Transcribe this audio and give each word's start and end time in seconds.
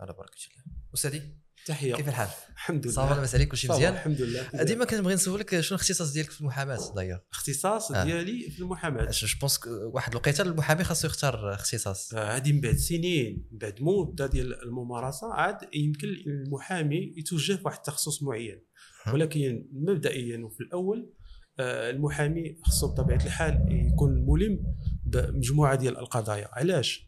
على 0.00 0.12
بركه 0.12 0.36
الله. 0.50 0.78
أستاذي 0.94 1.22
تحية. 1.66 1.94
كيف 1.94 2.08
الحال؟ 2.08 2.28
الحمد 2.52 2.84
لله. 2.84 2.94
ça 2.94 3.04
va 3.04 3.14
لاباس 3.14 3.34
عليك 3.34 3.48
كلشي 3.48 3.68
مزيان؟ 3.68 3.92
الحمد 3.92 4.20
لله. 4.20 4.62
ديما 4.62 4.84
كنبغي 4.84 5.14
نسولك 5.14 5.60
شنو 5.60 5.76
الاختصاص 5.76 6.12
ديالك 6.12 6.30
في 6.30 6.40
المحاماة 6.40 6.78
داير 6.96 7.20
الاختصاص 7.32 7.92
آه. 7.92 8.04
ديالي 8.04 8.50
في 8.50 8.60
المحاماة. 8.60 9.08
je 9.10 9.26
pense 9.40 9.60
واحد 9.66 10.10
الوقيتة 10.12 10.42
المحامي 10.42 10.84
خاصو 10.84 11.06
يختار 11.06 11.54
اختصاص 11.54 12.14
آه، 12.14 12.36
هذه 12.36 12.52
من 12.52 12.60
بعد 12.60 12.76
سنين 12.76 13.48
من 13.52 13.58
بعد 13.58 13.74
مده 13.80 14.26
ديال 14.26 14.62
الممارسة 14.62 15.32
عاد 15.32 15.58
يمكن 15.74 16.08
المحامي 16.26 17.14
يتوجه 17.16 17.52
في 17.52 17.62
واحد 17.64 17.76
التخصص 17.76 18.22
معين. 18.22 18.64
ولكن 19.12 19.68
مبدئيا 19.72 20.44
وفي 20.44 20.60
الأول 20.60 21.12
آه، 21.60 21.90
المحامي 21.90 22.58
خصو 22.64 22.88
بطبيعة 22.88 23.24
الحال 23.24 23.66
يكون 23.92 24.26
ملم 24.26 24.74
بمجموعة 25.04 25.74
ديال 25.74 25.98
القضايا. 25.98 26.48
علاش؟ 26.52 27.04
آه، 27.04 27.07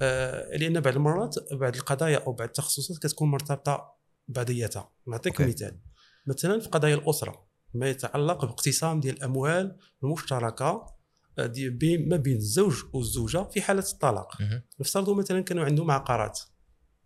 لأن 0.00 0.80
بعض 0.80 0.94
المرات 0.94 1.34
بعض 1.52 1.76
القضايا 1.76 2.18
أو 2.18 2.32
بعض 2.32 2.48
التخصصات 2.48 2.98
كتكون 2.98 3.30
مرتبطة 3.30 3.94
بعضياتها 4.28 4.90
نعطيك 5.06 5.40
OK. 5.40 5.52
مثال 5.52 5.78
مثلا 6.26 6.60
في 6.60 6.68
قضايا 6.68 6.94
الأسرة 6.94 7.48
ما 7.74 7.88
يتعلق 7.90 8.44
باقتسام 8.44 9.00
ديال 9.00 9.16
الأموال 9.16 9.76
المشتركة 10.04 10.86
آه، 11.38 11.46
دي- 11.46 11.70
بين- 11.70 12.08
ما 12.08 12.16
بين 12.16 12.36
الزوج 12.36 12.74
والزوجة 12.92 13.44
في 13.44 13.62
حالة 13.62 13.84
الطلاق 13.92 14.40
مهم. 14.40 14.62
نفترضوا 14.80 15.14
مثلا 15.14 15.40
كانوا 15.40 15.64
عندهم 15.64 15.90
عقارات 15.90 16.40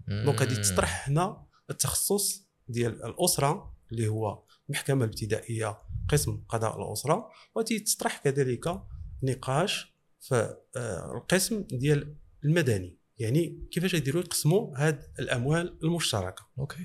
donc 0.09 0.41
غادي 0.40 0.54
مم. 0.54 0.62
تطرح 0.62 1.09
هنا 1.09 1.46
التخصص 1.70 2.48
ديال 2.68 3.04
الأسرة 3.04 3.74
اللي 3.93 4.09
هو 4.09 4.43
المحكمه 4.68 5.04
الابتدائية 5.04 5.79
قسم 6.09 6.45
قضاء 6.48 6.87
الأسرة 6.87 7.29
وغادي 7.54 7.80
تطرح 7.80 8.18
كذلك 8.18 8.80
نقاش 9.23 9.95
في 10.20 10.56
آه، 10.77 11.12
القسم 11.16 11.62
ديال 11.62 12.16
المدني. 12.45 12.98
يعني 13.19 13.69
كيفاش 13.70 13.95
يديروا 13.95 14.23
يقسموا 14.23 14.77
هاد 14.77 15.02
الأموال 15.19 15.78
المشتركة. 15.84 16.48
أوكي. 16.59 16.84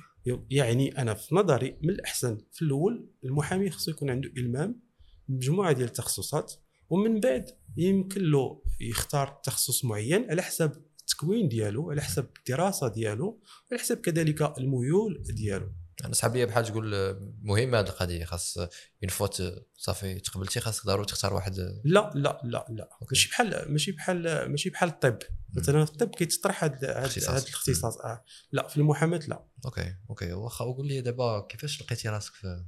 يعني 0.49 1.01
أنا 1.01 1.13
في 1.13 1.35
نظري 1.35 1.77
من 1.81 1.89
الأحسن 1.89 2.37
في 2.51 2.61
الأول 2.61 3.09
المحامي 3.23 3.69
خصو 3.69 3.91
يكون 3.91 4.09
عنده 4.09 4.31
إلمام 4.37 4.81
بمجموعه 5.27 5.71
ديال 5.71 5.87
التخصصات 5.87 6.53
ومن 6.89 7.19
بعد 7.19 7.45
يمكن 7.77 8.21
له 8.21 8.61
يختار 8.81 9.39
تخصص 9.43 9.85
معين 9.85 10.31
على 10.31 10.41
حسب 10.41 10.71
التكوين 10.99 11.47
ديالو 11.47 11.91
على 11.91 12.01
حسب 12.01 12.27
الدراسة 12.39 12.87
ديالو 12.87 13.41
على 13.71 13.79
حسب 13.79 13.97
كذلك 13.97 14.57
الميول 14.57 15.23
ديالو. 15.23 15.71
أنا 16.05 16.13
صحاب 16.13 16.32
لي 16.32 16.45
بحال 16.45 16.65
تقول 16.65 17.17
مهمه 17.41 17.79
هذه 17.79 17.87
القضية 17.87 18.25
خاص 18.25 18.57
une 18.57 19.09
fois 19.09 19.43
صافي 19.77 20.19
تقبلتي 20.19 20.59
خاصك 20.59 20.85
ضروري 20.85 21.05
تختار 21.05 21.33
واحد. 21.33 21.81
لا 21.83 22.11
لا 22.15 22.41
لا 22.43 22.65
لا. 22.69 22.89
ماشي 23.09 23.29
بحال 23.29 23.71
ماشي 23.71 23.91
بحال 23.91 24.49
ماشي 24.51 24.69
بحال 24.69 24.89
الطب. 24.89 25.19
مثلا 25.53 25.85
في 25.85 25.91
الطب 25.91 26.15
كيتطرح. 26.15 26.63
هاد 26.63 26.83
الاختصاص. 26.83 27.97
آه. 27.97 28.23
لا 28.51 28.67
في 28.67 28.77
المحاماة 28.77 29.21
لا. 29.27 29.45
OK 29.65 29.95
OK. 30.09 30.33
واخا 30.33 30.65
وقول 30.65 30.87
لي 30.87 31.01
دابا 31.01 31.47
كيفاش 31.49 31.81
لقيتي 31.81 32.09
راسك 32.09 32.33
في 32.33 32.65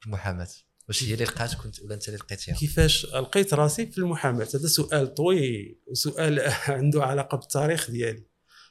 في 0.00 0.06
المحاماة؟ 0.06 0.48
واش 0.88 1.04
هي 1.04 1.14
اللي 1.14 1.24
لقاتك 1.24 1.58
كنت 1.58 1.80
ولا 1.80 1.94
أنت 1.94 2.08
اللي 2.08 2.18
لقيتيها؟ 2.18 2.54
كيفاش 2.54 3.06
لقيت 3.06 3.54
راسي 3.54 3.86
في 3.86 3.98
المحاماة؟ 3.98 4.48
هذا 4.54 4.66
سؤال 4.68 5.14
طويل 5.14 5.80
وسؤال 5.86 6.40
عنده 6.78 7.04
علاقة 7.04 7.36
بالتاريخ 7.38 7.90
ديالي. 7.90 8.26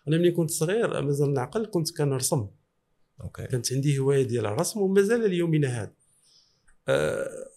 أنا 0.07 0.17
ملي 0.17 0.31
كنت 0.31 0.51
صغير 0.51 1.01
مازال 1.01 1.33
نعقل 1.33 1.65
كنت 1.65 1.97
كنرسم. 1.97 2.47
OK. 3.21 3.47
كانت 3.47 3.73
عندي 3.73 3.99
هواية 3.99 4.23
ديال 4.23 4.45
الرسم 4.45 4.81
ومازال 4.81 5.29
ليومنا 5.29 5.67
هذا 5.67 5.93
آه، 6.87 7.49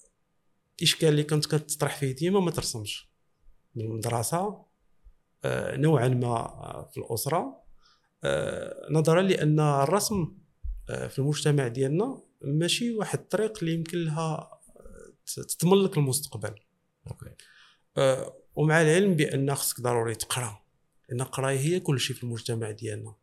الاشكال 0.78 1.08
اللي 1.08 1.22
كنت 1.22 1.46
كتطرح 1.46 1.96
فيه 1.96 2.12
ديما 2.12 2.40
ما 2.40 2.50
ترسمش. 2.50 3.10
من 3.74 3.84
المدرسة 3.84 4.64
آه، 5.44 5.76
نوعا 5.76 6.08
ما 6.08 6.88
في 6.92 7.00
الأسرة. 7.00 7.62
آه، 8.24 8.86
نظرا 8.90 9.22
لأن 9.22 9.60
الرسم 9.60 10.32
آه، 10.90 11.06
في 11.06 11.18
المجتمع 11.18 11.68
ديالنا 11.68 12.22
ماشي 12.42 12.94
واحد 12.94 13.18
الطريق 13.18 13.58
اللي 13.58 13.74
يمكن 13.74 13.98
لها 13.98 14.60
آه، 15.36 15.42
تضمن 15.58 15.84
لك 15.84 15.96
المستقبل. 15.98 16.54
OK. 17.10 17.30
آه، 17.96 18.36
ومع 18.54 18.82
العلم 18.82 19.14
بأن 19.14 19.54
خصك 19.54 19.80
ضروري 19.80 20.14
تقرأ. 20.14 20.62
لأن 21.08 21.20
القرايه 21.20 21.58
هي 21.58 21.80
كل 21.80 22.00
شيء 22.00 22.16
في 22.16 22.22
المجتمع 22.24 22.70
ديالنا. 22.70 23.14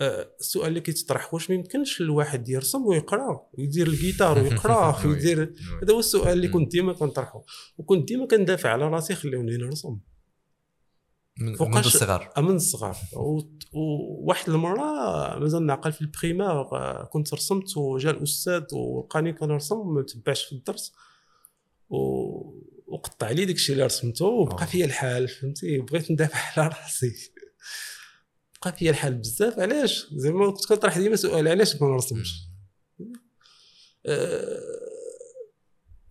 السؤال 0.00 0.68
اللي 0.68 0.80
كيتطرح 0.80 1.34
واش 1.34 1.50
ما 1.50 1.56
يمكنش 1.56 2.00
الواحد 2.00 2.48
يرسم 2.48 2.86
ويقرأ 2.86 3.46
ويدير 3.52 3.86
الجيتار 3.86 4.38
ويقرأ 4.42 4.96
ويدير 5.06 5.54
هذا 5.82 5.94
هو 5.94 5.98
السؤال 5.98 6.32
اللي 6.32 6.48
كنت 6.48 6.72
ديما 6.72 6.92
كنطرحه 6.92 7.42
وكنت 7.78 8.08
ديما 8.08 8.26
كندافع 8.26 8.70
على 8.70 8.88
راسي 8.88 9.14
خليوني 9.14 9.56
نرسم. 9.56 9.98
من 11.38 11.56
فوقاش- 11.56 11.86
الصغر. 11.86 12.28
من 12.38 12.56
الصغر. 12.56 12.96
وواحد 13.72 14.48
المرة 14.50 14.82
مازال 15.38 15.66
نعقل 15.66 15.92
في 15.92 16.00
ال 16.00 16.06
primaire 16.06 16.50
آه، 16.50 17.08
كنت 17.12 17.34
رسمت 17.34 17.76
وجا 17.76 18.10
الأستاذ 18.10 18.62
ولقاني 18.72 19.32
كنرسم 19.32 19.76
وما 19.76 20.02
تبعش 20.02 20.44
في 20.44 20.52
الدرس. 20.52 20.92
و... 21.88 21.96
وقطع 22.86 23.30
لي 23.30 23.44
داك 23.44 23.54
الشيء 23.54 23.72
اللي 23.72 23.84
رسمته 23.86 24.24
آه. 24.26 24.28
وبقى 24.28 24.66
فيا 24.66 24.84
الحال 24.84 25.28
فهمتي؟ 25.28 25.78
بغيت 25.78 26.10
ندافع 26.10 26.62
على 26.62 26.74
راسي. 26.82 27.32
بقى 28.66 28.78
فيا 28.78 28.90
الحال 28.90 29.14
بزاف 29.14 29.58
علاش؟ 29.58 30.06
زعما 30.12 30.50
كنت 30.50 30.66
كنطرح 30.66 30.98
ديما 30.98 31.16
سؤال 31.16 31.48
علاش 31.48 31.82
ما 31.82 31.88
نرسمش؟ 31.88 32.34
آه، 34.06 34.60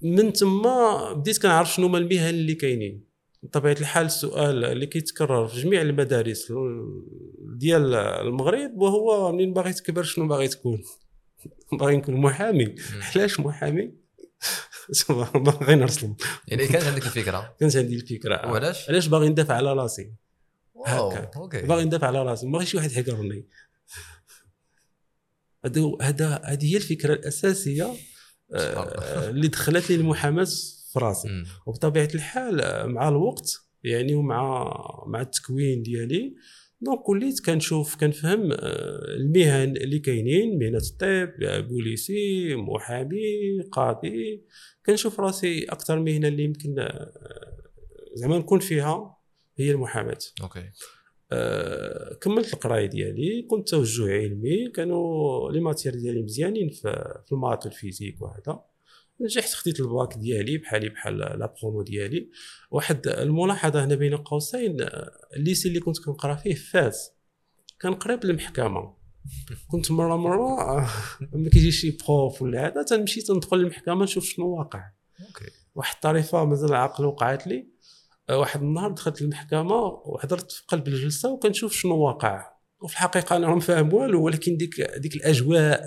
من 0.01 0.33
تما 0.33 1.13
بديت 1.13 1.41
كنعرف 1.41 1.73
شنو 1.73 1.85
هما 1.87 1.97
المهن 1.97 2.29
اللي 2.29 2.55
كاينين. 2.55 3.05
بطبيعة 3.43 3.75
الحال 3.79 4.05
السؤال 4.05 4.65
اللي 4.65 4.85
كيتكرر 4.85 5.47
في 5.47 5.61
جميع 5.61 5.81
المدارس 5.81 6.53
ديال 7.57 7.95
المغرب 7.95 8.77
وهو 8.77 9.31
منين 9.31 9.53
باغي 9.53 9.73
تكبر 9.73 10.03
شنو 10.03 10.27
باغي 10.27 10.47
تكون؟ 10.47 10.83
باغي 11.79 11.97
نكون 11.97 12.15
محامي. 12.15 12.75
علاش 13.15 13.39
محامي؟ 13.39 13.91
باغي 15.35 15.75
نرسم. 15.75 16.15
يعني 16.47 16.67
كانت 16.67 16.85
عندك 16.85 17.05
الفكرة. 17.05 17.55
كانت 17.59 17.75
عندي 17.75 17.95
الفكرة. 17.95 18.51
وعلاش؟ 18.51 18.89
علاش 18.89 19.07
باغي 19.07 19.29
ندافع 19.29 19.53
على 19.53 19.73
راسي؟ 19.73 20.24
واو 20.75 21.09
هكا. 21.09 21.39
OK 21.39 21.61
باغي 21.61 21.85
ندافع 21.85 22.07
على 22.07 22.23
راسي 22.23 22.47
ما 22.47 22.63
شي 22.63 22.77
واحد 22.77 22.91
يحقرني 22.91 23.47
هذا 26.01 26.41
هذه 26.45 26.73
هي 26.73 26.77
الفكرة 26.77 27.13
الأساسية. 27.13 27.93
آه، 28.53 29.29
اللي 29.29 29.47
دخلت 29.47 29.89
لي 29.89 29.95
المحاماة 29.95 30.43
في 30.93 30.99
راسي. 30.99 31.43
وبطبيعة 31.65 32.09
الحال 32.15 32.87
مع 32.89 33.09
الوقت 33.09 33.65
يعني 33.83 34.15
ومع 34.15 34.73
مع 35.07 35.21
التكوين 35.21 35.83
ديالي 35.83 36.35
donc 36.81 37.09
وليت 37.09 37.45
كنشوف 37.45 37.95
كنفهم 37.95 38.51
آه، 38.51 38.57
المهن 39.17 39.77
اللي 39.77 39.99
كاينين 39.99 40.59
مهنة 40.59 40.77
الطب 40.77 41.67
بوليسي 41.67 42.55
محامي 42.55 43.61
قاضي 43.71 44.45
كنشوف 44.85 45.19
راسي 45.19 45.63
أكثر 45.63 45.99
مهنة 45.99 46.27
اللي 46.27 46.43
يمكن 46.43 46.79
آه، 46.79 47.11
زعما 48.13 48.37
نكون 48.37 48.59
فيها 48.59 49.17
هي 49.57 49.71
المحاماة. 49.71 50.17
OK. 50.41 50.71
آه، 51.31 52.13
كملت 52.13 52.53
القراية 52.53 52.85
ديالي 52.85 53.41
كنت 53.41 53.69
توجه 53.69 54.11
علمي 54.11 54.69
كانوا 54.69 55.51
les 55.51 55.59
matières 55.59 55.95
ديالي 55.95 56.21
مزيانين 56.21 56.69
في 56.69 57.21
في 57.25 57.31
ال 57.31 57.37
maths 57.37 57.65
وال 57.65 57.77
physique 57.77 58.21
وهذا. 58.21 58.63
نجحت 59.21 59.53
خديت 59.53 59.79
الباك 59.79 60.17
ديالي 60.17 60.57
بحالي 60.57 60.89
بحال 60.89 61.17
la 61.17 61.53
promo 61.61 61.81
ديالي. 61.81 62.29
واحد 62.71 63.07
الملاحظة 63.07 63.85
هنا 63.85 63.95
بين 63.95 64.17
قوسين 64.17 64.77
ال 65.35 65.41
lycée 65.41 65.67
اللي 65.67 65.79
كنت 65.79 65.99
كنقرأ 65.99 66.35
فيه 66.35 66.53
فاس 66.53 67.11
كان 67.79 67.93
قريب 67.93 68.25
للمحكمه 68.25 68.95
كنت 69.67 69.91
مره 69.91 70.15
مرة 70.15 70.61
آه، 70.61 70.89
لما 71.33 71.49
كيجي 71.49 71.71
شي 71.71 71.97
prof 72.07 72.41
ولا 72.41 72.67
هذا 72.67 72.83
تنمشي 72.83 73.21
تندخل 73.21 73.57
للمحكمه 73.57 74.03
نشوف 74.03 74.25
شنو 74.25 74.47
واقع. 74.57 74.83
OK. 75.27 75.51
واحد 75.75 75.95
الطريفة 75.95 76.45
مازال 76.45 76.73
عاقل 76.73 77.05
وقعت 77.05 77.47
لي. 77.47 77.74
واحد 78.29 78.61
النهار 78.61 78.91
دخلت 78.91 79.21
للمحكمة 79.21 79.75
وحضرت 80.05 80.51
في 80.51 80.63
قلب 80.67 80.87
الجلسة 80.87 81.31
وكنشوف 81.31 81.73
شنو 81.73 81.97
واقع. 81.97 82.55
وفي 82.81 82.93
الحقيقة 82.93 83.35
أنا 83.35 83.47
ما 83.47 83.59
فاهم 83.59 83.93
والو 83.93 84.23
ولكن 84.23 84.57
ديك 84.57 84.81
ديك 84.97 85.15
الأجواء 85.15 85.83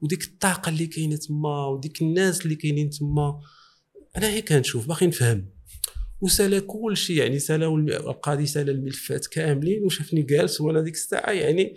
وديك 0.00 0.24
الطاقة 0.24 0.68
اللي 0.68 0.86
كاينة 0.86 1.16
تما 1.16 1.66
وديك 1.66 2.02
الناس 2.02 2.42
اللي 2.42 2.54
كاينين 2.54 2.90
تما 2.90 3.40
أنا 4.16 4.28
هي 4.28 4.42
كنشوف 4.42 4.88
باغي 4.88 5.06
نفهم. 5.06 5.48
وسالا 6.20 6.60
كل 6.60 6.96
شيء 6.96 7.16
يعني 7.16 7.38
سالا 7.38 7.66
القاضي 7.88 8.46
سالا 8.46 8.72
الملفات 8.72 9.26
كاملين 9.26 9.84
وشافني 9.84 10.22
جالس 10.22 10.60
وأنا 10.60 10.80
ديك 10.80 10.94
الساعة 10.94 11.30
يعني 11.30 11.76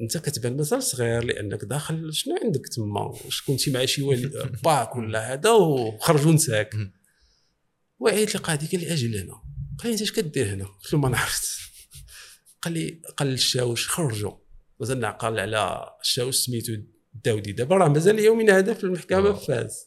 أنت 0.00 0.16
كتبان 0.16 0.56
مازال 0.56 0.82
صغير 0.82 1.24
لأنك 1.24 1.64
داخل 1.64 2.12
شنو 2.12 2.36
عندك 2.44 2.68
تما؟ 2.68 3.00
واش 3.00 3.42
كنتي 3.42 3.70
مع 3.70 3.84
شي 3.84 4.02
باك 4.64 4.96
ولا 4.96 5.32
هذا؟ 5.32 5.50
وخرجوا 5.50 6.32
نساك. 6.32 6.74
وعيت 8.00 8.34
القاضي 8.34 8.66
قال 8.66 8.80
لي 8.80 8.92
أجي 8.92 9.08
لهنا 9.08 9.42
قال 9.78 9.86
لي 9.86 9.92
إنت 9.92 10.02
اش 10.02 10.12
كدير 10.12 10.54
هنا؟ 10.54 10.64
قلت 10.64 10.92
له 10.92 10.98
ما 10.98 11.08
نعرفت 11.08 11.60
قال 12.62 12.74
لي 12.74 13.02
قال 13.16 13.28
للشاوش 13.28 13.88
خرجوا. 13.88 14.32
مازال 14.80 15.00
نعقل 15.00 15.40
على 15.40 15.90
الشاوش 16.00 16.36
سميتو 16.36 16.72
الداودي 17.14 17.52
دابا 17.52 17.76
راه 17.76 17.88
مازال 17.88 18.18
يومنا 18.18 18.58
هذا 18.58 18.74
في 18.74 18.84
المحكمة 18.84 19.28
آه. 19.28 19.32
في 19.32 19.46
فاس 19.46 19.86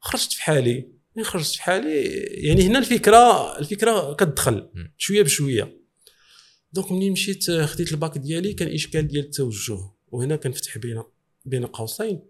خرجت 0.00 0.32
في 0.32 0.42
حالي. 0.42 0.92
ملي 1.16 1.24
خرجت 1.24 1.54
في 1.54 1.62
حالي 1.62 2.02
يعني 2.46 2.66
هنا 2.66 2.78
الفكرة 2.78 3.58
الفكرة 3.58 4.14
كتدخل. 4.14 4.70
شوية 4.98 5.22
بشوية. 5.22 5.80
donc 6.72 6.92
منين 6.92 7.12
مشيت 7.12 7.48
آه، 7.48 7.66
خديت 7.66 7.92
الباك 7.92 8.18
ديالي. 8.18 8.54
كان 8.54 8.68
إشكال 8.68 9.08
ديال 9.08 9.24
التوجه. 9.24 9.78
وهنا 10.08 10.36
كنفتح 10.36 10.78
بين 10.78 11.02
بين 11.44 11.66
قوسين. 11.66 12.22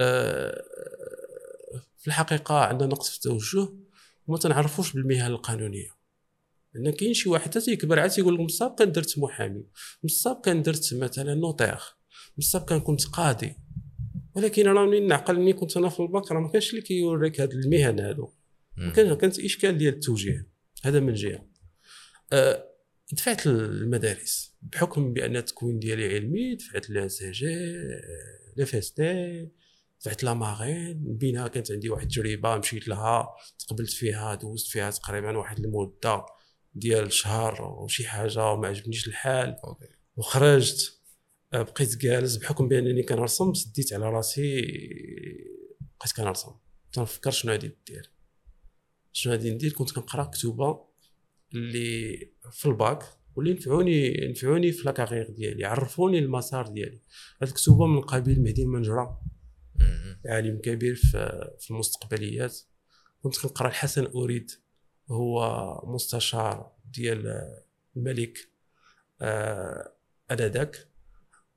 آه، 0.00 0.64
في 1.98 2.06
الحقيقة 2.06 2.54
عندنا 2.54 2.88
نقص 2.88 3.10
في 3.10 3.16
التوجه. 3.16 3.68
وما 4.26 4.38
تنعرفوش 4.38 4.92
بالمهن 4.92 5.30
القانونية. 5.30 5.96
لأن 6.74 6.90
كاين 6.90 7.14
شي 7.14 7.28
واحد 7.28 7.44
حتى 7.44 7.60
تيكبر 7.60 7.98
عاد 7.98 8.10
تيقول 8.10 8.34
لك 8.34 8.40
من 8.40 8.46
السابق 8.46 8.78
كان 8.78 8.92
درت 8.92 9.18
محامي 9.18 9.58
من 10.02 10.04
السابق 10.04 10.44
كان 10.44 10.62
درت 10.62 10.94
مثلا 10.94 11.34
notaire 11.34 11.78
من 12.10 12.38
السابق 12.38 12.68
كان 12.68 12.80
كنت 12.80 13.04
قاضي. 13.04 13.56
ولكن 14.34 14.66
راه 14.66 14.86
منين 14.86 15.06
نعقل 15.06 15.40
ملي 15.40 15.52
كنت 15.52 15.76
أنا 15.76 15.88
في 15.88 16.00
الباك 16.00 16.32
راه 16.32 16.40
ما 16.40 16.48
كانش 16.48 16.70
اللي 16.70 16.82
كيوريك 16.82 17.40
هاد 17.40 17.52
المهن 17.52 18.00
هادو. 18.00 18.32
كان 18.94 19.14
كانت 19.14 19.38
إشكال 19.38 19.78
ديال 19.78 19.94
التوجيه. 19.94 20.48
هذا 20.84 21.00
من 21.00 21.14
جهة. 21.14 21.48
أه 22.32 22.72
دفعت 23.12 23.46
المدارس 23.46 24.56
بحكم 24.62 25.12
بأن 25.12 25.36
التكوين 25.36 25.78
ديالي 25.78 26.14
علمي 26.14 26.54
دفعت 26.54 26.90
l'ENCG 26.90 27.74
la 28.56 28.64
FST 28.64 29.48
دفعت 30.00 30.24
la 30.24 30.34
Marine 30.34 31.16
بينها 31.16 31.48
كانت 31.48 31.72
عندي 31.72 31.90
واحد 31.90 32.02
التجربه 32.02 32.56
مشيت 32.56 32.88
لها 32.88 33.28
تقبلت 33.58 33.90
فيها 33.90 34.34
دوزت 34.34 34.68
فيها 34.68 34.90
تقريبا 34.90 35.38
واحد 35.38 35.58
المدة 35.58 36.26
ديال 36.74 37.12
شهر 37.12 37.62
وشي 37.62 38.06
حاجة 38.08 38.52
وما 38.52 38.68
عجبنيش 38.68 39.08
الحال. 39.08 39.56
وخرجت 40.16 41.00
أه، 41.54 41.62
بقيت 41.62 41.96
جالس 41.96 42.36
بحكم 42.36 42.68
بأنني 42.68 43.02
كنرسم 43.02 43.54
سديت 43.54 43.92
على 43.92 44.10
راسي 44.10 44.60
بقيت 46.00 46.12
كنرسم. 46.16 46.50
تنفكر 46.92 47.30
شنو 47.30 47.52
غادي 47.52 47.66
ندير 47.66 48.10
شنو 49.12 49.32
غادي 49.32 49.50
ندير؟ 49.50 49.72
كنت 49.72 49.92
كنقرأ 49.92 50.24
كتوبه 50.24 50.80
اللي 51.54 52.18
في 52.50 52.66
الباك 52.66 53.02
واللي 53.36 53.52
نفعوني 53.52 54.28
نفعوني 54.30 54.72
في 54.72 54.84
la 54.84 54.93
carrière 54.93 55.30
ديالي 55.30 55.64
عرفوني 55.64 56.18
المسار 56.18 56.66
ديالي. 56.66 57.00
هاد 57.42 57.48
الكتوبه 57.48 57.86
من 57.86 58.00
قبيل 58.00 58.42
مهدي 58.42 58.62
المنجرة. 58.62 59.20
عالم 60.26 60.58
كبير 60.58 60.94
في 61.58 61.70
المستقبليات. 61.70 62.60
كنت 63.22 63.38
كنقرأ 63.38 63.68
الحسن 63.68 64.06
أريد 64.06 64.50
هو 65.10 65.40
مستشار 65.86 66.72
ديال 66.92 67.50
الملك 67.96 68.38
آه، 69.22 69.92
آنذاك. 70.30 70.88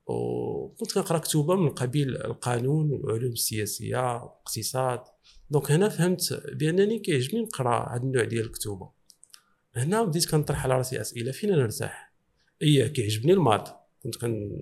وكنت 0.06 0.94
كنقرأ 0.94 1.18
كتوبة 1.18 1.56
من 1.56 1.69
قبيل 1.69 2.18
القانون 2.18 2.92
والعلوم 2.92 3.31
السياسية 3.31 4.16
الاقتصاد 4.18 5.00
دونك 5.50 5.72
هنا 5.72 5.89
فهمت 5.89 6.44
بأنني 6.54 7.00
كيعجبني 7.00 7.42
نقرأ 7.42 7.95
هذا 7.95 8.04
النوع 8.04 8.24
ديال 8.24 8.45
الكتوبة. 8.45 8.92
هنا 9.75 10.04
بديت 10.04 10.31
كنطرح 10.31 10.63
على 10.63 10.77
رأسي 10.77 11.01
أسئلة 11.01 11.31
فين 11.31 11.54
أنا 11.54 11.62
نرتاح؟ 11.62 12.13
إيه 12.62 12.88
كيعجبني 12.88 13.33
الماط 13.33 13.75
كنت 14.04 14.15
كن 14.15 14.62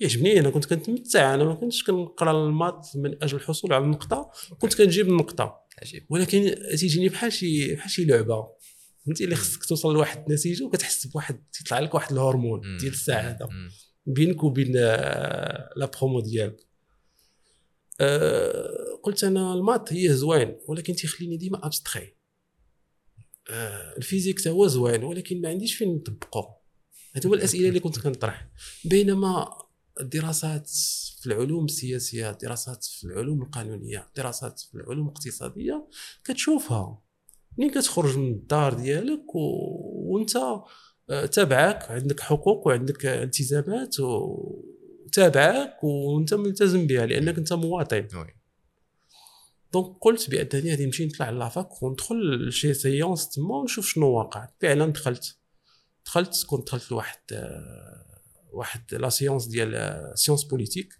يعجبني. 0.00 0.40
أنا 0.40 0.50
كنت 0.50 0.64
كنتمتع. 0.64 1.34
أنا 1.34 1.44
ما 1.44 1.54
كنتش 1.54 1.84
كنقرأ 1.84 2.46
الماط 2.46 2.86
من 2.96 3.22
أجل 3.22 3.36
الحصول 3.36 3.72
على 3.72 3.84
النقطة. 3.84 4.30
كنت 4.58 4.74
كنجيب 4.74 5.08
النقطة. 5.08 5.60
عجيب. 5.82 6.06
ولكن 6.10 6.54
تيجيني 6.78 7.08
بحال 7.08 7.32
شي 7.32 7.74
بحال 7.74 7.90
شي 7.90 8.04
لعبة. 8.04 8.48
فهمتي؟ 9.06 9.24
اللي 9.24 9.36
خصك 9.36 9.64
توصل 9.64 9.94
لواحد 9.94 10.24
النتيجة 10.28 10.64
وكتحس 10.64 11.06
بواحد 11.06 11.44
تيطلع 11.52 11.78
لك 11.78 11.94
واحد 11.94 12.12
الهرمون. 12.12 12.60
ديال 12.76 12.92
السعادة. 12.92 13.48
بينك 14.06 14.44
وبين 14.44 14.72
آه، 14.76 15.70
la 15.76 15.86
promo 15.86 16.20
ديالك. 16.20 16.66
آه، 18.00 19.00
قلت 19.02 19.24
أنا 19.24 19.54
ال 19.54 19.60
maths 19.60 19.92
هي 19.92 20.14
زوين 20.14 20.56
ولكن 20.68 20.94
تيخليني 20.94 21.36
ديما 21.36 21.66
abstrait 21.66 22.14
آه، 23.50 23.96
ال 23.96 24.01
physique 24.01 24.40
تا 24.40 24.50
هو 24.50 24.66
زوين 24.66 25.04
ولكن 25.04 25.40
ما 25.40 25.48
عنديش 25.48 25.74
فين 25.74 25.94
نطبقو. 25.94 26.44
هادو 27.14 27.28
هما 27.28 27.36
الأسئلة 27.36 27.68
اللي 27.68 27.80
كنت 27.80 27.98
كنطرح. 27.98 28.48
بينما 28.84 29.63
الدراسات 30.00 30.70
في 31.20 31.26
العلوم 31.26 31.64
السياسية 31.64 32.30
الدراسات 32.30 32.84
في 32.84 33.04
العلوم 33.04 33.42
القانونية 33.42 34.06
الدراسات 34.08 34.60
في 34.60 34.74
العلوم 34.74 35.06
الاقتصادية 35.08 35.88
كتشوفها. 36.24 36.98
منين 37.58 37.70
كتخرج 37.70 38.18
من 38.18 38.32
الدار 38.32 38.74
ديالك 38.74 39.34
و... 39.34 39.40
وانت 39.92 40.36
آه، 41.10 41.26
تابعك 41.26 41.90
عندك 41.90 42.20
حقوق 42.20 42.66
وعندك 42.66 43.06
التزامات 43.06 44.00
و- 44.00 44.64
وتابعك 45.06 45.84
وانت 45.84 46.34
ملتزم 46.34 46.86
بها 46.86 47.06
لأنك 47.06 47.38
انت 47.38 47.52
مواطن. 47.52 48.08
donc 49.72 49.96
قلت 50.00 50.30
بأنني 50.30 50.70
غادي 50.70 50.86
نمشي 50.86 51.06
نطلع 51.06 51.30
la 51.30 51.51
fac 51.51 51.82
وندخل 51.82 52.48
لشي 52.48 52.74
séance 52.74 53.28
تما 53.28 53.56
ونشوف 53.56 53.86
شنو 53.86 54.06
واقع. 54.10 54.48
فعلا 54.60 54.86
دخلت. 54.86 55.36
دخلت 56.06 56.44
كنت 56.46 56.66
دخلت 56.66 56.90
لواحد 56.92 57.18
آه، 57.32 58.03
واحد 58.54 58.94
la 58.94 59.08
séance 59.08 59.46
ديال 59.46 59.74
آه، 59.74 60.14
sciences 60.14 60.44
politiques 60.44 60.94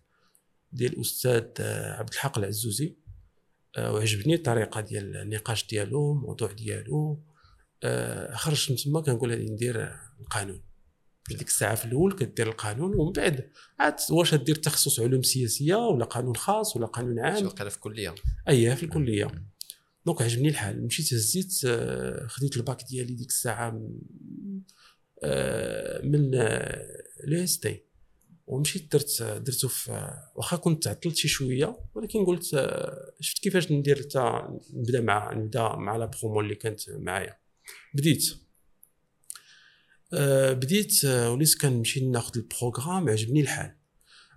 ديال 0.72 0.92
الاستاذ 0.92 1.44
آه، 1.60 1.92
عبد 1.92 2.12
الحق 2.12 2.38
العزوزي. 2.38 2.96
آه، 3.76 3.92
وعجبني 3.92 4.34
الطريقة 4.34 4.80
ديال 4.80 5.16
النقاش 5.16 5.66
ديالو 5.66 6.12
الموضوع 6.12 6.52
ديالو. 6.52 7.22
خرجت 8.32 8.70
من 8.70 8.76
تما 8.76 9.00
كنقول 9.00 9.30
غادي 9.30 9.50
ندير 9.50 9.92
القانون. 10.20 10.62
ديك 11.28 11.48
الساعة 11.48 11.74
في 11.74 11.84
الأول 11.84 12.12
كدير 12.12 12.48
القانون 12.48 12.94
ومن 12.94 13.12
بعد 13.12 13.50
عاد 13.78 13.94
واش 14.10 14.34
دير 14.34 14.54
تخصص 14.54 15.00
علوم 15.00 15.22
سياسية 15.22 15.74
ولا 15.74 16.04
قانون 16.04 16.36
خاص 16.36 16.76
ولا 16.76 16.86
قانون 16.86 17.18
عام؟ 17.20 17.46
وقيلا 17.46 17.70
في 17.70 17.76
الكلية. 17.76 18.14
اييه 18.48 18.74
في 18.74 18.82
الكلية. 18.82 19.30
donc 20.06 20.22
عجبني 20.22 20.48
الحال. 20.48 20.86
مشيت 20.86 21.14
هزيت 21.14 21.52
خديت 22.26 22.56
الباك 22.56 22.82
ديالي 22.88 23.14
ديك 23.14 23.28
الساعة 23.28 23.80
من- 25.24 25.30
آه، 25.30 26.02
من 26.04 26.30
l'EST 27.24 27.80
ومشيت 28.46 28.92
درت 28.92 29.22
درته 29.22 29.68
في 29.68 30.10
واخا 30.34 30.56
كنت 30.56 30.84
تعطلت 30.84 31.16
شي 31.16 31.28
شوية 31.28 31.76
ولكن 31.94 32.24
قلت 32.24 32.54
آه، 32.54 33.12
شفت 33.20 33.38
كيفاش 33.38 33.72
ندير 33.72 33.96
حتى 34.02 34.42
نبدا 34.74 35.00
مع 35.00 35.32
نبدا 35.34 35.68
مع 35.76 35.96
la 35.96 36.06
promo 36.06 36.40
اللي 36.40 36.54
كانت 36.54 36.90
معايا. 36.90 37.36
بديت 37.94 38.34
آه، 40.14 40.52
بديت 40.52 41.04
آه، 41.04 41.32
وليت 41.32 41.60
كنمشي 41.60 42.06
ناخذ 42.10 42.32
ال 42.38 42.45
programme 42.45 43.08
عجبني 43.08 43.40
الحال. 43.40 43.74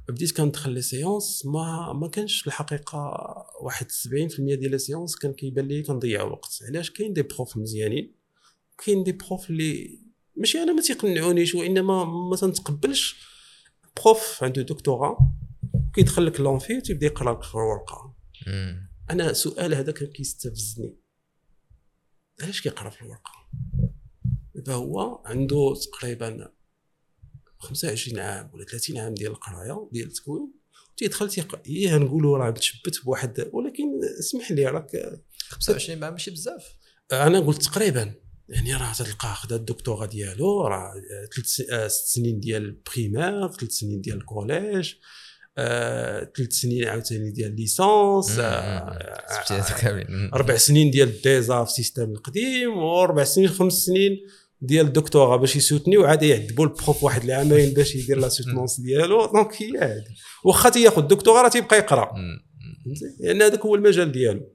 بديت 0.09 0.37
كندخل 0.37 0.71
les 0.71 0.81
séances 0.81 1.45
ما 1.45 1.93
ما 1.93 2.07
كانش 2.09 2.41
في 2.41 2.47
الحقيقة 2.47 2.97
واحد 3.61 3.91
70% 3.91 4.55
ديال 4.55 4.71
les 4.71 4.77
séances 4.77 5.15
كان 5.15 5.33
كيبان 5.33 5.67
لي 5.67 5.83
كنضيع 5.83 6.23
وقت. 6.23 6.59
علاش؟ 6.67 6.91
كاين 6.91 7.13
des 7.13 7.21
profs 7.21 7.57
مزيانين 7.57 8.13
كاين 8.85 9.03
des 9.03 9.11
profs 9.11 9.49
اللي 9.49 9.99
ماشي 10.37 10.63
أنا 10.63 10.73
ما 10.73 10.81
تيقنعونيش 10.81 11.55
وإنما 11.55 12.05
ما 12.05 12.35
تنتقبلش. 12.35 13.15
prof 14.03 14.43
عنده 14.43 14.61
دكتوراه 14.61 15.33
كيدخل 15.93 16.25
لك 16.25 16.39
l'amphi 16.39 16.81
تيبدا 16.81 17.05
يقرا 17.05 17.33
لك 17.33 17.43
في 17.43 17.55
الورقه. 17.55 18.15
أنا 19.09 19.33
سؤال 19.33 19.73
هذا 19.73 19.91
كان 19.91 20.07
كيستفزني. 20.07 20.95
علاش 22.41 22.61
كيقرا 22.61 22.89
في 22.89 23.01
الورقة؟ 23.01 23.31
دابا 24.55 24.73
هو 24.73 25.21
عنده 25.25 25.73
تقريبا 25.91 26.51
25 27.59 28.19
عام 28.19 28.49
ولا 28.53 28.65
30 28.65 28.97
عام 28.97 29.13
ديال 29.13 29.31
القراية 29.31 29.89
ديال 29.91 30.07
التكوين 30.07 30.53
تيدخل 30.97 31.29
تيق... 31.29 31.61
إيه 31.67 31.97
نقولوا 31.97 32.37
راه 32.37 32.51
تشبت 32.51 33.05
بواحد 33.05 33.49
ولكن 33.53 33.83
اسمح 34.19 34.51
لي 34.51 34.65
راك 34.65 35.19
25 35.49 36.03
عام 36.03 36.13
ماشي 36.13 36.31
بزاف. 36.31 36.77
أنا 37.11 37.39
قلت 37.39 37.63
تقريبا. 37.63 38.13
يعني 38.49 38.73
راه 38.73 38.93
تلقاه 38.93 39.33
خدا 39.33 39.55
الدكتوراه 39.55 40.05
ديالو 40.05 40.67
راه 40.67 40.93
ثلاث 41.35 41.61
آه، 41.71 41.87
ست 41.87 42.07
سنين 42.07 42.39
ديال 42.39 42.63
ال 42.63 42.73
primaire 42.73 43.51
ثلاث 43.51 43.71
سنين 43.71 44.01
ديال 44.01 44.17
ال 44.17 44.27
collège 44.27 44.93
آه، 45.57 46.31
ثلاث 46.37 46.53
سنين 46.53 46.87
عاوتاني 46.87 47.31
ديال 47.31 47.55
licence 47.55 48.31
مم. 48.31 48.39
آه،. 48.39 50.29
أربع 50.33 50.57
سنين 50.57 50.91
ديال 50.91 51.07
ال 51.07 51.18
DESA 51.18 51.63
في 51.63 51.69
ال 51.69 51.74
système 51.74 52.11
القديم 52.11 52.77
واربع 52.77 53.23
سنين 53.23 53.47
خمس 53.47 53.73
سنين 53.73 54.17
ديال 54.61 54.85
الدكتوراه 54.85 55.37
باش 55.37 55.55
يسوتني 55.55 55.97
وعاد 55.97 56.23
يعذبوا 56.23 56.65
ال 56.65 56.73
prof 56.73 57.03
واحد 57.03 57.23
العامين 57.23 57.73
باش 57.73 57.95
يدير 57.95 58.17
la 58.17 58.29
soutenance 58.29 58.79
ديالو. 58.79 59.25
donc 59.25 59.61
هي 59.61 59.77
هذه 59.79 60.03
واخا 60.43 60.69
تياخذ 60.69 61.01
الدكتوراه 61.01 61.41
راه 61.41 61.49
تيبقى 61.49 61.77
يقرا. 61.77 62.11
لأن 63.19 63.41
هذاك 63.41 63.59
هو 63.59 63.75
المجال 63.75 64.11
ديالو. 64.11 64.53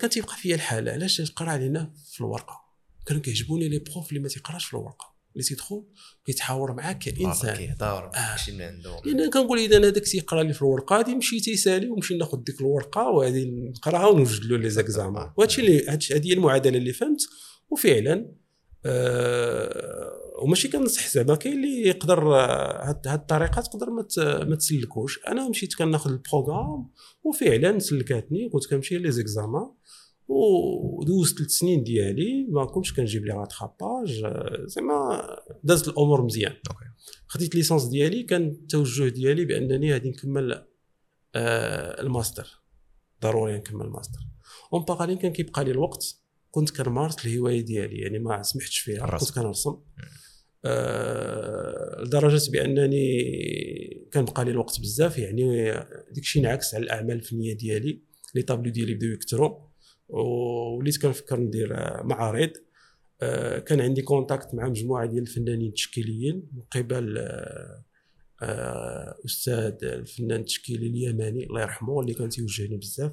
كان 0.00 0.10
تيبقى 0.10 0.36
فيا 0.36 0.54
الحال 0.54 0.88
علاش 0.88 1.16
تيقرا 1.16 1.50
علينا 1.50 1.92
في 2.12 2.20
الورقة؟ 2.20 2.67
كانوا 3.08 3.22
كيعجبوني 3.22 3.68
لي 3.68 3.78
بروف 3.78 4.08
اللي 4.08 4.20
ما 4.20 4.28
تيقراش 4.28 4.64
في 4.64 4.74
الورقة. 4.74 5.18
اللي 5.32 5.44
تيدخل 5.48 5.84
كيتحاور 6.26 6.72
معاك 6.72 6.98
كإنسان. 6.98 7.56
كيهضر 7.56 8.10
آه. 8.14 8.30
ماشي 8.30 8.52
من 8.52 8.62
عنده. 8.62 9.00
لأن 9.04 9.30
كنقول 9.30 9.58
إذا 9.58 9.78
هذاك 9.78 10.04
تيقرا 10.04 10.42
لي 10.42 10.52
في 10.52 10.62
الورقة 10.62 10.96
غادي 10.96 11.10
يمشي 11.10 11.40
تيسالي 11.40 11.88
ونمشي 11.88 12.16
ناخذ 12.16 12.38
ديك 12.38 12.60
الورقة 12.60 13.08
وغادي 13.08 13.50
نقراها 13.76 14.06
ونوجد 14.06 14.44
له 14.44 14.56
لي 14.58 14.70
زيكزامان 14.70 15.30
وهادشي 15.36 15.60
اللي 15.60 15.86
هادشي- 15.86 16.14
هذه 16.14 16.28
هي 16.28 16.32
المعادلة 16.32 16.78
اللي 16.78 16.92
فهمت. 16.92 17.20
وفعلا 17.70 18.32
آه 18.86 20.12
وماشي 20.42 20.68
كنصح 20.68 21.08
زعما 21.08 21.34
كاين 21.34 21.52
اللي 21.56 21.82
يقدر 21.88 22.34
آه، 22.34 22.88
هاد 22.88 23.08
هاد 23.08 23.18
الطريقة 23.20 23.60
تقدر 23.62 23.90
ما 23.90 24.06
ما 24.44 24.56
تسلكوش. 24.56 25.20
أنا 25.28 25.48
مشيت 25.48 25.74
كناخذ 25.74 26.10
ال 26.10 26.18
programme 26.18 26.90
وفعلا 27.22 27.78
سلكاتني 27.78 28.48
كنت 28.48 28.66
كنمشي 28.66 28.98
les 28.98 29.10
examens 29.12 29.70
ودوزت 30.28 31.38
ثلاث 31.38 31.50
سنين 31.50 31.82
ديالي 31.82 32.46
ما 32.48 32.64
كنتش 32.64 32.92
كنجيب 32.92 33.24
les 33.24 33.32
rattrapages 33.32 34.26
زعما 34.64 35.22
دازت 35.64 35.88
الأمور 35.88 36.24
مزيان. 36.24 36.54
خديت 37.26 37.54
licence 37.54 37.84
ديالي 37.84 38.22
كان 38.22 38.48
التوجه 38.48 39.08
ديالي 39.08 39.44
بأنني 39.44 39.92
غادي 39.92 40.10
نكمل 40.10 40.64
آه، 41.34 42.00
الماستر. 42.00 42.62
ضروري 43.22 43.56
نكمل 43.56 43.86
ال 43.86 43.90
master. 43.90 44.18
en 44.72 44.84
parallèle 44.84 45.16
كان 45.16 45.32
كيبقى 45.32 45.64
لي 45.64 45.70
الوقت 45.70 46.16
كنت 46.50 46.82
كنمارس 46.82 47.26
الهواية 47.26 47.60
ديالي 47.60 47.96
يعني 47.96 48.18
ما 48.18 48.42
سمحتش 48.42 48.78
فيها 48.78 49.04
الرسم. 49.04 49.26
كنت 49.26 49.34
كنرسم. 49.34 49.76
آه 50.64 52.02
لدرجة 52.02 52.50
بأنني 52.50 54.08
كنبقى 54.12 54.44
لي 54.44 54.50
الوقت 54.50 54.80
بزاف 54.80 55.18
يعني 55.18 55.72
ديك 56.12 56.24
الشيء 56.24 56.42
انعكس 56.42 56.74
على 56.74 56.84
الأعمال 56.84 57.16
الفنية 57.16 57.56
ديالي. 57.56 58.02
les 58.34 58.42
tableaux 58.42 58.70
ديالي 58.70 58.94
بداو 58.94 59.10
يكثروا. 59.10 59.67
وليت 60.08 61.02
كنفكر 61.02 61.40
ندير 61.40 61.74
آه، 61.74 62.02
معارض. 62.02 62.50
آه، 63.22 63.58
كان 63.58 63.80
عندي 63.80 64.02
contact 64.02 64.54
مع 64.54 64.68
مجموعة 64.68 65.06
ديال 65.06 65.22
الفنانين 65.22 65.68
التشكيليين 65.68 66.48
من 66.52 66.62
قبل 66.70 67.18
آه، 68.42 69.14
أستاذ 69.26 69.84
الفنان 69.84 70.40
التشكيلي 70.40 70.86
اليماني 70.86 71.46
الله 71.46 71.60
يرحمه 71.60 72.00
اللي 72.00 72.14
كان 72.14 72.28
تيوجهني 72.28 72.76
بزاف. 72.76 73.12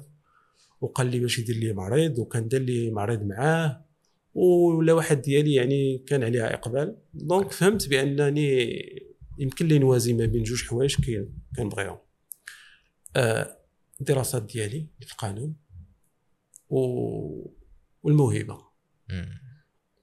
وقال 0.80 1.06
لي 1.06 1.20
باش 1.20 1.38
يدير 1.38 1.56
لي 1.56 1.72
معرض 1.72 2.18
وكان 2.18 2.48
دار 2.48 2.60
لي 2.60 2.90
معرض 2.90 3.22
معاه. 3.22 3.84
ولا 4.34 4.92
واحد 4.92 5.22
ديالي 5.22 5.54
يعني 5.54 5.98
كان 5.98 6.24
عليها 6.24 6.54
إقبال. 6.54 6.96
donc 7.14 7.52
فهمت 7.52 7.88
بأنني 7.88 8.70
يمكن 9.38 9.66
لي 9.66 9.78
نوازي 9.78 10.12
ما 10.12 10.26
بين 10.26 10.42
جوج 10.42 10.64
حوايج 10.64 10.96
كاين 11.06 11.38
كنبغيهم 11.56 11.98
الدراسات 14.00 14.42
ديالي 14.42 14.86
في 15.00 15.12
القانون. 15.12 15.65
و... 16.68 16.80
والموهبة. 18.02 18.58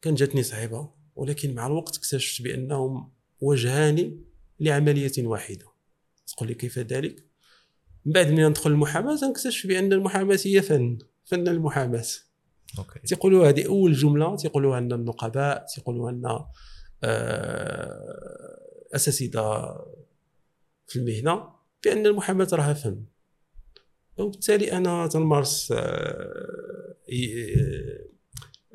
كان 0.02 0.16
جاتني 0.16 0.44
صعيبة 0.44 0.90
ولكن 1.16 1.56
مع 1.56 1.68
الوقت 1.68 1.98
اكتشفت 1.98 2.42
بأنهم 2.42 3.12
وجهان 3.42 4.24
لعملة 4.60 5.12
واحدة. 5.18 5.66
تقول 6.28 6.48
لي 6.50 6.56
كيف 6.56 6.80
ذلك؟ 6.80 7.26
من 8.06 8.12
بعد 8.12 8.28
من 8.28 8.48
ندخل 8.50 8.72
المحاماة 8.72 9.16
تنكتشف 9.16 9.68
بأن 9.68 9.94
المحاماة 9.94 10.40
هي 10.46 10.62
فن 10.62 10.98
فن 11.26 11.48
المحاماة. 11.48 12.06
OK. 12.78 13.00
تيقولوا 13.00 13.50
هذه 13.50 13.68
أول 13.68 13.94
جملة 13.94 14.36
تيقولوها 14.36 14.80
لنا 14.80 14.96
النقباء 14.96 15.66
تيقولوها 15.76 16.12
لنا 16.12 16.48
آه، 17.04 18.60
اساتذه 18.96 19.78
في 20.88 21.00
المهنة 21.00 21.50
بأن 21.84 22.06
المحاماة 22.06 22.48
راها 22.54 22.74
فن. 22.74 23.06
وبالتالي 24.18 24.72
أنا 24.72 25.08
تنمارس 25.08 25.72
آه، 25.72 26.96
ي- 27.10 27.54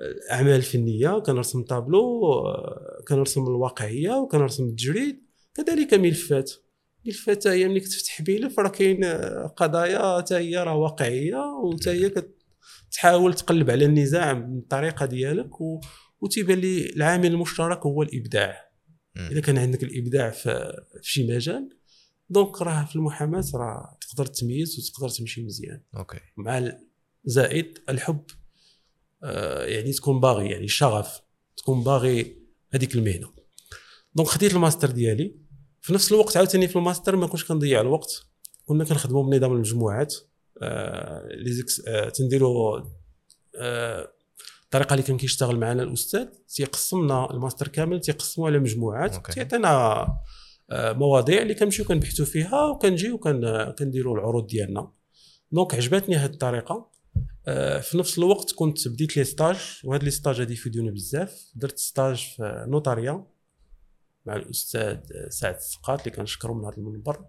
آه، 0.00 0.33
أعمال 0.33 0.62
فنية 0.62 1.18
كنرسم 1.18 1.62
طابلو 1.62 2.33
آه، 2.33 3.02
كنرسم 3.09 3.42
الواقعية 3.42 4.11
وكنرسم 4.16 4.64
التجريد. 4.68 5.23
كذلك 5.54 5.95
ملفات. 5.95 6.52
ملفات 7.07 7.47
هي 7.47 7.68
ملي 7.68 7.80
كتفتح 7.80 8.21
ملف 8.28 8.59
راه 8.61 8.68
كاين 8.68 9.04
آه، 9.04 9.47
قضايا 9.57 10.18
حتى 10.18 10.35
هي 10.35 10.57
راه 10.57 10.76
واقعية 10.76 11.37
وحتى 11.64 11.90
هي 11.90 12.12
كتحاول 12.90 13.35
تقلب 13.35 13.71
على 13.71 13.85
النزاع 13.85 14.33
بالطريقة 14.33 15.07
ديالك 15.07 15.61
و... 15.61 15.80
وتيبان 16.21 16.59
لي 16.59 16.90
العامل 16.90 17.26
المشترك 17.26 17.87
هو 17.87 18.02
الإبداع. 18.02 18.68
إذا 19.30 19.40
كان 19.40 19.59
عندك 19.59 19.83
الإبداع 19.83 20.30
في, 20.30 20.73
في 21.02 21.11
شي 21.12 21.26
مجال 21.35 21.68
donc 22.31 22.62
راه 22.62 22.85
في 22.85 22.97
المحاماة 22.97 23.44
راه 23.54 23.99
تقدر 24.00 24.26
تميز 24.26 24.78
وتقدر 24.78 25.08
تمشي 25.08 25.42
مزيان. 25.42 25.80
OK. 25.97 26.21
مع 26.37 26.73
زائد 27.25 27.78
الحب 27.88 28.25
آه، 29.23 29.64
يعني 29.64 29.92
تكون 29.92 30.20
باغي 30.20 30.50
يعني 30.50 30.64
الشغف 30.64 31.20
تكون 31.56 31.85
باغي 31.85 32.37
هذيك 32.70 32.94
المهنة. 32.94 33.32
donc 34.14 34.28
خديت 34.28 34.54
الماستر 34.54 34.90
ديالي. 34.90 35.35
في 35.80 35.92
نفس 35.92 36.12
الوقت 36.12 36.37
عاوتاني 36.37 36.68
في 36.68 36.76
الماستر 36.76 37.16
ما 37.16 37.26
كنتش 37.26 37.44
كنضيع 37.44 37.80
الوقت. 37.80 38.26
كنا 38.66 38.85
كنخدموا 38.85 39.23
بنظام 39.23 39.52
المجموعات 39.52 40.14
آه، 40.62 41.28
les 41.31 41.52
exposés 41.52 41.83
آه، 41.88 42.08
تنديروا 42.08 42.80
آه، 43.56 44.12
الطريقة 44.64 44.92
اللي 44.92 45.02
كان 45.02 45.16
كيشتغل 45.16 45.56
معنا 45.56 45.82
الأستاذ 45.82 46.26
تيقسمنا 46.49 47.30
الماستر 47.30 47.68
كامل 47.68 48.00
تيقسموا 48.00 48.47
على 48.47 48.58
مجموعات. 48.58 49.32
تيعطينا 49.32 50.06
مواضيع 50.73 51.43
اللي 51.43 51.55
كنمشيو 51.55 51.85
كنبحثوا 51.85 52.25
فيها 52.27 52.65
وكنجيو 52.67 53.15
وكن- 53.15 53.75
كنديروا 53.79 54.15
العروض 54.19 54.47
ديالنا. 54.47 54.93
donc 55.52 55.75
عجبتني 55.75 56.17
هذه 56.17 56.31
الطريقة. 56.31 56.91
آه، 57.49 57.79
في 57.81 57.99
نفس 57.99 58.19
الوقت 58.19 58.53
كنت 58.53 58.89
بديت 58.89 59.17
les 59.17 59.25
stages 59.25 59.57
وهاد 59.85 60.05
les 60.05 60.11
stages 60.11 60.40
هادي 60.41 60.53
يفيدوني 60.53 60.91
بزاف. 60.91 61.53
درت 61.55 61.79
stage 61.78 62.17
في 62.37 62.65
notariat 62.69 63.26
مع 64.27 64.37
الأستاذ 64.37 64.99
سعد 65.29 65.55
السقاط 65.55 65.99
اللي 65.99 66.11
كنشكرو 66.11 66.55
من 66.55 66.65
هذا 66.65 66.77
المنبر. 66.77 67.25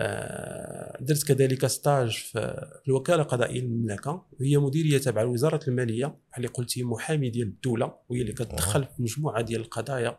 آه، 0.00 0.98
درت 1.00 1.22
كذلك 1.26 1.66
stage 1.66 2.10
في 2.10 2.66
الوكالة 2.88 3.22
القضائية 3.22 3.60
للمملكة 3.60 4.26
وهي 4.40 4.56
مديرية 4.58 4.98
تابعه 4.98 5.22
لوزاره 5.22 5.60
المالية 5.68 6.06
بحال 6.06 6.36
اللي 6.36 6.48
قلتي 6.48 6.82
محامي 6.82 7.30
ديال 7.30 7.48
الدولة 7.48 7.94
وهي 8.08 8.20
اللي 8.20 8.32
كتدخل 8.32 8.84
في 8.84 9.02
مجموعة 9.02 9.42
ديال 9.42 9.60
القضايا. 9.60 10.18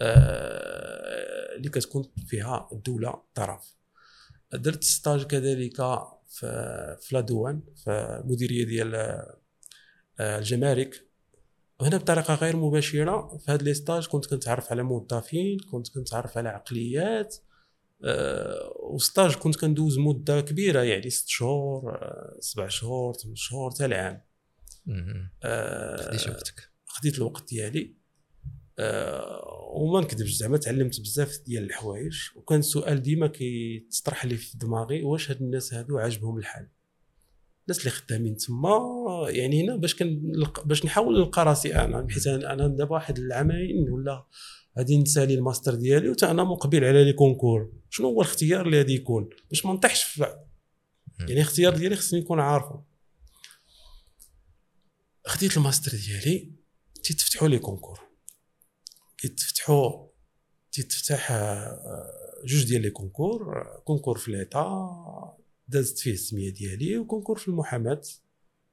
آه، 0.00 0.77
اللي 1.58 1.68
كتكون 1.68 2.04
فيها 2.26 2.68
الدولة 2.72 3.22
طرف. 3.34 3.74
درت 4.52 4.84
stage 4.84 5.26
كذلك 5.26 5.76
في 6.28 6.96
في 7.00 7.14
la 7.14 7.26
douane 7.26 7.62
في 7.84 8.22
مديرية 8.24 8.64
ديال 8.64 8.94
آه، 8.94 10.38
الجمارك. 10.38 11.08
وهنا 11.80 11.96
بطريقة 11.96 12.34
غير 12.34 12.56
مباشرة 12.56 13.38
في 13.38 13.52
هذا 13.52 13.62
les 13.62 13.74
stages 13.74 14.06
كنت 14.06 14.26
كنتعرف 14.26 14.72
على 14.72 14.82
موظفين 14.82 15.58
كنت 15.58 15.88
كنتعرف 15.88 16.38
على 16.38 16.48
عقليات 16.48 17.36
آه، 18.04 18.72
و 18.76 18.86
stage 18.86 19.34
كنت 19.34 19.56
كندوز 19.56 19.98
مدة 19.98 20.40
كبيرة 20.40 20.82
يعني 20.82 21.10
ست 21.10 21.28
شهور 21.28 21.94
آه، 21.94 22.36
سبع 22.40 22.68
شهور 22.68 23.14
ثمان 23.14 23.36
شهور 23.36 23.70
حتى 23.70 23.84
العام. 23.84 24.22
آه، 25.42 25.96
خديتي 25.96 26.30
وقتك. 26.30 26.70
خديت 26.86 27.14
الوقت 27.14 27.48
ديالي. 27.48 27.97
آه، 28.78 29.70
وما 29.72 30.00
نكذبش 30.00 30.30
زعما 30.30 30.56
تعلمت 30.56 31.00
بزاف 31.00 31.38
ديال 31.46 31.64
الحوايج. 31.64 32.16
وكان 32.36 32.58
السؤال 32.58 33.02
ديما 33.02 33.26
كيتطرح 33.26 34.24
لي 34.24 34.36
في 34.36 34.58
دماغي 34.58 35.02
واش 35.02 35.30
هاد 35.30 35.42
الناس 35.42 35.74
هادو 35.74 35.98
عاجبهم 35.98 36.38
الحال؟ 36.38 36.68
الناس 37.68 37.80
اللي 37.80 37.90
خدامين 37.90 38.36
تما 38.36 38.78
يعني 39.28 39.64
هنا 39.64 39.76
باش 39.76 39.94
كن 39.94 40.32
باش 40.64 40.84
نحاول 40.84 41.18
نلقى 41.18 41.44
راسي 41.44 41.74
أنا. 41.74 42.00
بحيث 42.00 42.26
أنا 42.26 42.68
دابا 42.68 42.92
واحد 42.92 43.18
العامين 43.18 43.90
ولا 43.90 44.26
غادي 44.78 44.98
نسالي 44.98 45.34
الماستر 45.34 45.74
ديالي 45.74 46.08
وتا 46.08 46.30
أنا 46.30 46.44
مقبل 46.44 46.84
على 46.84 47.04
les 47.04 47.12
concours. 47.12 47.72
شنو 47.90 48.08
هو 48.08 48.22
الاختيار 48.22 48.66
اللي 48.66 48.78
غادي 48.78 48.94
يكون؟ 48.94 49.28
باش 49.50 49.66
ما 49.66 49.72
نطيحش 49.72 50.02
في 50.02 50.26
يعني 51.20 51.32
الاختيار 51.32 51.76
ديالي 51.76 51.96
خصني 51.96 52.20
نكون 52.20 52.40
عارفه. 52.40 52.84
خديت 55.26 55.56
الماستر 55.56 55.90
ديالي 55.90 56.52
تيتفتحوا 57.02 57.48
les 57.48 57.58
concours. 57.58 58.07
كيتفتحوا 59.18 60.08
تيتفتح 60.72 61.32
آه، 61.32 62.42
جوج 62.44 62.64
ديال 62.64 62.82
les 62.82 62.90
concours 62.90 63.66
concours 63.84 64.18
في 64.18 64.30
l'État 64.30 65.38
دازت 65.68 65.98
فيه 65.98 66.12
السمية 66.12 66.50
ديالي 66.50 66.98
وكونكور 66.98 67.38
في 67.38 67.48
المحاماة. 67.48 68.02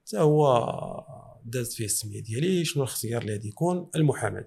حتى 0.05 0.17
هو 0.17 1.41
دازت 1.45 1.73
فيه 1.73 1.85
السمية 1.85 2.19
ديالي 2.19 2.65
شنو 2.65 2.83
الاختيار 2.83 3.21
اللي 3.21 3.33
غادي 3.33 3.47
يكون؟ 3.47 3.89
المحاماة. 3.95 4.45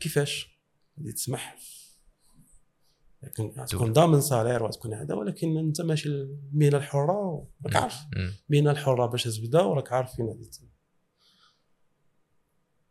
كيفاش؟ 0.00 0.58
غادي 0.98 1.12
تسمح؟ 1.12 1.58
تكون 3.34 3.66
تكون 3.66 3.92
ضامن 3.92 4.20
صالير 4.20 4.62
وتكون 4.62 4.94
هذا 4.94 5.14
ولكن 5.14 5.56
أنت 5.58 5.80
ماشي 5.80 6.08
المهنه 6.08 6.76
الحرة 6.76 7.48
راك 7.64 7.76
عارف. 7.76 7.94
المهنه 8.50 8.70
الحرة 8.70 9.06
باش 9.06 9.24
تبدأ 9.24 9.62
وراك 9.62 9.92
عارف 9.92 10.16
فين 10.16 10.26
غادي 10.26 10.50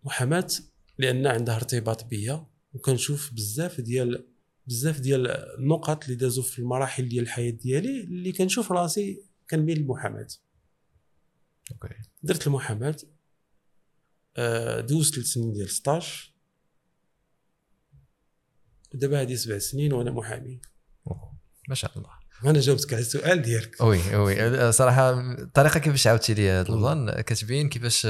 محاماة 0.04 0.48
لأن 0.98 1.28
عندها 1.28 1.56
ارتباط 1.56 2.04
بيا 2.04 2.48
وكنشوف 2.74 3.34
بزاف 3.34 3.82
ديال 3.82 4.28
بزاف 4.68 5.00
ديال 5.00 5.28
النقط 5.28 6.04
اللي 6.04 6.16
دازوا 6.16 6.44
في 6.44 6.60
المراحل 6.60 7.10
ديال 7.10 7.24
الحياة 7.24 7.52
ديالي 7.52 8.04
اللي 8.04 8.32
كنشوف 8.32 8.72
راسي 8.72 9.26
كنميل 9.50 9.80
للمحاماه 9.80 10.28
OK. 11.72 11.96
درت 12.24 12.48
المحاماه 12.48 12.96
دوزت 14.80 15.16
ثلاث 15.16 15.26
سنين 15.28 15.54
ديال 15.54 15.70
stage 15.70 16.34
دابا 18.94 19.22
هذه 19.22 19.36
سبع 19.36 19.58
سنين 19.58 19.94
وأنا 19.94 20.12
محامي. 20.12 20.62
ما 21.70 21.76
شاء 21.76 21.98
الله. 21.98 22.10
أنا 22.46 22.60
جاوبتك 22.60 22.94
على 22.94 23.02
السؤال 23.02 23.42
ديالك. 23.42 23.82
oui 23.82 24.16
oui 24.16 24.72
صراحة 24.72 25.34
الطريقة 25.42 25.80
كيفاش 25.80 26.08
عاودتي 26.08 26.34
لي 26.34 26.50
هذا 26.50 26.70
الوضع 26.70 27.22
كتبين 27.22 27.70
كيفاش 27.70 28.08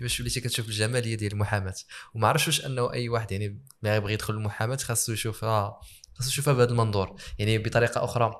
كيفاش 0.00 0.20
وليتي 0.20 0.40
كتشوف 0.40 0.68
الجمالية 0.68 1.14
ديال 1.14 1.32
المحاماة. 1.32 1.74
وما 2.14 2.28
عرفتش 2.28 2.46
واش 2.46 2.66
انه 2.66 2.92
اي 2.92 3.08
واحد 3.08 3.32
يعني 3.32 3.64
ما 3.82 3.96
يبغي 3.96 4.12
يدخل 4.12 4.34
المحاماه 4.34 4.76
خاصو 4.76 5.12
يشوفها 5.12 5.80
خاصو 6.14 6.28
يشوفها 6.28 6.54
بهذا 6.54 6.70
المنظور. 6.70 7.20
يعني 7.38 7.58
بطريقة 7.58 8.04
أخرى 8.04 8.34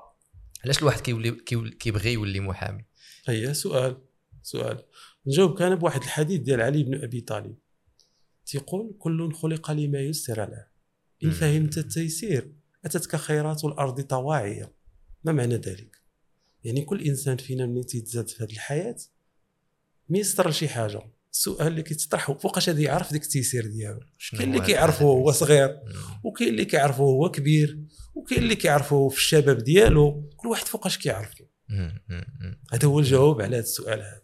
علاش 0.63 0.79
الواحد 0.79 1.01
كيولي 1.01 1.31
كيول- 1.31 1.73
كيبغي 1.73 2.13
يولي 2.13 2.39
محامي؟ 2.39 2.85
هي 3.25 3.53
سؤال 3.53 4.01
سؤال. 4.43 4.83
نجاوبك 5.27 5.61
أنا 5.61 5.75
بواحد 5.75 6.01
الحديث 6.03 6.41
ديال 6.41 6.61
علي 6.61 6.83
بن 6.83 7.03
أبي 7.03 7.21
طالب. 7.21 7.55
تيقول 8.45 8.95
كل 8.99 9.33
خلق 9.33 9.71
لما 9.71 9.99
يسر 9.99 10.49
له. 10.49 10.67
إن. 11.23 11.31
فهمت 11.31 11.77
التيسير 11.77 12.53
أتتك 12.85 13.15
خيرات 13.15 13.65
الأرض 13.65 14.01
طواعيه 14.01 14.73
ما 15.23 15.31
معنى 15.31 15.55
ذلك؟ 15.55 16.01
يعني 16.63 16.81
كل 16.81 17.01
إنسان 17.01 17.37
فينا 17.37 17.65
ملي 17.65 17.83
تيتزاد 17.83 18.27
في 18.29 18.43
هذه 18.43 18.51
الحياة 18.51 18.95
ميسر 20.09 20.49
لشي 20.49 20.67
حاجة. 20.67 21.11
السؤال 21.31 21.67
اللي 21.67 21.83
كيتطرح 21.83 22.31
فوقاش 22.31 22.69
غادي 22.69 22.83
يعرف 22.83 23.11
ديك 23.11 23.23
التيسير 23.23 23.67
ديالو 23.67 23.99
كاين 24.31 24.49
اللي 24.49 24.57
هذا 24.57 24.65
كيعرفه 24.65 25.05
هو؟ 25.05 25.31
صغير 25.31 25.67
مم. 25.67 26.19
وكاين 26.23 26.49
اللي 26.49 26.65
كيعرفه 26.65 27.03
هو 27.03 27.31
كبير 27.31 27.79
وكاين 28.15 28.43
اللي 28.43 28.55
كيعرفه 28.55 29.09
في 29.09 29.17
الشباب 29.17 29.57
ديالو 29.57 30.29
كل 30.37 30.47
واحد 30.47 30.65
فوقاش 30.65 30.97
كيعرفه. 30.97 31.45
مم. 31.69 32.03
هذا 32.73 32.87
هو 32.87 32.99
الجواب 32.99 33.41
على 33.41 33.55
هذا 33.55 33.63
السؤال 33.63 33.99
هذا 33.99 34.21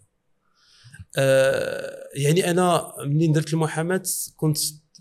آه 1.18 2.10
يعني 2.16 2.52
أنا 2.52 2.94
منين 3.06 3.32
درت 3.32 3.54
المحاماة 3.54 4.04
كنت 4.36 4.58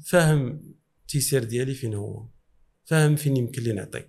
فاهم 0.06 0.62
التيسير 1.02 1.44
ديالي 1.44 1.74
فين 1.74 1.94
هو 1.94 2.26
فاهم 2.84 3.16
فين 3.16 3.36
يمكن 3.36 3.62
لي 3.62 3.72
نعطي 3.72 4.04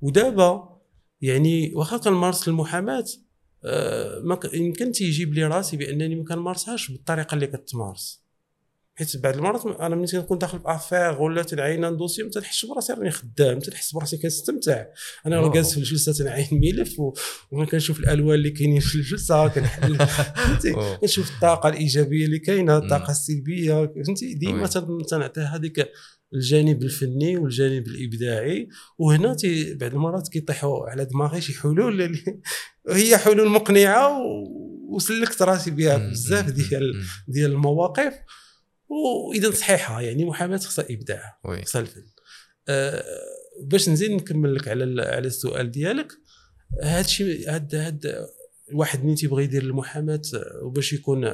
ودابا 0.00 0.80
يعني 1.20 1.74
واخا 1.74 1.96
كنمارس 1.96 2.48
المحاماة 2.48 3.04
يمكن 4.54 4.92
تيجيب 4.92 5.34
لي 5.34 5.44
راسي 5.44 5.76
بأنني 5.76 6.14
ما 6.14 6.24
كنمارسهاش 6.24 6.90
بالطريقة 6.90 7.34
اللي 7.34 7.46
كتمارس 7.46 8.26
حيت 8.98 9.16
بعض 9.16 9.34
المرات 9.36 9.66
أنا 9.66 9.96
ملي 9.96 10.06
تنكون 10.06 10.38
داخل 10.38 10.58
في 10.58 10.64
affaire 10.66 11.22
ولا 11.22 11.42
تنعين 11.42 11.96
dossier 11.96 12.22
ما 12.22 12.30
تنحسش 12.30 12.66
براسي 12.66 12.92
راني 12.92 13.10
خدام 13.10 13.58
تنحس 13.58 13.92
براسي 13.92 14.16
كنستمتع 14.16 14.84
أنا 15.26 15.40
راه. 15.40 15.52
جالس 15.52 15.70
في 15.72 15.78
الجلسة 15.78 16.12
تنعين 16.12 16.48
ملف 16.52 17.00
و- 17.00 17.14
وأنا 17.50 17.66
كنشوف 17.66 17.98
الألوان 18.00 18.34
اللي 18.34 18.50
كاينين 18.50 18.80
في 18.80 18.94
الجلسة 18.94 19.48
كنحل 19.48 19.96
فهمتي. 20.36 20.72
كنشوف 21.00 21.30
الطاقة 21.34 21.68
الإيجابية 21.68 22.24
اللي 22.24 22.38
كاينة. 22.38 22.76
الطاقة 22.78 23.10
السلبية 23.10 23.86
فهمتي 24.06 24.34
ديما 24.34 24.62
oui. 24.62 24.68
تن- 24.68 25.06
تنعطي 25.08 25.40
هذيك 25.40 25.88
الجانب 26.34 26.82
الفني 26.82 27.36
والجانب 27.36 27.86
الإبداعي 27.86 28.68
وهنا 28.98 29.34
تي 29.34 29.74
بعض 29.74 29.94
المرات 29.94 30.28
كيطيحوا 30.28 30.90
على 30.90 31.04
دماغي 31.04 31.40
شي 31.40 31.54
حلول 31.60 32.18
هي 32.90 33.18
حلول 33.18 33.48
مقنعة 33.48 34.22
وسلكت 34.88 35.42
راسي 35.42 35.70
بها. 35.70 35.96
بزاف. 35.96 36.50
ديال. 36.50 37.04
ديال 37.28 37.50
المواقف 37.50 38.14
وإذا 38.88 39.50
صحيحة 39.50 40.00
يعني 40.00 40.24
محاماة 40.24 40.56
خصها 40.56 40.86
إبداع 40.90 41.38
خصها 41.64 41.80
الفن 41.80 42.06
أه 42.68 43.04
باش 43.62 43.88
نزيد 43.88 44.10
نكمل 44.10 44.54
لك 44.54 44.68
على 44.68 45.02
على 45.02 45.26
السؤال 45.26 45.70
ديالك 45.70 46.12
هذا 46.82 47.00
الشيء 47.00 47.50
هاد 47.50 47.74
هاد 47.74 48.26
الواحد 48.70 49.04
ملي 49.04 49.14
تيبغي 49.14 49.44
يدير 49.44 49.62
المحاماة 49.62 50.22
آه، 50.34 50.64
وباش 50.64 50.92
يكون 50.92 51.24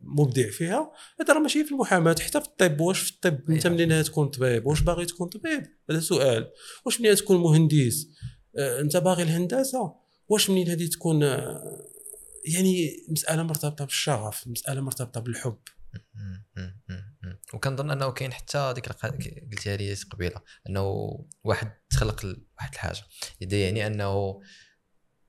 مبدع 0.00 0.50
فيها. 0.50 0.92
هذا 1.20 1.34
راه 1.34 1.40
ماشي 1.40 1.64
في 1.64 1.72
المحاماة 1.72 2.16
حتى 2.20 2.40
في 2.40 2.46
الطب 2.46 2.80
واش 2.80 3.00
في 3.00 3.10
الطب؟ 3.10 3.50
أنت. 3.50 3.66
منين 3.66 4.04
تكون 4.04 4.28
طبيب 4.28 4.66
واش 4.66 4.80
باغي 4.80 5.06
تكون 5.06 5.28
طبيب؟ 5.28 5.66
هذا 5.90 6.00
سؤال. 6.00 6.50
واش 6.86 7.00
منين 7.00 7.14
تكون 7.14 7.36
مهندس؟ 7.36 8.08
آه، 8.58 8.80
أنت 8.80 8.96
باغي 8.96 9.22
الهندسة؟ 9.22 9.94
واش 10.28 10.50
منين 10.50 10.68
هذه 10.68 10.86
تكون؟ 10.86 11.22
آه، 11.22 11.86
يعني 12.44 12.90
مسألة 13.08 13.42
مرتبطة 13.42 13.84
بالشغف 13.84 14.46
مسألة 14.46 14.80
مرتبطة 14.80 15.20
بالحب. 15.20 15.58
وكنظن 17.54 17.90
أنه 17.90 18.10
كاين 18.10 18.32
حتى 18.32 18.72
ديك 18.74 18.88
قلتيها 19.52 19.76
لي 19.76 19.94
قبيلة 19.94 20.42
أنه 20.68 20.84
واحد 21.44 21.72
تخلق 21.90 22.24
واحد 22.58 22.72
الحاجة. 22.72 23.02
يعني 23.40 23.86
أنه 23.86 24.40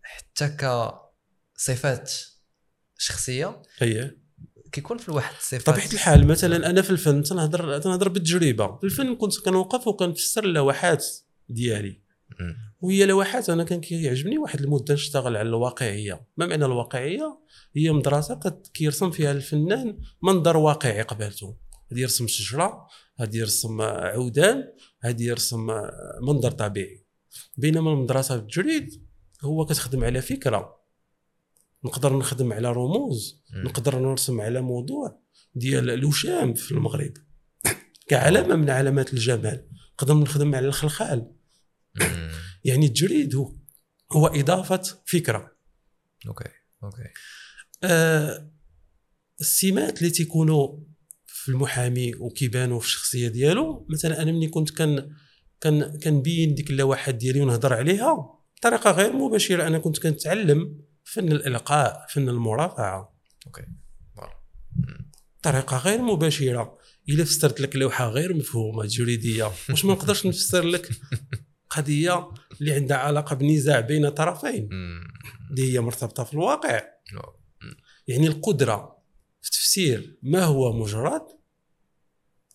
حتى 0.01 0.57
كصفات 1.57 2.11
شخصية 2.97 3.61
كيكون 4.71 4.97
في 4.97 5.09
الواحد 5.09 5.35
الصفات 5.39 5.75
طبيعة 5.75 5.93
الحال 5.93 6.27
مثلا 6.27 6.69
أنا 6.69 6.81
في 6.81 6.89
الفن 6.89 7.23
تنهضر 7.23 7.77
تنهضر 7.79 8.09
بالتجربة. 8.09 8.77
في 8.77 8.83
الفن 8.83 9.15
كنت 9.15 9.39
كنوقف 9.39 9.87
وكنفسر 9.87 10.43
اللوحات 10.43 11.05
ديالي. 11.49 12.01
وهي 12.81 13.05
لوحات 13.05 13.49
أنا 13.49 13.63
كان 13.63 13.81
كيعجبني 13.81 14.37
واحد 14.37 14.61
المدة 14.61 14.93
نشتغل 14.93 15.37
على 15.37 15.49
الواقعية. 15.49 16.27
ما 16.37 16.45
معنى 16.45 16.65
الواقعية؟ 16.65 17.39
هي 17.75 17.91
مدرسة 17.91 18.35
قد 18.35 18.67
كيرسم 18.73 19.11
فيها 19.11 19.31
الفنان 19.31 19.97
منظر 20.23 20.57
واقعي 20.57 21.01
قبالته 21.01 21.57
هذه 21.91 21.99
يرسم 21.99 22.27
شجرة 22.27 22.87
هذه 23.19 23.37
يرسم 23.37 23.81
عودان 23.81 24.63
هذه 25.01 25.23
يرسم 25.23 25.67
منظر 26.21 26.51
طبيعي. 26.51 27.05
بينما 27.57 27.91
المدرسة 27.91 28.35
بالتجريد 28.35 29.07
هو 29.43 29.65
كتخدم 29.65 30.03
على 30.03 30.21
فكرة. 30.21 30.80
نقدر 31.85 32.17
نخدم 32.17 32.53
على 32.53 32.71
رموز. 32.71 33.43
نقدر 33.53 33.99
نرسم 33.99 34.41
على 34.41 34.61
موضوع 34.61 35.21
ديال 35.55 35.89
الوشام 35.89 36.53
في 36.53 36.71
المغرب. 36.71 37.13
كعلامه 38.07 38.55
من 38.55 38.69
علامات 38.69 39.13
الجمال. 39.13 39.67
نقدر 39.93 40.13
نخدم 40.13 40.55
على 40.55 40.67
الخلخال. 40.67 41.31
يعني 42.63 42.85
التجريد 42.85 43.35
هو 43.35 43.55
هو 44.11 44.27
إضافة 44.27 44.81
فكرة. 45.05 45.51
OK 46.27 46.49
OK. 46.83 47.03
آه 47.83 48.51
السمات 49.39 49.97
اللي 49.97 50.09
تيكونوا 50.09 50.77
في 51.25 51.49
المحامي 51.49 52.15
وكيبانوا 52.15 52.79
في 52.79 52.85
الشخصية 52.85 53.27
ديالو 53.27 53.87
مثلا 53.89 54.21
أنا 54.21 54.31
ملي 54.31 54.47
كنت 54.47 54.69
كان 54.69 55.15
كان 55.61 55.99
كنبين 55.99 56.55
ديك 56.55 56.69
اللوحات 56.69 57.15
ديالي 57.15 57.41
ونهضر 57.41 57.73
عليها 57.73 58.39
بطريقة 58.57 58.91
غير 58.91 59.13
مباشرة 59.13 59.67
أنا 59.67 59.79
كنت 59.79 59.99
كنتعلم 59.99 60.81
فن 61.03 61.31
الإلقاء 61.31 62.05
فن 62.09 62.29
المرافعة. 62.29 63.15
أوكي. 63.47 63.65
بطريقه 65.39 65.77
غير 65.77 66.01
مباشرة. 66.01 66.77
إلا 67.09 67.23
فسرت 67.23 67.61
لك 67.61 67.75
لوحة 67.75 68.09
غير 68.09 68.33
مفهومة 68.33 68.85
جريدية. 68.85 69.51
واش 69.69 69.85
ما 69.85 69.93
نقدرش 69.93 70.25
نفسر 70.25 70.63
لك؟ 70.63 70.89
قضية 71.69 72.31
اللي 72.61 72.73
عندها 72.73 72.97
علاقة 72.97 73.35
بنزاع 73.35 73.79
بين 73.79 74.09
طرفين. 74.09 74.69
اللي 75.51 75.73
هي 75.73 75.79
مرتبطة 75.79 76.23
في 76.23 76.33
الواقع. 76.33 76.81
يعني 78.07 78.27
القدرة 78.27 78.97
في 79.41 79.51
تفسير 79.51 80.17
ما 80.23 80.43
هو 80.43 80.73
مجرد 80.73 81.21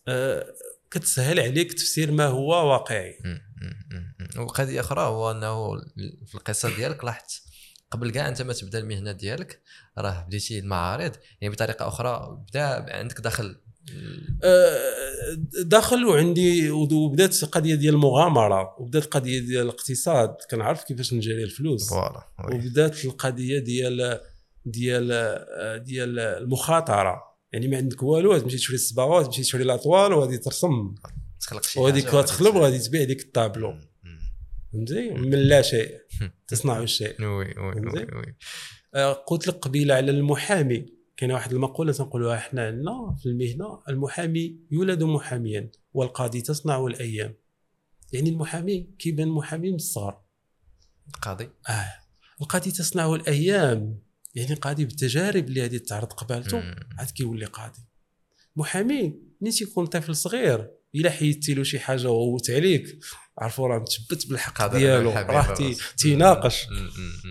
آه 0.07 0.53
كتسهل 0.91 1.39
عليك 1.39 1.73
تفسير 1.73 2.11
ما 2.11 2.25
هو 2.25 2.71
واقعي. 2.71 3.17
وقضية 4.37 4.79
أخرى 4.79 5.01
هو 5.01 5.31
إنه 5.31 5.77
في 6.25 6.35
القصة 6.35 6.75
ديالك 6.75 7.03
لاحظت 7.03 7.46
قبل 7.91 8.11
كاع 8.11 8.27
انت 8.27 8.41
ما 8.41 8.53
تبدا 8.53 8.79
المهنة 8.79 9.11
ديالك 9.11 9.61
راه 9.97 10.25
بديتي 10.27 10.59
المعارض 10.59 11.11
يعني 11.41 11.53
بطريقة 11.53 11.87
أخرى 11.87 12.43
بدا 12.49 12.95
عندك 12.95 13.21
دخل 13.21 13.61
آه 14.43 14.77
داخل 15.63 16.05
وعندي 16.05 16.69
وبدات 16.71 17.45
قضية 17.45 17.75
ديال 17.75 17.93
المغامرة 17.93 18.75
وبدات 18.79 19.05
قضية 19.05 19.39
ديال 19.39 19.63
الاقتصاد 19.63 20.35
كنعرف 20.51 20.83
كيفاش 20.83 21.13
نجري 21.13 21.43
الفلوس. 21.43 21.91
وبدات 22.53 23.05
القضية 23.05 23.59
ديال 23.59 24.19
ديال 24.65 25.07
ديال 25.83 26.19
المخاطرة 26.19 27.23
يعني 27.53 27.67
ما 27.67 27.77
عندك 27.77 28.03
والو 28.03 28.37
تمشي 28.37 28.57
تشري 28.57 28.75
الصباغه 28.75 29.23
تمشي 29.23 29.41
تشري 29.41 29.63
les 29.63 29.80
toiles 29.80 30.13
وغادي 30.13 30.37
ترسم 30.37 30.95
تخلق 31.39 31.63
شي 31.63 31.79
وغادي 31.79 32.01
تخلب 32.01 32.55
وغادي 32.55 32.79
تبيع 32.79 33.03
ديك 33.03 33.21
الطابلو. 33.21 33.73
فهمتي 34.73 35.09
من 35.09 35.29
لا 35.29 35.61
شيء. 35.61 35.97
تصنع 36.47 36.79
الشيء. 36.79 37.21
oui 37.21 37.53
oui 37.57 38.05
oui 38.15 38.35
آه، 38.95 39.13
قلت 39.13 39.47
لك 39.47 39.55
قبيله 39.55 39.95
على 39.95 40.11
المحامي. 40.11 40.85
كاينة 41.17 41.33
واحد 41.33 41.53
المقولة 41.53 41.93
تنقولوها 41.93 42.37
إحنا 42.37 42.67
عندنا 42.67 43.15
في 43.19 43.25
المهنة 43.29 43.81
المحامي 43.89 44.59
يولد 44.71 45.03
محاميا 45.03 45.71
والقاضي 45.93 46.41
تصنعه 46.41 46.85
الأيام. 46.85 47.35
يعني 48.13 48.29
المحامي 48.29 48.89
كيبان 48.99 49.27
محامي 49.27 49.69
من 49.69 49.75
الصغر. 49.75 50.21
القاضي 51.07 51.49
آه. 51.69 51.93
القاضي 52.41 52.71
تصنع 52.71 53.15
الأيام. 53.15 53.99
يعني 54.35 54.55
قاضي 54.55 54.85
بالتجارب 54.85 55.47
اللي 55.47 55.61
غادي 55.61 55.79
تعرض 55.79 56.13
قبالته. 56.13 56.63
عاد 56.97 57.11
كيولي 57.15 57.45
قاضي. 57.45 57.79
محامي 58.55 59.19
ملي 59.41 59.51
تيكون 59.51 59.85
طفل 59.85 60.15
صغير 60.15 60.71
إلا 60.95 61.09
حيدتي 61.09 61.53
له 61.53 61.63
شي 61.63 61.79
حاجة 61.79 62.09
وهوت 62.09 62.49
عليك 62.51 62.99
عرفوا 63.37 63.67
راه 63.67 63.79
مثبت 63.79 64.27
بالحق 64.29 64.67
ديالو 64.67 65.11
راه. 65.11 65.55
تيناقش. 65.97 66.67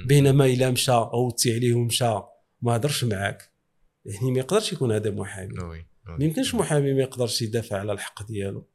بينما 0.06 0.46
إلا 0.46 0.70
مشى 0.70 0.92
هوتي 0.92 1.54
عليه 1.54 1.74
ومشى 1.74 2.20
ما 2.62 2.76
هضرش 2.76 3.04
معاك 3.04 3.50
يعني 4.04 4.30
ما 4.30 4.38
يقدرش 4.38 4.72
يكون 4.72 4.92
هذا 4.92 5.10
محامي. 5.10 5.54
ما 6.06 6.24
يمكنش 6.24 6.54
محامي 6.54 6.94
ما 6.94 7.00
يقدرش 7.00 7.42
يدافع 7.42 7.78
على 7.78 7.92
الحق 7.92 8.26
ديالو. 8.26 8.68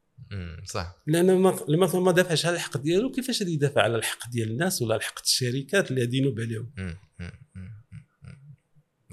صح 0.66 0.96
لأن 1.08 1.38
ما 1.38 1.60
لما 1.68 2.00
ما 2.00 2.12
دافعش 2.12 2.46
على 2.46 2.56
الحق 2.56 2.78
ديالو 2.78 3.12
كيفاش 3.12 3.42
غادي 3.42 3.54
يدافع 3.54 3.82
على 3.82 3.96
الحق 3.96 4.30
ديال 4.30 4.52
الناس 4.52 4.82
ولا 4.82 4.96
الحق 4.96 5.20
الشركات 5.24 5.92
اللي 5.92 6.02
غادي 6.02 6.18
ينوب 6.18 6.40
عليهم. 6.40 6.72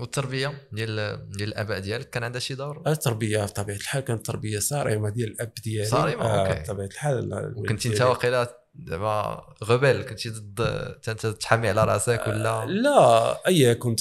والتربية 0.00 0.68
ديال 0.72 1.26
ديال 1.30 1.48
الآباء 1.48 1.78
ديالك 1.78 2.10
كان 2.10 2.22
عندها 2.22 2.40
شي 2.40 2.54
دور؟ 2.54 2.82
التربية 2.86 3.44
بطبيعة 3.44 3.76
الحال 3.76 4.04
كانت 4.04 4.26
تربية 4.26 4.58
صارمة 4.58 5.10
ديال 5.10 5.30
الأب 5.30 5.52
ديالي. 5.64 5.86
صارمة، 5.88 6.22
آه، 6.24 6.48
أوكي. 6.48 6.60
بطبيعة 6.62 6.86
الحال 6.86 7.52
وكنت 7.56 7.86
أنت. 7.86 8.00
واقيلا 8.00 8.58
دابا 8.74 9.46
غبل 9.64 10.02
كنتي 10.02 10.30
ضد 10.30 10.60
أنت 11.08 11.26
تحامي 11.26 11.68
على 11.68 11.84
رأسك 11.84 12.24
ولا؟ 12.26 12.66
لا 12.66 13.46
أي 13.46 13.74
كنت 13.74 14.00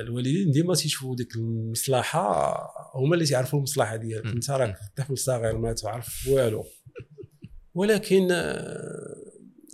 الوالدين 0.00 0.50
ديما 0.50 0.74
تيشوفوا 0.74 1.16
ديك 1.16 1.36
المصلحة 1.36 2.56
هما 2.94 3.14
اللي 3.14 3.24
تيعرفوا 3.24 3.58
المصلحة 3.58 3.96
ديالك. 3.96 4.26
أنت 4.26 4.50
راك 4.50 4.76
طفل 4.96 5.18
صغير 5.18 5.58
ما 5.58 5.72
تعرف 5.72 6.28
والو. 6.28 6.64
ولكن 7.74 8.28
آه، 8.32 9.14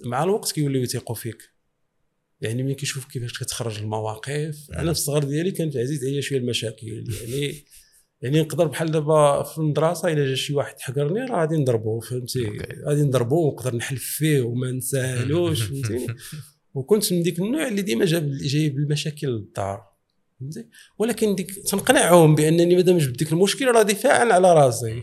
مع 0.05 0.23
الوقت 0.25 0.53
كيوليو 0.53 0.83
يثيقوا 0.83 1.17
فيك. 1.17 1.60
يعني 2.41 2.63
ملي 2.63 2.75
كيشوف 2.75 3.05
كيفاش 3.05 3.39
كتخرج 3.39 3.79
المواقف 3.79 4.71
أنا 4.71 4.93
في 4.93 4.99
الصغر 4.99 5.25
ديالي 5.25 5.51
كانت 5.51 5.77
عزيز 5.77 6.05
عليا 6.05 6.21
شوية 6.21 6.39
المشاكل 6.39 6.87
يعني 6.87 7.55
يعني 8.23 8.41
نقدر 8.41 8.67
بحال 8.67 8.91
دابا 8.91 9.43
في 9.43 9.59
المدرسة 9.59 10.13
إلا 10.13 10.27
جا 10.27 10.35
شي 10.35 10.55
واحد 10.55 10.81
حقرني 10.81 11.21
راه 11.21 11.41
غادي 11.41 11.57
نضربو 11.57 12.01
فهمتي. 12.01 12.59
غادي 12.87 13.03
نضربو 13.03 13.49
ونقدر 13.49 13.77
نحلف 13.77 14.05
فيه 14.05 14.41
وما 14.41 14.71
نسالوش 14.71 15.63
فهمتيني 15.69 16.07
وكنت 16.75 17.13
من 17.13 17.23
ديك 17.23 17.39
النوع 17.39 17.69
اللي 17.69 17.83
ديما 17.83 18.05
جاب 18.05 18.31
جايب 18.31 18.79
المشاكل 18.79 19.29
للدار 19.29 19.91
فهمتي؟ 20.41 20.67
ولكن 20.99 21.35
ديك 21.35 21.55
تنقنعهم 21.55 22.35
بأنني 22.35 22.77
مادام 22.77 22.99
جبت 22.99 23.19
ديك 23.19 23.33
المشكل 23.33 23.67
راه 23.67 23.83
دفاعا 23.83 24.33
على 24.33 24.53
راسي. 24.53 25.03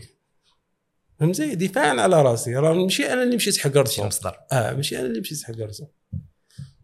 فهمتي؟ 1.20 1.54
دفاعا 1.54 2.00
على 2.00 2.22
راسي 2.22 2.54
راه 2.54 2.72
ماشي 2.72 3.12
أنا 3.12 3.22
اللي 3.22 3.36
مشيت 3.36 3.54
شي 3.54 3.60
حقرته 3.60 4.06
مصدر 4.06 4.36
آه 4.52 4.72
ماشي 4.72 4.98
أنا 4.98 5.06
اللي 5.06 5.20
مشيت 5.20 5.42
حقرته 5.42 5.97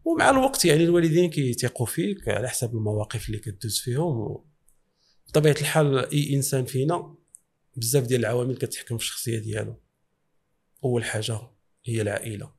ومع 0.05 0.29
الوقت 0.29 0.65
يعني 0.65 0.83
الوالدين 0.83 1.29
كيثيقوا 1.29 1.85
فيك 1.85 2.29
على 2.29 2.49
حسب 2.49 2.75
المواقف 2.75 3.27
اللي 3.27 3.39
كدوز 3.39 3.79
فيهم 3.79 4.45
بطبيعة 5.27 5.55
الحال 5.61 6.11
أي 6.13 6.35
إنسان 6.35 6.65
فينا 6.65 7.15
بزاف 7.75 8.03
ديال 8.03 8.19
العوامل 8.19 8.57
كتحكم 8.57 8.97
في 8.97 9.03
الشخصية 9.03 9.39
ديالو. 9.39 9.75
أول 10.83 11.03
حاجة 11.03 11.39
هي 11.85 12.01
العائلة 12.01 12.51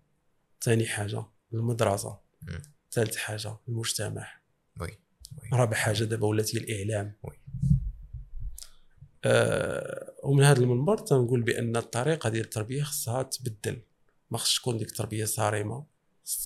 ثاني 0.62 0.86
حاجة 0.86 1.24
المدرسة. 1.52 2.18
ثالث 2.92 3.16
حاجة 3.16 3.56
المجتمع. 3.68 4.40
وي 4.80 4.98
رابع 5.52 5.76
حاجة 5.76 6.04
دابا 6.04 6.26
ولات 6.26 6.56
هي 6.56 6.60
الإعلام. 6.60 7.16
وي. 7.22 7.38
آه 9.24 10.14
ومن 10.22 10.44
هذا 10.44 10.60
المنبر 10.60 10.98
تنقول 10.98 11.42
بأن 11.42 11.76
الطريقة 11.76 12.30
ديال 12.30 12.44
التربية 12.44 12.82
خصها 12.82 13.22
تبدل. 13.22 13.82
ما 14.30 14.38
خصش 14.38 14.58
تكون 14.60 14.78
ديك 14.78 14.88
التربية 14.88 15.24
صارمة. 15.24 15.95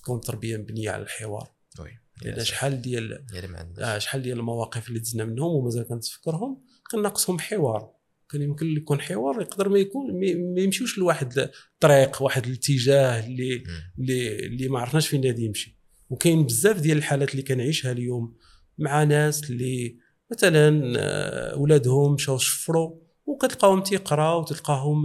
تكون 0.01 0.21
تربية 0.21 0.57
مبنية 0.57 0.89
على 0.89 1.03
الحوار. 1.03 1.51
وي 1.79 1.89
لأن 2.21 2.43
شحال 2.43 2.81
ديال 2.81 3.25
عندناش 3.55 3.79
آه 3.79 3.97
شحال 3.97 4.21
ديال 4.21 4.39
المواقف 4.39 4.87
اللي 4.87 4.99
دزنا 4.99 5.25
منهم 5.25 5.51
ومازال 5.55 5.83
كنتفكرهم 5.87 6.63
كان 6.91 7.01
ناقصهم 7.01 7.39
حوار. 7.39 7.91
كان 8.29 8.41
يمكن 8.41 8.77
يكون 8.77 9.01
حوار 9.01 9.41
يقدر 9.41 9.69
ما 9.69 9.79
يكون 9.79 10.19
ما- 10.53 10.61
يمشيوش 10.61 10.97
لواحد 10.97 11.49
الطريق 11.73 12.21
واحد 12.21 12.45
الاتجاه 12.45 13.25
اللي. 13.27 13.63
اللي 13.99 14.35
اللي 14.45 14.67
ما 14.67 14.79
عرفناش 14.79 15.07
فين 15.07 15.25
غادي 15.25 15.45
يمشي. 15.45 15.77
وكاين 16.09 16.43
بزاف 16.45 16.79
ديال 16.81 16.97
الحالات 16.97 17.31
اللي 17.31 17.41
كنعيشها 17.43 17.91
اليوم 17.91 18.37
مع 18.77 19.03
ناس 19.03 19.49
اللي 19.49 19.97
مثلا 20.31 20.93
آه، 20.97 21.57
ولادهم 21.57 22.13
مشاو 22.13 22.37
شفروا 22.37 22.95
وكتلقاهم 23.25 23.83
تيقراو 23.83 24.39
وتلقاهم 24.41 25.03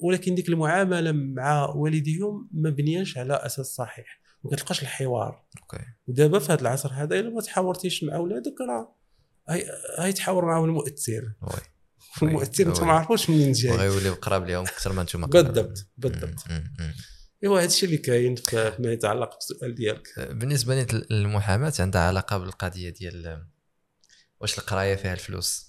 ولكن 0.00 0.34
ديك 0.34 0.48
المعاملة 0.48 1.12
مع 1.12 1.64
والديهم 1.68 2.48
ما 2.52 2.70
بنياش 2.70 3.18
على 3.18 3.34
أساس 3.34 3.66
صحيح. 3.66 4.20
ما 4.44 4.50
كتلقاش 4.50 4.82
الحوار. 4.82 5.44
أوكي. 5.62 5.84
ودابا 6.06 6.38
في 6.38 6.52
هذا 6.52 6.60
العصر 6.60 6.92
هذا 6.92 7.18
إلا 7.18 7.30
ما 7.30 7.40
تحاورتيش 7.40 8.04
مع 8.04 8.16
ولادك 8.16 8.54
راه 8.68 8.94
هاي 9.48 9.66
هاي 9.98 10.12
تحاور 10.12 10.44
معاهم 10.44 10.64
المؤثر. 10.64 11.32
وي. 11.42 11.58
المؤثر 12.28 12.66
أنت. 12.66 12.80
ما 12.80 12.92
عارفوش 12.92 13.30
منين 13.30 13.52
جاي. 13.52 13.72
وغيوليو 13.72 14.14
قراب 14.14 14.46
لهم 14.46 14.64
أكثر 14.64 14.92
ما 14.92 15.02
أنتم. 15.02 15.26
بالضبط 15.26 15.86
بالضبط. 15.96 16.44
إيوا 17.44 17.58
هذا 17.58 17.66
الشيء 17.66 17.84
اللي 17.88 17.98
كاين 17.98 18.34
في- 18.36 18.72
فيما 18.72 18.92
يتعلق 18.92 19.34
بالسؤال 19.34 19.74
ديالك. 19.74 20.08
بالنسبة 20.18 20.74
لي 20.82 20.86
المحاماه 21.10 21.72
عندها 21.78 22.00
علاقة 22.02 22.38
بالقضية 22.38 22.90
ديال 22.90 23.46
واش 24.40 24.58
القراية 24.58 24.94
فيها 24.96 25.12
الفلوس؟ 25.12 25.67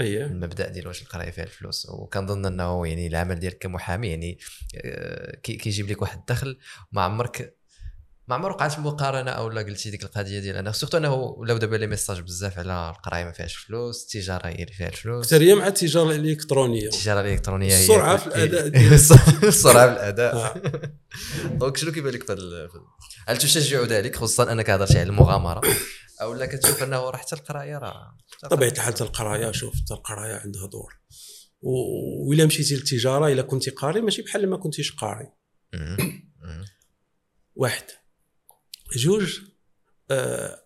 اييه 0.00 0.24
المبدأ 0.26 0.68
ديال 0.68 0.86
واش 0.88 1.02
القرايه 1.02 1.30
فيها 1.30 1.44
الفلوس. 1.44 1.86
وكنظن 1.90 2.46
أنه 2.46 2.86
يعني 2.86 3.06
العمل 3.06 3.38
ديالك 3.38 3.58
كمحامي 3.58 4.08
يعني 4.08 4.38
آه، 4.84 5.36
كي- 5.36 5.56
كيجيب 5.56 5.90
لك 5.90 6.02
واحد 6.02 6.18
الدخل 6.18 6.58
ما 6.92 7.02
عمرك 7.02 7.56
ما 8.28 8.34
عمر 8.34 8.50
وقعت 8.50 8.78
مقارنة 8.78 9.30
أو 9.30 9.48
لا 9.50 9.62
قلتي 9.62 9.90
ديك 9.90 10.02
القضية 10.04 10.40
ديال 10.40 10.56
أنا. 10.56 10.72
surtout 10.72 10.96
أنه 10.98 11.14
ولاو 11.14 11.56
دابا 11.58 11.76
les 11.76 11.86
messages 11.86 12.20
بزاف 12.20 12.58
على 12.58 12.90
القراية 12.96 13.24
ما 13.24 13.32
فيهاش 13.32 13.56
فلوس 13.56 14.02
التجارة 14.02 14.46
هي 14.46 14.54
اللي 14.54 14.72
فيها 14.72 14.88
الفلوس. 14.88 15.34
حتى 15.34 15.44
هي 15.50 15.54
مع 15.54 15.66
التجارة 15.66 16.10
الإلكترونية. 16.10 16.84
التجارة 16.86 17.20
الإلكترونية 17.20 17.68
هي 17.76 17.80
السرعة 17.82 18.16
في 18.16 18.26
الأداء 18.26 18.68
ديال- 18.78 18.92
السرعة 18.92 19.86
في 19.86 19.92
الأداء. 19.92 20.36
آه. 20.36 20.54
donc 21.60 21.76
شنو 21.76 21.92
كيبان 21.92 22.12
لك 22.12 22.30
هل 23.28 23.36
تشجع 23.38 23.82
ذلك 23.82 24.16
خصوصا 24.16 24.52
أنك 24.52 24.70
هضرتي 24.70 24.98
على 24.98 25.08
المغامرة؟ 25.08 25.60
أو 26.22 26.34
لا 26.34 26.46
كتشوف 26.46 26.82
أنه 26.82 27.10
راه 27.10 27.16
حتى 27.16 27.34
القراية 27.34 27.78
راه. 27.78 28.18
طبيعة 28.50 28.70
الحال 28.70 28.94
حتى 28.94 29.04
القراية 29.04 29.52
شوف 29.52 29.74
حتى 29.74 29.94
القراية 29.94 30.34
عندها 30.34 30.66
دور. 30.66 31.00
وإلا 31.60 32.46
مشيتي 32.46 32.74
للتجارة 32.74 33.28
إلا 33.28 33.42
كنتي 33.42 33.70
قاري 33.70 34.00
ماشي 34.00 34.22
بحال 34.22 34.50
ما 34.50 34.56
كنتيش 34.56 34.92
قاري. 34.92 35.32
واحد. 37.54 37.84
جوج 38.96 39.40
آه 40.10 40.14
آه، 40.46 40.60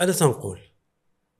أنا 0.00 0.12
تنقول 0.12 0.60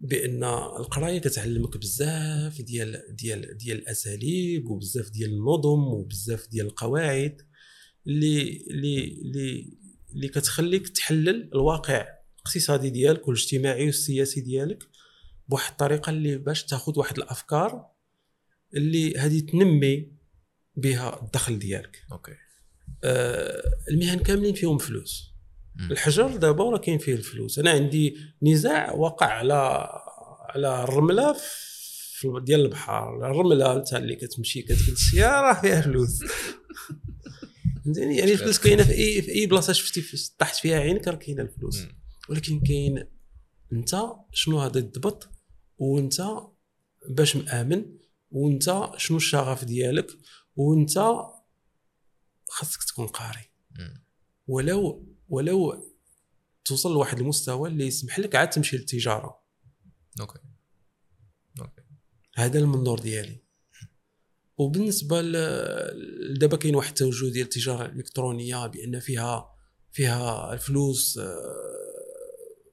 بأن 0.01 0.45
القراية 0.45 1.19
كتعلمك 1.19 1.77
بزاف 1.77 2.61
ديال 2.61 3.16
ديال 3.16 3.57
ديال 3.57 3.79
الأساليب 3.79 4.71
وبزاف 4.71 5.11
ديال 5.11 5.31
النظم 5.31 5.85
وبزاف 5.85 6.49
ديال 6.49 6.66
القواعد 6.66 7.43
اللي 8.07 8.66
اللي 8.71 9.05
اللي 9.05 9.79
اللي 10.14 10.29
كتخليك 10.29 10.88
تحلل 10.88 11.51
الواقع. 11.55 12.20
الاقتصادي 12.42 12.90
ديالك 12.90 13.29
والاجتماعي 13.29 13.87
والسياسي 13.87 14.40
ديالك 14.40 14.88
بواحد 15.48 15.70
الطريقة 15.70 16.11
اللي 16.11 16.37
باش 16.37 16.64
تاخذ 16.64 16.98
واحد 16.98 17.18
الأفكار 17.18 17.87
اللي 18.74 19.18
هذه 19.18 19.40
تنمي 19.40 20.12
بها 20.76 21.22
الدخل 21.22 21.59
ديالك. 21.59 22.05
أوكي. 22.12 22.33
آه، 23.05 23.62
المهن 23.90 24.18
كاملين 24.18 24.55
فيهم 24.55 24.79
فلوس. 24.79 25.31
مم. 25.76 25.92
الحجر 25.92 26.37
دابا 26.37 26.64
راه 26.64 26.79
كاين 26.79 26.98
فيه 26.98 27.14
الفلوس. 27.14 27.59
أنا 27.59 27.70
عندي 27.70 28.16
نزاع 28.42 28.92
وقع 28.92 29.26
على 29.26 29.88
على 30.48 30.85
الرملة 30.85 31.37
في 32.12 32.40
ديال 32.44 32.61
البحر. 32.61 33.16
الرملة 33.16 33.76
انت 33.76 33.94
اللي 33.94 34.16
كتمشي 34.16 34.62
كتقول 34.62 34.92
السياره 34.92 35.61
فيها 35.61 35.81
فلوس. 35.81 36.18
يعني 37.87 38.33
الفلوس 38.33 38.59
كاينة 38.59 38.83
في 38.83 38.92
أي 38.92 39.22
في 39.22 39.31
أي 39.31 39.46
بلاصة 39.46 39.72
شفتي 39.72 40.03
طاحت 40.38 40.57
فيها 40.57 40.79
عينك 40.79 41.09
راه 41.09 41.14
كاينة 41.14 41.42
الفلوس. 41.42 41.81
مم. 41.81 42.00
ولكن 42.31 42.61
كاين 42.61 43.07
انت 43.73 44.03
شنو 44.33 44.61
هذا 44.61 44.79
الضبط 44.79 45.29
وانت 45.79 46.23
باش 47.09 47.37
مآمن 47.37 47.99
وانت 48.31 48.90
شنو 48.97 49.16
الشغف 49.16 49.64
ديالك 49.64 50.07
وانت 50.57 50.99
خاصك 52.49 52.85
تكون 52.85 53.07
قاري. 53.07 53.51
ولو 54.47 55.07
ولو 55.29 55.87
توصل 56.64 56.93
لواحد 56.93 57.19
المستوى 57.19 57.69
اللي 57.69 57.87
يسمح 57.87 58.19
لك 58.19 58.35
عاد 58.35 58.51
تمشي 58.51 58.77
للتجارة. 58.77 59.43
okay. 60.21 60.38
okay. 61.61 61.83
هذا 62.35 62.59
المنظور 62.59 62.99
ديالي. 62.99 63.43
وبالنسبة 64.59 65.21
دابا 66.38 66.57
كاين 66.57 66.75
واحد 66.75 66.88
التوجه 66.88 67.33
ديال 67.33 67.45
التجارة 67.45 67.87
الإلكترونية 67.87 68.66
بأن 68.66 69.01
فيها 69.01 69.57
فيها 69.93 70.53
الفلوس 70.53 71.21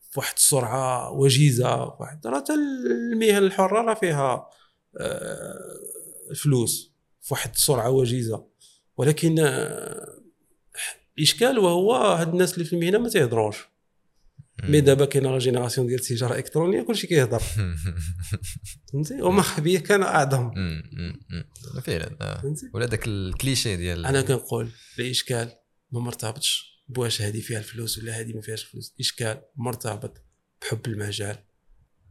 آه، 0.08 0.12
في 0.12 0.20
واحد 0.20 0.34
السرعة 0.36 1.12
وجيزة 1.12 1.84
واحد 2.00 2.28
راه 2.28 2.40
حتى 2.40 2.54
المهن 2.54 3.44
الحرة 3.44 3.82
راه 3.82 3.94
فيها 3.94 4.50
آه، 5.00 5.60
الفلوس 6.32 6.92
في 7.22 7.34
واحد 7.34 7.52
السرعة 7.54 7.90
وجيزة. 7.90 8.48
ولكن 8.98 9.40
آه، 9.40 10.18
الإشكال 11.18 11.60
وهو 11.60 11.96
هاد 11.96 12.30
الناس 12.30 12.54
اللي 12.54 12.66
في 12.66 12.74
المهنة 12.74 12.98
ما 12.98 13.10
تيهضروش. 13.10 13.58
mais 14.64 14.82
دابا 14.82 15.06
كاينة 15.06 15.32
la 15.32 15.38
génération 15.38 15.88
ديال 15.88 16.00
التجارة 16.00 16.32
الإلكترونية 16.32 16.82
كلشي 16.82 17.08
كيهضر. 17.08 17.40
فهمتي؟ 18.94 19.22
وما 19.22 19.42
خبيه 19.42 19.80
كان 19.80 20.04
أعظم. 20.04 20.52
فعلا 21.84 22.18
آه. 22.22 22.56
ولا 22.74 22.86
داك 22.86 23.08
الكليشيه 23.08 23.76
ديال 23.76 24.06
أنا 24.06 24.22
كنقول 24.22 24.70
الإشكال 25.00 25.52
ما 25.92 26.00
مرتبطش. 26.00 26.77
بواش 26.90 27.22
هذه 27.22 27.40
فيها 27.42 27.58
الفلوس 27.60 27.98
ولا 27.98 28.20
هذه 28.20 28.34
ما 28.34 28.42
فيهاش 28.42 28.64
فلوس 28.64 28.94
الاشكال 28.96 29.42
مرتبط 29.56 30.24
بحب 30.62 30.88
المجال 30.88 31.38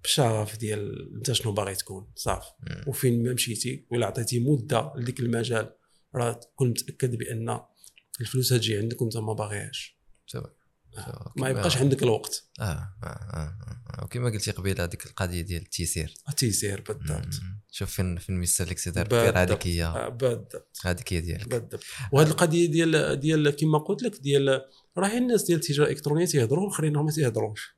بشغف 0.05 0.59
ديال 0.59 1.15
أنت 1.17 1.33
شنو 1.33 1.53
باغي 1.53 1.75
تكون 1.75 2.13
صافي. 2.15 2.51
وفين 2.87 3.25
ما 3.25 3.33
مشيتي 3.33 3.87
ولا 3.91 4.07
عطيتي 4.07 4.41
مدة 4.41 4.93
لديك 4.97 5.21
المجال 5.21 5.73
راه 6.15 6.33
تكون 6.33 6.69
متأكد 6.71 7.15
بأن 7.15 7.61
الفلوس 8.21 8.53
هتجي 8.53 8.79
عندك 8.79 9.03
وأنت 9.03 9.17
ما 9.17 9.33
باغيهاش. 9.33 9.99
ما 11.37 11.49
يبقاش 11.49 11.77
عندك 11.77 12.03
الوقت. 12.03 12.49
آه 12.61 12.63
آه 12.63 13.07
آه, 13.07 13.59
آه. 13.91 14.05
وكما 14.05 14.31
قلتي 14.31 14.51
قبيلة 14.51 14.85
هذيك 14.85 15.07
القضية 15.07 15.41
ديال 15.41 15.63
التيسير. 15.63 16.15
التيسير 16.29 16.85
بالضبط. 16.89 17.35
شوف 17.71 17.91
فين 17.91 18.19
فين 18.19 18.37
ميسر 18.37 18.65
لك 18.65 18.79
سي 18.79 18.91
بالضبط. 18.91 19.15
هذيك 19.37 19.67
هي. 19.67 19.85
آه، 19.85 20.09
بالضبط. 20.09 20.81
هذيك 20.85 21.13
هي 21.13 21.21
ديالك. 21.21 21.49
بالضبط. 21.49 21.85
وهذه 22.13 22.29
القضية 22.29 22.67
ديال 22.71 23.21
ديال 23.21 23.51
كما 23.51 23.79
قلت 23.79 24.03
لك 24.03 24.17
ديال 24.21 24.63
راه 24.99 25.19
الناس 25.19 25.43
ديال 25.43 25.59
التجاره 25.59 25.87
الإلكترونية 25.87 26.27
تيهضروا 26.27 26.65
والاخرين 26.65 26.93
ما 26.93 27.11
تيهضروش. 27.11 27.77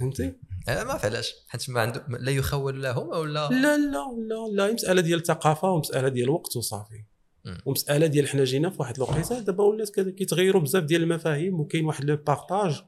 فهمتي؟ 0.00 0.32
آه، 0.68 0.84
ما 0.84 0.92
علاش. 0.92 1.34
حيت 1.48 1.70
ما 1.70 1.80
عنده 1.80 2.06
لا 2.08 2.32
يخول 2.32 2.82
لهم 2.82 3.08
ولا 3.08 3.48
لا؟ 3.48 3.54
لا 3.54 3.76
لا 3.76 4.48
لا 4.52 4.72
مسألة 4.72 5.00
ديال 5.00 5.18
الثقافة 5.18 5.70
ومسألة 5.70 6.08
ديال 6.08 6.24
الوقت 6.24 6.56
وصافي. 6.56 7.04
ومسألة 7.66 8.06
ديال 8.06 8.28
حنا 8.28 8.44
جينا 8.44 8.70
في 8.70 8.76
واحد 8.78 8.96
الوقيته 8.96 9.40
دابا 9.40 9.64
ولات 9.64 10.00
كيتغيروا 10.00 10.62
بزاف 10.62 10.84
ديال 10.84 11.02
المفاهيم 11.02 11.60
وكاين 11.60 11.84
واحد 11.84 12.04
لو 12.04 12.16
بارطاج. 12.16 12.82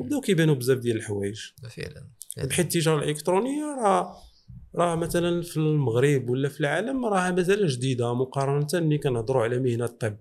وبداو 0.00 0.20
كيبانوا 0.20 0.54
بزاف 0.54 0.78
ديال 0.78 0.96
الحوايج. 0.96 1.40
فعلا 1.70 2.06
بحيث 2.36 2.64
التجارة 2.64 2.98
الإلكترونية 2.98 3.64
راه 3.64 4.16
راه 4.74 4.96
مثلا 4.96 5.42
في 5.42 5.56
المغرب 5.56 6.30
ولا 6.30 6.48
في 6.48 6.60
العالم 6.60 7.04
راه 7.04 7.30
مازال 7.30 7.66
جديدة 7.66 8.14
مقارنة 8.14 8.66
ملي 8.74 8.98
كنهضروا 8.98 9.42
على 9.42 9.58
مهنة 9.58 9.84
الطب. 9.84 10.16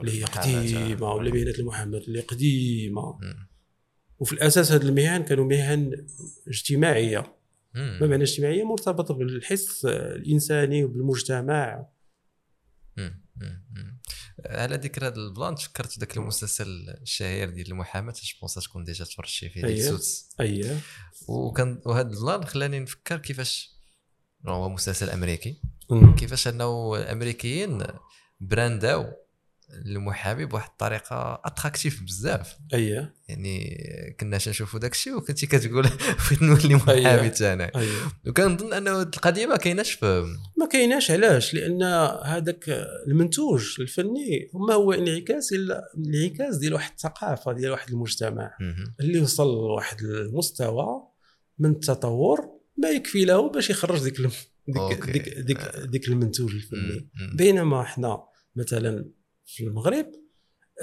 اللي 0.00 0.20
هي 0.20 0.24
قديمة 0.24 1.12
ولا 1.12 1.30
مهنة 1.30 1.54
المحاماة 1.58 1.98
اللي 1.98 2.20
قديمة. 2.20 3.18
وفي 4.18 4.32
الأساس 4.32 4.72
هاد 4.72 4.84
المهن 4.84 5.22
كانوا 5.22 5.44
مهن 5.44 6.06
اجتماعية. 6.48 7.36
ما 7.74 8.06
معنى 8.06 8.22
اجتماعية؟ 8.22 8.64
مرتبطة 8.64 9.14
بالحس 9.14 9.84
الإنساني 9.84 10.84
وبالمجتمع. 10.84 11.86
على 14.46 14.76
ذكر 14.76 15.06
هذا 15.06 15.16
ال 15.16 15.24
plan 15.24 15.54
تفكرت 15.54 15.98
ذاك 15.98 16.16
المسلسل 16.16 16.96
الشهير 17.02 17.50
ديال 17.50 17.70
المحاماة 17.70 18.14
je 18.42 18.60
تكون 18.60 18.84
déjà 18.84 19.04
تفرجتي 19.04 19.48
فيه 19.48 19.62
ديال 19.62 19.72
أييه. 19.72 19.90
Suits 19.90 20.28
اييه 20.40 20.80
وكان 21.28 21.82
وهذا 21.86 22.08
ال 22.08 22.15
plan 22.15 22.44
خلاني 22.44 22.80
نفكر 22.80 23.18
كيفاش 23.18 23.80
هو 24.46 24.68
مسلسل 24.68 25.10
أمريكي. 25.10 25.62
كيفاش 26.18 26.48
أنه 26.48 26.96
الأمريكيين 26.96 27.82
brandاو 28.40 29.12
المحامي 29.86 30.44
بواحد 30.44 30.70
الطريقة 30.70 31.40
attractive 31.44 32.02
بزاف 32.02 32.56
اييه 32.74 33.14
يعني 33.28 34.16
كنا 34.20 34.36
نشوفوا 34.36 34.80
داك 34.80 34.92
الشيء 34.92 35.16
وكنتي 35.16 35.46
كتقول 35.46 35.86
بغيت 36.30 36.42
نولي 36.42 36.74
محامي. 36.74 37.22
حتى 37.22 37.52
أنا 37.52 37.70
وكنظن 38.26 38.72
أنه 38.72 39.02
القضية 39.02 39.46
ما 39.46 39.56
كايناش 39.56 39.92
في 39.92 40.24
ما 40.58 40.66
كايناش 40.66 41.10
علاش 41.10 41.54
لأن 41.54 41.82
هذاك 42.24 42.68
المنتوج 43.06 43.80
الفني 43.80 44.50
هما 44.54 44.74
هو 44.74 44.92
انعكاس 44.92 45.54
انعكاس 45.98 46.56
ديال 46.56 46.74
واحد 46.74 46.92
الثقافة 46.92 47.52
ديال 47.52 47.70
واحد 47.70 47.90
المجتمع. 47.90 48.56
اللي 49.00 49.20
وصل 49.20 49.46
لواحد 49.46 50.00
المستوى 50.00 51.02
من 51.58 51.70
التطور 51.70 52.40
ما 52.76 52.88
يكفي 52.88 53.24
له 53.24 53.50
باش 53.50 53.70
يخرج 53.70 54.02
ديك 54.04 54.20
ديك. 54.68 55.10
ديك 55.10 55.38
ديك, 55.38 55.58
ديك 55.76 56.08
المنتوج 56.08 56.54
الفني. 56.54 57.08
بينما 57.34 57.80
إحنا 57.80 58.22
مثلا 58.56 59.10
في 59.54 59.64
المغرب 59.64 60.06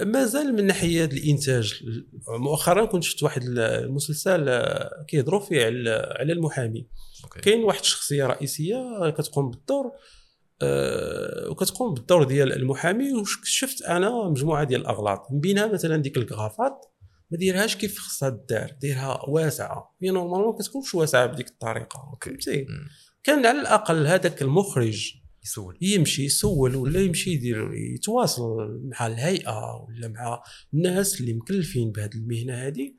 مازال 0.05 0.53
من 0.53 0.65
ناحية 0.65 1.05
الإنتاج 1.05 1.83
مؤخرا 2.27 2.85
كنت 2.85 3.03
شفت 3.03 3.23
واحد 3.23 3.43
المسلسل 3.43 4.63
كيهضروا 5.07 5.39
فيه 5.39 5.65
على 5.65 6.15
على 6.19 6.33
المحامي. 6.33 6.87
كاين 7.41 7.63
واحد 7.63 7.79
الشخصية 7.79 8.25
رئيسية 8.25 9.09
كتقوم 9.09 9.49
بالدور 9.49 9.91
آه، 10.61 11.49
وكتقوم 11.49 11.93
بالدور 11.93 12.23
ديال 12.23 12.53
المحامي 12.53 13.13
وشفت 13.13 13.81
أنا 13.81 14.29
مجموعة 14.29 14.63
ديال 14.63 14.81
الأغلاط 14.81 15.27
من 15.31 15.39
بينها 15.39 15.65
مثلا 15.67 15.97
ديك 15.97 16.17
الكغافات 16.17 16.85
ما 17.31 17.37
ديرهاش 17.37 17.75
كيف 17.75 17.99
خصها 17.99 18.29
دار 18.29 18.71
ديرها 18.81 19.29
واسعة 19.29 19.95
هي 20.01 20.09
normalement 20.09 20.45
ما 20.45 20.57
كتكونش 20.57 20.95
واسعة 20.95 21.25
بديك 21.25 21.47
الطريقة. 21.47 22.17
فهمتي. 22.21 22.65
كان 23.23 23.45
على 23.45 23.61
الأقل 23.61 24.07
هذاك 24.07 24.41
المخرج 24.41 25.13
يسول 25.47 25.77
يمشي 25.81 26.25
يسول 26.25 26.75
ولا 26.75 26.99
يمشي 26.99 27.31
يدير 27.31 27.73
يتواصل 27.73 28.81
مع 28.83 29.07
الهيئة 29.07 29.85
ولا 29.87 30.07
مع 30.07 30.43
الناس 30.73 31.21
اللي 31.21 31.33
مكلفين 31.33 31.91
بهذه 31.91 32.15
المهنة 32.15 32.53
هذه 32.53 32.93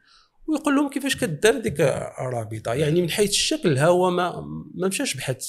ويقول 0.49 0.77
لهم 0.77 0.91
كيفاش 0.91 1.17
كدار 1.17 1.61
ديك 1.61 1.81
الرابطه 2.21 2.75
يعني 2.75 3.03
من 3.03 3.11
حيث 3.11 3.31
الشكل 3.31 3.79
ها 3.79 3.87
هو 3.87 4.11
ما 4.11 4.41
ما 4.75 4.89
مشاش 4.89 5.15
بحث. 5.15 5.47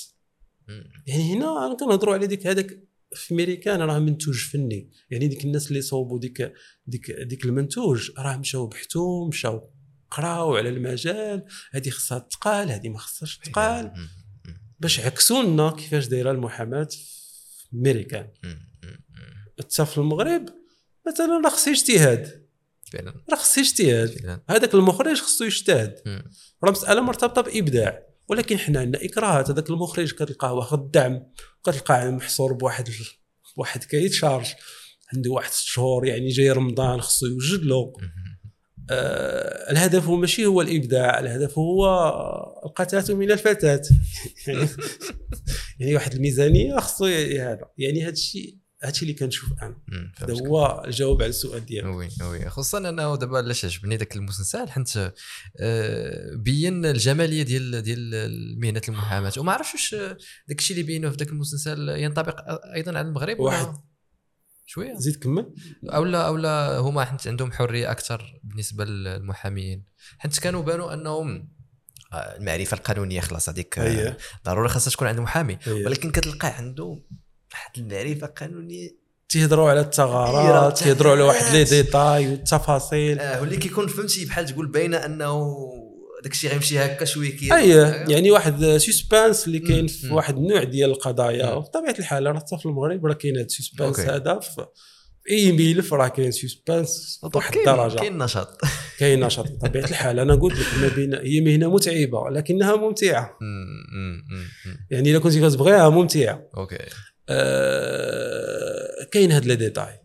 يعني 1.07 1.33
هنا 1.33 1.65
أنا 1.65 1.75
كنهضروا 1.75 2.13
على 2.13 2.27
ديك 2.27 2.47
هذاك 2.47 2.79
في 3.13 3.33
امريكان 3.33 3.81
راه 3.81 3.99
منتوج 3.99 4.35
فني 4.35 4.89
يعني 5.09 5.27
ديك 5.27 5.45
الناس 5.45 5.67
اللي 5.67 5.81
صوبوا 5.81 6.19
ديك 6.19 6.53
ديك 6.87 7.11
ديك 7.11 7.45
المنتوج 7.45 8.11
راه 8.17 8.37
مشاو 8.37 8.67
بحثوا 8.67 9.27
مشاو 9.27 9.69
قراو 10.11 10.55
على 10.55 10.69
المجال 10.69 11.45
هذه 11.71 11.89
خصها 11.89 12.19
تقال 12.19 12.71
هذه 12.71 12.89
ما 12.89 12.97
خصهاش 12.97 13.37
تقال. 13.37 13.93
باش 14.79 14.99
عكسوا 14.99 15.43
لنا 15.43 15.71
كيفاش 15.71 16.07
دايرة 16.07 16.31
المحاماة 16.31 16.83
في 16.83 17.73
امريكان. 17.73 18.27
مم. 18.43 18.69
حتى 19.59 19.85
في 19.85 19.97
المغرب 19.97 20.49
مثلا 21.07 21.41
راه 21.43 21.49
خص 21.49 21.67
اجتهاد 21.67 22.47
فعلا. 22.91 23.13
راه 23.29 23.35
خص 23.35 23.57
اجتهاد 23.57 24.39
هذاك 24.49 24.73
المخرج 24.73 25.21
خصو 25.21 25.43
يجتهد. 25.43 26.23
راه 26.63 26.71
مسألة 26.71 27.01
مرتبطة 27.01 27.41
بإبداع. 27.41 28.03
ولكن 28.27 28.57
حنا 28.57 28.79
عندنا 28.79 29.05
إكراهات. 29.05 29.49
هذاك 29.49 29.69
المخرج 29.69 30.13
كتلقاه 30.13 30.53
واخد 30.53 30.79
الدعم 30.79 31.23
كتلقاه 31.65 32.09
محصور 32.09 32.53
بواحد 32.53 32.89
بواحد 33.57 33.83
كايت 33.83 34.13
شارج. 34.13 34.47
عنده 35.13 35.31
واحد 35.31 35.51
ست 35.51 35.65
شهور 35.65 36.05
يعني 36.07 36.29
جاي 36.29 36.51
رمضان 36.51 37.01
خصو 37.01 37.25
يوجد 37.25 37.63
له. 37.63 37.93
الهدف 38.91 40.07
هو 40.07 40.15
ماشي 40.15 40.45
هو 40.45 40.61
الإبداع 40.61 41.19
الهدف 41.19 41.57
هو 41.57 41.85
القتات 42.65 43.11
من 43.11 43.31
الفتاة 43.31 43.81
يعني 44.47 44.67
يعني 45.79 45.95
واحد 45.95 46.13
الميزانية 46.13 46.79
خصو 46.79 47.05
هذا 47.05 47.59
يعني 47.77 48.03
هذا 48.03 48.11
الشيء 48.11 48.59
هذا 48.83 48.91
الشيء 48.91 49.09
اللي 49.09 49.19
كنشوف 49.19 49.49
أنا. 49.61 49.81
هذا. 50.17 50.33
هو 50.33 50.83
الجواب 50.87 51.21
على 51.21 51.29
السؤال 51.29 51.65
ديالك 51.65 51.95
وي 51.95 52.09
وي 52.21 52.49
خصوصا 52.49 52.89
أنه 52.89 53.15
دابا 53.15 53.37
علاش 53.37 53.65
عجبني 53.65 53.97
ذاك 53.97 54.15
المسلسل 54.15 54.69
حيت 54.69 54.97
آه، 55.59 56.35
بين 56.35 56.85
الجمالية 56.85 57.43
ديال 57.43 57.81
ديال 57.81 58.59
مهنه 58.59 58.81
المحاماة 58.89 59.33
وما 59.37 59.51
عرفتش 59.51 59.73
واش 59.73 59.95
داك 60.47 60.59
الشيء 60.59 60.77
اللي 60.77 60.87
بينوه 60.87 61.11
في 61.11 61.17
ذاك 61.17 61.29
المسلسل 61.29 61.89
ينطبق 61.89 62.35
أيضا 62.75 62.97
على 62.97 63.07
المغرب 63.07 63.39
واحد. 63.39 63.88
شوية. 64.69 64.93
زيد 64.93 65.15
كمل. 65.15 65.53
اولا 65.83 66.27
اولا 66.27 66.77
هما 66.77 67.05
حيت 67.05 67.27
عندهم 67.27 67.51
حرية 67.51 67.91
أكثر 67.91 68.39
بالنسبة 68.43 68.85
للمحامين. 68.85 69.83
حيت 70.17 70.39
كانوا 70.39 70.63
بانوا 70.63 70.93
أنهم 70.93 71.49
آه، 72.13 72.15
المعرفة 72.37 72.77
القانونية 72.77 73.21
خلاص 73.21 73.49
هذيك 73.49 73.79
آه، 73.79 73.83
أيه. 73.83 74.17
ضروري 74.45 74.69
خاصها 74.69 74.91
تكون 74.91 75.07
عند 75.07 75.19
محامي. 75.19 75.57
أيه. 75.67 75.85
ولكن 75.85 76.11
كتلقى 76.11 76.47
عنده 76.47 76.83
واحد 77.51 77.77
المعرفة 77.77 78.27
القانونية. 78.27 78.89
تيهضروا 79.29 79.69
على 79.69 79.79
الثغرات 79.79 80.77
تيهضروا 80.77 81.11
على 81.11 81.21
واحد 81.21 81.55
لي 81.55 81.63
ديتاي 81.63 82.27
والتفاصيل 82.27 83.19
آه 83.19 83.41
واللي 83.41 83.57
كيكون 83.57 83.87
فهمتي 83.87 84.25
بحال 84.25 84.45
تقول 84.45 84.67
باينة 84.67 84.97
أنه 84.97 85.55
داك 86.23 86.31
الشيء 86.31 86.49
غيمشي 86.49 86.79
هكا 86.79 87.05
شوية 87.05 87.37
كي 87.37 87.55
اييه 87.55 88.05
يعني 88.09 88.31
واحد 88.31 88.77
suspense 88.77 89.47
اللي 89.47 89.59
كاين. 89.59 89.87
في. 89.87 90.09
واحد 90.11 90.37
النوع 90.37 90.63
ديال 90.63 90.89
القضايا. 90.89 91.51
مم. 91.51 91.57
وبطبيعة 91.57 91.95
الحال 91.99 92.25
راه 92.25 92.39
حتى 92.39 92.57
في 92.57 92.65
المغرب 92.65 93.05
راه 93.05 93.13
كاين 93.13 93.37
هذا 93.37 93.45
ال 93.45 93.51
suspense. 93.51 93.99
هذا. 93.99 94.39
في 94.39 94.65
أي 95.31 95.51
ملف 95.51 95.93
راه 95.93 96.07
كاين 96.07 96.31
suspense 96.31 97.19
كاين 97.33 97.69
الدرجة. 97.69 97.99
كاين 97.99 98.17
نشاط. 98.17 98.57
كاين 98.99 99.19
نشاط. 99.25 99.51
بطبيعة 99.51 99.85
الحال 99.85 100.19
أنا 100.19 100.35
قلت 100.35 100.59
لك 100.59 100.67
ما 100.81 100.87
بين 100.95 101.13
هي 101.13 101.41
مهنة 101.41 101.73
متعبة 101.73 102.29
لكنها 102.29 102.75
ممتعة. 102.75 103.37
مم، 103.41 103.65
مم، 103.93 104.23
مم، 104.29 104.45
مم. 104.65 104.87
يعني 104.91 105.11
إلا 105.11 105.19
كنتي 105.19 105.41
كتبغيها 105.41 105.89
ممتعة. 105.89 106.49
okay. 106.57 106.85
آه 107.29 109.07
كاين 109.11 109.31
هاد 109.31 109.45
les 109.45 109.55
détails. 109.55 109.99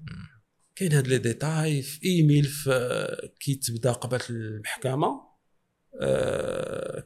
كاين 0.76 0.92
هاد 0.92 1.06
les 1.06 1.18
détails 1.18 1.82
في 1.82 1.98
أي 2.04 2.22
ملف 2.22 2.68
آه، 2.72 3.30
كي 3.40 3.54
تبدا 3.54 3.92
قبل 3.92 4.18
المحكمة. 4.30 5.33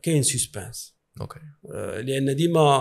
كاين 0.02 0.22
suspense 0.22 0.98
okay. 1.20 1.40
آه، 1.74 2.00
لأن 2.00 2.36
ديما 2.36 2.78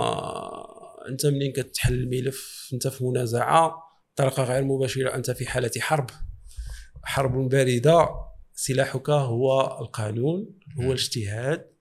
أنت 1.09 1.25
منين 1.25 1.51
كتحل 1.51 1.93
الملف؟ 1.93 2.69
أنت 2.73 2.87
في 2.87 3.03
منازعة 3.03 3.83
بطريقه 4.13 4.43
غير 4.43 4.63
مباشرة 4.63 5.15
أنت 5.15 5.31
في 5.31 5.45
حالة 5.45 5.71
حرب. 5.79 6.09
حرب 7.03 7.49
باردة. 7.49 8.09
سلاحك 8.53 9.09
هو 9.09 9.77
القانون 9.81 10.59
هو. 10.79 10.83
الاجتهاد 10.83 11.71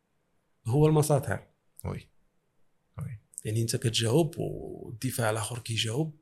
هو 0.66 0.86
المساطر. 0.86 1.46
oui. 1.84 2.08
يعني 3.44 3.62
أنت 3.62 3.76
كتجاوب 3.76 4.34
والدفاع 4.38 5.30
الآخر 5.30 5.58
كيجاوب 5.58 6.20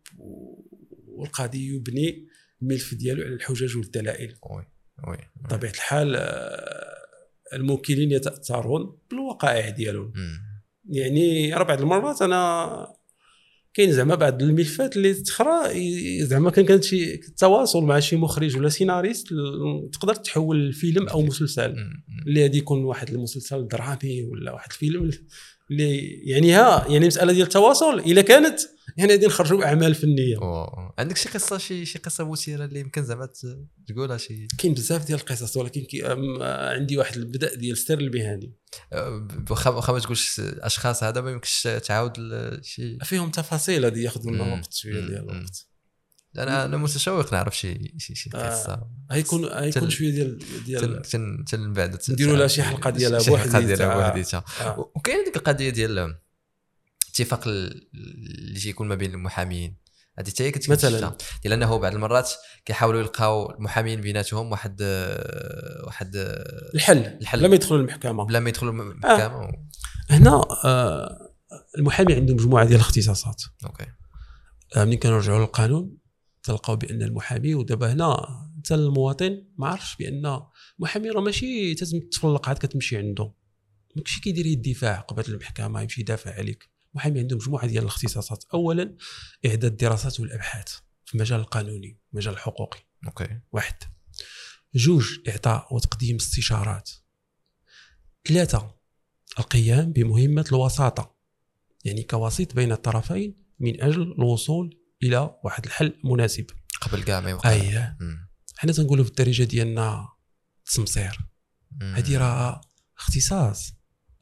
والقاضي 1.07 1.75
يبني 1.75 2.29
الملف 2.62 2.95
ديالو 2.95 3.23
على 3.23 3.35
الحجج 3.35 3.77
والدلائل. 3.77 4.37
oui. 4.42 4.64
oui. 5.09 5.18
بطبيعة 5.37 5.71
الحال 5.71 6.17
آه، 6.17 7.04
الموكلين 7.57 8.12
يتأثرون 8.12 8.97
بالوقائع 9.11 9.69
ديالهم. 9.69 10.12
يعني 10.88 11.55
راه 11.55 11.62
بعض 11.62 11.81
المرات 11.81 12.23
أنا 12.23 12.87
كاين 13.75 13.93
زعما 13.93 14.14
بعض 14.14 14.43
الملفات 14.43 14.97
اللي 14.97 15.23
أخرى 15.29 15.79
ي- 15.79 16.25
زعما 16.25 16.51
كان 16.51 16.64
كانت 16.64 16.85
شي 16.85 17.17
تواصل 17.17 17.83
مع 17.85 18.01
شي 18.01 18.17
مخرج 18.17 18.57
ولا 18.57 18.69
سيناريست 18.69 19.27
تقدر 19.93 20.14
تحول 20.14 20.69
لفيلم 20.69 21.09
أو 21.09 21.23
مسلسل. 21.23 21.75
اللي 22.27 22.43
غادي 22.43 22.59
يكون 22.59 22.85
واحد 22.85 23.11
المسلسل 23.11 23.69
درامي 23.69 24.23
ولا 24.23 24.53
واحد 24.53 24.71
الفيلم 24.71 25.11
اللي 25.70 26.07
يعني 26.07 26.53
ها 26.53 26.87
يعني 26.88 27.07
مسألة 27.07 27.33
ديال 27.33 27.46
التواصل 27.46 27.98
إلا 27.98 28.22
كانت 28.22 28.61
يعني 28.96 29.11
غادي 29.12 29.27
نخرجوا 29.27 29.59
بأعمال 29.59 29.94
فنية 29.94 30.37
أوه. 30.37 30.94
عندك 30.98 31.16
شي 31.16 31.29
قصة 31.29 31.59
شي 31.59 31.85
شي 31.85 31.98
قصة 31.98 32.31
مثيرة 32.31 32.64
اللي 32.64 32.81
يمكن 32.81 33.05
زعما 33.05 33.29
تقولها 33.88 34.16
شي 34.16 34.46
كاين 34.59 34.74
بزاف 34.74 35.07
ديال 35.07 35.18
القصص 35.18 35.57
ولكن 35.57 35.81
كي 35.81 36.03
أم- 36.03 36.42
عندي 36.42 36.98
واحد 36.98 37.16
البدء 37.16 37.55
ديال 37.57 37.72
السر 37.72 37.98
المهني 37.98 38.53
أه، 38.92 39.29
واخا 39.50 39.70
واخا 39.70 39.92
ما 39.92 39.98
تقولش 39.98 40.40
أشخاص 40.40 41.05
هذا 41.05 41.20
ما 41.20 41.31
يمكنش 41.31 41.68
تعاود 41.85 42.12
شي 42.62 42.98
فيهم 43.03 43.31
تفاصيل 43.31 43.85
ياخذوا 43.98 44.33
لنا 44.33 44.44
مم. 44.44 44.53
وقت 44.53 44.72
شوية. 44.72 44.92
ديال. 44.92 45.31
الوقت 45.31 45.66
أنا 46.38 46.64
أنا 46.64 46.77
متشوق 46.77 47.33
نعرف 47.33 47.57
شي 47.59 47.94
شي 47.99 48.14
شي 48.14 48.31
آه. 48.35 48.51
قصة. 48.51 48.88
غيكون 49.12 49.44
غيكون 49.44 49.83
تل- 49.83 49.90
شوية 49.92 50.11
ديال 50.11 50.38
ديال 50.64 51.03
تن 51.03 51.44
تن 51.44 51.73
بعد 51.73 51.99
نديروا 52.09 52.37
لها 52.37 52.47
شي 52.47 52.62
حلقة 52.62 52.90
ديالها 52.90 53.18
شي 53.18 53.25
حلقة 53.31 53.37
بوحديتها. 53.51 53.77
ديالها 53.77 53.94
بوحديتها 53.97 54.44
آه. 54.61 54.90
وكاين 54.94 55.25
ديك 55.25 55.37
القضية 55.37 55.70
ديال 55.70 56.14
الاتفاق 57.07 57.49
ال- 57.49 57.88
اللي 57.94 58.61
تيكون 58.61 58.88
ما 58.88 58.94
بين 58.94 59.14
المحامين. 59.14 59.85
هذه 60.18 60.29
حتى 60.29 60.44
هي 60.44 60.53
مثلاً. 60.68 61.16
ديال 61.42 61.53
أنه 61.53 61.77
بعض 61.79 61.94
المرات 61.94 62.31
كيحاولوا 62.64 63.01
يلقاو 63.01 63.51
المحامين 63.51 64.01
بيناتهم 64.01 64.51
واحد 64.51 64.83
واحد 65.87 66.16
الحل. 66.75 66.99
الحل. 67.20 67.42
لما 67.42 67.55
يدخلوا 67.55 67.81
المحكمة. 67.81 68.25
بلا 68.25 68.40
ما 68.40 68.49
يدخلوا 68.49 68.73
المحكمة. 68.73 69.38
و... 69.40 69.51
هنا 70.11 70.31
آه 70.64 71.18
المحامي 71.79 72.14
عنده 72.14 72.35
مجموعة 72.35 72.64
ديال 72.64 72.77
الاختصاصات. 72.77 73.42
أوكي. 73.64 73.87
آه، 74.77 74.85
ملي 74.85 74.97
كنرجعوا 74.97 75.38
للقانون؟ 75.38 75.97
تلقاو 76.44 76.76
بأن 76.76 77.02
المحامي 77.02 77.54
ودابا 77.54 77.92
هنا 77.92 78.44
انت 78.57 78.72
المواطن 78.72 79.44
ما 79.59 79.68
عرفش 79.68 79.96
بأن 79.96 80.40
المحامي 80.78 81.11
راه 81.11 81.20
ماشي 81.20 81.74
تلزم 81.74 82.00
تفلق 82.00 82.48
عاد 82.48 82.59
كتمشي 82.59 82.96
عنده. 82.96 83.33
ماشي 83.96 84.20
كيدير 84.20 84.46
الدفاع 84.46 85.00
قبل 85.00 85.24
المحكمة 85.28 85.83
يمشي 85.83 86.00
يدافع 86.00 86.35
عليك. 86.35 86.70
المحامي 86.92 87.20
عنده 87.20 87.37
مجموعة 87.37 87.66
ديال 87.66 87.83
الاختصاصات. 87.83 88.44
اولا 88.54 88.96
إعداد 89.46 89.64
الدراسات 89.64 90.20
والأبحاث 90.20 90.68
في 91.04 91.14
المجال 91.14 91.40
القانوني 91.40 91.98
المجال 92.12 92.35
الحقوقي. 92.35 92.78
أوكي. 93.07 93.40
واحد. 93.52 93.74
جوج 94.74 95.18
إعطاء 95.28 95.74
وتقديم 95.74 96.16
استشارات. 96.16 96.90
ثلاثة 98.28 98.74
القيام 99.38 99.92
بمهمة 99.92 100.44
الوساطة 100.52 101.14
يعني 101.85 102.02
كوسيط 102.02 102.54
بين 102.54 102.72
الطرفين 102.72 103.35
من 103.61 103.83
أجل 103.83 104.02
الوصول 104.02 104.84
إلى 105.05 105.37
واحد 105.45 105.64
الحل 105.64 106.01
مناسب. 106.05 106.47
قبل 106.81 107.03
كاع 107.03 107.21
ما 107.21 107.31
يوقع. 107.31 107.51
أيه 107.51 107.97
مم. 108.01 108.29
حنا 108.57 108.73
تنقولوا 108.73 109.05
في 109.05 109.11
الدارجة 109.11 109.43
ديالنا 109.43 110.09
تسمسير 110.67 111.19
مم. 111.71 111.95
هذه 111.95 112.19
راه 112.19 112.61
اختصاص. 112.99 113.75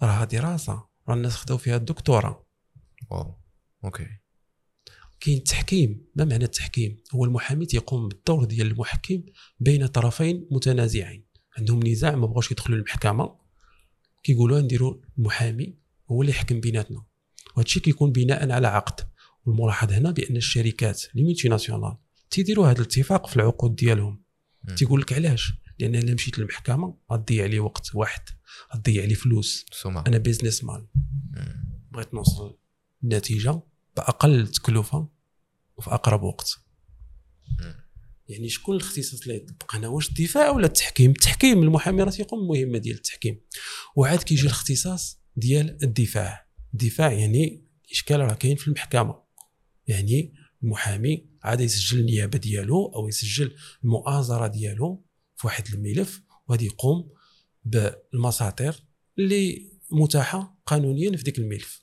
راه 0.03 0.25
دراسة 0.25 0.87
راه 1.09 1.15
الناس 1.15 1.37
خداو 1.37 1.59
فيها 1.59 1.77
الدكتوراه 1.77 2.47
waw. 3.11 3.39
okay 3.85 4.07
كاين 5.21 5.37
التحكيم 5.39 6.07
ما 6.17 6.25
معنى 6.25 6.45
التحكيم؟ 6.45 7.03
هو 7.15 7.25
المحامي 7.25 7.67
تيقوم 7.67 8.09
بالدور 8.09 8.45
ديال 8.45 8.67
المحكم 8.67 9.23
بين 9.61 9.87
طرفين 9.87 10.49
متنازعين. 10.51 11.27
عندهم 11.59 11.87
نزاع 11.87 12.15
ما 12.15 12.27
بغاوش 12.27 12.51
يدخلوا 12.51 12.77
للمحكمه 12.77 13.39
كيقولوا 14.23 14.61
نديروا 14.61 14.95
المحامي 15.19 15.79
هو 16.11 16.23
اللي 16.23 16.33
يحكم 16.33 16.61
بيناتنا. 16.61 17.05
وهذا 17.57 17.67
الشيء 17.67 17.83
كيكون 17.83 18.13
بناء 18.13 18.51
على 18.51 18.69
عقد. 18.69 19.09
والملاحظ 19.45 19.93
هنا 19.93 20.11
بأن 20.11 20.37
الشركات 20.37 21.03
les 21.15 21.23
multinationales 21.23 21.97
تيديروا 22.31 22.67
هذا 22.67 22.79
الاتفاق 22.79 23.27
في 23.27 23.37
العقود 23.37 23.77
ديالهم. 23.77 24.23
تيقول 24.77 25.01
لك 25.01 25.13
علاش؟ 25.13 25.53
لأن 25.79 25.95
الا 25.95 26.15
مشيت 26.15 26.39
للمحكمة 26.39 26.97
غتضيع 27.13 27.47
لي 27.47 27.59
وقت 27.59 27.95
واحد 27.95 28.23
غتضيع 28.75 29.05
لي 29.05 29.15
فلوس. 29.15 29.67
سمعة 29.73 30.05
أنا 30.07 30.19
بيزنس 30.19 30.65
مان. 30.65 30.87
بغيت 31.93 32.15
نوصل 32.15 32.59
لنتيجه 33.03 33.61
بأقل 33.97 34.49
تكلفة 34.49 35.09
وفي 35.77 35.91
أقرب 35.91 36.23
وقت. 36.23 36.59
مم. 37.61 37.75
يعني 38.29 38.49
شكون 38.49 38.77
الاختصاص 38.77 39.23
اللي 39.23 39.37
يطبق 39.37 39.75
هنا؟ 39.75 39.89
واش 39.89 40.09
الدفاع 40.09 40.51
ولا 40.51 40.67
التحكيم؟ 40.67 41.11
التحكيم 41.11 41.63
المحامي 41.63 42.03
راه 42.03 42.11
تيقوم 42.11 42.49
بالمهمه 42.49 42.79
ديال 42.79 42.97
التحكيم. 42.97 43.41
وعاد 43.97 44.23
كيجي 44.23 44.43
الاختصاص 44.43 45.21
ديال 45.37 45.83
الدفاع. 45.83 46.47
الدفاع 46.75 47.13
يعني 47.13 47.65
الاشكال 47.85 48.21
راه 48.21 48.35
كاين 48.35 48.57
في 48.57 48.69
المحكمة. 48.69 49.22
يعني 49.87 50.35
المحامي 50.63 51.27
عاد 51.43 51.61
يسجل 51.61 52.01
النيابة 52.01 52.39
ديالو 52.39 52.87
أو 52.87 53.09
يسجل 53.09 53.55
المؤازرة 53.85 54.47
ديالو 54.47 55.05
في 55.37 55.47
واحد 55.47 55.65
الملف 55.75 56.23
وغادي 56.49 56.67
يقوم 56.67 57.11
بالمساطر 57.65 58.85
اللي 59.19 59.73
متاحة 59.91 60.59
قانونيا 60.67 61.17
في 61.17 61.23
ديك 61.23 61.39
الملف 61.39 61.83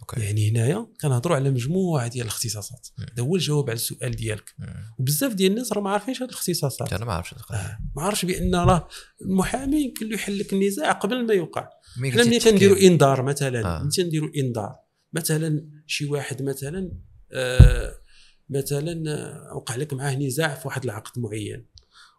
أوكي 0.00 0.20
يعني 0.20 0.50
هنايا 0.50 0.86
كنهضروا 1.00 1.36
على 1.36 1.50
مجموعة 1.50 2.08
ديال 2.08 2.24
الاختصاصات. 2.24 2.88
هذا 2.98 3.22
هو 3.22 3.36
الجواب 3.36 3.64
على 3.64 3.76
السؤال 3.76 4.10
ديالك. 4.10 4.54
وبزاف 4.98 5.34
ديال 5.34 5.52
الناس 5.52 5.72
راه 5.72 5.80
ما 5.80 5.90
عارفينش 5.90 6.22
هاد 6.22 6.28
الاختصاصات 6.28 6.92
أنا 6.92 7.04
ما 7.04 7.18
القضية. 7.18 7.58
آه، 7.58 7.78
ما 7.96 8.02
عارفش 8.02 8.24
بأن 8.24 8.54
راه 8.54 8.88
المحامي 9.22 9.84
يمكن 9.84 10.08
له 10.08 10.14
يحل 10.14 10.38
لك 10.38 10.52
النزاع 10.52 10.92
قبل 10.92 11.26
ما 11.26 11.34
يوقع 11.34 11.68
حنا 11.96 12.24
ملي. 12.24 12.38
تنديروا 12.38 12.78
إنذار 12.78 13.22
مثلا 13.22 13.76
آه. 13.76 13.82
ملي 13.82 13.90
تنديروا 13.90 14.30
إنذار 14.36 14.76
مثلا 15.12 15.70
شي 15.86 16.06
واحد 16.06 16.42
مثلا 16.42 16.92
مثلا 18.50 19.02
آه، 19.14 19.56
وقع 19.56 19.76
لك 19.76 19.92
معاه 19.92 20.16
نزاع 20.16 20.54
في 20.54 20.68
واحد 20.68 20.84
العقد 20.84 21.18
معين 21.18 21.66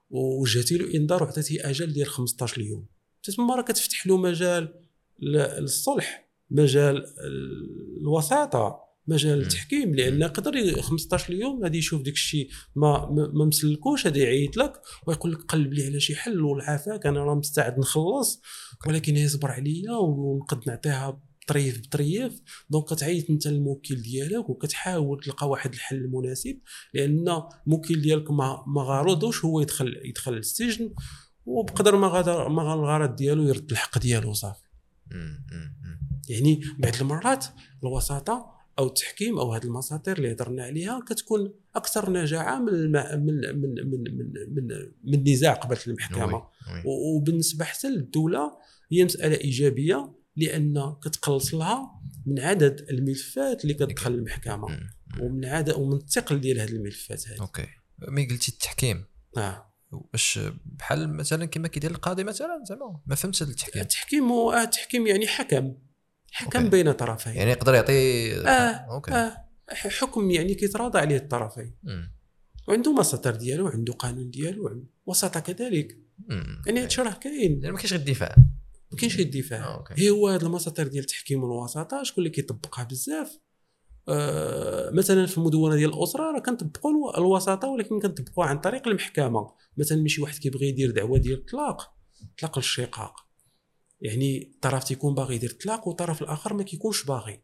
ووجهتي 0.10 0.78
له 0.78 0.94
انذار 0.96 1.24
وعطيتيه 1.24 1.70
أجل 1.70 1.94
ديال 1.94 2.08
15 2.08 2.62
يوم 2.62 2.86
تما 3.24 3.56
راه 3.56 3.62
كتفتح 3.62 4.08
له 4.08 4.18
مجال 4.18 4.74
للصلح 5.20 6.30
مجال 6.50 7.06
الوساطة 8.02 8.80
مجال. 9.08 9.42
التحكيم 9.42 9.96
لأن 9.96 10.22
يقدر 10.22 10.56
ي- 10.56 10.82
15 10.82 11.34
يوم 11.34 11.64
غادي 11.64 11.78
يشوف 11.78 12.02
داك 12.02 12.14
الشيء 12.14 12.50
ما 12.76 13.10
ما 13.12 13.32
ما 13.34 13.46
مسلكوش 13.46 14.06
غادي 14.06 14.20
يعيط 14.20 14.58
لك 14.58 14.74
ويقول 15.08 15.32
لك 15.32 15.42
قلب 15.42 15.74
لي 15.74 15.86
على 15.86 16.00
شي 16.00 16.16
حل 16.16 16.42
والعافاك 16.42 17.06
أنا 17.06 17.24
راه 17.24 17.36
مستعد 17.36 17.80
نخلص 17.80 18.42
ولكن 18.88 19.18
يصبر 19.18 19.52
عليا 19.52 19.92
ونقد 19.92 20.60
نعطيها 20.68 21.22
بطريف 21.44 21.82
بطريف 21.82 22.42
دونك 22.70 22.86
كتعيط 22.86 23.30
انت 23.30 23.48
للموكل 23.48 23.96
ديالك 23.96 24.50
وكتحاول 24.50 25.20
تلقى 25.20 25.50
واحد 25.50 25.74
الحل 25.74 25.96
المناسب 25.96 26.60
لأن 26.94 27.44
الموكل 27.66 28.02
ديالك 28.02 28.32
ما 28.32 28.64
ما 28.68 28.82
غارضوش 28.84 29.46
هو 29.46 29.62
يدخل 29.62 30.02
يدخل 30.06 30.34
للسجن 30.34 30.94
وبقدر 31.46 31.96
ما 31.96 32.08
غادر 32.08 32.50
ما 32.50 32.74
الغرض 32.74 33.16
ديالو 33.16 33.44
يرد 33.44 33.72
الحق 33.72 33.98
ديالو 33.98 34.34
صافي. 34.34 34.64
يعني 36.30 36.62
بعض 36.80 36.94
المرات 37.02 37.46
الوساطة 37.84 38.52
أو 38.80 38.88
التحكيم 38.88 39.40
أو 39.40 39.54
هذه 39.54 39.64
المساطر 39.64 40.18
اللي 40.18 40.32
هضرنا 40.32 40.64
عليها 40.64 41.00
كتكون 41.08 41.54
أكثر 41.76 42.12
نجاعة 42.12 42.60
من 42.60 42.70
الم... 42.70 42.92
من 43.26 43.36
من 43.36 43.74
من 43.90 44.04
من 44.18 44.34
من, 44.56 44.68
من 45.04 45.14
النزاع 45.14 45.54
قبل 45.54 45.78
المحكمة. 45.88 46.22
وبالنسبة 46.86 47.66
حتى 47.66 47.88
للدولة 47.90 48.52
هي 48.92 49.06
مسألة 49.06 49.36
إيجابية 49.36 50.12
لأن 50.36 50.96
كتقلص 51.04 51.54
لها 51.54 52.02
من 52.26 52.40
عدد 52.40 52.86
الملفات 52.90 53.64
اللي 53.64 53.74
كتدخل 53.74 54.14
المحكمة. 54.14 54.80
ومن 55.20 55.46
عدد 55.46 55.74
ومن 55.74 55.98
الثقل 55.98 56.42
ديال 56.42 56.60
هذه 56.60 56.70
الملفات 56.70 57.28
هذه 57.28 57.42
okay 57.42 57.68
mais 58.08 58.28
قلتي 58.28 58.52
التحكيم 58.52 59.06
آه. 59.38 59.74
واش 59.92 60.40
بحال 60.66 61.14
مثلا 61.14 61.46
كما 61.46 61.68
كيدير 61.68 61.92
القاضي 61.92 62.24
مثلا 62.24 62.64
زعما 62.70 63.02
ما 63.06 63.16
فهمتش 63.16 63.42
التحكيم 63.42 63.82
التحكيم 63.82 64.30
هو 64.30 64.52
آه 64.52 64.64
التحكيم 64.64 65.08
يعني 65.08 65.28
حكم 65.28 65.74
حكم 66.32 66.60
okay. 66.60 66.70
بين 66.70 66.92
طرفين 66.92 67.34
يعني 67.34 67.52
يقدر 67.52 67.74
يعطي 67.74 68.34
آه. 68.34 68.72
okay 68.94 69.12
آه. 69.12 69.48
حكم 69.70 70.32
يعني 70.32 70.54
كيتراضى 70.54 71.00
عليه 71.00 71.18
الطرفين. 71.18 71.76
وعنده 72.68 72.94
مساطر 72.94 73.36
ديالو 73.36 73.68
عنده 73.68 73.94
قانون 73.94 74.30
ديالو 74.30 74.86
وساطه 75.06 75.40
كذلك 75.40 75.98
مم. 76.30 76.62
يعني 76.68 76.80
هادشي 76.80 77.02
راه 77.02 77.12
كاين 77.12 77.52
يعني 77.52 77.72
ما 77.72 77.78
كاينش 77.78 77.94
غير 77.94 78.02
الدفاع 78.02 78.36
ما 78.92 78.98
كاينش 78.98 79.20
الدفاع 79.20 79.66
آه،. 79.66 79.84
هي 79.98 80.10
هو 80.10 80.28
هاد 80.28 80.44
المساطر 80.44 80.88
ديال 80.88 81.04
التحكيم 81.04 81.44
والوساطة 81.44 82.04
شكون 82.04 82.24
اللي 82.24 82.36
كيطبقها 82.36 82.84
بزاف؟ 82.84 83.38
آه 84.10 84.90
مثلا 84.90 85.26
في 85.26 85.38
المدونة 85.38 85.76
ديال 85.76 85.94
الأسرة 85.94 86.32
راه 86.32 86.40
كنطبقوا 86.40 86.92
الو- 86.92 87.14
الوساطة 87.18 87.68
ولكن 87.68 88.00
كنطبقوها 88.00 88.48
عن 88.48 88.60
طريق 88.60 88.88
المحكمة. 88.88 89.52
مثلا 89.78 90.08
شي 90.08 90.22
واحد 90.22 90.38
كيبغي 90.40 90.68
يدير 90.68 90.92
دعوة 90.92 91.18
ديال 91.18 91.40
الطلاق 91.40 91.92
طلاق 92.42 92.58
الشقاق. 92.58 93.16
يعني 94.02 94.52
الطرف 94.56 94.84
تيكون 94.84 95.16
باغي 95.16 95.36
يدير 95.36 95.50
الطلاق 95.50 95.88
والطرف 95.88 96.22
الآخر 96.22 96.54
ما 96.54 96.64
كيكونش 96.64 97.04
باغي. 97.04 97.44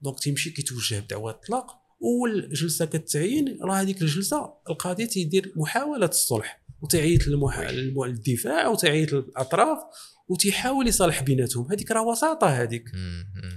donc 0.00 0.20
تيمشي 0.20 0.50
كيتوجه 0.50 1.00
بدعوى 1.00 1.32
الطلاق 1.32 1.78
أول 2.02 2.52
جلسة 2.52 2.84
كتعين 2.84 3.58
راه 3.62 3.74
هذيك 3.74 4.02
الجلسة 4.02 4.54
القاضي 4.70 5.06
تيدير 5.06 5.52
محاولة 5.56 6.06
الصلح 6.06 6.62
وتعيط 6.82 7.26
للدفاع 8.06 8.68
وتعيط 8.68 9.12
للأطراف 9.12 9.78
وتيحاول 10.28 10.88
يصالح 10.88 11.22
بيناتهم. 11.22 11.72
هذيك 11.72 11.90
راه 11.90 12.02
وساطة 12.02 12.46
هذيك. 12.46 12.92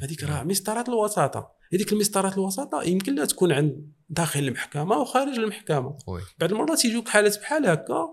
هذيك 0.01 0.23
راه 0.23 0.43
مسطرات 0.43 0.89
الوساطة. 0.89 1.51
هذيك 1.73 1.93
المسطرات 1.93 2.33
الوسطاء 2.33 2.89
يمكن 2.89 3.15
لها 3.15 3.25
تكون 3.25 3.51
عند 3.51 3.91
داخل 4.09 4.39
المحكمة 4.39 4.97
وخارج 4.97 5.39
المحكمة. 5.39 5.97
وي. 6.07 6.21
بعض 6.39 6.51
المرات 6.51 6.85
يجوك 6.85 7.07
حالات 7.07 7.39
بحال 7.39 7.65
هكا 7.65 8.09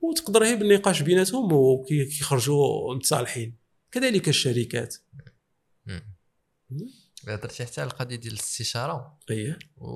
وتقدر 0.00 0.44
هي 0.44 0.56
بالنقاش 0.56 1.02
بيناتهم 1.02 1.52
وكيخرجوا 1.52 2.94
متصالحين. 2.94 3.56
كذلك 3.90 4.28
الشركات. 4.28 4.96
هضرتي 7.28 7.64
حتى 7.64 7.80
على 7.80 7.90
القضية 7.90 8.16
ديال 8.16 8.32
الاستشارة 8.34 9.18
إيه. 9.30 9.58
و... 9.76 9.88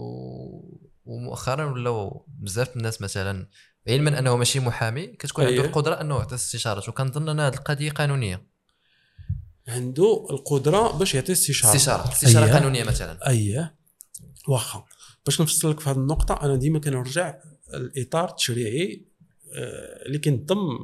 ومؤخرا 1.04 1.64
ولاو 1.64 2.26
بزاف 2.28 2.76
الناس 2.76 3.02
مثلا 3.02 3.48
علما 3.88 4.18
أنه 4.18 4.36
ماشي 4.36 4.60
محامي 4.60 5.06
كتكون 5.06 5.44
عنده 5.44 5.62
أيه. 5.62 5.66
القدرة 5.68 6.00
أنه 6.00 6.16
يعطي 6.16 6.34
استشارات 6.34 6.88
وكنظن 6.88 7.28
أن 7.28 7.40
هذه 7.40 7.54
القضية 7.54 7.90
قانونية؟ 7.90 8.46
عنده 9.68 10.26
القدرة 10.30 10.98
باش 10.98 11.14
يعطي 11.14 11.32
استشارة. 11.32 11.76
استشارة. 11.76 12.12
استشارة 12.12 12.44
أيه. 12.44 12.52
قانونية 12.52 12.84
مثلا. 12.84 13.28
اييه 13.28 13.76
واخا. 14.48 14.84
باش 15.26 15.40
نفصل 15.40 15.70
لك 15.70 15.80
في 15.80 15.90
هذه 15.90 15.96
النقطة 15.96 16.40
أنا 16.42 16.56
ديما 16.56 16.78
كنرجع 16.78 17.38
الاطار 17.74 18.28
التشريعي 18.30 19.06
آه، 19.54 20.06
اللي 20.06 20.18
كينظم 20.18 20.78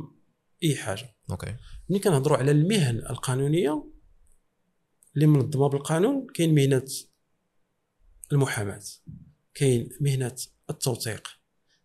أي 0.65 0.77
حاجة. 0.77 1.17
أوكي. 1.31 1.57
ملي 1.89 1.99
كنهضروا 1.99 2.37
على 2.37 2.51
المهن 2.51 2.99
القانونية 2.99 3.85
اللي 5.15 5.27
منظمة 5.27 5.69
بالقانون 5.69 6.27
كاين 6.35 6.55
مهنة 6.55 6.85
المحاماة 8.33 8.83
كاين 9.55 9.89
مهنة 10.01 10.37
التوثيق. 10.71 11.42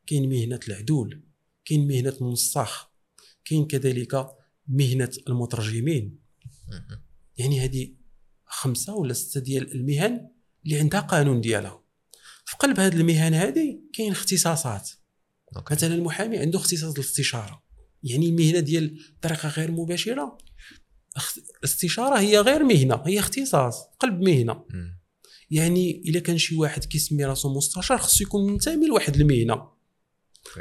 كاين 0.07 0.29
مهنة 0.29 0.59
العدول 0.67 1.23
كاين 1.65 1.87
مهنة 1.87 2.13
المنسخ 2.21 2.91
كاين 3.45 3.65
كذلك 3.65 4.27
مهنة 4.67 5.11
المترجمين. 5.27 6.19
يعني 7.37 7.59
هذه 7.59 7.93
خمسة 8.45 8.95
ولا 8.95 9.13
ستة 9.13 9.39
ديال 9.39 9.75
المهن 9.75 10.29
اللي 10.65 10.79
عندها 10.79 10.99
قانون 10.99 11.41
ديالها. 11.41 11.83
في 12.45 12.55
قلب 12.57 12.79
هذه 12.79 12.95
المهن 12.95 13.33
هذه 13.33 13.79
كاين 13.93 14.11
اختصاصات. 14.11 14.89
أوكي. 15.55 15.73
مثلا 15.73 15.95
المحامي 15.95 16.37
عنده 16.37 16.59
اختصاص 16.59 16.93
الاستشارة. 16.93 17.63
يعني 18.03 18.29
المهنة 18.29 18.59
ديال 18.59 18.99
بطريقه 19.19 19.49
غير 19.49 19.71
مباشرة 19.71 20.37
الاستشارة 21.59 22.19
هي 22.19 22.39
غير 22.39 22.63
مهنة 22.63 23.03
هي 23.05 23.19
اختصاص 23.19 23.83
قلب 23.99 24.21
مهنة. 24.21 24.65
مم. 24.69 24.97
يعني 25.51 26.03
إلا 26.05 26.19
كان 26.19 26.37
شي 26.37 26.55
واحد 26.55 26.85
كيسمي 26.85 27.25
راسو 27.25 27.53
مستشار 27.53 27.97
خصو 27.97 28.23
يكون 28.23 28.51
منتمي 28.51 28.87
لواحد 28.87 29.15
المهنة. 29.15 29.76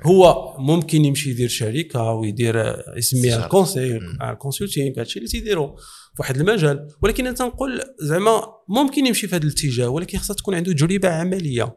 هو 0.03 0.57
ممكن 0.59 1.05
يمشي 1.05 1.31
يدير 1.31 1.49
شركة 1.49 2.03
ويدير 2.13 2.61
آه، 2.61 2.95
يسميها. 2.97 3.45
ال 3.45 3.51
conseil 3.52 3.99
مم. 3.99 4.19
ال 4.23 4.30
consulting 4.30 5.01
هادشي 5.01 5.19
اللي 5.19 5.29
تيديروا 5.29 5.77
في 5.77 6.23
واحد 6.23 6.37
المجال 6.37 6.89
ولكن 7.03 7.27
أنا 7.27 7.35
تنقول 7.35 7.81
زعما 8.01 8.43
ممكن 8.69 9.07
يمشي 9.07 9.29
في 9.29 9.37
هذا 9.37 9.45
الاتجاه 9.45 9.89
ولكن 9.89 10.19
خصها 10.19 10.35
تكون 10.35 10.55
عنده 10.55 10.73
تجربة 10.73 11.09
عملية. 11.09 11.77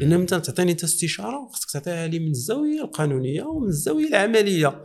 لأن 0.00 0.20
مثلا 0.20 0.38
تعطيني 0.38 0.72
انت 0.72 0.84
استشاره 0.84 1.48
خصك 1.52 1.70
تعطيها 1.70 2.06
لي 2.06 2.18
من 2.18 2.30
الزاوية 2.30 2.80
القانونية 2.82 3.42
ومن 3.42 3.68
الزاوية 3.68 4.08
العملية 4.08 4.84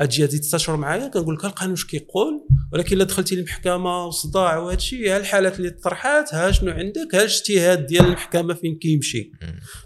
أجي 0.00 0.26
تجي 0.26 0.38
تستشر 0.38 0.76
معايا 0.76 1.08
كنقول 1.08 1.34
لك 1.34 1.44
القانون 1.44 1.72
اش 1.72 1.84
كيقول 1.84 2.46
ولكن 2.72 2.96
الا 2.96 3.04
دخلتي 3.04 3.36
للمحكمة 3.36 4.06
وصداع 4.06 4.58
وهذا 4.58 4.76
الشيء 4.76 5.10
ها 5.10 5.16
الحالات 5.16 5.58
اللي 5.58 5.70
طرحات 5.70 6.34
ها 6.34 6.50
شنو 6.50 6.70
عندك 6.70 7.14
ها 7.14 7.18
الاجتهاد 7.18 7.86
ديال 7.86 8.04
المحكمة 8.06 8.54
فين 8.54 8.78
كيمشي. 8.78 9.32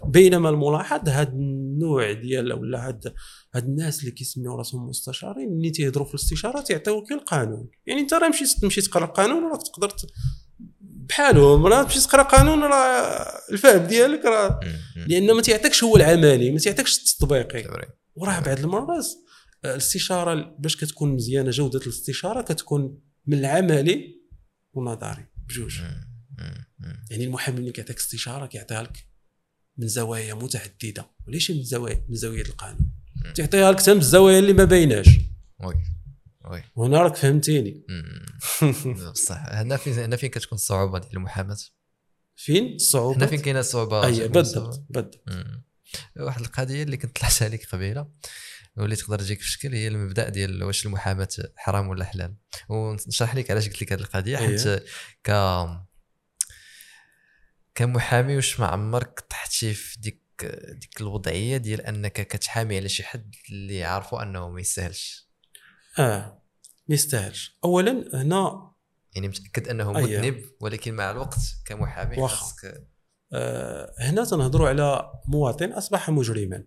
بينما 0.07 0.49
الملاحظ 0.49 1.09
هذا 1.09 1.29
النوع 1.29 2.11
ديال 2.11 2.53
ولا 2.53 2.87
هاد 2.87 3.13
هاد 3.55 3.63
الناس 3.63 3.99
اللي 3.99 4.11
كيسميو 4.11 4.55
راسهم 4.55 4.89
مستشارين 4.89 5.57
ملي 5.57 5.69
تيهضروا 5.69 6.05
في 6.05 6.13
الاستشارة 6.13 6.61
تيعطيوك 6.61 7.11
القانون 7.11 7.69
يعني 7.85 8.01
انت 8.01 8.13
راه 8.13 8.29
مشيت 8.29 8.49
تمشي 8.61 8.81
تقرا 8.81 9.05
القانون 9.05 9.51
راك 9.51 9.61
تقدر 9.63 9.95
بحالهم 10.81 11.65
راه 11.65 11.83
تمشي 11.83 11.99
تقرا 11.99 12.23
قانون 12.23 12.63
راه 12.63 13.27
الفهم 13.51 13.87
ديالك 13.87 14.25
راه. 14.25 14.59
لأن 15.07 15.31
ما 15.31 15.41
تيعطيكش 15.41 15.83
هو 15.83 15.95
العملي 15.95 16.51
ما 16.51 16.59
تيعطيكش 16.59 16.99
التطبيقي. 16.99 17.87
وراه 18.15 18.39
بعض 18.39 18.59
المرات 18.59 19.05
الاستشارة 19.65 20.55
باش 20.59 20.77
كتكون 20.77 21.09
مزيانة 21.15 21.49
جودة 21.49 21.79
الاستشارة 21.79 22.41
كتكون 22.41 23.01
من 23.25 23.37
العملي 23.37 24.21
والنظري 24.73 25.25
بجوج. 25.47 25.81
يعني 27.11 27.23
المحامي 27.23 27.59
اللي 27.59 27.71
كيعطيك 27.71 27.97
استشارة 27.97 28.45
كيعطيها 28.45 28.83
لك 28.83 29.07
من 29.77 29.87
زوايا 29.87 30.33
متعددة 30.33 31.11
وليش 31.27 31.51
من 31.51 31.63
زوايا 31.63 32.05
من 32.09 32.15
زاوية 32.15 32.41
القانون؟ 32.41 32.91
مم. 33.25 33.33
تعطيها 33.33 33.71
لك 33.71 33.79
حتى 33.79 33.93
من 33.93 33.99
الزوايا 33.99 34.39
اللي 34.39 34.53
ما 34.53 34.63
بايناش 34.63 35.07
وي 35.59 35.75
وي. 36.51 36.63
وهنا 36.75 37.01
راك 37.01 37.15
فهمتيني. 37.15 37.85
بصح 39.13 39.45
هنا 39.59 39.77
فين 39.77 39.93
هنا 39.93 40.15
فين 40.15 40.29
كتكون 40.29 40.55
الصعوبة 40.55 40.99
ديال 40.99 41.13
المحاماة؟ 41.13 41.57
فين؟ 42.35 42.75
الصعوبة؟ 42.75 43.17
هنا 43.17 43.25
فين 43.25 43.39
كاينة 43.39 43.59
الصعوبة؟ 43.59 44.05
أي 44.05 44.27
بالضبط 44.27 44.85
بالضبط. 44.89 45.23
واحد 46.19 46.41
القضية 46.41 46.83
اللي 46.83 46.97
كنت 46.97 47.19
طلعت 47.19 47.43
عليك 47.43 47.65
قبيلة. 47.65 48.07
واللي 48.77 48.95
تقدر 48.95 49.19
تجيك 49.19 49.41
في 49.41 49.47
شكل 49.47 49.73
هي 49.73 49.87
المبدأ 49.87 50.29
ديال 50.29 50.63
واش 50.63 50.85
المحاماه 50.85 51.29
حرام 51.55 51.87
ولا 51.87 52.05
حلال 52.05 52.35
ونشرح 52.69 53.35
لك 53.35 53.51
علاش 53.51 53.67
قلت 53.67 53.81
لك 53.81 53.93
هذه 53.93 53.99
القضية 53.99 54.37
حيت 54.37 54.67
أيه. 54.67 54.85
ك 55.23 55.31
كمحامي 57.75 58.35
واش 58.35 58.59
ما 58.59 58.65
عمرك 58.67 59.19
طحتي 59.19 59.73
في 59.73 59.99
ديك 59.99 60.21
ديك 60.71 61.01
الوضعية 61.01 61.57
ديال 61.57 61.81
أنك 61.81 62.13
كتحامي 62.13 62.77
على 62.77 62.89
شي 62.89 63.03
حد 63.03 63.35
اللي 63.49 63.83
عارفوا 63.83 64.23
أنه 64.23 64.49
ما 64.49 64.59
يستاهلش 64.59 65.29
آه 65.99 66.43
ما 66.87 66.95
يستاهلش 66.95 67.57
اولا 67.63 68.09
هنا 68.13 68.71
يعني 69.15 69.27
متأكد 69.27 69.67
أنه 69.67 69.97
أيه. 69.97 70.03
مذنب 70.03 70.43
ولكن 70.59 70.93
مع 70.93 71.11
الوقت 71.11 71.39
كمحامي. 71.65 72.27
خاصك 72.27 72.87
آه 73.33 73.93
هنا 73.99 74.25
تنهضروا 74.25 74.69
على 74.69 75.11
مواطن 75.27 75.71
أصبح 75.71 76.09
مجرما. 76.09 76.63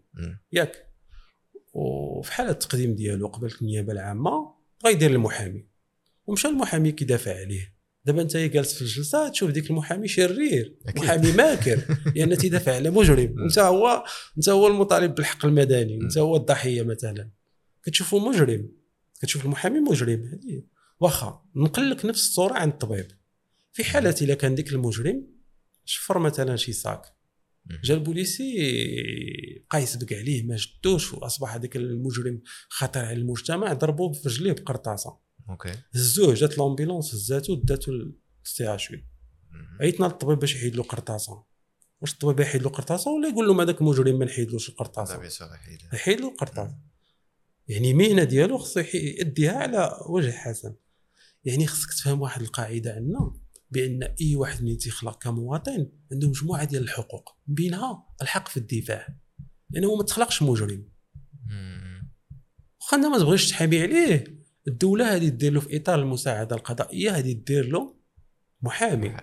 ياك 0.52 0.93
وفي 1.74 2.32
حالة 2.32 2.50
التقديم 2.50 2.94
ديالو 2.94 3.26
قبل 3.26 3.54
النيابة 3.62 3.92
العامة 3.92 4.54
بغا 4.82 4.92
يدير 4.92 5.10
المحامي. 5.10 5.66
ومشى 6.26 6.48
المحامي 6.48 6.92
كيدافع 6.92 7.40
عليه. 7.40 7.74
دابا 8.04 8.22
انت 8.22 8.36
جالس 8.36 8.74
في 8.74 8.82
الجلسة 8.82 9.28
تشوف 9.28 9.50
ديك 9.50 9.70
المحامي 9.70 10.08
شرير 10.08 10.78
أكيد. 10.86 11.02
محامي 11.02 11.32
ماكر 11.32 11.80
لأن 12.14 12.36
تيدافع 12.38 12.74
على 12.74 12.90
مجرم. 12.90 13.34
انت 13.42 13.58
هو 13.58 14.04
انت 14.36 14.48
هو 14.48 14.66
المطالب 14.66 15.14
بالحق 15.14 15.46
المدني 15.46 16.00
انت 16.02 16.18
هو 16.18 16.36
الضحية 16.36 16.82
مثلا. 16.82 17.30
كتشوفه 17.84 18.18
مجرم. 18.18 18.68
كتشوف 19.20 19.44
المحامي 19.44 19.80
مجرم 19.80 20.22
هذه 20.22 20.62
واخا 21.00 21.42
نقل 21.56 21.90
لك 21.90 22.04
نفس 22.04 22.22
الصورة 22.22 22.54
عن 22.54 22.68
الطبيب. 22.68 23.06
في 23.72 23.84
حالة 23.84 24.14
إلا 24.22 24.34
كان 24.34 24.54
ديك 24.54 24.72
المجرم 24.72 25.26
شفر 25.84 26.18
مثلا 26.18 26.56
شي 26.56 26.72
sac. 26.72 27.02
جا 27.84 27.94
البوليسي 27.94 28.54
بقى 29.70 29.82
يسبق 29.82 30.12
عليه 30.12 30.42
ما 30.42 30.56
شدوش 30.56 31.14
وأصبح 31.14 31.54
هذاك 31.54 31.76
المجرم 31.76 32.42
خطر 32.68 33.04
على 33.04 33.12
المجتمع 33.12 33.72
ضربوه 33.72 34.12
في 34.12 34.28
رجليه 34.28 34.52
بقرطاسة. 34.52 35.18
OK. 35.50 35.72
هزوه 35.94 36.34
جات 36.34 36.58
l'ambulance 36.58 37.14
هزاتو 37.14 37.54
داتو 37.54 37.92
لل 37.92 38.74
CH. 38.74 38.92
عيطنا 39.80 40.06
للطبيب 40.06 40.38
باش 40.38 40.54
يحيد 40.54 40.76
له 40.76 40.82
قرطاسة. 40.82 41.44
واش 42.00 42.12
الطبيب 42.12 42.40
يحيد 42.40 42.62
له 42.62 42.68
قرطاسة؟ 42.68 43.10
ولا 43.10 43.28
يقول 43.28 43.48
له 43.48 43.62
هذاك 43.62 43.80
المجرم 43.80 44.18
ما 44.18 44.24
نحيدلوش 44.24 44.68
القرطاسة. 44.68 45.14
يحيد. 45.92 46.20
له 46.20 46.28
القرطاسة. 46.28 46.78
يعني 47.68 47.94
مهنه 47.94 48.24
ديالو 48.24 48.58
خصو 48.58 48.80
يديها 48.94 49.52
على 49.52 49.98
وجه 50.08 50.30
حسن. 50.30 50.74
يعني 51.44 51.66
خصك 51.66 51.92
تفهم 51.92 52.20
واحد 52.20 52.42
القاعدة 52.42 52.92
عندنا. 52.92 53.43
بأن 53.74 54.02
أي 54.02 54.36
واحد 54.36 54.58
اللي 54.58 54.76
تيخلق 54.76 55.22
كمواطن 55.22 55.88
عنده 56.12 56.28
مجموعة 56.28 56.64
ديال 56.64 56.82
الحقوق 56.82 57.36
من 57.46 57.54
بينها 57.54 58.06
الحق 58.22 58.48
في 58.48 58.56
الدفاع. 58.56 59.16
لأنه 59.70 59.96
ما 59.96 60.02
تخلقش 60.02 60.42
مجرم. 60.42 60.88
واخا 62.80 62.96
أنت 62.96 63.06
ما 63.06 63.18
تبغيش 63.18 63.50
تحامي 63.50 63.82
عليه 63.82 64.24
الدولة 64.68 65.16
هذه 65.16 65.28
دير 65.28 65.52
له 65.52 65.60
في 65.60 65.76
إطار 65.76 65.98
المساعدة 65.98 66.56
القضائية 66.56 67.10
هذه 67.10 67.32
دير 67.32 67.68
له 67.68 67.96
محامي. 68.62 69.16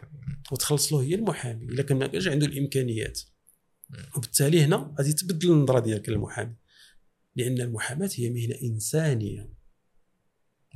وتخلص 0.51 0.93
له 0.93 1.01
هي 1.01 1.15
المحامي 1.15 1.65
إلا 1.65 1.83
كان 1.83 1.97
ما 1.97 2.07
كانش 2.07 2.27
عنده 2.27 2.45
الإمكانيات. 2.45 3.21
وبالتالي 4.17 4.63
هنا 4.63 4.95
غادي 4.99 5.13
تبدل 5.13 5.51
النظرة 5.51 5.79
ديالك 5.79 6.09
للمحامي. 6.09 6.55
لأن 7.35 7.61
المحاماة 7.61 8.09
هي 8.15 8.29
مهنة 8.29 8.55
إنسانية. 8.63 9.53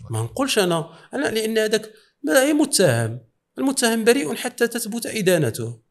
ما 0.10 0.22
نقولش 0.22 0.60
أنا 0.60 1.10
أنا 1.14 1.26
لأن 1.26 1.58
هذاك 1.58 1.94
متهم. 2.60 3.35
المتهم 3.58 4.04
بريء 4.04 4.36
حتى 4.36 4.68
تثبت 4.68 5.06
إدانته. 5.06 5.82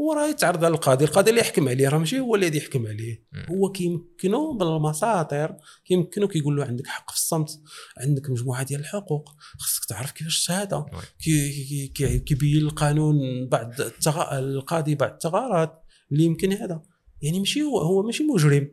هو 0.00 0.12
راه 0.12 0.26
يتعرض 0.28 0.64
على 0.64 0.74
القاضي 0.74 1.04
القاضي 1.04 1.30
اللي 1.30 1.40
يحكم 1.40 1.68
عليه 1.68 1.88
راه 1.88 1.98
ماشي 1.98 2.20
هو 2.20 2.34
اللي 2.34 2.56
يحكم 2.56 2.86
عليه. 2.86 3.24
هو 3.50 3.72
كيمكنه 3.72 4.52
بالمساطر 4.54 5.56
كيمكنه 5.84 6.28
كيقول 6.28 6.56
له 6.56 6.64
عندك 6.64 6.86
حق 6.86 7.10
في 7.10 7.16
الصمت 7.16 7.60
عندك 7.98 8.30
مجموعة 8.30 8.62
ديال 8.62 8.80
الحقوق 8.80 9.28
خصك 9.58 9.84
تعرف 9.84 10.10
كيفاش 10.12 10.36
الشهاده 10.36 10.78
وي. 10.78 10.86
كي- 11.24 11.64
كي- 11.64 11.88
كي- 11.88 12.18
كيبين 12.18 12.56
القانون 12.62 13.16
بعض 13.48 13.80
التغ... 13.80 14.38
القاضي 14.38 14.94
بعض 14.94 15.12
الثغرات 15.12 15.82
اللي 16.12 16.24
يمكن 16.24 16.52
هذا. 16.52 16.82
يعني 17.22 17.38
ماشي 17.38 17.62
هو 17.62 17.78
هو 17.78 18.02
ماشي 18.02 18.24
مجرم. 18.24 18.70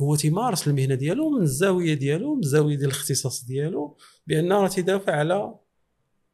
هو 0.00 0.16
تيمارس 0.16 0.68
المهنة 0.68 0.94
ديالو 0.94 1.30
من 1.30 1.42
الزاوية 1.42 1.94
ديالو 1.94 2.34
من 2.34 2.42
الزاوية 2.42 2.76
ديال 2.76 2.86
الاختصاص 2.90 3.44
ديالو 3.44 3.96
بأن 4.26 4.52
راه 4.52 4.68
تيدافع 4.68 5.12
على 5.12 5.54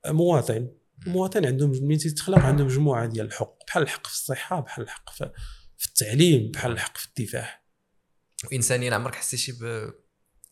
مواطن. 0.06 0.68
المواطن 1.06 1.46
عندهم 1.46 1.70
ملي 1.70 1.96
تيتخلق 1.96 2.38
عنده 2.38 2.64
مجموعة 2.64 3.06
ديال 3.06 3.26
الحقوق 3.26 3.66
بحال 3.66 3.82
الحق 3.82 4.06
في 4.06 4.12
الصحة 4.12 4.60
بحال 4.60 4.84
الحق 4.84 5.10
في 5.10 5.30
في 5.78 5.88
التعليم 5.88 6.50
بحال 6.50 6.72
الحق 6.72 6.98
في 6.98 7.06
الدفاع. 7.06 7.62
وانسانيا 8.52 8.94
عمرك 8.94 9.14
حسيتي 9.14 9.52
ب 9.52 9.92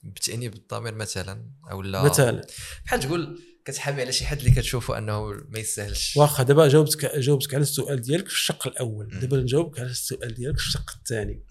بتانيب 0.03 0.55
الضمير 0.55 0.95
مثلا؟ 0.95 1.51
أو 1.71 1.83
لا؟ 1.83 2.03
مثلا. 2.03 2.47
بحال 2.85 3.01
تقول 3.01 3.41
كتحامي 3.65 4.03
على 4.03 4.13
شي 4.13 4.25
حد 4.25 4.39
اللي 4.39 4.51
كتشوفه 4.51 4.99
أنه 4.99 5.27
ما 5.49 5.59
يستاهلش. 5.59 6.17
واخا 6.17 6.43
دابا 6.43 6.69
جاوبتك 6.69 7.17
جاوبتك 7.17 7.55
على 7.55 7.63
السؤال 7.63 8.01
ديالك 8.01 8.29
في 8.29 8.35
الشق 8.35 8.67
الأول. 8.67 9.21
دابا 9.21 9.37
نجاوبك 9.37 9.81
على 9.81 9.91
السؤال 9.91 10.35
ديالك 10.35 10.59
في 10.59 10.67
الشق 10.67 10.91
الثاني. 10.97 11.45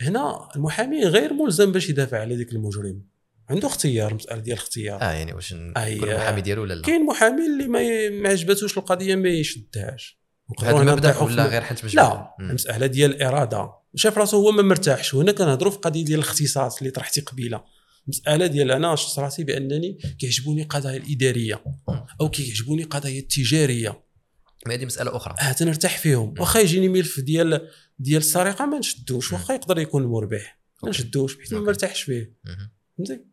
هنا 0.00 0.48
المحامي 0.56 1.04
غير 1.04 1.32
ملزم 1.32 1.72
باش 1.72 1.88
يدافع 1.88 2.20
على 2.20 2.36
ذاك 2.36 2.52
المجرم. 2.52 3.02
عنده 3.50 3.68
اختيار 3.68 4.14
مسألة 4.14 4.40
ديال 4.40 4.56
الاختيار. 4.56 5.02
آه 5.02 5.12
يعني 5.12 5.32
واش 5.32 5.52
نكون 5.52 5.74
أي- 5.74 6.14
محامي 6.14 6.40
ديالو 6.40 6.62
ولا 6.62 6.74
لا؟ 6.74 6.82
كاين 6.82 7.06
محامي 7.06 7.46
اللي 7.46 7.68
ما 8.22 8.28
عجباتوش 8.28 8.78
القضية 8.78 9.14
ما 9.14 9.28
يشدهاش. 9.28 10.18
هذا 10.62 10.80
المبدأ 10.80 11.18
ولا 11.18 11.46
غير 11.46 11.62
حيت 11.62 11.94
لا 11.94 12.34
مم. 12.38 12.48
المسألة 12.48 12.86
ديال 12.86 13.10
الإرادة. 13.10 13.72
شاف 13.96 14.18
راسو 14.18 14.36
هو 14.36 14.52
ما 14.52 14.62
مرتاحش 14.62 15.14
وهنا 15.14 15.32
كنهضروا 15.32 15.72
في 15.72 15.78
قضية 15.78 16.04
ديال 16.04 16.18
الاختصاص 16.18 16.78
اللي 16.78 16.90
طرحتي 16.90 17.20
قبيلة. 17.20 17.64
مساله 18.06 18.46
ديال 18.46 18.70
أنا 18.70 18.96
شفت 18.96 19.18
راسي 19.18 19.44
بأنني 19.44 19.98
كيعجبوني 20.18 20.62
القضايا 20.62 20.96
الإدارية 20.96 21.64
أو 22.20 22.30
كيعجبوني 22.30 22.82
القضايا 22.82 23.20
التجارية. 23.20 24.04
ما 24.66 24.74
هذه 24.74 24.84
مسألة 24.84 25.16
أخرى. 25.16 25.34
آه 25.40 25.52
تنرتاح 25.52 25.98
فيهم. 25.98 26.34
واخا 26.38 26.60
يجيني 26.60 26.88
ملف 26.88 27.20
ديال 27.20 27.68
ديال 27.98 28.18
السرقة 28.18 28.66
ما 28.66 28.78
نشدوش 28.78 29.32
واخا 29.32 29.54
يقدر 29.54 29.78
يكون 29.78 30.06
مربح. 30.06 30.58
ما. 30.82 30.88
نشدوش 30.90 31.38
حيت 31.38 31.54
ما. 31.54 31.60
مرتاحش 31.60 32.02
فيه. 32.02 32.34
مهم. 32.44 32.70
فهمتي. 32.98 33.24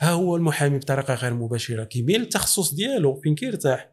ها 0.00 0.10
هو 0.10 0.36
المحامي 0.36 0.78
بطريقة 0.78 1.14
غير 1.14 1.34
مباشرة. 1.34 1.84
كيميل 1.84 2.20
للتخصص 2.20 2.74
ديالو 2.74 3.20
فين 3.20 3.34
كيرتاح. 3.34 3.90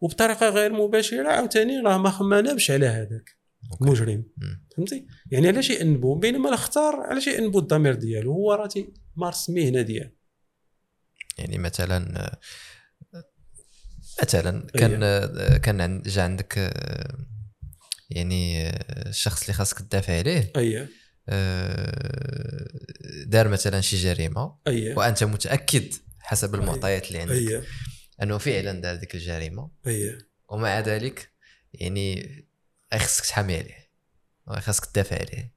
وبطريقة 0.00 0.48
غير 0.48 0.72
مباشرة 0.72 1.28
عاوتاني 1.28 1.80
راه 1.80 2.22
ما 2.22 2.40
نابش 2.40 2.70
على 2.70 2.86
هذاك. 2.86 3.36
المجرم. 3.82 4.24
فهمتي؟ 4.76 5.06
يعني 5.30 5.48
علاش 5.48 5.70
يأنبو؟ 5.70 6.14
بينما 6.14 6.48
الاختار 6.48 6.94
علاش 6.96 7.26
يأنبو 7.26 7.58
الضمير 7.58 7.94
ديالو؟ 7.94 8.32
هو 8.32 8.52
راه 8.52 8.66
تيمارس 8.66 9.48
المهنه 9.48 9.82
ديالو. 9.82 10.10
يعني 11.38 11.58
مثلا 11.58 12.30
مثلا 14.22 14.66
كان 14.66 15.02
آه، 15.02 15.56
كان 15.56 16.02
جا 16.02 16.22
عندك 16.22 16.58
آه، 16.58 17.18
يعني 18.10 18.66
آه، 18.66 19.08
الشخص 19.08 19.40
اللي 19.40 19.52
خاصك 19.52 19.78
تدافع 19.78 20.18
عليه. 20.18 20.52
اييه 20.56 20.88
دار 23.26 23.48
مثلا 23.48 23.80
شي 23.80 23.96
جريمة 23.96 24.56
اييه 24.66 24.94
وأنت 24.96 25.24
متأكد 25.24 25.94
حسب 26.20 26.54
المعطيات 26.54 27.08
اللي 27.08 27.18
عندك 27.18 27.32
اييه 27.34 27.62
أنه 28.22 28.38
فعلا 28.38 28.80
دار 28.80 28.96
ديك 28.96 29.14
الجريمة. 29.14 29.70
اييه 29.86 30.18
ومع 30.48 30.80
ذلك 30.80 31.30
يعني 31.72 32.28
خاصك 32.94 33.24
تحامي 33.26 33.56
عليه 33.56 33.90
خاصك 34.60 34.84
تدافع 34.86 35.16
عليه. 35.16 35.56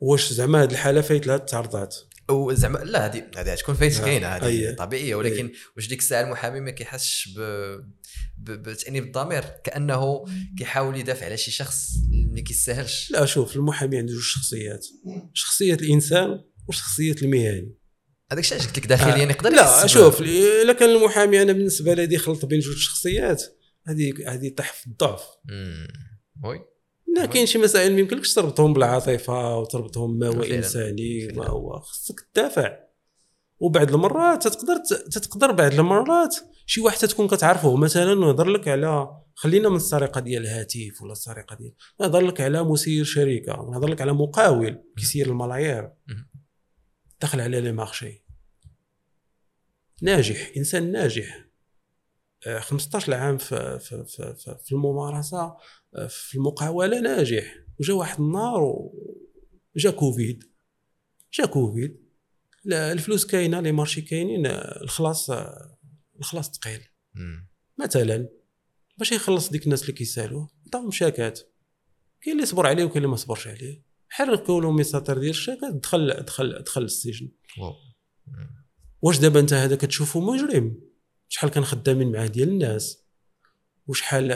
واش 0.00 0.32
زعما 0.32 0.62
هاد 0.62 0.70
الحالة 0.70 1.00
فايت 1.00 1.26
لها 1.26 1.36
التعرضات 1.36 1.96
وزعما 2.30 2.78
لا 2.78 3.06
هذه 3.06 3.30
هذه 3.36 3.54
تكون 3.54 3.74
فايت 3.74 3.96
آه، 3.96 4.04
كاينة 4.04 4.26
هذه 4.26 4.46
أيه. 4.46 4.76
طبيعية 4.76 5.14
ولكن 5.14 5.52
واش 5.76 5.88
ديك 5.88 5.98
الساعة 5.98 6.22
المحامي 6.22 6.60
ما 6.60 6.70
كيحسش 6.70 7.28
ب- 7.36 7.90
بتأنيب 8.42 9.04
الضمير 9.04 9.44
كأنه 9.64 10.24
كيحاول 10.58 10.96
يدافع 10.96 11.26
على 11.26 11.36
شي 11.36 11.50
شخص 11.50 11.94
اللي 12.12 12.42
كيستاهلش. 12.42 13.10
لا 13.10 13.26
شوف 13.26 13.56
المحامي 13.56 13.98
عنده 13.98 14.12
جوج 14.12 14.22
شخصيات. 14.22 14.86
شخصية 15.32 15.74
الإنسان 15.74 16.40
وشخصية 16.68 17.16
المهني. 17.22 17.76
هذاك 18.32 18.44
الشيء 18.44 18.58
قلت 18.58 18.78
لك 18.78 18.86
داخليا 18.86 19.24
آه، 19.24 19.30
يقدر 19.30 19.50
لا 19.50 19.86
شوف 19.86 20.20
إلا 20.20 20.72
كان 20.72 20.90
المحامي 20.90 21.42
أنا 21.42 21.52
بالنسبة 21.52 21.94
لي 21.94 22.18
خلط 22.18 22.44
بين 22.44 22.60
جوج 22.60 22.76
شخصيات. 22.76 23.44
هذه 23.86 24.14
هذه 24.26 24.48
طيح 24.48 24.72
في 24.72 24.86
الضعف. 24.86 25.22
oui. 26.44 26.60
لا 27.16 27.26
كاين 27.26 27.46
شي 27.46 27.58
مسائل 27.58 27.92
ما 27.92 28.00
يمكنلكش 28.00 28.34
تربطهم 28.34 28.72
بالعاطفة 28.72 29.58
وتربطهم 29.58 30.18
ما 30.18 30.28
هو. 30.28 30.42
إنساني 30.42 31.28
ما. 31.28 31.48
هو 31.48 31.80
خصك 31.80 32.20
تدافع. 32.34 32.89
وبعض 33.60 33.94
المرات 33.94 34.48
تقدر 34.48 34.76
تقدر 35.10 35.52
بعض 35.52 35.72
المرات 35.72 36.36
شي 36.66 36.80
واحد 36.80 36.98
تكون 36.98 37.28
كتعرفه. 37.28 37.76
مثلا 37.76 38.14
نهضر 38.14 38.48
لك 38.48 38.68
على 38.68 39.20
خلينا 39.34 39.68
من 39.68 39.76
السرقة 39.76 40.20
ديال 40.20 40.42
الهاتف 40.42 41.02
ولا 41.02 41.12
السرقة 41.12 41.56
ديال 41.56 41.74
نهضر 42.00 42.20
لك 42.20 42.40
على 42.40 42.62
مسير 42.62 43.04
شركة 43.04 43.52
نهضر 43.52 43.88
لك 43.88 44.00
على 44.00 44.12
مقاول 44.12 44.82
كيسير 44.96 45.26
الملايير. 45.26 45.92
دخل 47.20 47.40
على 47.40 47.60
لي 47.60 47.72
مارشي. 47.72 48.24
ناجح 50.02 50.52
إنسان 50.56 50.92
ناجح. 50.92 51.46
آه، 52.46 52.58
15 52.58 53.14
عام 53.14 53.38
في 53.38 53.78
في 53.78 54.04
في, 54.04 54.34
في, 54.34 54.56
في 54.64 54.72
الممارسة 54.72 55.56
آه، 55.94 56.06
في 56.06 56.34
المقاولة 56.34 57.00
ناجح. 57.00 57.54
وجا 57.80 57.94
واحد 57.94 58.20
النهار 58.20 58.62
وجا 59.76 59.90
كوفيد. 59.90 60.44
جا 61.32 61.46
كوفيد. 61.46 62.09
الفلوس 62.66 63.26
كاينة 63.26 63.60
les 63.60 63.72
marchés 63.72 64.02
كاينين 64.02 64.46
الخلاص 64.46 65.30
الخلاص 66.20 66.50
ثقيل. 66.50 66.88
مثلا 67.78 68.28
باش 68.98 69.12
يخلص 69.12 69.50
ديك 69.50 69.64
الناس 69.64 69.82
اللي 69.82 69.92
كيسالوه 69.92 70.50
عطاهم 70.66 70.90
شاكات 70.90 71.40
كاين 72.20 72.36
اللي 72.36 72.46
صبر 72.46 72.66
عليه 72.66 72.84
وكاين 72.84 72.96
اللي 72.96 73.08
ما 73.08 73.16
صبرش 73.16 73.48
عليه. 73.48 73.84
حركوا 74.08 74.60
له 74.60 74.70
مساطر 74.72 75.18
ديال 75.18 75.30
الشاكات 75.30 75.74
دخل 75.74 76.22
دخل 76.22 76.62
دخل 76.62 76.82
السجن. 76.82 77.32
واش 79.02 79.18
دابا 79.18 79.40
انت 79.40 79.52
هذا 79.52 79.76
كتشوفه 79.76 80.20
مجرم؟ 80.20 80.80
شحال 81.28 81.50
كان 81.50 81.64
خدامين 81.64 82.12
معاه 82.12 82.26
ديال 82.26 82.48
الناس؟ 82.48 83.04
وشحال. 83.86 84.32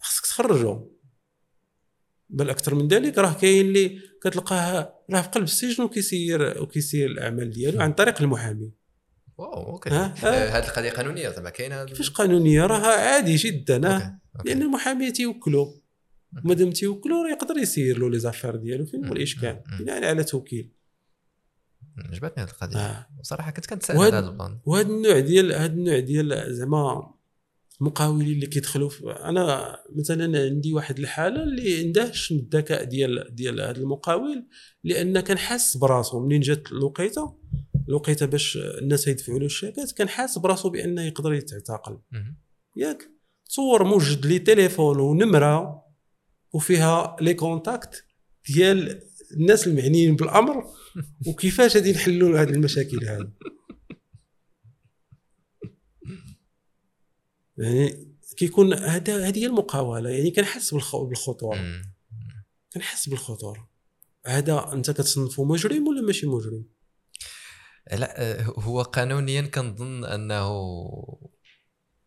خصك 0.00 0.26
تخرجه 0.26 0.86
بل 2.28 2.50
أكثر 2.50 2.74
من 2.74 2.88
ذلك 2.88 3.18
راه 3.18 3.32
كاين 3.32 3.66
اللي 3.66 4.00
كتلقاه 4.22 4.95
راه 5.10 5.22
في 5.22 5.28
قلب 5.28 5.44
السجن 5.44 5.84
وكيسير 5.84 6.62
وكيسير 6.62 7.10
الأعمال 7.10 7.50
ديالو 7.50 7.80
عن 7.80 7.92
طريق 7.92 8.22
المحامي 8.22 8.72
wow 9.38 9.72
OK 9.72 9.90
ها؟ 9.90 10.14
آه، 10.24 10.58
هذه 10.58 10.64
القضية 10.68 10.90
قانونية 10.90 11.28
زعما 11.28 11.50
كاينة 11.50 11.84
كيفاش 11.84 12.10
قانونية 12.10 12.66
راه 12.66 12.86
عادي 12.86 13.36
جدا. 13.36 13.94
OK. 13.94 14.04
OK. 14.36 14.48
لأن 14.48 14.62
المحامي 14.62 15.10
تيوكلو 15.10 15.82
مادام 16.32 16.70
تيوكلو 16.70 17.22
راه 17.22 17.30
يقدر 17.30 17.56
يسير 17.58 17.98
له 17.98 18.10
les 18.10 18.18
affaires 18.18 18.56
ديالو 18.56 18.86
فين 18.86 19.04
هو 19.06 19.12
الإشكال. 19.12 19.62
بناء 19.80 20.04
على 20.04 20.24
توكيل. 20.24 20.72
عجبتني 21.98 22.44
هذه 22.44 22.50
القضية 22.50 22.78
آه. 22.78 23.06
صراحة 23.22 23.50
كنت 23.50 23.90
على 23.90 24.00
هذا 24.00 24.18
ال 24.18 24.26
plan 24.26 24.58
وهذا 24.66 24.88
النوع 24.88 25.20
ديال 25.20 25.52
هذا 25.52 25.66
النوع 25.66 25.98
ديال 25.98 26.54
زعما 26.54 27.14
المقاولين 27.80 28.32
اللي 28.32 28.46
كيدخلوا 28.46 28.90
أنا 29.28 29.76
مثلا 29.96 30.38
عندي 30.44 30.72
واحد 30.72 30.98
الحالة 30.98 31.42
اللي 31.42 31.80
اندهش 31.80 32.32
من 32.32 32.38
الذكاء 32.38 32.84
ديال 32.84 33.34
ديال 33.34 33.60
هذا 33.60 33.76
المقاول 33.76 34.46
لأن 34.84 35.20
كان 35.20 35.38
حاس 35.38 35.76
براسو 35.76 36.20
منين 36.20 36.40
جات 36.40 36.72
الوقيتة 36.72 37.36
الوقيتة 37.88 38.26
باش 38.26 38.58
الناس 38.82 39.08
يدفعوا 39.08 39.38
له 39.38 39.46
الشيكات 39.46 39.92
كان 39.92 40.08
حاس 40.08 40.38
براسو 40.38 40.70
بأنه 40.70 41.02
يقدر 41.02 41.34
يتعتقل. 41.34 41.98
ياك؟ 42.76 43.10
تصور 43.48 43.84
موجد 43.84 44.26
لي 44.26 44.38
تليفون 44.38 45.00
ونمرة 45.00 45.82
وفيها 46.54 47.16
les 47.20 47.34
contacts 47.34 48.04
ديال 48.48 49.00
الناس 49.32 49.66
المعنيين 49.66 50.16
بالأمر 50.16 50.64
وكيفاش 51.28 51.76
غادي 51.76 51.92
نحلوا 51.92 52.42
هذه 52.42 52.50
المشاكل 52.50 53.04
هذه 53.04 53.30
يعني 57.58 58.14
كيكون 58.36 58.74
هذا 58.74 59.28
هذه 59.28 59.38
هي 59.38 59.46
المقاولة 59.46 60.10
يعني 60.10 60.30
كنحس 60.30 60.74
بالخ- 60.74 60.96
بالخطورة. 60.96 61.58
كنحس 62.72 63.08
بالخطورة. 63.08 63.70
هذا 64.26 64.72
أنت 64.72 64.90
كتصنفه 64.90 65.44
مجرم 65.44 65.88
ولا 65.88 66.00
ماشي 66.02 66.26
مجرم؟ 66.26 66.64
لا 67.92 68.42
هو 68.58 68.82
قانونيا 68.82 69.42
كنظن 69.42 70.04
أنه 70.04 70.48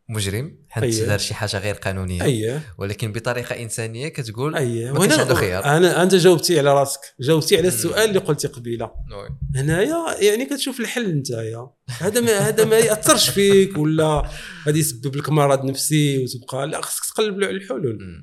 مجرم 0.10 0.58
حيت 0.70 0.84
أيه. 0.84 1.06
دار 1.06 1.18
شي 1.18 1.34
حاجة 1.34 1.58
غير 1.58 1.76
قانونية 1.76 2.24
اييه 2.24 2.74
ولكن 2.78 3.12
بطريقة 3.12 3.62
إنسانية 3.62 4.08
كتقول 4.08 4.56
اييه 4.56 4.92
ما 4.92 5.00
كانش 5.00 5.20
عنده 5.20 5.36
خيار. 5.36 5.66
أنا 5.66 6.04
أنت 6.04 6.16
جاوبتي 6.16 6.60
على 6.60 6.74
راسك 6.74 7.00
جاوبتي 7.20 7.58
على 7.58 7.68
السؤال 7.68 8.10
اللي 8.10 8.20
قلتي 8.20 8.48
قبيلة 8.48 8.86
وي. 8.86 9.30
هنايا 9.56 10.16
يعني 10.22 10.46
كتشوف 10.46 10.80
الحل 10.80 11.16
نتايا 11.16 11.70
هذا 12.00 12.22
ما 12.22 12.38
هذا 12.38 12.66
ما 12.66 12.78
يأثرش 12.78 13.30
فيك 13.30 13.78
ولا 13.78 14.30
غادي 14.68 14.80
يسبب 14.80 15.16
لك 15.16 15.30
مرض 15.30 15.66
نفسي 15.66 16.24
وتبقى 16.24 16.68
لا 16.68 16.82
خصك 16.82 17.14
تقلب 17.14 17.44
على 17.44 17.50
الحلول. 17.50 18.22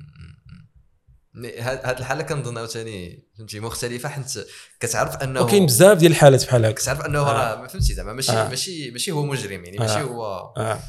هاد 1.59 1.97
الحالة 1.99 2.23
كنظن 2.23 2.57
عاوتاني 2.57 3.27
فهمتي 3.37 3.59
مختلفة 3.59 4.09
حيت 4.09 4.33
كتعرف 4.79 5.15
انه 5.15 5.41
وكاين 5.41 5.65
بزاف 5.65 5.97
ديال 5.97 6.11
الحالات 6.11 6.45
بحال 6.45 6.65
هكا 6.65 6.73
كتعرف 6.73 7.01
أنه 7.01 7.19
آه. 7.19 7.33
راه 7.33 7.61
ما 7.61 7.67
فهمتي 7.67 7.93
زعما 7.93 8.13
ماشي 8.13 8.31
آه. 8.31 8.49
ماشي 8.49 8.91
ماشي 8.91 9.11
هو 9.11 9.25
مجرم 9.25 9.65
يعني 9.65 9.77
ماشي 9.77 9.99
آه. 9.99 10.01
هو 10.01 10.53
آه. 10.57 10.79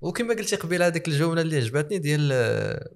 وكما 0.00 0.34
قلتي 0.34 0.56
قبيل 0.56 0.82
هذيك 0.82 1.08
الجمله 1.08 1.40
اللي 1.42 1.56
عجبتني 1.56 1.98
ديال 1.98 2.30
آه، 2.32 2.90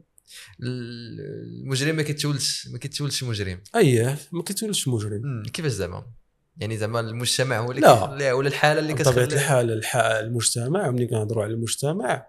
المجرم 0.62 1.96
ما 1.96 2.03
كيتولدش 2.03 2.68
ما 2.72 2.78
كيتولدش 2.78 3.24
مجرم 3.24 3.62
اييه 3.76 4.18
ما 4.32 4.42
كيتولدش 4.42 4.88
مجرم. 4.88 5.42
كيفاش 5.53 5.72
زعما 5.72 6.07
يعني 6.57 6.76
زعما 6.76 7.01
المجتمع 7.01 7.59
هو 7.59 7.70
اللي 7.70 7.80
لا. 7.80 8.32
ولا 8.32 8.48
الحالة 8.48 8.80
اللي 8.80 8.94
بطبيعة 8.94 9.26
كتخلي 9.26 9.34
الحال 9.34 9.70
الح- 9.72 9.96
المجتمع 9.96 10.90
ملي 10.90 11.07
كنهضروا 11.07 11.44
على 11.44 11.53
المجتمع 11.53 12.26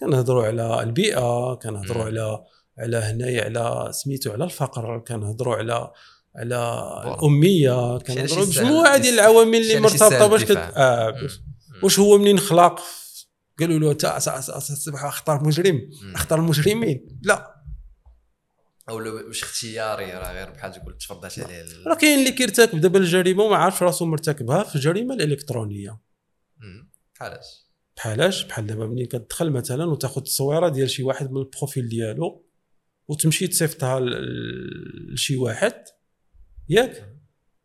كنهضروا 0.00 0.44
على 0.46 0.82
البيئة 0.82 1.54
كنهضروا. 1.54 2.04
على 2.04 2.44
على 2.78 2.96
هنايا 2.96 3.44
على 3.44 3.92
سميتو 3.92 4.32
على 4.32 4.44
الفقر 4.44 4.98
كنهضروا 4.98 5.56
على 5.56 5.90
على. 6.36 7.14
الأمية 7.14 7.98
كنهضروا 7.98 8.44
بمجموعة 8.44 8.96
ديال 8.96 9.14
العوامل 9.14 9.58
اللي 9.58 9.80
مرتبطة 9.80 10.26
باش 10.26 10.44
كت... 10.44 10.56
آه 10.56 11.14
واش 11.82 11.98
هو 11.98 12.18
منين 12.18 12.38
خلق 12.38 12.80
قالوا 13.60 13.78
له 13.78 13.92
تا- 13.92 14.18
تصبح 14.58 15.04
اختار 15.04 15.44
مجرم. 15.44 15.90
اختار 16.14 16.38
المجرمين. 16.38 17.18
لا. 17.22 17.54
أو 18.88 18.98
لو 18.98 19.26
واش 19.28 19.42
اختياري 19.42 20.12
راه 20.12 20.32
غير 20.32 20.50
بحال 20.50 20.72
تقول 20.72 20.98
تفرضات 20.98 21.38
عليه 21.38 21.64
راه 21.86 21.94
كاين 21.94 22.18
اللي 22.18 22.32
كيرتكب. 22.32 22.80
دابا 22.80 22.98
الجريمة 22.98 23.42
وما 23.42 23.56
عارفش 23.56 23.82
راسو 23.82 24.06
مرتكبها 24.06 24.62
في 24.62 24.76
الجريمه 24.76 25.14
الإلكترونية. 25.14 26.00
بحالاش؟ 27.14 27.46
بحالاش؟ 27.96 28.44
بحال 28.44 28.66
دابا 28.66 28.86
ملي 28.86 29.06
كتدخل 29.06 29.50
مثلا 29.50 29.84
وتاخذ 29.84 30.16
التصويرة 30.16 30.68
ديال 30.68 30.90
شي 30.90 31.02
واحد 31.02 31.30
من 31.32 31.40
ال 31.40 31.47
profil 31.47 31.88
ديالو 31.88 32.46
وتمشي 33.08 33.46
تصيفطها 33.46 34.00
لشي 35.12 35.36
واحد. 35.36 35.84
ياك. 36.68 37.14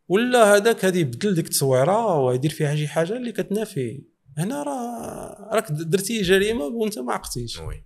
ولا 0.08 0.56
هذاك 0.56 0.84
غادي 0.84 1.00
يبدل 1.00 1.34
ديك 1.34 1.44
التصويرة 1.44 2.16
ويدير 2.16 2.50
فيها 2.50 2.76
شي 2.76 2.88
حاجة 2.88 3.16
اللي 3.16 3.32
كتنافي. 3.32 4.02
هنا 4.38 4.62
راه 4.62 5.50
راك 5.54 5.72
درتي 5.72 6.22
جريمة 6.22 6.64
وانت 6.64 6.98
ما 6.98 7.12
عقتيش 7.12 7.58
oui 7.58 7.84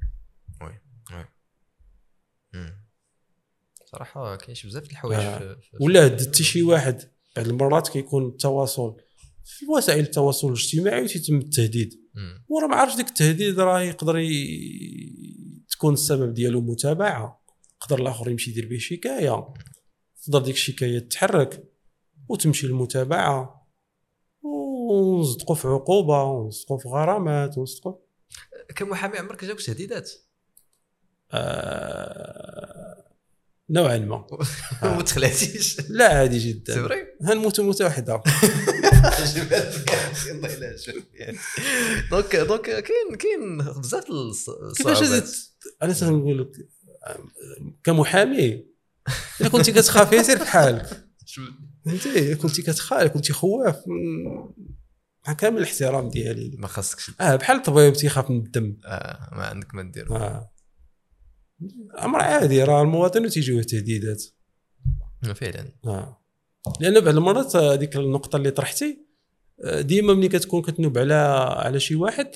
وي 0.61 0.81
وي. 1.13 1.27
صراحة 3.85 4.37
كاين 4.37 4.55
شي 4.55 4.69
بزاف 4.69 4.91
الحوايج 4.91 5.21
آه. 5.21 5.57
ولا 5.81 6.07
هددتي 6.07 6.45
شي 6.45 6.63
واحد 6.63 7.03
بعض 7.37 7.49
المرات 7.49 7.89
كيكون 7.89 8.27
التواصل 8.27 8.97
في 9.45 9.67
وسائل 9.67 10.05
التواصل 10.05 10.49
الاجتماعي 10.49 11.03
وتيتم 11.03 11.39
التهديد. 11.39 12.01
وراه 12.49 12.67
ما 12.67 12.77
عرفش 12.77 12.97
ديك 12.97 13.09
التهديد 13.09 13.61
راه 13.61 13.81
يقدر 13.81 14.19
ي... 14.19 15.65
تكون 15.71 15.95
السبب 15.95 16.35
ديالو 16.35 16.61
متابعة 16.61 17.45
يقدر 17.83 17.99
الآخر 18.03 18.31
يمشي 18.31 18.51
يدير 18.51 18.69
به 18.69 18.79
شكاية 18.79 19.55
تقدر 20.23 20.43
ديك 20.43 20.55
الشكاية 20.55 20.99
تحرك 20.99 21.65
وتمشي 22.29 22.67
للمتابعة 22.67 23.64
ونصدقوا 24.91 25.57
في 25.57 25.69
عقوبة 25.69 26.23
ونصدقوا 26.23 26.79
في 26.79 26.89
غرامات 26.89 27.59
ونصدقوا. 27.59 27.95
كمحامي 28.77 29.19
عمرك 29.19 29.45
جاوك 29.45 29.63
تهديدات 29.63 30.11
آه... 31.33 33.05
نوعا 33.71 33.99
ما. 33.99 34.27
ما 34.83 35.03
تخلعتيش. 35.03 35.81
لا 35.91 36.19
عادي 36.19 36.39
جدا. 36.39 36.75
vrai؟ 36.75 37.07
هنموت 37.23 37.61
موتة 37.61 37.85
واحدة. 37.85 38.23
donc 42.11 42.37
donc 42.37 42.63
كاين 42.63 43.17
كاين 43.19 43.59
بزاف 43.59 44.05
كيفاش 44.77 45.03
أنا 45.83 45.93
تنقول 45.93 46.41
لك 46.41 46.69
كمحامي 47.85 48.67
إلا 49.41 49.49
كنتي 49.49 49.73
كتخافي 49.73 50.23
سير 50.25 50.39
بحالك. 50.39 51.07
شو- 51.27 51.43
فهمتي؟ 51.85 52.35
كنتي 52.35 52.63
كتخاف 52.63 53.11
كنتي 53.11 53.33
خواف 53.33 53.83
مع 55.27 55.33
كامل 55.33 55.59
الاحترام 55.59 56.09
ديالي. 56.09 56.57
ما 56.59 56.67
خاصكش. 56.67 57.11
آه 57.21 57.37
بحال 57.37 57.57
الطبيب 57.57 57.93
تيخاف 57.93 58.31
من 58.31 58.37
الدم. 58.37 58.77
آه 58.87 59.29
ما 59.33 59.45
عندك 59.45 59.75
ما 59.75 59.83
دير 59.83 60.17
آه. 60.17 60.51
أمر 62.03 62.21
عادي 62.21 62.65
راه 62.65 62.83
المواطن 62.83 63.29
تيجيوه 63.29 63.63
تهديدات 63.63 64.25
فعلا. 65.35 65.73
آه. 65.85 66.25
لأن 66.81 67.01
بعض 67.01 67.17
المرات 67.17 67.57
آه، 67.57 67.75
هذيك 67.75 67.97
النقطة 67.97 68.37
اللي 68.37 68.51
طرحتي 68.51 69.05
آه، 69.65 69.81
ديما 69.81 70.15
ملي 70.15 70.29
كتكون 70.29 70.63
كتنوب 70.63 70.99
على 70.99 71.15
على 71.57 71.81
شي 71.81 71.95
واحد 71.95 72.31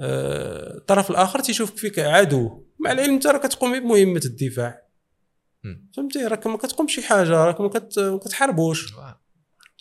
آه، 0.00 0.76
الطرف 0.76 1.10
الآخر 1.10 1.40
تيشوفك 1.40 1.76
فيك 1.76 1.98
عدو. 1.98 2.64
مع 2.80 2.92
العلم 2.92 3.14
انت 3.14 3.26
راه 3.26 3.38
كتقوم 3.38 3.80
بمهمة 3.80 4.20
الدفاع. 4.24 4.85
فهمتي 5.96 6.18
راك 6.26 6.46
ما 6.46 6.56
كتقومش 6.56 6.94
شي 6.94 7.02
حاجة 7.02 7.30
راك 7.30 7.60
ما 7.60 7.68
كت- 7.68 7.98
ما 7.98 8.18
كتحاربوش. 8.18 8.94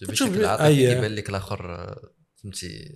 كتشوف. 0.01 0.29
كيبان 0.29 1.15
لك 1.15 1.29
الآخر 1.29 1.75
آه، 1.75 2.09
فهمتي 2.43 2.95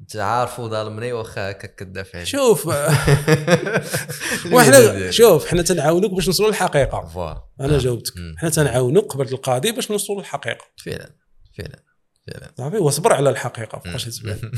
أنت 0.00 0.16
عارفو 0.16 0.68
ظالمني 0.68 1.12
واخا 1.12 1.50
هكا 1.50 1.66
كدافع. 1.68 2.24
شوف 2.24 2.66
وحنا. 4.52 5.10
شوف 5.10 5.46
حنا 5.46 5.62
تنعاونوك 5.62 6.14
باش 6.14 6.26
نوصلوا 6.26 6.48
للحقيقة 6.48 7.06
فوالا 7.08 7.42
أنا 7.60 7.74
آه. 7.74 7.78
جاوبتك. 7.78 8.12
حنا 8.36 8.50
تنعاونوك 8.50 9.12
قبل 9.12 9.28
القاضي 9.32 9.72
باش 9.72 9.90
نوصلوا 9.90 10.18
للحقيقة 10.18 10.64
فعلا 10.84 11.16
فعلا 11.58 11.82
فعلا 12.26 12.52
صافي 12.58 12.76
واصبر 12.76 13.12
على 13.12 13.30
الحقيقة 13.30 13.78
فوقاش 13.78 14.04
تبان 14.04 14.50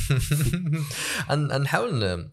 نحاول 1.63 2.29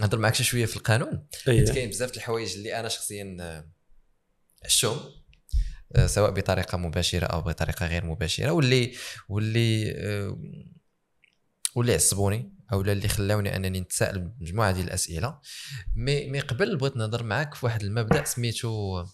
نهضر 0.00 0.18
معك 0.18 0.34
شوية 0.34 0.66
في 0.66 0.76
القانون. 0.76 1.26
حيت 1.44 1.70
كاين 1.70 1.88
بزاف 1.90 2.10
د 2.12 2.16
الحوايج 2.16 2.52
اللي 2.56 2.80
أنا 2.80 2.88
شخصيا 2.88 3.36
عشتهم 4.64 5.00
آه، 5.96 6.06
سواء 6.06 6.30
بطريقة 6.30 6.78
مباشرة 6.78 7.26
أو 7.26 7.40
بطريقة 7.40 7.86
غير 7.86 8.04
مباشرة 8.04 8.50
واللي 8.50 8.92
واللي 9.28 9.92
آه، 9.96 10.38
واللي 11.74 11.94
عصبوني 11.94 12.54
أو 12.72 12.80
اللي 12.80 13.08
خلاوني 13.08 13.56
أنني 13.56 13.80
نتساءل 13.80 14.18
بمجموعة 14.18 14.72
ديال 14.72 14.86
الأسئلة 14.86 15.40
مي 15.96 16.30
مي 16.30 16.40
قبل 16.40 16.76
بغيت 16.76 16.96
نهضر 16.96 17.22
معك 17.22 17.54
في 17.54 17.66
واحد 17.66 17.82
المبدأ 17.82 18.24
سميتو 18.24 19.04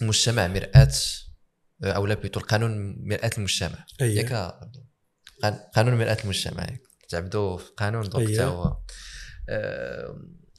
مجتمع 0.00 0.46
مرآة 0.46 0.92
آه، 1.84 1.92
أو 1.92 2.06
لا 2.06 2.14
بيتو 2.14 2.40
القانون 2.40 2.96
مرآة 3.08 3.30
المجتمع 3.38 3.86
أيه. 4.00 4.16
ياك 4.16 4.32
قانون 5.74 5.94
مرآة 5.94 6.16
المجتمع 6.24 6.66
تعبدو 7.08 7.56
في 7.56 7.70
قانون 7.76 8.08
donc 8.08 8.28
أيه. 8.28 8.44
هو 8.44 8.76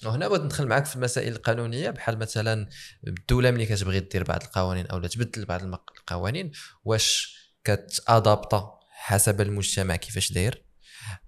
وهنا 0.06 0.28
بغيت 0.28 0.42
ندخل 0.42 0.68
معك 0.68 0.86
في 0.86 0.96
المسائل 0.96 1.34
القانونية 1.34 1.90
بحال 1.90 2.20
مثلا 2.20 2.70
الدولة 3.08 3.52
ملي 3.52 3.66
كتبغي 3.66 4.00
دير 4.00 4.24
بعض 4.24 4.44
القوانين 4.44 4.86
أو 4.88 5.00
تبدل 5.00 5.46
بعض 5.46 5.64
القوانين 5.64 6.52
واش 6.84 7.38
كت 7.64 7.89
adapter 7.89 8.80
حسب 8.92 9.42
المجتمع 9.42 9.96
كيفاش 9.96 10.32
داير؟ 10.32 10.66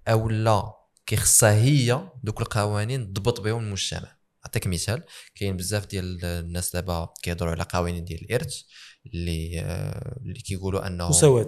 أو 0.07 0.29
لا 0.29 0.73
كيخصها 1.05 1.53
هي 1.53 2.09
دوك 2.23 2.41
القوانين 2.41 3.13
تضبط 3.13 3.41
بهم 3.41 3.63
المجتمع. 3.63 4.19
نعطيك 4.45 4.67
مثال 4.67 5.03
كاين 5.35 5.57
بزاف 5.57 5.85
ديال 5.85 6.25
الناس 6.25 6.73
دابا 6.73 7.13
كيهضروا 7.21 7.51
على 7.51 7.65
قوانين 7.69 8.05
ديال 8.05 8.21
الإرث 8.21 8.61
اللي 9.05 9.59
آه، 9.59 10.19
اللي 10.21 10.39
كيقولوا 10.39 10.87
أنه 10.87 11.09
مساواة. 11.09 11.47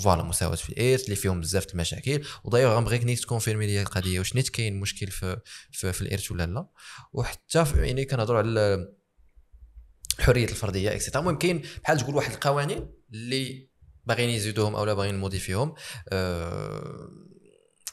voilà 0.00 0.22
مساواه 0.22 0.54
في 0.54 0.68
الارث 0.68 1.04
اللي 1.04 1.16
فيهم 1.16 1.40
بزاف 1.40 1.66
المشاكل. 1.72 2.24
ودايوغ 2.44 2.76
غنبغيك 2.76 3.04
نيت 3.04 3.18
ت 3.18 3.23
confirmer 3.23 3.66
لي 3.66 3.82
القضية 3.82 4.18
واش 4.18 4.34
نيت 4.34 4.48
كاين 4.48 4.80
مشكل 4.80 5.06
في 5.06 5.40
في, 5.72 5.92
في 5.92 6.02
الإرث 6.02 6.32
ولا 6.32 6.46
لا. 6.46 6.68
وحتى 7.12 7.64
يعني 7.74 8.04
كنهضروا 8.04 8.38
على 8.38 8.88
الحريه 10.18 10.44
الفرديه 10.44 10.92
اكسيتيرا 10.92 11.20
المهم 11.20 11.38
كاين 11.38 11.62
بحال 11.82 12.00
تقول 12.00 12.14
واحد 12.14 12.32
القوانين 12.32 12.90
اللي 13.12 13.68
باغيين 14.04 14.30
يزيدوهم 14.30 14.74
أو 14.76 14.84
لا 14.84 14.94
باغيين 14.94 15.14
نموديفيهم 15.14 15.74
أه 16.08 17.08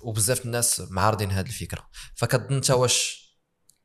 وبزاف 0.02 0.46
الناس 0.46 0.82
معارضين 0.90 1.32
هذه 1.32 1.48
الفكرة. 1.48 1.90
فكتظن 2.16 2.56
انت 2.56 2.72
واش 2.72 3.22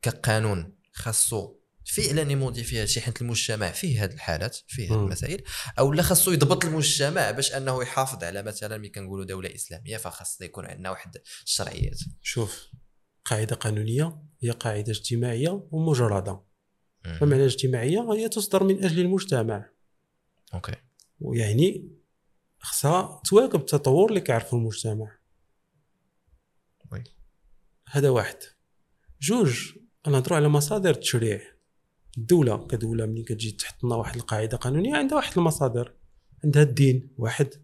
كقانون 0.03 0.79
خاصو 0.93 1.56
فعلا 1.87 2.33
يموديفي 2.33 2.87
شي 2.87 3.01
حيت 3.01 3.23
المجتمع 3.23 3.71
فيه 3.71 4.05
هذه 4.05 4.13
الحالات 4.13 4.57
فيه 4.67 4.89
هذه 4.89 4.97
مم. 4.97 5.05
المسائل 5.05 5.43
أو 5.79 5.93
لا 5.93 6.03
خاصو 6.03 6.33
يضبط 6.33 6.65
المجتمع 6.65 7.31
باش 7.31 7.53
أنه 7.53 7.83
يحافظ 7.83 8.25
على 8.25 8.43
مثلا 8.43 8.79
ملي 8.79 8.89
كنقولوا 8.89 9.25
دولة 9.25 9.55
إسلامية 9.55 9.97
فخاص 9.97 10.41
يكون 10.41 10.67
عندنا 10.67 10.91
واحد 10.91 11.17
الشرعيات. 11.45 11.99
شوف 12.23 12.69
قاعدة 13.25 13.57
قانونية 13.57 14.23
هي 14.43 14.51
قاعدة 14.51 14.93
اجتماعية 14.93 15.69
ومجردة. 15.71 16.43
فمعنى 17.21 17.45
اجتماعية 17.45 18.13
هي 18.13 18.29
تصدر 18.29 18.65
من 18.65 18.85
أجل 18.85 19.01
المجتمع. 19.01 19.71
OK. 20.55 20.75
ويعني 21.21 21.89
خصها 22.59 23.23
تواكب 23.25 23.61
التطور 23.61 24.09
اللي 24.09 24.21
كيعرفه 24.21 24.57
المجتمع. 24.57 25.19
oui. 26.93 27.05
هذا 27.89 28.11
واحد. 28.11 28.37
جوج 29.21 29.73
نهضروا 30.07 30.37
على 30.37 30.49
مصادر 30.49 30.91
التشريع. 30.91 31.56
الدولة 32.19 32.67
كدولة 32.67 33.07
ملي 33.07 33.23
كتجي 33.23 33.51
تحط 33.51 33.85
لنا 33.85 33.95
واحد 33.95 34.17
القاعدة 34.17 34.57
قانونية 34.57 34.97
عندها 34.97 35.17
واحد 35.17 35.39
المصادر. 35.39 35.95
عندها 36.45 36.63
الدين 36.63 37.15
واحد. 37.19 37.55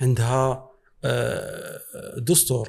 عندها 0.00 0.70
آه، 1.04 1.80
دستور. 2.18 2.68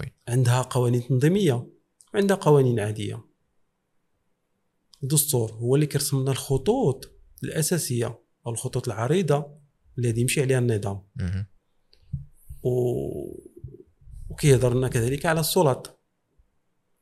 وي. 0.00 0.12
عندها 0.28 0.62
قوانين 0.62 1.08
تنظيمية. 1.08 1.66
وعندها 2.14 2.36
قوانين 2.36 2.80
عادية. 2.80 3.24
الدستور 5.02 5.52
هو 5.52 5.74
اللي 5.74 5.86
كيرسم 5.86 6.20
لنا 6.20 6.30
الخطوط 6.30 7.10
الأساسية 7.44 8.06
أو 8.46 8.50
الخطوط 8.52 8.88
العريضة 8.88 9.58
اللي 9.98 10.08
غادي 10.08 10.20
يمشي 10.20 10.42
عليها 10.42 10.58
النظام. 10.58 11.02
و... 12.62 12.70
وكيهضر 14.28 14.74
لنا 14.74 14.88
كذلك 14.88 15.26
على 15.26 15.40
السلط 15.40 16.00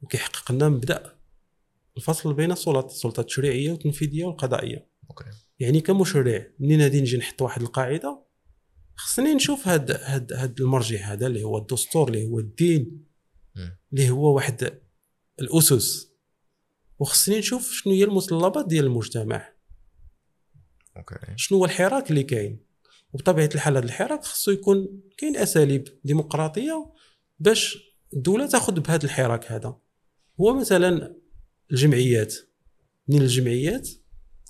وكيحقق 0.03 0.53
لنا 0.53 0.69
مبدأ. 0.69 1.16
الفصل 1.97 2.35
بين 2.35 2.53
السلط 2.53 2.85
السلطة 2.85 3.21
التشريعيه 3.21 3.71
والتنفيذية 3.71 4.25
والقضائية. 4.25 4.89
أوكي. 5.11 5.25
يعني 5.59 5.81
كمشرع 5.81 6.47
منين 6.59 6.83
غادي 6.83 7.01
نجي 7.01 7.17
نحط 7.17 7.43
واحد 7.43 7.63
القاعدة 7.63 8.27
خصني 8.97 9.35
نشوف 9.35 9.69
هاد 9.69 9.91
هاد 9.91 10.33
هاد 10.33 10.61
المرجع 10.61 10.99
هذا 10.99 11.27
اللي 11.27 11.45
هو 11.45 11.59
الدستور 11.59 12.09
اللي 12.09 12.27
هو 12.27 12.39
الدين. 12.39 13.07
اللي 13.93 14.11
هو 14.11 14.35
واحد 14.35 14.81
الأسس. 15.41 16.13
وخصني 16.99 17.39
نشوف 17.39 17.73
شنو 17.73 17.93
هي 17.93 18.05
المتطلبات 18.05 18.67
ديال 18.67 18.85
المجتمع. 18.85 19.53
أوكي. 20.97 21.17
شنو 21.37 21.59
هو 21.59 21.65
الحراك 21.65 22.11
اللي 22.11 22.23
كاين. 22.23 22.67
وبطبيعة 23.13 23.51
الحال 23.55 23.77
هذا 23.77 23.87
الحراك 23.87 24.25
خصو 24.25 24.51
يكون 24.51 25.03
كاين 25.19 25.37
أساليب 25.37 25.89
ديمقراطية 26.05 26.93
باش 27.39 27.79
الدولة 28.15 28.47
تاخذ 28.47 28.81
بهذا 28.81 29.05
الحراك 29.05 29.53
هذا. 29.53 29.79
هو 30.41 30.55
مثلا 30.55 31.17
الجمعيات. 31.73 32.35
من 33.09 33.23
الجمعيات؟ 33.23 33.89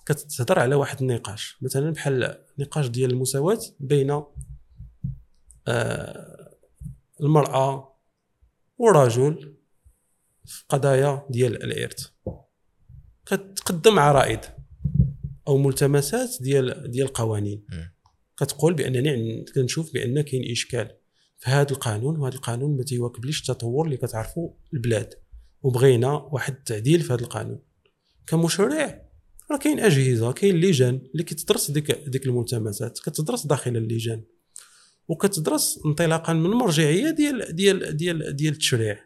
كتهضر 0.05 0.59
على 0.59 0.75
واحد 0.75 1.01
النقاش. 1.01 1.57
مثلا 1.61 1.91
بحال 1.91 2.43
نقاش 2.59 2.87
ديال 2.87 3.11
المساواة 3.11 3.59
بين 3.79 4.23
آه، 5.67 6.57
المرأة 7.21 7.97
والرجل 8.77 9.57
في 10.45 10.63
قضايا 10.69 11.25
ديال 11.29 11.63
الارث 11.63 12.07
كتقدم 13.25 13.99
عرائض 13.99 14.39
أو 15.47 15.57
ملتمسات 15.57 16.29
ديال 16.41 16.91
ديال 16.91 17.07
القوانين. 17.07 17.65
كتقول 18.37 18.73
بأنني 18.73 19.45
كنشوف 19.55 19.93
بأن 19.93 20.21
كاين 20.21 20.51
إشكال 20.51 20.91
في 21.37 21.49
هذا 21.49 21.71
القانون 21.71 22.17
وهذا 22.19 22.35
القانون 22.35 22.77
ما 22.77 22.83
تيواكبليش 22.83 23.49
التطور 23.49 23.85
اللي 23.85 23.97
كتعرفوا 23.97 24.49
البلاد. 24.73 25.13
وبغينا 25.63 26.11
واحد 26.11 26.53
التعديل 26.53 27.01
في 27.01 27.13
هذا 27.13 27.21
القانون. 27.21 27.59
كمشرع 28.27 29.07
راه 29.51 29.57
كاين 29.57 29.79
أجهزة 29.79 30.31
كاين 30.31 30.55
لجان 30.55 31.01
اللي 31.11 31.23
كتدرس 31.23 31.71
ديك 31.71 31.91
ديك 31.91 32.25
الملتمسات 32.25 32.99
كتدرس 32.99 33.45
داخل 33.47 33.77
اللجان 33.77 34.23
وكتدرس 35.07 35.79
انطلاقا 35.85 36.33
من 36.33 36.49
مرجعيه 36.49 37.09
ديال 37.09 37.55
ديال 37.55 37.97
ديال 37.97 38.35
ديال 38.35 38.53
التشريع. 38.53 38.99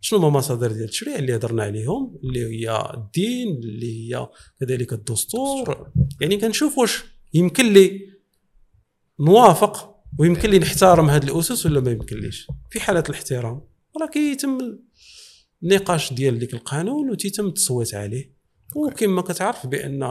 شنو 0.00 0.18
هما 0.18 0.38
مصادر 0.38 0.72
ديال 0.72 0.84
التشريع 0.84 1.16
اللي 1.16 1.36
هضرنا 1.36 1.62
عليهم؟ 1.62 2.18
اللي 2.24 2.40
هي 2.40 2.92
الدين 2.94 3.48
اللي 3.48 4.14
هي 4.14 4.28
كذلك 4.60 4.92
الدستور. 4.92 5.90
يعني 6.20 6.36
كنشوف 6.36 6.78
واش 6.78 7.04
يمكن 7.34 7.72
لي 7.72 8.00
نوافق 9.20 9.96
ويمكن 10.18 10.50
لي 10.50 10.58
نحترم 10.58 11.10
هذه 11.10 11.24
الأسس 11.24 11.66
ولا 11.66 11.80
ما 11.80 11.90
يمكنليش. 11.90 12.46
في 12.70 12.80
حالة 12.80 13.04
الاحترام 13.08 13.60
راه 14.00 14.06
كيتم 14.06 14.78
النقاش 15.62 16.12
ديال 16.12 16.38
ديك 16.38 16.54
القانون 16.54 17.10
وتيتم 17.10 17.46
التصويت 17.46 17.94
عليه. 17.94 18.34
وكما 18.76 19.22
كتعرف 19.22 19.66
بأن 19.66 20.04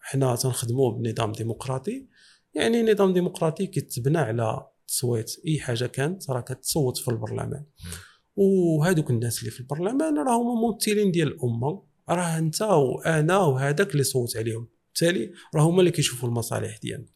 حنا 0.00 0.36
تنخدموا 0.36 0.92
بنظام 0.92 1.32
ديمقراطي. 1.32 2.06
يعني 2.54 2.92
نظام 2.92 3.12
ديمقراطي 3.12 3.66
كيتبنى 3.66 4.18
على 4.18 4.66
التصويت 4.80 5.36
أي 5.46 5.60
حاجة 5.60 5.86
كانت 5.86 6.30
راه 6.30 6.40
كتصوت 6.40 6.98
في 6.98 7.08
البرلمان. 7.08 7.64
وهذوك 8.36 9.10
الناس 9.10 9.38
اللي 9.38 9.50
في 9.50 9.60
البرلمان 9.60 10.18
راه 10.18 10.36
هما 10.36 10.60
ممثلين 10.60 11.10
ديال 11.10 11.28
الأمة. 11.28 11.82
راه 12.08 12.38
أنت 12.38 12.62
وأنا 12.62 13.38
وهذاك 13.38 13.92
اللي 13.92 14.04
صوت 14.04 14.36
عليهم. 14.36 14.68
بالتالي 14.86 15.32
راه 15.54 15.62
هما 15.62 15.80
اللي 15.80 15.90
كيشوفوا 15.90 16.28
المصالح 16.28 16.78
ديالنا. 16.78 17.06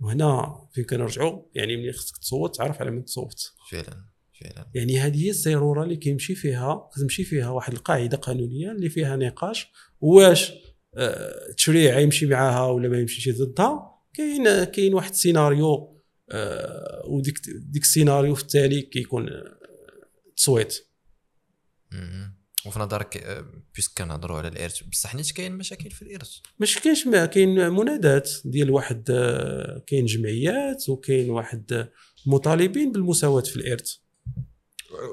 وهنا 0.00 0.58
فين 0.72 0.84
كنرجعوا 0.84 1.42
يعني 1.54 1.76
ملي 1.76 1.92
خصك 1.92 2.16
تصوت 2.18 2.56
تعرف 2.56 2.80
على 2.80 2.90
من 2.90 3.04
تصوت. 3.04 3.52
فعلا. 3.70 4.04
فعلا. 4.40 4.70
يعني 4.74 4.98
هذه 4.98 5.24
هي 5.24 5.30
السيروره 5.30 5.84
اللي 5.84 5.96
كيمشي 5.96 6.34
فيها 6.34 6.90
كتمشي 6.94 7.24
فيها 7.24 7.50
واحد 7.50 7.72
القاعدة 7.72 8.16
قانونية 8.16 8.72
اللي 8.72 8.88
فيها 8.88 9.16
نقاش 9.16 9.66
واش 10.00 10.52
آه، 10.96 11.48
التشريع 11.50 11.98
يمشي 11.98 12.26
معاها 12.26 12.66
ولا 12.66 12.88
ما 12.88 12.98
يمشيش 12.98 13.28
ضدها. 13.28 13.98
كاين 14.14 14.64
كاين 14.64 14.94
واحد 14.94 15.10
السيناريو 15.10 15.98
آه، 16.30 17.02
وديك 17.06 17.40
ديك 17.48 17.82
السيناريو 17.82 18.34
في 18.34 18.42
التالي 18.42 18.82
كيكون 18.82 19.28
آه، 19.28 19.58
تصويت. 20.36 20.84
وفي 22.66 22.78
نظرك 22.78 23.16
آه، 23.16 23.44
puisque 23.74 23.98
كنهضروا 23.98 24.38
على 24.38 24.48
الإرث 24.48 24.82
بصح 24.82 25.14
نيت 25.14 25.30
كاين 25.30 25.52
مشاكل 25.52 25.90
في 25.90 26.02
الإرث. 26.02 26.30
مش 26.60 26.78
كاينش 26.78 27.06
ما 27.06 27.26
كاين 27.26 27.70
منادات 27.70 28.30
ديال 28.44 28.70
واحد 28.70 29.04
كاين 29.86 30.06
جمعيات 30.06 30.88
وكاين 30.88 31.30
واحد 31.30 31.88
مطالبين 32.26 32.92
بالمساواة 32.92 33.42
في 33.42 33.56
الإرث. 33.56 33.94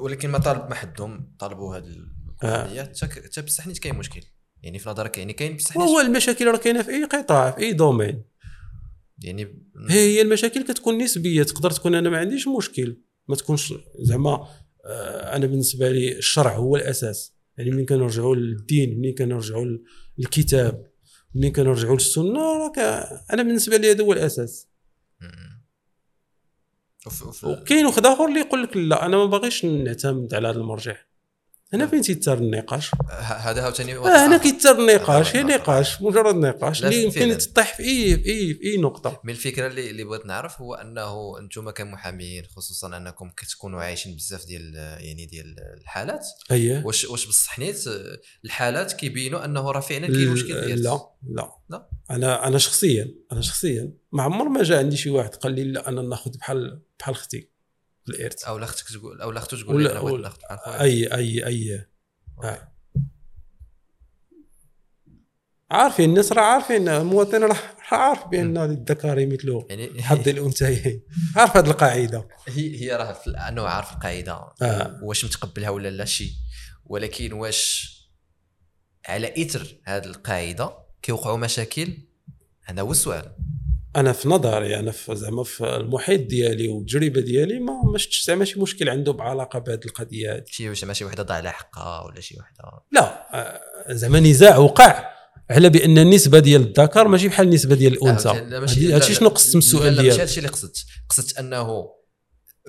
ولكن 0.01 0.29
ما 0.29 0.37
طالب 0.37 0.69
ما 0.69 0.75
حدهم 0.75 1.35
طالبوا 1.39 1.77
هذه 1.77 1.95
آه. 2.43 2.65
القضية. 2.65 2.81
حتى 2.81 3.41
بصح 3.41 3.67
نيت 3.67 3.77
كاين 3.77 3.95
مشكل. 3.95 4.21
يعني 4.63 4.79
في 4.79 4.89
نظرك 4.89 5.17
يعني 5.17 5.33
كاين 5.33 5.55
بصح 5.55 5.77
نيت 5.77 6.05
المشاكل 6.05 6.47
راه 6.47 6.57
كاينة 6.57 6.81
في 6.81 6.91
أي 6.91 7.03
قطاع 7.03 7.51
في 7.51 7.57
أي 7.57 7.73
domaine 7.73 8.23
يعني 9.23 9.43
هي 9.89 9.99
هي 9.99 10.21
المشاكل 10.21 10.63
كتكون 10.63 10.97
نسبية 10.97 11.43
تقدر 11.43 11.71
تكون 11.71 11.95
أنا 11.95 12.09
ما 12.09 12.17
عنديش 12.17 12.47
مشكل. 12.47 13.01
ما 13.27 13.35
تكونش 13.35 13.73
زعما 13.99 14.47
آه، 14.85 15.35
أنا 15.35 15.45
بالنسبة 15.45 15.89
لي 15.91 16.17
الشرع 16.17 16.55
هو 16.55 16.75
الأساس. 16.75 17.35
يعني 17.57 17.71
ملي 17.71 17.85
كنرجعوا 17.85 18.35
للدين 18.35 18.99
ملي 18.99 19.13
كنرجعوا 19.13 19.65
للكتاب 20.17 20.91
ملي 21.35 21.51
كنرجعوا 21.51 21.95
للسنة 21.95 22.39
راه 22.39 22.71
أنا 23.33 23.43
بالنسبة 23.43 23.77
لي 23.77 23.91
هذا 23.91 24.03
هو 24.03 24.13
الأساس. 24.13 24.67
وكاين 27.43 27.85
واحد 27.85 28.05
آخر 28.05 28.25
اللي 28.25 28.39
يقول 28.39 28.63
لك 28.63 28.77
لا 28.77 29.05
أنا 29.05 29.17
ما 29.17 29.25
باغيش 29.25 29.65
نعتمد 29.65 30.33
على 30.33 30.47
هذا 30.47 30.57
المرجع. 30.57 30.95
هنا 31.75 31.87
فين 31.87 32.01
تيثار 32.01 32.37
النقاش؟ 32.37 32.91
هذا 33.19 33.61
عاوتاني 33.63 33.95
آه 33.97 34.27
هنا 34.27 34.37
كيثار 34.37 34.79
النقاش 34.79 35.35
هي 35.35 35.41
هذا 35.41 35.55
نقاش 35.55 36.01
مجرد 36.01 36.35
نقاش 36.35 36.83
اللي 36.83 37.03
يمكن. 37.03 37.37
تطيح 37.37 37.77
في 37.77 37.83
أي 37.83 38.17
في 38.17 38.29
أي 38.29 38.53
في 38.53 38.63
أي 38.63 38.77
نقطة. 38.77 39.21
من 39.23 39.29
الفكرة 39.33 39.67
اللي 39.67 39.89
اللي 39.89 40.03
بغيت 40.03 40.25
نعرف 40.25 40.61
هو 40.61 40.73
أنه 40.73 41.39
أنتم 41.39 41.69
كمحامين 41.69 42.43
خصوصا 42.55 42.97
أنكم 42.97 43.29
كتكونوا 43.29 43.81
عايشين 43.81 44.15
بزاف 44.15 44.45
ديال 44.45 44.75
يعني 44.99 45.25
ديال 45.25 45.55
الحالات 45.81 46.25
اييه 46.51 46.83
واش 46.85 47.05
واش 47.05 47.27
بصح 47.27 47.59
نيت 47.59 47.87
آه، 47.87 48.19
الحالات 48.45 48.93
كيبينوا 48.93 49.45
أنه 49.45 49.71
راه 49.71 49.79
فعلا 49.79 50.07
كاين 50.07 50.29
مشكل 50.29 50.65
ديال 50.65 50.83
لا. 50.83 50.99
لا؟ 51.29 51.51
لا؟ 51.69 51.89
أنا 52.11 52.47
أنا 52.47 52.57
شخصيا 52.57 53.15
أنا 53.31 53.41
شخصيا 53.41 53.93
ما 54.11 54.23
عمر 54.23 54.49
ما 54.49 54.63
جا 54.63 54.77
عندي 54.77 54.97
شي 54.97 55.09
واحد 55.09 55.35
قال 55.35 55.51
لي 55.55 55.63
لا 55.63 55.89
أنا 55.89 56.01
ناخذ 56.01 56.31
بحال 56.37 56.81
بحال 56.99 57.15
أختي 57.15 57.49
الإرث. 58.09 58.43
أو 58.43 58.57
لا 58.57 58.65
أختك 58.65 58.89
تقول 58.89 59.21
أو 59.21 59.31
لا 59.31 59.39
اختو 59.39 59.57
تقول 59.57 59.75
ولا- 59.75 59.99
ولا-. 59.99 60.33
اي 60.81 61.13
اي 61.13 61.45
أي. 61.47 61.85
آه. 62.43 62.71
عارفين 65.71 66.09
الناس 66.09 66.31
راه 66.31 66.41
عارفين 66.43 66.89
المواطن 66.89 67.43
راه 67.43 67.57
عارف 67.91 68.27
بأن 68.27 68.57
الذكر 68.57 69.25
مثل 69.25 69.65
يعني 69.69 70.03
حظ 70.03 70.27
الأنثيين. 70.29 71.01
عارف 71.35 71.57
هذه 71.57 71.65
القاعدة؟ 71.69 72.27
هي 72.47 72.81
هي 72.81 72.91
راه 72.95 73.13
في- 73.13 73.29
انه 73.29 73.61
عارف 73.63 73.93
القاعدة. 73.93 74.33
آه. 74.61 74.99
واش 75.03 75.25
متقبلها 75.25 75.69
ولا 75.69 75.89
لا 75.89 76.05
شيء 76.05 76.31
ولكن 76.85 77.33
واش 77.33 77.95
على 79.07 79.43
إثر 79.43 79.77
هذه 79.85 80.05
القاعدة 80.05 80.77
كيوقعوا 81.01 81.37
مشاكل؟ 81.37 81.97
هذا 82.63 82.81
هو 82.81 82.91
السؤال. 82.91 83.35
أنا 83.95 84.13
في 84.13 84.29
نظري 84.29 84.79
أنا 84.79 84.91
في 84.91 85.15
زعما 85.15 85.43
في 85.43 85.75
المحيط 85.75 86.21
ديالي 86.21 86.67
والتجربة 86.67 87.21
ديالي 87.21 87.59
ما 87.59 87.73
ما 87.91 87.97
شفتش 87.97 88.25
زعما 88.25 88.45
شي 88.45 88.59
مشكل 88.59 88.89
عنده 88.89 89.13
بعلاقة 89.13 89.59
بهذه 89.59 89.85
القضية 89.85 90.35
هذه 90.35 90.43
شي 90.47 90.69
واش 90.69 90.83
ماشي 90.83 91.05
وحدة 91.05 91.23
ضاع 91.23 91.37
على 91.37 91.51
حقها 91.51 92.05
ولا 92.05 92.21
شي 92.21 92.37
وحدة. 92.39 92.83
لا 92.91 93.27
آه، 93.33 93.93
زعما 93.93 94.19
نزاع 94.19 94.57
وقع 94.57 95.15
على 95.49 95.69
بأن 95.69 95.97
النسبة 95.97 96.39
ديال 96.39 96.61
الذكر 96.61 97.07
ماشي 97.07 97.27
بحال 97.27 97.47
النسبة 97.47 97.75
ديال 97.75 97.93
الأنثى. 97.93 98.29
هادشي 98.29 99.13
شنو 99.13 99.29
قصد 99.29 99.53
من 99.53 99.57
السؤال 99.57 99.95
ديالك؟ 99.95 100.19
هادشي 100.19 100.37
اللي 100.37 100.49
قصدت. 100.49 100.85
قصدت 101.09 101.37
أنه 101.37 101.89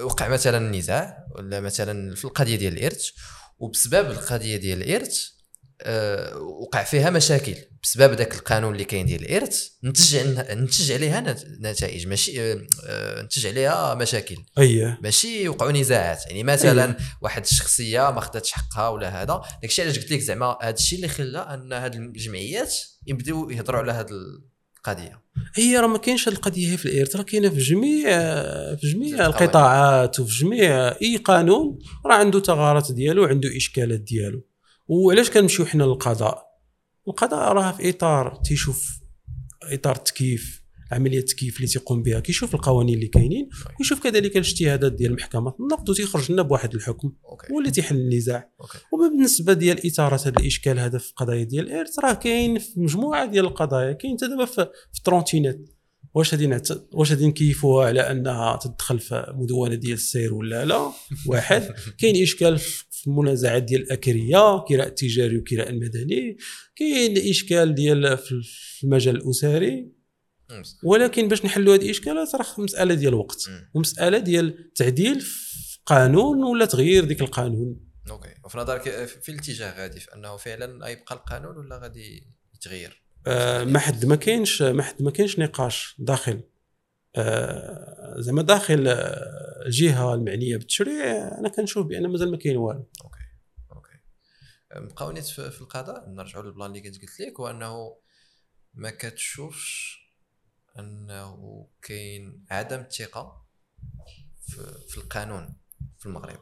وقع 0.01 0.29
مثلا 0.29 0.59
نزاع 0.59 1.27
ولا 1.37 1.61
مثلا 1.61 2.15
في 2.15 2.25
القضية 2.25 2.57
ديال 2.57 2.73
الإرث 2.73 3.09
وبسبب 3.59 4.11
القضية 4.11 4.57
ديال 4.57 4.83
الإرث 4.83 5.27
آه، 5.83 6.37
وقع 6.37 6.83
فيها 6.83 7.11
مشاكل. 7.11 7.55
بسبب 7.87 8.13
ذاك 8.15 8.35
القانون 8.35 8.73
اللي 8.73 8.85
كاين 8.85 9.07
ديال 9.07 9.23
الإرث 9.23 9.69
نتج 9.85 10.17
نتج 10.51 10.93
عليها 10.93 11.21
نت- 11.21 11.47
نتائج. 11.61 12.07
ماشي 12.07 12.41
آه، 12.53 12.67
آه، 12.87 13.23
نتج 13.23 13.47
عليها 13.47 13.95
مشاكل. 13.95 14.37
اييه 14.59 14.99
ماشي 15.03 15.49
وقعوا 15.49 15.73
نزاعات. 15.73 16.27
يعني 16.27 16.43
مثلا 16.45 16.97
واحد 17.23 17.43
الشخصية 17.45 18.11
ما 18.11 18.21
خداتش 18.21 18.53
حقها 18.53 18.89
ولا 18.89 19.23
هذا. 19.23 19.43
داكشي 19.63 19.83
علاش 19.83 19.99
قلت 19.99 20.13
لك 20.13 20.21
زعما 20.21 20.57
هذا 20.63 20.75
الشيء 20.75 20.97
اللي 20.99 21.09
خلى 21.09 21.39
أن 21.39 21.73
هاد 21.73 21.95
الجمعيات 21.95 22.75
يبداو 23.07 23.51
يهضروا 23.51 23.81
على 23.81 23.93
هذه 23.93 24.07
القضية. 24.79 25.23
هي 25.55 25.77
راه 25.77 25.87
ما 25.87 25.99
كاينش 25.99 26.29
هاد 26.29 26.35
القضية 26.35 26.73
هي 26.73 26.77
في 26.77 26.87
الإرث 26.87 27.17
راه 27.17 27.23
كاينة 27.23 27.49
في 27.49 27.59
جميع 27.59 28.11
في 28.77 28.93
جميع. 28.93 29.27
القطاعات 29.27 30.21
وفي 30.21 30.39
جميع 30.45 30.89
أي 31.03 31.17
قانون 31.17 31.79
راه 32.07 32.15
عنده 32.15 32.41
ثغرات 32.41 32.93
ديالو 32.93 33.23
وعنده 33.23 33.57
إشكالات 33.57 34.01
ديالو. 34.01 34.47
وعلاش 34.89 35.31
كنمشيو 35.31 35.67
حنا 35.67 35.83
للقضاء؟ 35.85 36.46
القضاء 37.09 37.53
راه 37.53 37.73
في 37.73 37.89
اطار 37.89 38.41
تيشوف 38.45 39.01
اطار 39.63 39.97
التكييف 39.97 40.67
عملية 40.93 41.19
التكييف 41.19 41.57
اللي 41.57 41.67
تيقوم 41.67 42.03
بها 42.03 42.21
كيشوف 42.21 42.55
القوانين 42.55 42.95
اللي 42.95 43.07
كاينين 43.07 43.49
ويشوف 43.79 44.03
كذلك 44.03 44.33
الاجتهادات 44.33 44.93
ديال 44.93 45.11
محكمة 45.11 45.55
النقد 45.61 45.91
وتيخرج 45.91 46.33
لنا 46.33 46.43
بواحد 46.43 46.75
الحكم 46.75 47.13
هو 47.53 47.59
اللي 47.59 47.71
تيحل 47.71 47.97
النزاع. 47.97 48.51
أوكي. 48.61 48.79
وما 48.93 49.09
بالنسبة 49.09 49.53
ديال 49.53 49.87
اثاره 49.87 50.15
هذا 50.15 50.29
الإشكال 50.41 50.79
هذا 50.79 50.99
في 50.99 51.11
القضايا 51.11 51.45
ديال 51.45 51.67
الارث 51.67 51.99
راه 51.99 52.13
كاين 52.13 52.59
في 52.59 52.81
مجموعة 52.81 53.27
ديال 53.27 53.45
القضايا 53.45 53.93
كاين 53.93 54.17
حتى 54.17 54.29
دابا 54.29 54.45
في 54.45 54.69
الـ 54.97 55.02
trottinettes 55.02 55.59
واش 56.15 56.35
غادي. 56.35 56.59
واش 56.93 57.11
غادي 57.11 57.27
نكيفوها 57.27 57.87
على 57.87 58.01
أنها 58.01 58.57
تدخل 58.57 58.99
في 58.99 59.35
مدونة 59.37 59.75
ديال 59.75 59.95
السير 59.95 60.35
ولا 60.35 60.65
لا؟ 60.65 60.93
واحد. 61.27 61.75
كاين 61.99 62.23
إشكال 62.23 62.59
في 62.59 62.85
المنازعات 63.07 63.63
ديال 63.63 63.83
الأكرية 63.83 64.65
كراء 64.69 64.87
التجاري 64.87 65.39
وكراء 65.39 65.71
المدني 65.71 66.37
كاين 66.77 67.31
إشكال 67.31 67.75
ديال 67.75 68.19
في 68.19 68.41
المجال 68.85 69.17
الأسري. 69.17 69.93
ولكن 70.85 71.29
باش 71.29 71.45
نحلوا 71.45 71.75
هذه 71.75 71.85
الاشكالات 71.85 72.35
راه 72.35 72.47
مسألة 72.59 72.95
ديال 72.95 73.13
الوقت 73.13 73.51
ومسألة 73.75 74.19
ديال 74.19 74.73
تعديل 74.73 75.21
في 75.21 75.79
قانون 75.87 76.45
ولا 76.45 76.65
تغيير 76.67 77.05
ديك 77.05 77.21
القانون. 77.21 77.81
أوكي 78.11 78.35
وفي 78.45 78.59
نظرك 78.59 78.83
في 79.23 79.29
الاتجاه 79.29 79.81
غادي 79.81 80.01
في 80.01 80.15
أنه 80.15 80.37
فعلا 80.37 80.89
يبقى 80.89 81.15
القانون 81.15 81.57
ولا 81.57 81.79
غادي 81.79 82.27
يتغير؟ 82.55 83.03
آه 83.27 83.65
ما 83.65 83.79
حد 83.79 84.05
ما 84.05 84.17
كاينش 84.17 84.63
ما 84.63 84.83
حد 84.83 85.03
ما 85.03 85.11
كاينش 85.11 85.39
نقاش 85.39 85.95
داخل. 85.99 86.33
آه 86.33 86.56
زعما 88.19 88.43
داخل 88.43 88.89
آه، 88.89 89.67
الجهة 89.67 90.15
المعنية 90.15 90.57
بالتشريع 90.57 91.39
أنا 91.39 91.49
كنشوف 91.49 91.87
بأن 91.87 92.07
مازال 92.07 92.31
ما 92.31 92.37
كاين 92.37 92.57
والو. 92.57 92.87
أوكي 93.05 93.19
أوكي. 93.73 93.99
بقاو 94.75 95.11
نيت 95.11 95.25
في 95.27 95.61
القضاء 95.61 96.09
نرجعوا 96.09 96.45
لل 96.45 96.54
plan 96.54 96.71
اللي 96.71 96.81
كنت 96.81 97.01
قلت 97.03 97.21
لك 97.21 97.41
هو 97.41 97.51
أنه 97.51 97.97
ما 98.75 98.91
كتشوفش 98.91 99.99
أنه 100.79 101.69
كاين 101.83 102.47
عدم 102.51 102.81
الثقه 102.81 103.47
في 104.89 104.97
القانون 104.97 105.57
في 105.99 106.07
المغرب. 106.07 106.41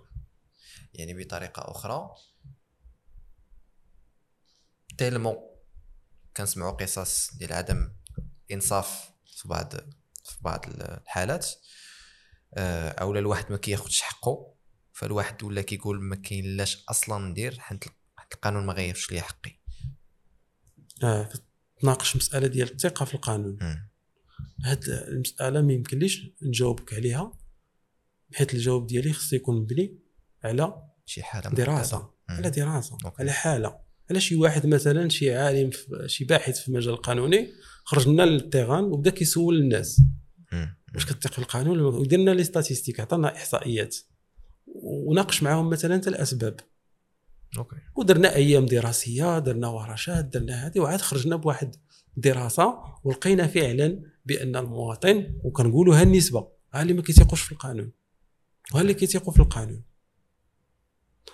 يعني 0.95 1.25
بطريقة 1.25 1.70
أخرى 1.70 2.11
تيلمو 4.99 5.61
كنسمعوا 6.37 6.72
قصص 6.72 7.35
ديال 7.37 7.53
عدم 7.53 7.93
إنصاف 8.53 9.11
في 9.27 9.49
بعض 9.49 9.72
في 10.25 10.37
بعض 10.41 10.64
الحالات. 10.68 11.47
آه، 12.55 12.89
أولا 12.89 13.20
الواحد 13.20 13.53
ما 13.53 13.57
كياخذش 13.57 14.01
حقه 14.01 14.55
فالواحد 14.93 15.43
ولا 15.43 15.62
كيقول 15.62 16.01
ما 16.01 16.16
كاين 16.16 16.57
لاش 16.57 16.85
أصلا 16.89 17.25
ندير 17.25 17.59
حيت 17.59 17.85
القانون 18.35 18.66
ما 18.66 18.72
غيفش 18.72 19.12
لي 19.12 19.20
حقي. 19.20 19.61
آه 21.03 21.33
تناقش 21.81 22.16
مسألة 22.16 22.47
ديال 22.47 22.70
الثقة 22.70 23.05
في 23.05 23.14
القانون. 23.14 23.59
هاد 24.64 24.85
المسألة 24.89 25.62
ما 25.62 25.72
يمكنليش 25.72 26.27
نجاوبك 26.43 26.95
عليها 26.95 27.39
حيت 28.35 28.55
الجواب 28.55 28.87
ديالي 28.87 29.12
خص 29.12 29.33
يكون 29.33 29.57
مبني 29.57 29.99
على 30.45 30.83
شي 31.07 31.22
حالة 31.22 31.51
دراسة 31.51 32.11
على 32.29 32.51
دراسة 32.51 32.99
أوكي. 33.05 33.22
على 33.22 33.33
حالة. 33.33 33.81
على 34.11 34.20
شي 34.20 34.37
واحد 34.37 34.66
مثلا 34.66 35.09
شي 35.09 35.35
عالم 35.37 35.70
شي 36.07 36.25
باحث 36.25 36.61
في 36.61 36.68
المجال 36.68 36.95
القانوني 36.95 37.53
خرج 37.85 38.09
لنا 38.09 38.22
لل 38.22 38.36
terrain 38.36 38.84
وبدا 38.85 39.11
كيسول 39.11 39.57
الناس. 39.57 40.03
واش 40.95 41.07
كتثق 41.07 41.32
في 41.32 41.39
القانون؟ 41.39 41.80
ودرنا 41.80 42.30
les 42.30 42.45
statistiques 42.45 43.01
عطانا 43.01 43.37
إحصائيات. 43.37 43.97
وناقش 44.82 45.43
معاهم 45.43 45.70
مثلا 45.70 46.01
الأسباب. 46.07 46.61
أوكي. 47.59 47.76
ودرنا 47.97 48.35
أيام 48.35 48.66
دراسية 48.66 49.39
درنا 49.39 49.68
ورشات 49.68 50.24
درنا 50.24 50.66
هذه 50.66 50.80
وعاد 50.80 51.01
خرجنا 51.01 51.37
بواحد 51.37 51.76
دراسة 52.16 52.78
ولقينا 53.05 53.47
فعلا 53.47 54.03
بأن 54.24 54.57
المواطن 54.57 55.41
وكنقولوا 55.45 55.97
ها 55.97 56.03
النسبة 56.03 56.49
ها 56.74 56.82
اللي 56.82 56.93
ما 56.93 57.03
كيتيقوش 57.03 57.43
في 57.43 57.53
القانون. 57.53 57.93
وها 58.74 58.82
اللي 58.82 58.95
كيتيقوا 58.95 59.32
في 59.32 59.41
القانون. 59.41 59.82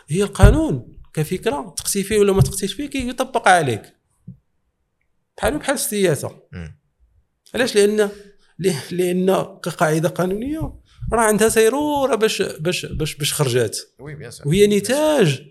هي 0.09 0.23
القانون 0.23 1.01
كفكرة 1.13 1.75
تقسي 1.77 2.03
فيه 2.03 2.19
ولا 2.19 2.33
ما 2.33 2.43
تقسيش 2.43 2.73
فيه 2.73 2.87
كيطبق 2.87 3.49
عليك. 3.49 4.00
بحال 5.37 5.59
بحال 5.59 5.75
السياسة. 5.75 6.43
علاش؟ 7.55 7.77
لأن 7.77 8.11
لأن 8.91 9.27
كقاعده 9.63 10.09
قانونية 10.09 10.81
راه 11.13 11.21
عندها 11.21 11.49
سيرورة 11.49 12.15
باش 12.15 12.43
باش 12.43 12.87
باش 12.87 13.15
باش 13.15 13.35
خرجات. 13.35 13.79
وهي 14.47 14.67
نتاج. 14.67 15.43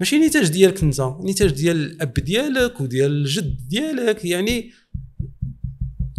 ماشي 0.00 0.18
نتاج 0.18 0.48
ديالك 0.48 0.82
أنت. 0.82 1.00
نتاج 1.00 1.50
ديال 1.50 1.76
الأب 1.76 2.14
ديالك 2.14 2.80
وديال 2.80 3.10
الجد 3.10 3.68
ديالك. 3.68 4.24
يعني 4.24 4.70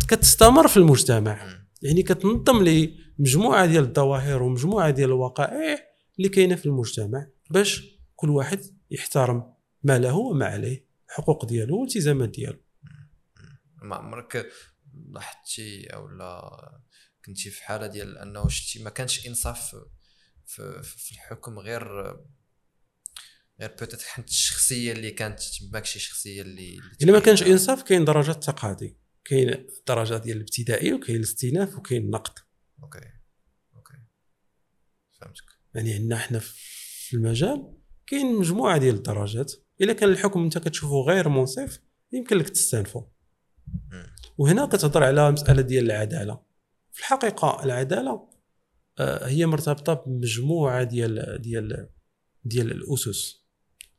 كتستمر 0.07 0.67
في 0.67 0.77
المجتمع. 0.77 1.63
يعني 1.81 2.03
كتنظم 2.03 2.63
لي 2.63 2.93
مجموعة 3.19 3.65
ديال 3.65 3.84
الظواهر 3.84 4.43
ومجموعة 4.43 4.89
ديال 4.89 5.09
الوقائع 5.09 5.79
اللي 6.17 6.29
كاينة 6.29 6.55
في 6.55 6.65
المجتمع 6.65 7.27
باش 7.49 7.99
كل 8.15 8.29
واحد 8.29 8.59
يحترم 8.91 9.53
ما 9.84 9.99
له 9.99 10.15
وما 10.15 10.45
عليه. 10.45 10.86
الحقوق 11.09 11.45
ديالو 11.45 11.75
والالتزامات 11.77 12.29
ديالو. 12.29 12.62
ما 13.84 13.95
عمرك 13.95 14.51
لاحظتي 14.93 15.86
أو 15.88 16.07
لا 16.07 16.81
كنتي 17.25 17.49
في 17.49 17.63
حالة 17.63 17.88
ديال 17.88 18.17
أنه 18.17 18.47
شتي 18.47 18.84
ما 18.84 18.89
كانش 18.89 19.27
إنصاف 19.27 19.75
في, 20.45 20.84
في 20.84 21.11
الحكم 21.11 21.59
غير 21.59 21.84
غير 23.59 23.75
بوتيت 23.79 24.01
حيت 24.01 24.27
الشخصية 24.27 24.91
اللي 24.91 25.11
كانت 25.11 25.39
ماكشي 25.73 25.99
شخصية 25.99 26.41
اللي 26.41 26.79
إلا 27.01 27.11
ما 27.11 27.19
كانش 27.19 27.43
إنصاف 27.43 27.84
كاين 27.84 28.05
درجات 28.05 28.43
تقاضي 28.43 28.97
كاين 29.25 29.67
درجة 29.88 30.17
ديال 30.17 30.38
الابتدائي 30.38 30.93
وكاين 30.93 31.17
الاستئناف 31.17 31.77
وكاين 31.77 32.01
النقد. 32.01 32.39
أوكي 32.84 32.99
أوكي. 33.75 33.93
فهمتك. 35.21 35.45
يعني 35.75 35.93
عندنا 35.93 36.17
حنا 36.17 36.39
في 36.39 37.13
المجال 37.13 37.77
كاين 38.07 38.36
مجموعة 38.36 38.77
ديال 38.77 38.95
الدرجات. 38.95 39.53
إلا 39.81 39.93
كان 39.93 40.09
الحكم 40.09 40.43
أنت 40.43 40.57
كتشوفه 40.57 41.01
غير 41.01 41.29
منصف 41.29 41.79
يمكن 42.11 42.38
لك 42.38 42.49
تستانفه 42.49 43.12
وهنا 44.38 44.66
كتهضر 44.66 45.03
على 45.03 45.32
مسألة 45.32 45.61
ديال 45.61 45.86
العدالة. 45.86 46.39
في 46.91 46.99
الحقيقة 46.99 47.64
العدالة 47.64 48.28
آه، 48.99 49.28
هي 49.28 49.45
مرتبطة 49.45 49.93
بمجموعة 49.93 50.84
ديال 50.84 51.41
ديال 51.41 51.89
ديال 52.45 52.72
الأسس. 52.72 53.43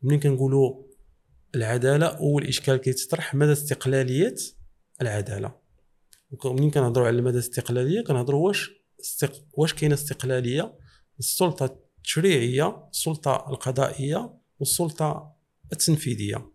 ملي 0.03 0.19
كنقولوا 0.19 0.83
العدالة 1.55 2.07
اول 2.07 2.47
اشكال 2.47 2.77
كيتطرح 2.77 3.35
مدى 3.35 3.53
استقلالية 3.53 4.35
العدالة؟ 5.03 5.55
ومنين 6.45 6.71
كنهضروا 6.71 7.07
على 7.07 7.23
مدى 7.23 7.35
الاستقلاليه 7.35 8.01
كنهضروا 8.01 8.47
واش 8.47 8.71
استق... 9.01 9.45
واش 9.53 9.75
كاينة 9.75 9.95
استقلالية؟ 9.95 10.79
السلطة 11.19 11.65
التشريعية 11.65 12.89
السلطة 12.91 13.47
القضائية 13.51 14.35
والسلطة 14.59 15.37
التنفيذية. 15.73 16.54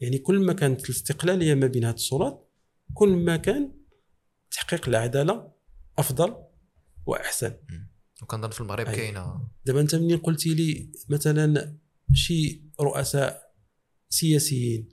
يعني 0.00 0.18
كل 0.18 0.46
ما 0.46 0.52
كانت 0.52 0.84
الاستقلالية 0.84 1.54
ما 1.54 1.66
بين 1.66 1.84
هذه 1.84 1.94
السلطات 1.94 2.50
كل 2.94 3.08
ما 3.08 3.36
كان 3.36 3.72
تحقيق 4.50 4.88
العدالة 4.88 5.52
أفضل 5.98 6.36
وأحسن. 7.06 7.52
وكنظن 8.22 8.50
في 8.50 8.60
المغرب 8.60 8.86
كاينة. 8.86 9.48
دابا 9.64 9.80
أنت 9.80 9.94
منين 9.94 10.18
قلتي 10.18 10.54
لي 10.54 10.92
مثلا 11.08 11.76
شي 12.12 12.62
رؤساء 12.80 13.52
سياسيين 14.08 14.88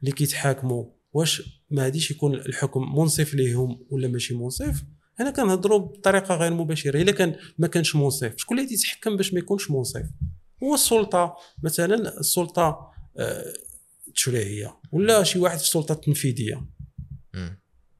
اللي 0.00 0.12
كيتحاكموا 0.12 0.84
واش 1.12 1.62
ما 1.70 1.82
غاديش 1.82 2.10
يكون 2.10 2.34
الحكم 2.34 2.98
منصف 2.98 3.34
ليهم 3.34 3.86
ولا 3.90 4.08
ماشي 4.08 4.34
منصف؟ 4.34 4.84
هنا 5.20 5.30
كنهضروا 5.30 5.78
بطريقة 5.78 6.34
غير 6.34 6.54
مباشرة. 6.54 7.02
إلا 7.02 7.12
كان 7.12 7.36
ما 7.58 7.66
كانش 7.66 7.96
منصف 7.96 8.34
شكون 8.36 8.58
اللي 8.58 8.72
يتحكم 8.72 9.16
باش 9.16 9.32
ما 9.32 9.38
يكونش 9.38 9.70
منصف؟ 9.70 10.06
هو 10.62 10.74
السلطة. 10.74 11.36
مثلا 11.62 12.20
السلطة 12.20 12.92
آه، 13.16 13.54
التشريعيه 14.18 14.80
ولا 14.92 15.22
شي 15.22 15.38
واحد 15.38 15.58
في 15.58 15.64
السلطه 15.64 15.92
التنفيذيه 15.92 16.66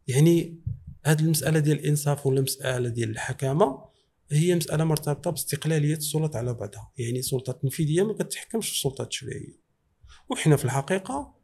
يعني 0.09 0.61
هذه 1.05 1.21
المسألة 1.21 1.59
ديال 1.59 1.79
الإنصاف 1.79 2.27
ولا 2.27 2.39
المساله 2.39 2.89
ديال 2.89 3.11
الحكامة 3.11 3.89
هي 4.31 4.55
مسألة 4.55 4.85
مرتبطة 4.85 5.31
باستقلالية 5.31 5.97
السلطات 5.97 6.37
على 6.37 6.55
بعضها. 6.55 6.93
يعني 6.99 7.19
السلطه 7.19 7.51
التنفيذيه 7.51 8.03
ما 8.03 8.13
كتحكمش 8.13 8.69
في 8.69 8.75
السلطه 8.75 9.03
التشريعيه 9.03 9.61
وحنا 10.31 10.57
في 10.57 10.65
الحقيقة 10.65 11.35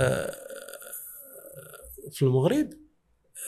آه، 0.00 0.36
في 2.10 2.22
المغرب 2.22 2.70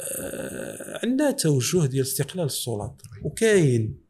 آه، 0.00 1.00
عندنا 1.02 1.30
توجه 1.30 1.86
ديال 1.86 2.02
استقلال 2.02 2.46
السلطات 2.46 3.02
وكاين 3.22 4.04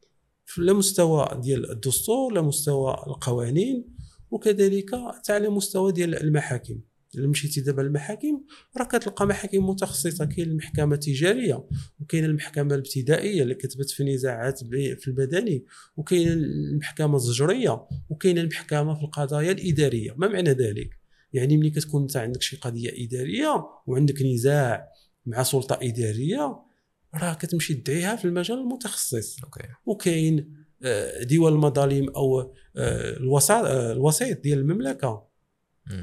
على 0.59 0.73
مستوى 0.73 1.41
ديال 1.43 1.71
الدستور 1.71 2.33
على 2.33 2.43
مستوى 2.43 2.93
القوانين 3.07 3.94
وكذلك 4.31 4.91
حتى 4.95 5.33
على 5.33 5.49
مستوى 5.49 5.93
ديال 5.93 6.23
المحاكم. 6.23 6.81
إلا 7.15 7.29
مشيتي 7.29 7.61
دابا 7.61 7.83
للمحاكم 7.83 8.45
راه 8.77 8.85
كتلقى 8.85 9.27
محاكم 9.27 9.69
متخصصة. 9.69 10.25
كاين 10.25 10.49
المحكمة 10.51 10.95
التجارية 10.95 11.65
وكاين 12.01 12.25
المحكمة 12.25 12.75
الابتدائية 12.75 13.43
اللي 13.43 13.55
كتبت 13.55 13.91
في 13.91 14.05
نزاعات 14.05 14.59
في 14.99 15.09
المدني 15.09 15.65
وكاين 15.97 16.29
المحكمة 16.29 17.17
الزجرية 17.17 17.87
وكاين 18.11 18.39
المحكمة 18.39 18.95
في 18.95 19.03
القضايا 19.03 19.53
الإدارية. 19.53 20.15
ما 20.17 20.29
معنى 20.29 20.51
ذلك؟ 20.51 20.91
يعني 21.33 21.57
ملي 21.57 21.71
كتكون 21.71 22.03
أنت 22.03 22.17
عندك 22.17 22.43
شي 22.43 22.57
قضية 22.57 23.05
إدارية 23.05 23.67
وعندك 23.87 24.23
نزاع 24.23 24.89
مع 25.27 25.43
سلطة 25.43 25.79
إدارية 25.83 26.57
راه 27.15 27.35
كتمشي 27.35 27.75
تدعيها 27.75 28.17
في 28.17 28.25
المجال 28.25 28.59
المتخصص. 28.59 29.45
أوكي. 29.45 29.69
وكاين 29.87 30.64
ديوان 31.23 31.53
المظالم 31.53 32.09
أو 32.09 32.41
آه، 32.77 33.17
الوسيط 33.17 33.65
آه، 33.65 33.93
الوسيط 33.93 34.41
ديال 34.41 34.59
المملكة. 34.59 35.29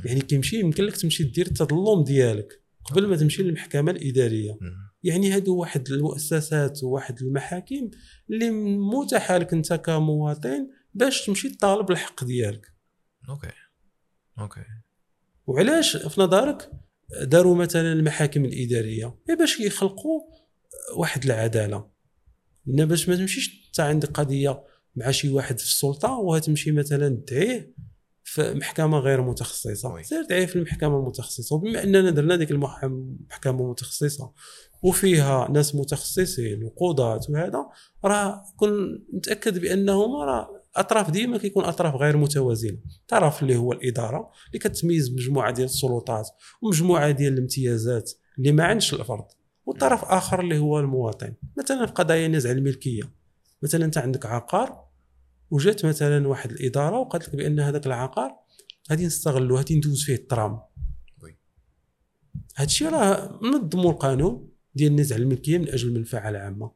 يعني 0.06 0.22
كيمشي 0.22 0.60
يمكن 0.60 0.84
لك 0.84 0.98
تمشي 0.98 1.24
دير 1.24 1.46
التظلم 1.48 2.04
ديالك 2.04 2.62
قبل 2.84 3.08
ما 3.08 3.18
تمشي 3.18 3.44
للمحكمة 3.44 3.92
الإدارية. 3.92 4.58
يعني 5.04 5.32
هادو 5.32 5.56
واحد 5.58 5.88
المؤسسات 5.88 6.84
وواحد 6.84 7.22
المحاكم 7.22 7.90
اللي 8.30 8.52
متاحه 8.78 9.38
لك 9.38 9.54
أنت 9.54 9.74
كمواطن 9.74 10.68
باش 10.94 11.26
تمشي 11.26 11.50
تطالب 11.50 11.92
الحق 11.92 12.24
ديالك. 12.24 12.68
أوكي. 13.30 13.52
أوكي. 14.40 14.66
وعلاش 15.48 15.98
في 15.98 16.22
نظرك 16.22 16.72
داروا 17.22 17.56
مثلا 17.56 17.94
المحاكم 17.94 18.46
الإدارية؟ 18.46 19.16
غير 19.30 19.38
باش 19.38 19.60
يخلقوا 19.60 20.22
واحد 20.98 21.26
العدالة. 21.26 21.91
لأن 22.66 22.86
باش 22.88 23.09
ما 23.09 23.16
تمشيش 23.16 23.66
انت 23.68 23.80
عندك 23.80 24.09
قضية 24.12 24.64
مع 24.95 25.12
شي 25.12 25.30
واحد 25.30 25.59
في 25.59 25.66
السلطة 25.66 26.12
وهتمشي 26.12 26.72
مثلا 26.72 27.09
تدعيه 27.28 27.74
في 28.24 28.53
محكمة 28.53 28.99
غير 28.99 29.22
متخصصة. 29.22 30.01
سير 30.01 30.24
دعيه 30.30 30.45
في 30.45 30.55
المحكمة 30.55 30.99
المتخصصة. 30.99 31.55
وبما 31.55 31.84
أننا 31.84 32.09
درنا 32.09 32.36
ديك 32.36 32.51
المح- 32.51 32.84
المحكمه 32.84 33.62
المتخصصه 33.66 34.32
وفيها 34.84 35.51
ناس 35.51 35.76
متخصصين 35.76 36.64
وقضاة 36.64 37.20
وهذا 37.30 37.66
راه 38.05 38.43
كن 38.57 39.03
متاكد 39.14 39.57
بانهم 39.59 40.16
راه 40.16 40.49
أطراف 40.76 41.12
ديما 41.12 41.38
كيكون 41.38 41.64
أطراف 41.66 41.95
غير 41.95 42.18
متوازنة. 42.18 42.78
طرف 43.07 43.41
اللي 43.43 43.55
هو 43.55 43.72
الإدارة 43.72 44.32
اللي 44.47 44.59
كتميز 44.59 45.12
مجموعه 45.14 45.51
ديال 45.51 45.66
السلطات 45.66 46.30
ومجموعة 46.62 47.12
ديال 47.12 47.34
الامتيازات 47.34 48.12
اللي 48.38 48.51
ما 48.51 48.64
بين 48.64 48.94
الفرد 48.93 49.26
والطرف 49.72 50.06
آخر 50.06 50.40
اللي 50.40 50.58
هو 50.58 50.80
المواطن. 50.80 51.34
مثلا 51.58 51.86
في 51.86 51.92
قضايا 51.92 52.28
نزع 52.28 52.52
الملكية. 52.52 53.04
مثلا 53.64 53.86
أنت 53.86 53.98
عندك 53.98 54.26
عقار 54.26 54.86
وجات 55.52 55.86
مثلا 55.86 56.28
واحد 56.28 56.52
الإدارة 56.52 57.00
وقالت 57.00 57.28
لك 57.28 57.36
بأن 57.36 57.60
هذاك 57.60 57.88
العقار 57.88 58.32
غادي 58.92 59.06
نستغلو 59.06 59.58
غادي 59.58 59.76
ندوز 59.76 60.04
فيه 60.04 60.16
الترام. 60.16 60.60
هادشي 62.58 62.88
راه 62.88 63.40
منظموا 63.42 63.92
القانون 63.92 64.50
ديال 64.76 64.96
نزع 64.96 65.16
الملكية 65.16 65.58
من 65.58 65.70
أجل 65.70 65.88
المنفعة 65.88 66.30
العامة. 66.30 66.72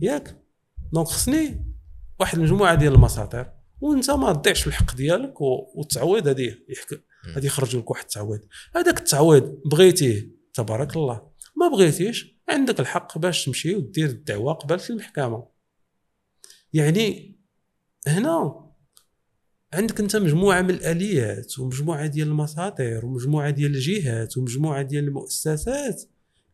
ياك. 0.00 0.42
donc 0.92 1.06
خصني 1.06 1.74
واحد 2.20 2.38
المجموعة 2.38 2.74
ديال 2.74 2.94
المساطر 2.94 3.52
وأنت 3.80 4.10
ما 4.10 4.32
تضيعش 4.32 4.60
في 4.60 4.66
الحق 4.66 4.96
ديالك 4.96 5.40
والتعويض 5.40 6.28
هذه. 6.28 6.54
غادي 7.34 7.46
يخرج 7.46 7.76
لك 7.76 7.90
واحد 7.90 8.02
التعويض. 8.02 8.40
هذاك 8.76 8.98
التعويض 8.98 9.60
بغيتيه 9.70 10.30
تبارك 10.54 10.96
الله. 10.96 11.33
ما 11.64 11.76
بغيتيش 11.76 12.34
عندك 12.48 12.80
الحق 12.80 13.18
باش 13.18 13.44
تمشي 13.44 13.74
ودير 13.74 14.08
الدعوة 14.08 14.52
قبل 14.52 14.78
في 14.78 14.90
المحكمة 14.90 15.48
يعني 16.72 17.36
هنا 18.06 18.64
عندك 19.72 20.00
أنت 20.00 20.16
مجموعة 20.16 20.62
من 20.62 20.70
الآليات 20.70 21.58
ومجموعة 21.58 22.06
ديال 22.06 22.28
المساطر 22.28 23.06
ومجموعة 23.06 23.50
ديال 23.50 23.74
الجهات 23.74 24.36
ومجموعة 24.36 24.82
ديال 24.82 25.04
المؤسسات 25.04 26.02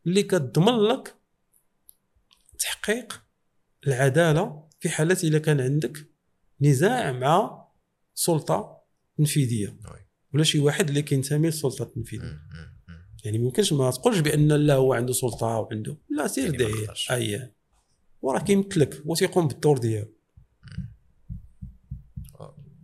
اللي 0.06 0.22
كتضمن 0.22 0.78
لك 0.78 1.14
تحقيق 2.58 3.22
العدالة 3.86 4.68
في 4.80 4.88
حاله 4.88 5.18
اذا 5.22 5.38
كان 5.38 5.60
عندك 5.60 6.06
نزاع 6.60 7.12
مع 7.12 7.66
سلطة 8.14 8.82
تنفيذية 9.18 9.68
oui. 9.68 10.06
ولا 10.34 10.44
شي 10.44 10.58
واحد 10.58 10.88
اللي 10.88 11.02
كينتمي 11.02 11.46
للسلطه 11.46 11.82
التنفيذيه. 11.82 12.40
يعني 13.24 13.38
ما 13.38 13.44
يمكنش 13.44 13.72
ما 13.72 13.90
تقولش 13.90 14.18
بأن 14.18 14.48
لا 14.52 14.74
هو 14.74 14.94
عنده 14.94 15.12
سلطة 15.12 15.46
وعنده 15.46 15.96
لا 16.10 16.26
سير 16.26 16.44
يعني 16.44 16.58
ما 16.58 16.64
دعيه 16.64 16.82
يقدرش. 16.82 17.10
أي. 17.10 17.52
وراه 18.22 18.40
كيمثلك 18.40 19.02
وتيقوم 19.06 19.48
بالدور 19.48 19.78
ديالو. 19.78 20.14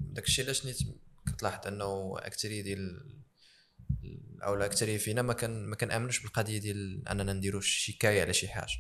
داك 0.01 0.25
الشيء 0.25 0.45
علاش 0.45 0.67
نيت 0.67 0.79
كتلاحظ 1.27 1.67
أنه 1.67 2.15
أكثرية 2.19 2.63
ديال 2.63 3.07
أو 4.43 4.55
الاكثريه 4.55 4.99
فينا 4.99 5.23
ما 5.23 5.33
كان 5.33 5.65
ما 5.67 5.77
كنامنوش 5.77 6.23
بالقضية 6.23 6.59
ديال 6.59 7.09
أننا 7.09 7.33
نديروا 7.33 7.61
شكايه 7.61 8.21
على 8.23 8.33
شي 8.33 8.49
حاجة. 8.49 8.73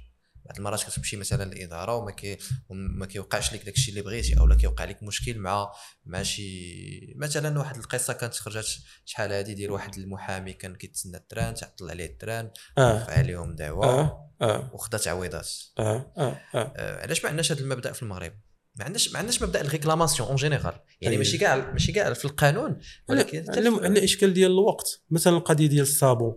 بعض 0.46 0.56
المرات 0.58 0.82
كتمشي 0.82 1.16
مثلا 1.16 1.54
للاداره 1.54 1.96
وما 1.96 2.10
كي 2.10 2.36
وما 2.68 3.06
كيوقعش 3.06 3.54
لك 3.54 3.64
داك 3.64 3.74
الشيء 3.74 3.94
اللي 3.94 4.02
بغيتي 4.02 4.38
أو 4.38 4.56
كيوقع 4.56 4.84
لك 4.84 5.02
مشكل 5.02 5.38
مع 5.38 5.72
مع 6.04 6.22
شي 6.22 7.14
مثلا 7.16 7.58
واحد 7.58 7.76
القصة 7.76 8.12
كانت 8.12 8.34
خرجت 8.34 8.78
شحال 9.04 9.32
هادي 9.32 9.54
ديال 9.54 9.70
واحد 9.70 9.98
المحامي 9.98 10.52
كان 10.52 10.74
كيتسنى 10.74 11.16
ال 11.16 11.23
train 11.23 11.54
تعطل 11.54 11.90
عليه 11.90 12.06
ال 12.06 12.14
train 12.14 12.50
رفع 12.78 13.12
عليهم 13.12 13.54
دعوة 13.54 13.86
آه. 13.86 14.30
آه. 14.42 14.70
وخدا 14.74 14.98
تعويضات. 14.98 15.50
آه. 15.78 16.12
آه, 16.18 16.40
آه. 16.54 16.72
آه، 16.76 17.02
علاش 17.02 17.22
ما 17.22 17.28
عندناش 17.28 17.52
هذا 17.52 17.60
المبدأ 17.60 17.92
في 17.92 18.02
المغرب؟ 18.02 18.32
ما 18.78 18.84
عندناش 18.84 19.12
ما 19.12 19.18
عندناش 19.18 19.42
مبدأ 19.42 19.60
ال 19.60 19.66
réclamation 19.66 20.28
en 20.28 20.36
général 20.36 20.74
يعني 21.00 21.14
أيوة. 21.14 21.18
ماشي 21.18 21.38
كاع 21.38 21.72
ماشي 21.72 21.92
كاع 21.92 22.12
في 22.12 22.24
القانون 22.24 22.78
ولكن 23.08 23.44
عندنا 23.48 24.04
إشكال 24.04 24.34
ديال 24.34 24.50
الوقت. 24.50 25.02
مثلا 25.10 25.36
القضية 25.36 25.66
ديال 25.66 25.82
الصابون 25.82 26.36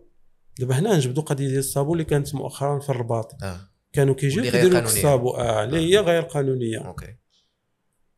دابا 0.59 0.79
هنا 0.79 0.95
نجبدوا 0.95 1.23
قضية 1.23 1.47
ديال 1.47 1.59
ال 1.59 1.65
sabot 1.65 1.93
اللي 1.93 2.03
كانت 2.03 2.35
مؤخرا 2.35 2.79
في 2.79 2.89
الرباط. 2.89 3.43
آه. 3.43 3.59
كانوا 3.93 4.15
كيجيو 4.15 4.43
كيديروا. 4.43 4.79
ال 4.79 4.88
sabot 4.88 5.35
آه 5.39 5.63
اللي 5.63 5.77
هي 5.79 5.99
غير 5.99 6.21
قانونية. 6.21 6.77
OK. 6.87 7.15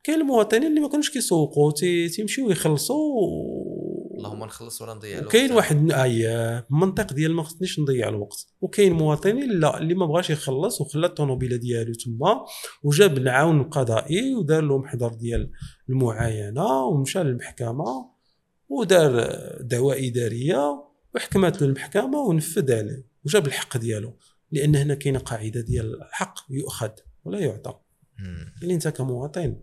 كاين 0.04 0.22
المواطنين 0.22 0.68
اللي 0.68 0.80
ما 0.80 0.90
كانوش 0.90 1.10
كيسوقوا 1.10 1.72
تي- 1.72 2.10
تيمشيو 2.10 2.50
يخلصوا 2.52 3.30
اللهم 4.18 4.44
نخلص 4.44 4.82
ولا 4.82 4.94
نضيع 4.94 5.20
الوقت. 5.20 5.36
واحد 5.52 5.76
من 5.76 5.92
اي 5.92 6.28
منطق 6.70 7.14
ديال 7.14 7.34
ما 7.34 7.44
خصنيش 7.44 7.80
نضيع 7.80 8.10
الوقت. 8.10 8.48
وكاين 8.62 8.94
مواطنين 8.94 9.60
لا 9.60 9.78
اللي 9.78 9.94
ما 9.94 10.06
بغاش 10.06 10.30
يخلص 10.30 10.82
وخلى 10.82 11.06
الطوموبيلة 11.08 11.56
ديالو 11.56 11.94
تما 11.94 12.46
وجاب 12.84 13.18
العون 13.18 13.62
القضائي 13.62 14.36
ودار 14.36 14.62
له 14.64 14.78
محضر 14.78 15.14
ديال 15.14 15.52
المعاينة 15.90 16.86
ومشى 16.86 17.20
للمحكمة 17.24 18.12
ودار 18.70 19.28
دعوه 19.62 19.96
إدارية 19.98 20.84
وحكمت 21.16 21.62
له 21.62 21.68
المحكمه 21.68 22.20
ونفذ 22.20 22.72
عليه 22.74 23.06
وجاب 23.26 23.48
الحق 23.48 23.78
ديالو. 23.78 24.18
لأن 24.52 24.76
هنا 24.76 24.96
كاينة 24.96 25.20
قاعدة 25.20 25.62
ديال 25.62 26.02
الحق 26.02 26.40
يؤخذ 26.50 26.92
ولا 27.24 27.40
يعطى. 27.40 27.80
يعني 28.62 28.74
أنت 28.74 28.88
كمواطن. 28.88 29.60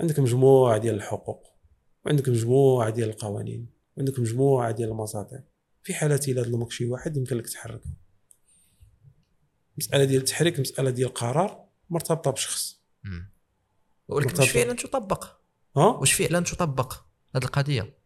عندك 0.00 0.20
مجموعة 0.20 0.78
ديال 0.78 0.94
الحقوق 0.94 1.46
وعندك 2.04 2.28
مجموعة 2.28 2.90
ديال 2.90 3.08
القوانين 3.08 3.70
وعندك 3.96 4.18
مجموعة 4.18 4.70
ديال 4.70 4.88
المساطر 4.88 5.42
في 5.82 5.94
حالة 5.94 6.20
إلا 6.28 6.42
ظلمك 6.42 6.72
شي 6.72 6.86
واحد 6.86 7.16
يمكن 7.16 7.36
لك 7.36 7.48
تحرك. 7.48 7.82
مسألة 9.78 10.04
ديال 10.04 10.20
التحريك 10.20 10.60
مسألة 10.60 10.90
ديال 10.90 11.08
القرار 11.08 11.66
مرتبطة 11.90 12.30
بشخص. 12.30 12.80
ولكن. 14.08 14.40
واش 14.40 14.50
فعلا 14.50 14.72
تطبق؟ 14.72 15.24
ها؟ 15.76 15.86
واش 15.86 16.12
فعلا 16.12 16.40
تطبق 16.40 16.92
هذه 17.36 17.44
القضية؟ 17.44 17.98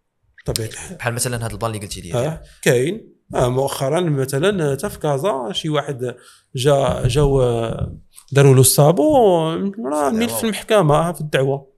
بطبيعه 0.45 0.68
الحال 0.68 0.97
بحال 0.97 1.14
مثلا 1.14 1.47
هذا 1.47 1.53
البان 1.53 1.70
اللي 1.70 1.82
قلتي 1.82 2.01
لي. 2.01 2.14
آه 2.14 2.43
كاين. 2.62 2.95
آه 2.95 3.20
مؤخرا 3.35 4.01
مثلا 4.01 4.72
حتى 4.76 4.91
في 4.91 4.99
كازا 4.99 5.49
شي 5.53 5.68
واحد 5.68 6.14
جا 6.57 7.03
جاو 7.07 7.43
آه، 7.43 7.97
داروا 8.33 8.55
له 8.55 8.61
الصابون 8.61 9.72
راه 9.93 10.11
ميل 10.11 10.28
في 10.28 10.45
المحكمة 10.45 10.95
آه، 10.95 11.12
في 11.12 11.20
الدعوة. 11.20 11.70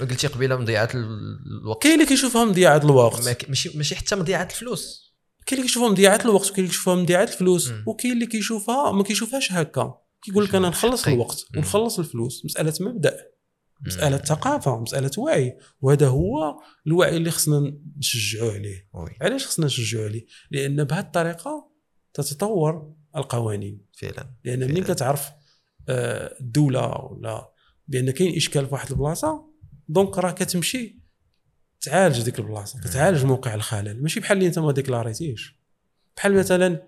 قلتي 0.00 0.26
قبيلة 0.26 0.56
مضيعه 0.56 0.88
ال- 0.94 1.38
الوقت؟ 1.62 1.82
كاين 1.82 1.94
اللي 1.94 2.06
كيشوفها 2.06 2.44
مضيعه 2.44 2.76
الوقت. 2.84 3.48
ماشي 3.48 3.76
ماشي 3.78 3.96
حتى 3.96 4.16
مضيعه 4.16 4.44
الفلوس. 4.44 5.14
كاين 5.46 5.58
اللي 5.60 5.68
كيشوفها 5.68 5.88
مضيعه 5.88 6.20
الوقت 6.24 6.50
وكاين 6.50 6.58
اللي 6.58 6.68
كيشوفها 6.68 6.94
مضيعه 6.94 7.22
الفلوس. 7.22 7.72
وكاين 7.86 8.12
اللي 8.12 8.26
كيشوفها 8.26 8.92
ما 8.92 9.02
كيشوفهاش 9.02 9.52
هكا. 9.52 9.94
كيقول 10.22 10.44
لك 10.44 10.54
أنا 10.54 10.68
نخلص 10.68 11.02
حقي. 11.04 11.14
الوقت. 11.14 11.44
ونخلص 11.56 11.98
الفلوس. 11.98 12.44
مسألة 12.44 12.74
مبدأ. 12.80 13.16
مسألة 13.80 14.16
ثقافة 14.16 14.80
مساله 14.80 15.10
وعي 15.18 15.58
وهذا 15.80 16.08
هو 16.08 16.60
الوعي 16.86 17.16
اللي 17.16 17.30
خصنا 17.30 17.78
نشجعوا 17.98 18.52
عليه. 18.52 18.88
علاش 19.22 19.46
خصنا 19.46 19.66
نشجعوا 19.66 20.04
عليه؟ 20.04 20.26
لأن 20.50 20.84
بهذه 20.84 21.04
الطريقة 21.04 21.70
تتطور 22.14 22.94
القوانين. 23.16 23.86
فعلا 23.98 24.30
لأن 24.44 24.74
فعلا. 24.74 24.94
كتعرف 24.94 25.30
آه، 25.88 26.36
الدولة 26.40 26.88
ولا 26.88 27.52
بان 27.88 28.10
كاين 28.10 28.36
إشكال 28.36 28.66
في 28.66 28.74
واحد 28.74 28.90
البلاصة 28.90 29.50
donc 29.88 30.18
راه 30.18 30.30
كتمشي 30.30 31.00
تعالج 31.80 32.22
ديك 32.22 32.38
البلاصة 32.38 32.80
كتعالج 32.80 33.24
موقع 33.24 33.54
الخلل. 33.54 34.02
ماشي 34.02 34.20
بحال 34.20 34.36
اللي 34.36 34.48
انت 34.48 34.58
ما 34.58 34.72
ديكلاريتيش. 34.72 35.60
بحال 36.16 36.34
مثلا 36.34 36.82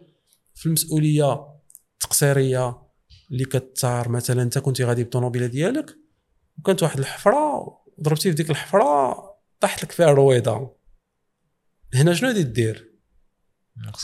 في 0.55 0.67
المسؤولية 0.67 1.47
التقصيرية 1.93 2.83
اللي 3.31 3.45
كتار 3.45 4.09
مثلا 4.09 4.43
انت 4.43 4.59
كنتي 4.59 4.85
غادي 4.85 5.03
بالطوموبيله 5.03 5.47
ديالك 5.47 5.97
وكانت 6.59 6.83
واحد 6.83 6.99
الحفرة 6.99 7.79
ضربتي 8.03 8.31
في 8.31 8.37
ديك 8.37 8.51
الحفرة 8.51 9.15
طاحت 9.61 9.85
لك 9.85 9.93
فيها 9.93 10.11
رويضة. 10.11 10.77
هنا 11.95 12.15
شنو 12.15 12.29
غادي 12.29 12.43
دير؟ 12.43 12.93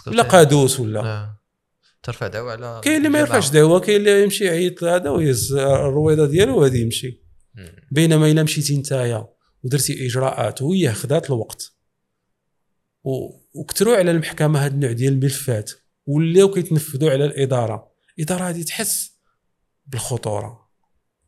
ولا 0.07 0.23
قادوس 0.23 0.81
ولا؟ 0.81 1.01
آه. 1.01 1.41
ترفع 2.03 2.27
دعوة 2.27 2.53
على 2.53 2.81
كاين 2.85 2.97
اللي 2.97 3.09
ما. 3.09 3.19
يرفعش 3.19 3.51
دعوة 3.51 3.81
كاين 3.81 3.97
اللي 3.97 4.23
يمشي 4.23 4.45
يعيط 4.45 4.83
لهذا 4.83 5.11
ويهز 5.11 5.53
الرويضة 5.53 6.27
ديالو 6.27 6.59
وغادي 6.59 6.81
يمشي. 6.81 7.25
بينما 7.91 8.31
إلا 8.31 8.43
مشيتي 8.43 8.79
نتايا 8.79 9.29
ودرتي 9.63 10.07
إجراءات 10.07 10.63
وهي 10.63 10.93
خدات 10.93 11.31
الوقت. 11.31 11.73
و... 13.05 13.11
وكثروا 13.55 13.97
على 13.97 14.11
المحكمة 14.11 14.59
هذا 14.59 14.75
النوع 14.75 14.93
ديال 14.93 15.13
الملفات 15.13 15.71
ولاو 16.07 16.51
كيتنفذوا 16.51 17.11
على 17.11 17.25
الإدارة. 17.25 17.93
الإدارة 18.19 18.45
هذه 18.45 18.63
تحس 18.63 19.19
بالخطورة. 19.87 20.64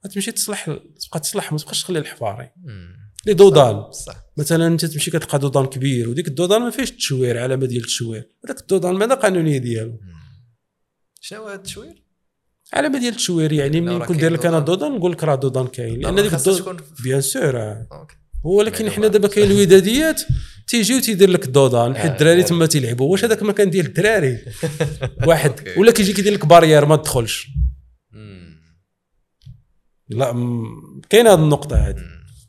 غتمشي 0.06 0.32
تصلح 0.32 0.64
تبقى 1.06 1.20
تصلح 1.20 1.52
ما 1.52 1.58
تبقاش 1.58 1.82
تخلي 1.82 1.98
الحفاري. 1.98 2.50
les 3.26 3.34
dos 3.34 3.49
d'âne 3.49 3.74
بصح 3.80 4.14
مثلا 4.36 4.66
انت 4.66 4.84
تمشي 4.84 5.10
كتلقى 5.10 5.38
dos 5.38 5.49
d'âne 5.49 5.66
كبير 5.66 6.08
وديك 6.08 6.28
ال 6.28 6.32
dos 6.32 6.42
d'âne 6.42 6.60
ما 6.62 6.70
فيهش 6.70 6.90
التشوير 6.90 7.38
علامه 7.38 7.66
ديال 7.66 7.82
التشوير 7.82 8.28
هذاك 8.44 8.60
ال 8.60 8.64
dos 8.64 8.75
d'âne 8.75 8.94
ماذا 8.94 9.14
قانونيه 9.14 9.58
ديالو. 9.58 10.00
شنو 11.20 11.44
هذا 11.46 11.54
التشوير؟ 11.54 12.02
علامه 12.72 12.98
ديال 12.98 13.12
التشوير 13.12 13.52
يعني 13.52 13.80
ملي 13.80 13.98
نكون 13.98 14.16
داير 14.16 14.32
لك 14.32 14.46
أنا 14.46 14.58
dos 14.58 14.69
d'âne. 14.69 14.92
نقول 14.92 15.12
لك 15.12 15.24
راه 15.24 15.34
dos 15.34 15.46
d'âne 15.46 15.66
كاين 15.66 16.00
لأن 16.00 16.16
لا، 16.16 16.22
ديك 16.22 16.34
ال 16.34 16.39
dos 16.39 16.53
d'âne 16.53 16.76
bien 17.02 17.20
sûr 17.20 17.56
آه. 17.58 18.06
ولكن. 18.44 18.90
حنا 18.90 19.06
دابا 19.06 19.28
كاين 19.28 19.50
الوداديات 19.50 20.22
تيجي 20.66 20.94
وتيدير 20.96 21.30
لك 21.30 21.44
ال 21.44 21.50
dos 21.50 21.67
d'âne 21.67 21.96
حيت 21.96 22.10
آه، 22.10 22.14
الدراري 22.14 22.40
آه. 22.40 22.44
تما 22.44 22.66
تيلعبوا 22.66 23.10
واش 23.12 23.24
هذاك 23.24 23.42
المكان 23.42 23.70
ديال 23.70 23.86
الدراري 23.86 24.38
واحد. 25.28 25.52
ولا 25.76 25.90
كيجي 25.92 26.12
كيدير 26.12 26.32
لك 26.32 26.46
barrière 26.46 26.86
ما 26.86 26.96
تدخلش. 26.96 27.48
لا 30.08 30.32
م- 30.32 31.00
كاينة 31.10 31.32
هذه 31.32 31.38
النقطة 31.38 31.76
هذه. 31.76 32.02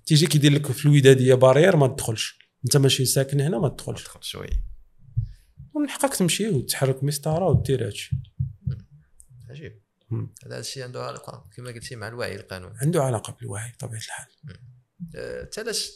تيجي 0.05 0.27
كيدير 0.27 0.51
لك 0.51 0.71
في 0.71 0.85
الوداديه 0.85 1.33
barrière 1.33 1.75
ما 1.75 1.87
تدخلش. 1.87 2.39
انت 2.65 2.77
ماشي 2.77 3.05
ساكن 3.05 3.41
هنا 3.41 3.59
ما 3.59 3.69
تدخلش. 3.69 4.01
ادخل 4.01 4.23
شوي 4.23 4.49
من 5.75 5.89
حقك 5.89 6.15
تمشي 6.15 6.49
وتحرك 6.49 7.03
مسطره 7.03 7.45
ودير 7.45 7.87
هادشي. 7.87 8.15
عجيب. 9.49 9.81
هذا 10.45 10.59
الشيء 10.59 10.83
عنده 10.83 11.03
علاقة 11.03 11.49
كما 11.55 11.71
قلتي 11.71 11.95
مع 11.95 12.07
الوعي 12.07 12.35
القانوني. 12.35 12.77
عنده 12.81 13.03
علاقة 13.03 13.37
بالوعي 13.39 13.71
بطبيعة 13.71 13.99
الحال. 13.99 14.27
انت 15.15 15.59
علاش؟ 15.59 15.91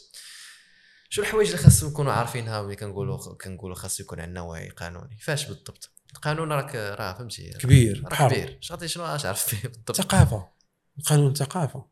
شو 1.08 1.22
الحوايج 1.22 1.48
اللي 1.48 1.62
خاصهم 1.62 1.90
نكونوا 1.90 2.12
عارفينها؟ 2.12 2.62
ملي 2.62 2.76
كنقولوا 2.76 3.34
كنقولوا 3.34 3.76
خاص 3.76 4.00
يكون 4.00 4.20
عندنا 4.20 4.40
وعي 4.40 4.68
قانوني. 4.68 5.18
فاش 5.18 5.46
بالضبط؟ 5.46 5.90
القانون 6.14 6.52
راك 6.52 6.74
راه 6.74 7.12
فهمتي 7.12 7.50
كبير 7.50 8.02
بحر 8.10 8.30
كبير. 8.30 8.58
شنو 8.60 9.04
اش 9.04 9.26
عارف 9.26 9.44
فيه 9.44 9.68
بالضبط؟ 9.68 9.96
ثقافة. 9.96 10.48
القانون 10.98 11.34
ثقافة. 11.34 11.84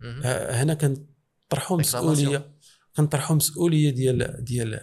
مهم. 0.00 0.22
ه- 0.22 0.50
هنا 0.62 0.74
كنطرحوا. 0.74 1.78
مسؤولية 1.78 2.50
كنطرحوا 2.96 3.36
مسؤولية 3.36 3.90
ديال 3.90 4.44
ديال 4.44 4.80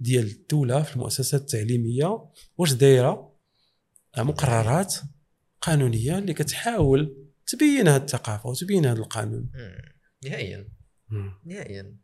ديال 0.00 0.26
الدولة 0.26 0.82
في 0.82 0.96
المؤسسات 0.96 1.40
التعليمية. 1.40 2.24
واش 2.58 2.72
دايرة؟ 2.72 3.36
مقررات 4.18 4.94
قانونية 5.60 6.18
اللي 6.18 6.34
كتحاول 6.34 7.26
تبين 7.46 7.88
هذه 7.88 8.02
الثقافة 8.02 8.48
وتبين 8.48 8.86
هذا 8.86 8.98
القانون. 8.98 9.50
نهائيا. 10.24 10.68
نهائيا. 11.44 11.96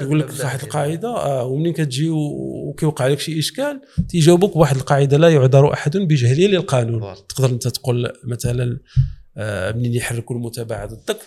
يقول 0.00 0.20
لك 0.20 0.30
واحد 0.40 0.62
القاعدة 0.62 1.08
آه 1.08 1.44
ومنين 1.44 1.72
كتجي 1.72 2.10
وكيوقع 2.10 3.06
لك 3.06 3.18
شي 3.20 3.38
إشكال 3.38 3.80
تيجاوبوك 4.08 4.54
بواحد 4.54 4.76
القاعدة 4.76 5.16
لا 5.16 5.28
يعذر 5.28 5.72
أحد 5.72 5.96
بجهله 5.96 6.46
للقانون. 6.46 7.14
تقدر 7.28 7.50
أنت 7.50 7.68
تقول 7.68 8.12
مثلا 8.24 8.78
منين 9.76 9.94
يحركوا 9.94 10.36
المتابعه 10.36 10.86
ضدك؟ 10.86 11.18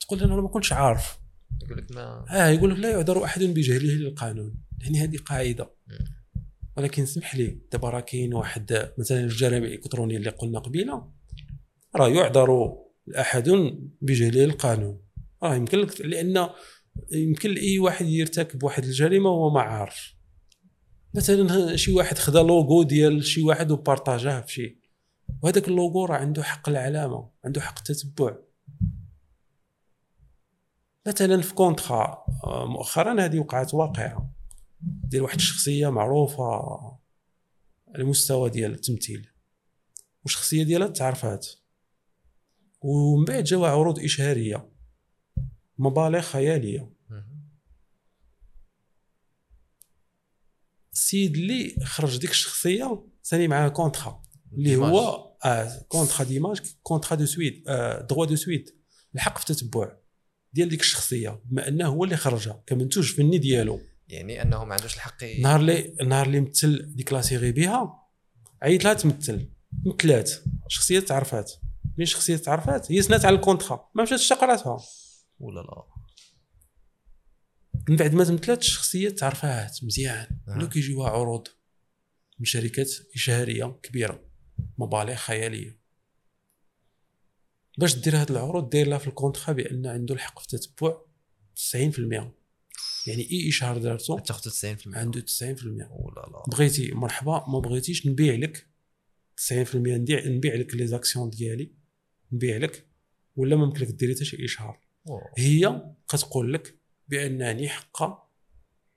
تقول 0.00 0.22
أنا 0.22 0.36
ما 0.36 0.48
كنتش 0.48 0.72
عارف. 0.72 1.18
يقول 1.62 1.78
لك 1.78 1.92
ما. 1.92 2.24
آه 2.30 2.48
يقول 2.48 2.70
لك 2.70 2.78
لا 2.78 2.90
يعذر 2.90 3.24
أحد 3.24 3.42
بجهله 3.42 3.92
للقانون. 3.92 4.54
يعني 4.80 4.98
هذه 4.98 5.16
قاعدة. 5.16 5.70
ولكن 6.76 7.02
اسمح 7.02 7.34
لي 7.34 7.58
دابا 7.72 7.90
راه 7.90 8.00
كاين 8.00 8.34
واحد 8.34 8.92
مثلا 8.98 9.20
الجرائم 9.20 9.64
الإلكترونية 9.64 10.16
اللي 10.16 10.30
قلنا 10.30 10.58
قبيلة. 10.58 11.12
راه 11.96 12.04
لا 12.04 12.08
يعذر 12.08 12.74
أحد 13.18 13.48
بجهله 14.00 14.44
للقانون. 14.44 15.00
راه 15.42 15.54
يمكن 15.54 15.78
لك 15.78 16.00
لأن 16.00 16.48
يمكن 17.12 17.50
لأي 17.50 17.78
واحد 17.78 18.06
يرتكب 18.06 18.62
واحد 18.62 18.84
الجريمة 18.84 19.30
وهو 19.30 19.50
ما 19.50 19.60
عارف. 19.60 20.14
مثلا 21.14 21.76
شي 21.76 21.92
واحد 21.92 22.18
خدا 22.18 22.42
لوغو 22.42 22.82
ديال 22.82 23.24
شي 23.24 23.42
واحد 23.42 23.70
وبارطاجاه 23.70 24.40
في 24.40 24.52
شي. 24.52 24.78
وهذاك 25.42 25.68
اللوغو 25.68 26.04
راه 26.04 26.16
عنده 26.16 26.42
حق 26.42 26.68
العلامة 26.68 27.30
عنده 27.44 27.60
حق 27.60 27.78
التتبع. 27.78 28.36
مثلا 31.06 31.42
في 31.42 31.54
contrat 31.54 32.24
آه، 32.44 32.66
مؤخرا 32.66 33.24
هذه 33.24 33.38
وقعت 33.38 33.74
واقعة. 33.74 34.34
ديال 34.80 35.22
واحد 35.22 35.36
الشخصية 35.36 35.88
معروفة 35.88 36.44
على 37.94 38.04
مستوى 38.04 38.50
ديال 38.50 38.72
التمثيل. 38.72 39.30
والشخصية 40.22 40.62
ديالها 40.62 40.88
تعرفات. 40.88 41.48
ومن 42.80 43.24
بعد 43.24 43.44
جاوا 43.44 43.68
عروض 43.68 43.98
إشهارية. 43.98 44.68
مبالغ 45.78 46.20
خيالية. 46.20 46.92
السيد 50.92 51.36
اللي 51.36 51.76
خرج 51.84 52.18
ديك 52.18 52.30
الشخصية 52.30 53.04
ثاني 53.24 53.48
معاه 53.48 53.68
contrat. 53.68 54.22
اللي. 54.52 54.76
هو 54.76 55.28
آه 55.44 55.78
contrat 55.88 56.24
d'image 56.24 56.60
contrat 56.82 57.16
de 57.16 57.26
suite 57.26 57.64
آه 57.68 58.02
droit 58.02 58.26
de 58.26 58.36
suite. 58.36 58.84
الحق 59.14 59.38
في 59.38 59.50
التتبع 59.50 59.96
ديال 60.52 60.68
ديك 60.68 60.80
الشخصية 60.80 61.42
بما 61.44 61.68
انه 61.68 61.86
هو 61.86 62.04
اللي 62.04 62.16
خرجها 62.16 62.62
كمنتوج 62.66 63.12
فني 63.12 63.38
ديالو. 63.38 63.80
يعني 64.08 64.42
أنه 64.42 64.64
ما 64.64 64.74
عندوش 64.74 64.94
الحق 64.94 65.24
نهار 65.24 65.60
اللي 65.60 65.94
نهار 66.06 66.26
اللي 66.26 66.40
مثل 66.40 66.94
ديك 66.94 67.12
la 67.12 67.20
série 67.20 67.52
بها 67.52 68.08
عيط 68.62 68.84
لها 68.84 68.94
تمثل 68.94 69.50
مثلات. 69.86 70.30
شخصية 70.68 71.00
تعرفات. 71.00 71.52
من 71.98 72.04
شخصية 72.04 72.36
تعرفات؟ 72.36 72.92
هي 72.92 73.02
سنات 73.02 73.24
على 73.24 73.36
ال 73.36 73.42
contrat. 73.42 73.90
ما 73.94 74.02
مشاتش 74.02 74.32
قراتها 74.32 74.78
ولا 75.38 75.60
لا. 75.60 75.84
من 77.88 77.96
بعد 77.96 78.14
ما 78.14 78.24
تمثلات 78.24 78.60
الشخصيه 78.60 79.08
تعرفات 79.08 79.84
مزيان. 79.84 80.26
كيجيوها 80.72 81.10
عروض 81.10 81.48
من 82.38 82.44
شركات 82.44 82.90
إشهارية 83.14 83.64
كبيرة. 83.82 84.27
مبالغ 84.78 85.14
خيالية. 85.14 85.78
باش 87.78 87.98
دير 87.98 88.16
هاد 88.16 88.30
العروض 88.30 88.70
داير 88.70 88.88
لها 88.88 88.98
في 88.98 89.06
ال 89.06 89.12
contrat 89.12 89.52
بأن 89.52 89.86
عنده 89.86 90.14
الحق 90.14 90.38
في 90.38 90.54
التتبع 90.54 90.98
90% 91.54 92.38
يعني 93.06 93.30
إي 93.30 93.48
اشهار 93.48 93.78
دارته 93.78 94.18
تاخذ 94.18 94.50
90% 94.50 94.96
عنده 94.96 95.20
90% 95.20 95.24
ولا 95.90 96.20
لا 96.32 96.42
بغيتي 96.48 96.92
مرحبا 96.92 97.44
ما 97.48 97.58
بغيتيش 97.58 98.06
نبيع 98.06 98.34
لك 98.34 98.66
90% 99.50 99.74
نديع 99.76 100.26
نبيع 100.26 100.54
لك 100.54 100.74
les 100.74 100.86
actions 100.86 101.30
ديالي 101.30 101.72
نبيع 102.32 102.56
لك 102.56 102.86
ولا 103.36 103.56
ما 103.56 103.64
يمكن 103.64 103.80
لك 103.80 103.88
ديري 103.88 104.14
حتى 104.14 104.24
شي 104.24 104.44
اشهار. 104.44 104.80
هي 105.38 105.82
كتقول 106.08 106.52
لك 106.52 106.78
بأنني 107.08 107.68
حقا 107.68 108.28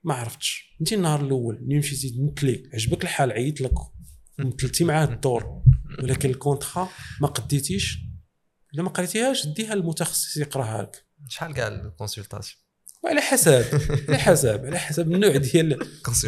ما 0.04 0.14
عرفتش. 0.14 0.76
انت 0.80 0.92
النهار 0.92 1.24
الأول 1.24 1.58
ملي 1.62 1.78
مشيتي 1.78 2.10
تمثلي 2.10 2.70
عجبك 2.74 3.02
الحال 3.04 3.32
عيط 3.32 3.60
لك. 3.60 3.74
مثلتي 4.38 4.84
معاه 4.84 5.04
الدور 5.04 5.62
ولكن 6.02 6.30
ال 6.30 6.37
contrat 6.37 6.88
ما 7.20 7.28
قريتيش؟ 7.28 7.98
إلا 8.74 8.82
ما 8.82 8.88
قريتيهاش 8.88 9.46
ديها 9.46 9.74
للمتخصص 9.74 10.36
يقرأها 10.36 10.82
لك 10.82 11.06
شحال 11.28 11.54
كاع 11.54 11.68
ال 11.68 11.75
consultation 11.75 12.62
وعلى 13.04 13.20
حسب 13.20 13.64
على 14.08 14.18
حسب 14.18 14.66
على 14.66 14.78
حسب 14.78 15.12
النوع 15.12 15.36
ديال 15.36 15.78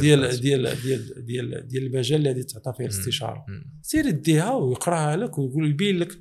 ديال 0.00 0.40
ديال 0.40 0.40
ديال 0.40 1.26
ديال 1.26 1.68
ديال 1.68 1.86
المجال 1.86 2.26
الذي 2.26 2.42
تعطى 2.42 2.72
فيه 2.76 2.84
الاستشارة. 2.84 3.46
سير 3.82 4.11
ديها 4.11 4.50
ويقراها 4.55 5.16
لك 5.16 5.38
ويقول 5.38 5.70
يبين 5.70 5.98
لك 5.98 6.18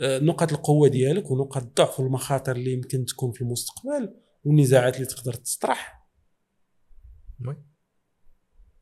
آه، 0.00 0.18
نقاط 0.18 0.52
القوة 0.52 0.88
ديالك 0.88 1.30
ونقاط 1.30 1.62
الضعف 1.62 2.00
والمخاطر 2.00 2.56
اللي 2.56 2.72
يمكن 2.72 3.04
تكون 3.04 3.32
في 3.32 3.40
المستقبل 3.42 4.14
والنزاعات 4.44 4.96
اللي 4.96 5.06
تقدر 5.06 5.32
تطرح. 5.32 6.08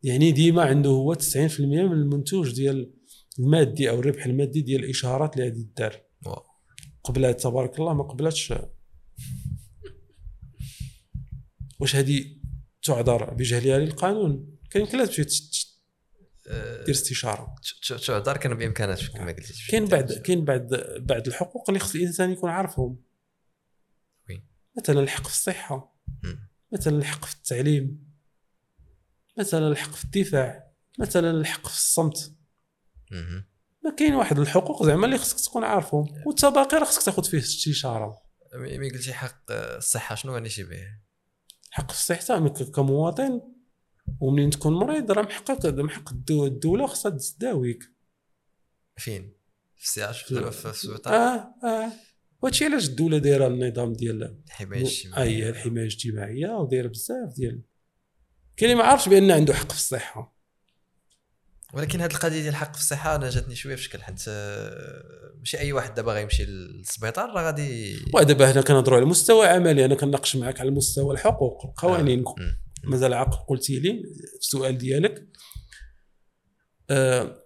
يعني 0.02 0.32
ديما 0.32 0.62
عنده 0.62 0.90
هو 0.90 1.14
90% 1.14 1.60
من 1.60 1.92
المنتوج 1.92 2.54
ديال 2.54 2.94
المادي 3.38 3.90
أو 3.90 4.00
الربح 4.00 4.26
المادي 4.26 4.60
ديال 4.60 4.84
الاشارات 4.84 5.34
اللي 5.36 5.44
غادي 5.44 5.70
دار. 5.76 6.02
قبلات 7.04 7.40
تبارك 7.40 7.78
الله 7.78 7.94
ما 7.94 8.02
قبلاتش 8.02 8.54
واش 11.80 11.96
هذه 11.96 12.24
تعذر 12.82 13.34
بجهلها 13.34 13.78
للقانون؟ 13.78 14.58
كان 14.70 14.82
يمكن 14.82 14.98
لها 14.98 15.06
تمشي 15.06 15.72
آه، 16.48 16.84
دير 16.84 16.94
استشارة. 16.94 17.54
تعذر 18.06 18.36
كان 18.36 18.54
بامكاناتك 18.54 19.08
كما 19.08 19.32
قلتي 19.32 19.54
كاين 19.70 19.84
بعد 19.84 20.12
كاين 20.12 20.44
بعد 20.44 20.68
بعد 21.00 21.26
الحقوق 21.26 21.70
اللي 21.70 21.80
خص 21.80 21.94
الإنسان 21.94 22.30
يكون 22.30 22.50
عارفهم؟ 22.50 23.02
مثلا 24.78 25.00
الحق 25.00 25.26
في 25.26 25.32
الصحة. 25.32 25.98
مثلا 26.72 26.98
الحق 26.98 27.24
في 27.24 27.34
التعليم. 27.34 28.01
مثلا 29.38 29.68
الحق 29.68 29.90
في 29.94 30.04
الدفاع 30.04 30.72
مثلا 30.98 31.30
الحق 31.30 31.68
في 31.68 31.74
الصمت. 31.74 32.34
ما 33.84 33.90
كاين 33.98 34.14
واحد 34.14 34.38
الحقوق 34.38 34.86
زعما 34.86 35.06
اللي 35.06 35.18
خصك 35.18 35.40
تكون 35.48 35.64
عارفهم 35.64 36.06
وانت 36.26 36.44
باقي 36.44 36.76
راه 36.76 36.84
خصك 36.84 37.02
تاخذ 37.02 37.24
فيه 37.24 37.38
استشاره 37.38 38.22
مي 38.54 38.90
قلتي 38.90 39.12
حق 39.12 39.50
آه، 39.50 39.76
الصحة 39.78 40.14
شنو 40.14 40.34
غنمشي 40.36 40.64
به 40.64 40.82
حق 41.70 41.90
الصحة 41.90 42.48
كمواطن 42.48 43.40
ومنين 44.20 44.50
تكون 44.50 44.72
مريض 44.72 45.10
راه 45.12 45.22
محقق 45.22 45.66
من 45.66 45.90
حق 45.90 46.10
الدو- 46.12 46.46
الدولة 46.46 46.86
خصها 46.86 47.18
تداويك 47.18 47.82
فين؟ 48.96 49.34
في 49.76 49.84
السياج 49.84 50.14
في 50.14 50.50
في 50.50 50.70
السبيطار؟ 50.70 51.14
آه 51.14 51.54
آه. 51.64 51.92
وهادشي 52.42 52.64
علاش 52.64 52.88
الدولة 52.88 53.18
دايرة 53.18 53.46
النظام 53.46 53.92
ديال 53.92 54.42
الحمايه 54.46 54.80
اي 54.80 54.82
الاجتماعيه 54.86 55.50
الحمايه 55.50 55.82
الاجتماعيه 55.86 56.48
ودايرة 56.48 56.88
بزاف 56.88 57.34
ديال 57.36 57.62
كاين 58.56 58.70
اللي 58.70 58.82
ما 58.82 58.88
عارفش 58.88 59.08
بأن 59.08 59.30
عنده 59.30 59.54
حق 59.54 59.72
في 59.72 59.78
الصحة. 59.78 60.42
ولكن 61.74 62.00
هذه 62.00 62.10
القضية 62.10 62.40
ديال 62.40 62.48
الحق 62.48 62.74
في 62.74 62.80
الصحة 62.80 63.16
أنا 63.16 63.30
جاتني 63.30 63.54
شوية 63.54 63.74
في 63.74 63.82
شكل 63.82 64.02
حيت 64.02 64.24
آه، 64.28 65.34
ماشي 65.38 65.58
أي 65.58 65.72
واحد 65.72 65.94
دابا 65.94 66.12
غيمشي 66.12 66.44
للسبيطار 66.44 67.30
راه 67.30 67.42
غادي 67.42 67.96
ودابا 68.14 68.52
هنا 68.52 68.60
كنهضروا 68.60 68.96
على 68.96 69.06
مستوى 69.06 69.46
عملي. 69.46 69.84
أنا 69.84 69.94
كنناقش 69.94 70.36
معك 70.36 70.60
على 70.60 70.70
مستوى 70.70 71.14
الحقوق 71.14 71.64
القوانين. 71.66 72.18
مم. 72.18 72.58
مازال 72.84 73.14
عاقل 73.14 73.38
قلتي 73.48 73.78
لي 73.78 74.02
في 74.32 74.38
السؤال 74.40 74.78
ديالك. 74.78 75.28
آه 76.90 77.36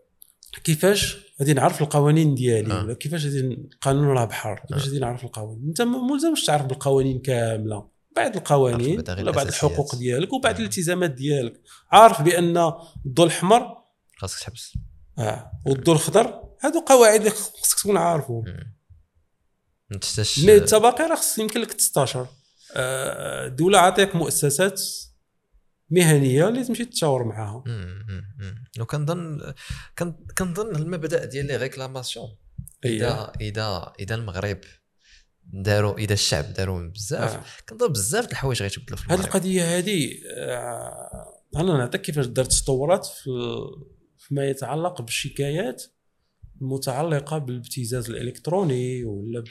كيفاش 0.64 1.16
غادي 1.40 1.52
نعرف 1.52 1.82
القوانين 1.82 2.34
ديالي؟ 2.34 2.72
آه. 2.72 2.84
ولا 2.84 2.94
كيفاش 2.94 3.24
غادي 3.24 3.40
القانون 3.40 4.06
راه 4.06 4.24
بحر. 4.24 4.64
كيفاش 4.68 4.86
غادي 4.86 4.98
نعرف 4.98 5.24
القوانين؟ 5.24 5.68
أنت 5.68 5.82
ملزمش 5.82 6.44
تعرف 6.44 6.66
بالقوانين 6.66 7.18
كاملة. 7.18 7.95
بعض 8.16 8.36
القوانين 8.36 9.04
ولا 9.08 9.30
بعض. 9.30 9.46
الحقوق 9.46 9.94
ديالك 9.94 10.32
وبعض 10.32 10.54
آه. 10.54 10.58
الالتزامات 10.58 11.10
ديالك 11.10 11.60
عارف 11.92 12.22
بأن 12.22 12.72
الضوء 13.06 13.26
الأحمر 13.26 13.76
خاصك 14.18 14.40
تحبس 14.40 14.72
آه 15.18 15.50
والضوء 15.66 15.94
الخضر 15.94 16.42
هادو 16.64 16.80
قواعد 16.80 17.18
اللي 17.18 17.30
خصك 17.30 17.78
تكون 17.80 17.96
عارفهم. 17.96 18.44
ما 19.90 19.98
تحتاجش 19.98 20.38
مي 20.44 20.54
التباقي 20.56 21.04
راه 21.04 21.14
خص 21.16 21.38
يمكن 21.38 21.60
لك 21.60 21.72
تستشر 21.72 22.26
آه، 22.74 23.46
الدولة 23.46 23.78
عطيك 23.78 24.16
مؤسسات 24.16 24.82
مهنية 25.90 26.48
اللي 26.48 26.64
تمشي 26.64 26.84
تتشاور 26.84 27.24
معاها. 27.24 27.64
وكنظن 28.80 29.54
كن- 29.98 30.26
كنظن 30.38 30.76
المبدأ 30.76 31.24
ديال 31.24 31.46
لي 31.46 31.56
ريكلاماسيون 31.56 32.36
أيه. 32.84 32.96
اذا 32.96 33.32
اذا 33.40 33.92
إذا 34.00 34.14
المغرب 34.14 34.60
داروا 35.52 35.98
إذا 35.98 36.12
الشعب 36.12 36.52
داروا 36.52 36.88
بزاف 36.88 37.34
آه. 37.34 37.42
كنظن 37.68 37.88
بزاف 37.88 38.26
د 38.26 38.30
الحوايج 38.30 38.62
غيتبدلوا 38.62 38.98
في 38.98 39.04
هذه 39.04 39.14
المغرب 39.14 39.26
القضية 39.26 39.78
هذه 39.78 40.10
آه، 40.36 41.42
أنا 41.56 41.76
نعطيك 41.76 42.00
كيفاش 42.00 42.26
دارت 42.26 42.52
تطورات 42.52 43.06
في 43.06 43.30
فيما 44.18 44.48
يتعلق 44.48 45.02
بالشكايات 45.02 45.82
المتعلقة 46.62 47.38
بالابتزاز 47.38 48.10
الإلكتروني 48.10 49.04
ولا 49.04 49.44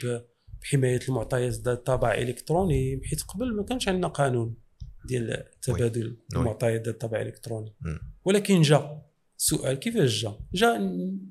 بحماية 0.62 1.00
المعطيات 1.08 1.52
ذات 1.52 1.78
الطابع 1.78 2.14
الإلكتروني 2.14 3.00
حيت 3.04 3.22
قبل 3.22 3.56
ما 3.56 3.62
كانش 3.62 3.88
عندنا 3.88 4.08
قانون 4.08 4.56
ديال 5.04 5.44
تبادل. 5.62 6.16
المعطيات 6.36 6.80
ذات 6.80 6.94
الطابع 6.94 7.20
الإلكتروني 7.20 7.74
مم. 7.80 7.98
ولكن 8.24 8.62
جا 8.62 9.02
السؤال 9.38 9.74
كيفاش 9.74 10.22
جا 10.22 10.38
جا 10.54 10.78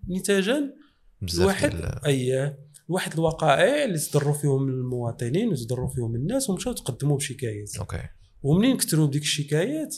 نتاجا 0.09 0.73
ديال 1.21 2.05
أي 2.05 2.55
واحد 2.87 3.13
الوقائع 3.13 3.83
اللي 3.83 3.97
تضروا 3.97 4.33
فيهم 4.33 4.69
المواطنين 4.69 5.47
وتضروا 5.47 5.87
فيهم 5.87 6.15
الناس 6.15 6.49
ومشاو 6.49 6.73
تقدموا 6.73 7.17
بشكايات 7.17 7.75
أوكي. 7.77 8.09
ومنين 8.43 8.77
كثروا 8.77 9.07
بديك 9.07 9.21
الشكايات 9.21 9.95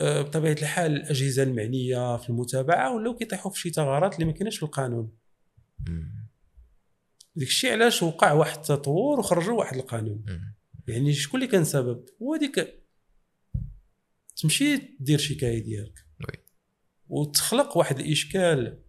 آه، 0.00 0.22
بطبيعة 0.22 0.52
الحال 0.52 0.96
الأجهزة 0.96 1.42
المعنية 1.42 2.16
في 2.16 2.30
المتابعة 2.30 2.94
ولاو 2.94 3.16
كيطيحوا 3.16 3.50
في 3.50 3.60
شي 3.60 3.70
ثغرات 3.70 4.14
اللي 4.14 4.24
ما 4.24 4.32
كايناش 4.32 4.56
في 4.56 4.62
القانون. 4.62 5.12
داك 7.36 7.48
الشيء 7.48 7.72
علاش 7.72 8.02
وقع 8.02 8.32
واحد 8.32 8.58
التطور 8.58 9.18
وخرجوا 9.18 9.58
واحد 9.58 9.76
القانون. 9.76 10.24
مم. 10.28 10.54
يعني 10.88 11.12
شكون 11.12 11.40
اللي 11.40 11.52
كان 11.52 11.64
سبب؟ 11.64 12.04
هو 12.22 12.36
ديك 12.36 12.82
تمشي 14.36 14.96
دير 15.00 15.18
شكايه 15.18 15.62
ديالك. 15.64 16.06
وتخلق 17.08 17.76
واحد 17.76 18.00
الإشكال 18.00 18.81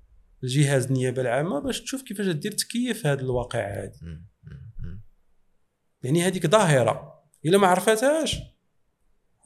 لجهاز 0.44 0.86
النيابة 0.86 1.22
العامة 1.22 1.60
باش 1.60 1.82
تشوف 1.82 2.02
كيفاش 2.02 2.28
دير 2.28 2.52
تكيف 2.52 3.06
هذا 3.06 3.22
الواقع. 3.22 3.90
مم. 4.02 4.26
يعني 6.04 6.24
هذيك 6.24 6.48
ظاهرة 6.48 7.24
إلا 7.46 7.58
ما 7.58 7.68
عرفتهاش 7.68 8.38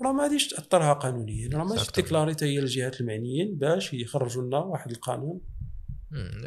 راه 0.02 0.11
ما 0.11 0.24
غاديش 0.24 0.48
تأثرها 0.48 0.94
قانونيا 0.94 1.49
راه 1.53 1.64
ماشي 1.64 1.86
Exactly. 1.86 1.95
déclarer 1.95 2.31
حتى 2.34 2.45
هي 2.45 2.60
الجهات 2.60 3.02
المعنيين 3.02 3.57
باش 3.57 3.94
يخرجوا 3.94 4.44
لنا 4.44 4.57
واحد 4.57 4.91
القانون. 4.91 5.41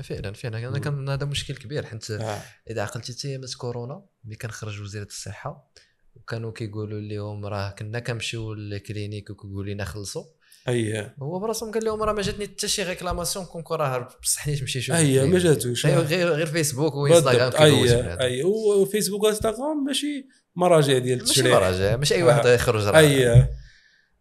فعلا 0.03 0.33
فعلا 0.33 0.69
أنا 0.69 0.79
كان 0.79 1.09
هذا 1.09 1.27
مشكل 1.27 1.57
كبير 1.57 1.87
حيت 1.87 2.11
آه. 2.11 2.43
إذا 2.71 2.83
عقلتي 2.83 3.13
حتى 3.13 3.29
ايامات 3.29 3.55
كورونا 3.55 4.05
ملي 4.25 4.37
كان 4.37 4.51
خرج 4.51 4.81
وزيرة 4.81 5.05
الصحة 5.05 5.71
وكانوا 6.15 6.53
كيقولوا 6.53 7.01
لهم 7.01 7.47
راه 7.47 7.71
كنا 7.71 7.99
كنمشيو 7.99 8.55
لل 8.55 8.70
clinique 8.70 9.31
وكيقولوا 9.31 9.75
لنا 9.75 9.85
خلصوا 9.85 10.25
أي. 10.69 11.11
هو 11.23 11.39
براسهم 11.39 11.73
قال 11.73 11.85
لهم 11.85 12.03
راه 12.03 12.12
ما 12.12 12.23
جاتني 12.23 12.47
حتى 12.47 12.69
شي 12.69 12.82
réclamation 12.83 13.45
كونكو 13.45 13.74
راه 13.74 14.09
بصحني 14.23 14.57
تمشي 14.57 14.81
شوف 14.81 14.97
أي 14.97 15.27
ما 15.27 15.39
جاتوش. 15.39 15.87
غير 15.87 15.99
غير 16.01 16.28
غير 16.28 16.47
فيسبوك 16.47 16.95
وانستغرام 16.95 17.39
بالضبط. 17.51 17.57
كيدوزوا 17.62 17.97
أي 17.97 18.03
بهذا. 18.03 18.20
أي. 18.20 18.43
وفيسبوك 18.45 19.23
وانستغرام 19.23 19.85
ماشي 19.87 20.27
مراجع 20.57 20.99
ديال 20.99 21.19
ماشي 21.19 21.31
التشريع 21.31 21.55
مراجع 21.55 21.97
ماشي 21.97 22.15
أي 22.15 22.23
واحد 22.23 22.47
آه. 22.47 22.55
يخرج 22.55 22.85
راه. 22.87 22.99
أي. 22.99 23.28
آه، 23.31 23.49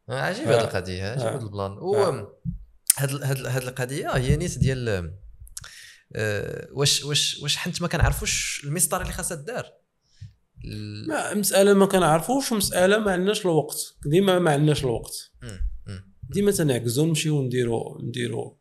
عجيب 0.10 0.48
هذه 0.48 0.60
آه. 0.60 0.64
القضية 0.64 1.03
عجيب. 1.03 1.28
هذا 1.28 1.40
ال 1.40 1.45
plan. 1.45 1.72
و 1.72 1.95
هاد 1.95 2.28
هاد 2.98 3.10
ال- 3.38 3.48
هاد 3.48 3.64
القضية 3.64 4.10
هي 4.10 4.36
نيت 4.36 4.57
ديال 4.57 5.11
واش 6.72 7.03
واش 7.03 7.40
واش 7.44 7.57
حنت 7.57 7.82
ما 7.82 7.88
كنعرفوش 7.88 8.61
المسطره 8.66 9.02
اللي 9.02 9.14
خاصها 9.14 9.36
دار؟ 9.38 9.66
ما 11.07 11.34
مسألة 11.34 11.74
ما 11.74 11.86
كنعرفوش 11.86 12.52
ومسألة 12.52 12.98
ما 12.98 13.11
عندناش 13.11 13.41
الوقت. 13.45 13.78
ديما 14.06 14.40
ما 14.40 14.52
عندناش 14.52 14.84
الوقت. 14.84 15.32
ديما 16.30 16.52
تنعكزو 16.52 17.06
نمشيو 17.06 17.42
نديرو 17.42 18.00
نديرو 18.04 18.60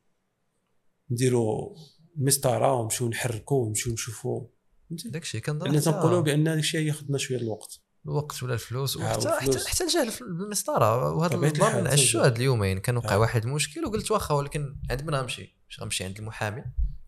نديرو 1.10 1.76
المسطره 2.16 2.74
ونمشيو 2.74 3.08
نحركو 3.08 3.54
ونمشيو 3.54 3.92
نشوفو. 3.92 4.46
فهمتي؟ 4.88 5.08
داكشي 5.08 5.40
كنظن 5.40 5.66
لأن 5.66 5.76
حتى 5.76 5.84
تنقولوا 5.84 6.20
بأن 6.20 6.48
الشيء 6.48 6.86
ياخذنا 6.86 7.18
شوية 7.18 7.38
الوقت. 7.38 7.80
الوقت 8.06 8.42
ولا 8.42 8.54
الفلوس 8.54 8.96
آه، 8.96 9.00
وحتى. 9.00 9.30
حتى 9.30 9.68
حتى 9.68 9.84
الجهل 9.84 10.10
في 10.10 10.20
المسطرة. 10.20 11.14
وهذا 11.14 11.36
عشتو 11.36 11.94
الجهل. 11.94 12.16
هاد 12.16 12.36
اليومين. 12.36 12.78
كان 12.78 12.96
وقع 12.96 13.14
آه. 13.14 13.18
واحد 13.18 13.44
المشكل 13.44 13.84
وقلت 13.84 14.10
واخا 14.10 14.34
ولكن 14.34 14.76
عند 14.90 15.02
من 15.02 15.14
غنمشي 15.14 15.56
واش 15.66 15.80
غنمشي 15.80 16.04
عند 16.04 16.18
المحامي؟ 16.18 16.64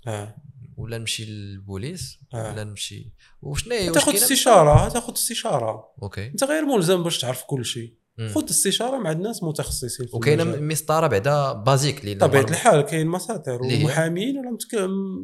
آه. 0.07 0.37
ولا 0.77 0.99
نمشي 0.99 1.25
للبوليس؟ 1.25 2.19
آه. 2.35 2.53
ولا 2.53 2.65
نمشي 2.65 3.13
وشنو 3.43 3.75
هي 3.75 3.91
تاخذ 3.91 4.15
استشارة 4.15 4.89
تاخذ 4.89 5.13
استشارة. 5.13 5.95
OK. 6.03 6.27
أنت 6.27 6.45
غير 6.45 6.65
ملزم 6.65 7.03
باش 7.03 7.19
تعرف 7.19 7.43
كل 7.43 7.65
شيء. 7.65 8.00
خذ 8.29 8.45
استشارة 8.51 8.99
مع 8.99 9.11
الناس 9.11 9.43
متخصصين 9.43 10.07
في 10.07 10.17
وكاينة. 10.17 10.45
مسطرة 10.45 11.07
بعدا 11.07 11.53
basique 11.53 12.01
اللي 12.01 12.15
طبيعة 12.15 12.43
الحال 12.43 12.81
كاين 12.81 13.15
هي؟ 13.15 13.85
ومحامين 13.85 14.39
ولا 14.39 14.51
متك... 14.51 14.77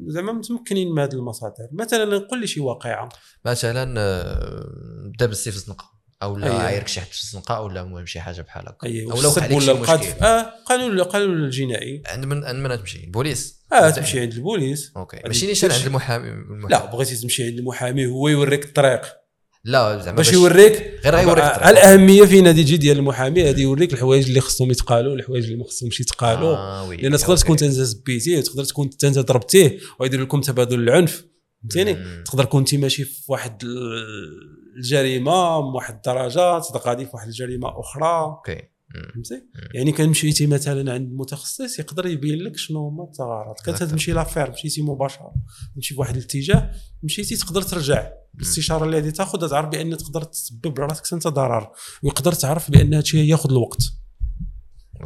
زعما 0.06 0.32
متمكنين 0.32 0.92
من 0.92 1.02
هذه 1.02 1.12
المساطر. 1.12 1.68
مثلا 1.72 2.04
نقول 2.18 2.40
لي 2.40 2.46
شي 2.46 2.60
واقعة. 2.60 3.08
مثلا 3.44 3.94
آه، 4.00 4.66
بدا 5.14 5.26
بالسيف 5.26 5.54
الزنقة 5.54 5.96
أو 6.22 6.36
لا 6.36 6.46
أيوة. 6.46 6.62
عايرك 6.62 6.88
شي 6.88 7.00
حد 7.00 7.06
في 7.06 7.22
الزنقة 7.22 7.56
أو 7.56 7.68
لا 7.68 7.82
المهم 7.82 8.06
شي 8.06 8.20
حاجة 8.20 8.42
بحال 8.42 8.68
هكا. 8.68 8.86
اي 8.86 9.04
أو 9.04 9.22
لو 9.22 9.56
ولا 9.56 9.72
القذف 9.72 10.22
آه 10.22 10.42
قانون 10.66 11.00
القانون 11.00 11.44
الجنائي. 11.44 12.02
عند 12.06 12.24
من 12.24 12.44
عند 12.44 12.58
من 12.58 12.78
تمشي؟ 12.78 13.04
البوليس 13.04 13.60
آه 13.72 13.90
تمشي 13.90 14.20
عند 14.20 14.32
البوليس. 14.32 14.92
OK. 14.96 15.20
ماشي 15.26 15.46
نيشان. 15.46 15.70
عند 15.70 15.86
المحامي 15.86 16.28
المحامي. 16.28 16.68
لا 16.70 16.86
بغيتي 16.92 17.16
تمشي 17.16 17.44
عند 17.44 17.58
المحامي 17.58 18.06
هو 18.06 18.28
يوريك 18.28 18.64
الطريق. 18.64 19.25
لا 19.66 19.98
زعما 19.98 20.16
باش 20.16 20.32
يوريك 20.32 21.00
غير 21.04 21.14
غيوريك 21.14 21.44
الأهمية 21.44 22.24
فين 22.24 22.46
هذه 22.46 22.62
تجي 22.62 22.76
ديال 22.76 22.98
المحامي 22.98 23.50
هذه 23.50 23.60
يوريك 23.62 23.92
الحوايج 23.92 24.26
اللي 24.26 24.40
خصهم 24.40 24.70
يتقالوا 24.70 25.14
الحوايج 25.14 25.44
اللي 25.44 25.56
ما 25.56 25.64
خصهمش 25.64 26.00
يتقالوا 26.00 26.56
آه. 26.56 26.92
لأن 26.94 27.12
تقدر. 27.36 27.36
تكون 27.36 27.56
انت 27.62 27.64
سبيتيه 27.64 28.38
وتقدر 28.38 28.64
تكون 28.64 28.90
انت 29.04 29.18
ضربتيه 29.18 29.78
ويدير 30.00 30.20
لكم 30.20 30.40
تبادل 30.40 30.80
العنف 30.80 31.24
فهمتيني. 31.62 31.96
تقدر 32.24 32.58
انت 32.58 32.74
ماشي 32.74 33.04
في 33.04 33.22
واحد 33.32 33.62
ال- 33.64 34.56
الجريمة 34.76 35.60
بواحد 35.60 35.94
الدرجات 35.94 36.64
تقدر 36.66 36.80
غادي 36.80 37.04
في 37.04 37.10
واحد 37.14 37.26
الجريمة 37.28 37.80
أخرى 37.80 38.20
OK. 38.24 38.62
فهمتي؟ 38.94 39.42
يعني 39.74 39.92
كان 39.92 40.08
مشيتي 40.08 40.46
مثلا 40.46 40.92
عند 40.92 41.12
متخصص 41.12 41.78
يقدر 41.78 42.06
يبين 42.06 42.38
لك 42.38 42.56
شنو 42.56 42.88
هما 42.88 43.04
الثغرات 43.04 43.60
كانت. 43.60 43.82
تمشي 43.82 44.12
l'affaire 44.12 44.50
مشيتي 44.50 44.82
مباشرة 44.82 45.34
تمشي 45.74 45.94
في 45.94 46.00
واحد 46.00 46.16
الاتجاه 46.16 46.72
مشيتي 47.02 47.36
تقدر 47.36 47.62
ترجع. 47.62 48.12
الاستشارة 48.34 48.84
اللي 48.84 48.96
غادي 48.96 49.12
تاخذ 49.12 49.50
تعرف 49.50 49.68
بأن 49.68 49.96
تقدر 49.96 50.22
تسبب 50.22 50.80
لراسك 50.80 51.12
أنت 51.12 51.26
ضرر 51.26 51.72
ويقدر 52.02 52.32
تعرف 52.32 52.70
بأن 52.70 52.94
هذا 52.94 53.02
الشيء 53.02 53.30
ياخذ 53.30 53.50
الوقت. 53.50 53.82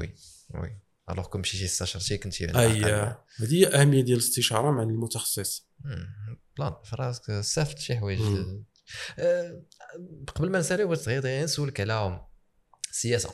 oui 0.01 0.15
oui. 0.55 0.81
alors 1.11 1.27
كون 1.27 1.41
مشيتي 1.41 1.65
استشرتي 1.65 2.19
كنتي 2.19 2.47
على 2.47 2.61
اي 2.61 2.79
الأقل. 2.79 3.17
هذه 3.37 3.55
هي 3.55 3.67
الاهميه 3.67 4.01
ديال 4.01 4.19
الاستشارة 4.19 4.71
مع 4.71 4.83
المتخصص. 4.83 5.69
plan. 6.59 6.73
في 6.85 6.97
راسك 6.97 7.31
استفدت 7.31 7.79
شي 7.79 7.97
حوايج. 7.97 8.21
آه، 9.19 9.63
قبل 10.35 10.51
ما 10.51 10.59
نسالي 10.59 10.85
بغيت 10.85 11.09
غير 11.09 11.45
نسولك 11.45 11.81
على 11.81 12.27
السياسة 12.91 13.31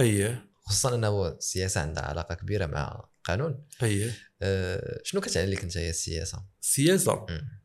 أي. 0.00 0.38
خصوصا 0.64 0.94
إنه 0.94 1.28
السياسة 1.28 1.80
عندها 1.80 2.02
علاقة 2.02 2.34
كبيرة 2.34 2.66
مع 2.66 3.08
القانون 3.18 3.66
أي. 3.82 4.12
آه، 4.42 5.00
شنو 5.04 5.20
كتعني 5.20 5.50
لك 5.50 5.62
أنت 5.62 5.76
هي 5.76 5.90
السياسة 5.90 6.46
السياسة 6.62 7.26
مم. 7.30 7.60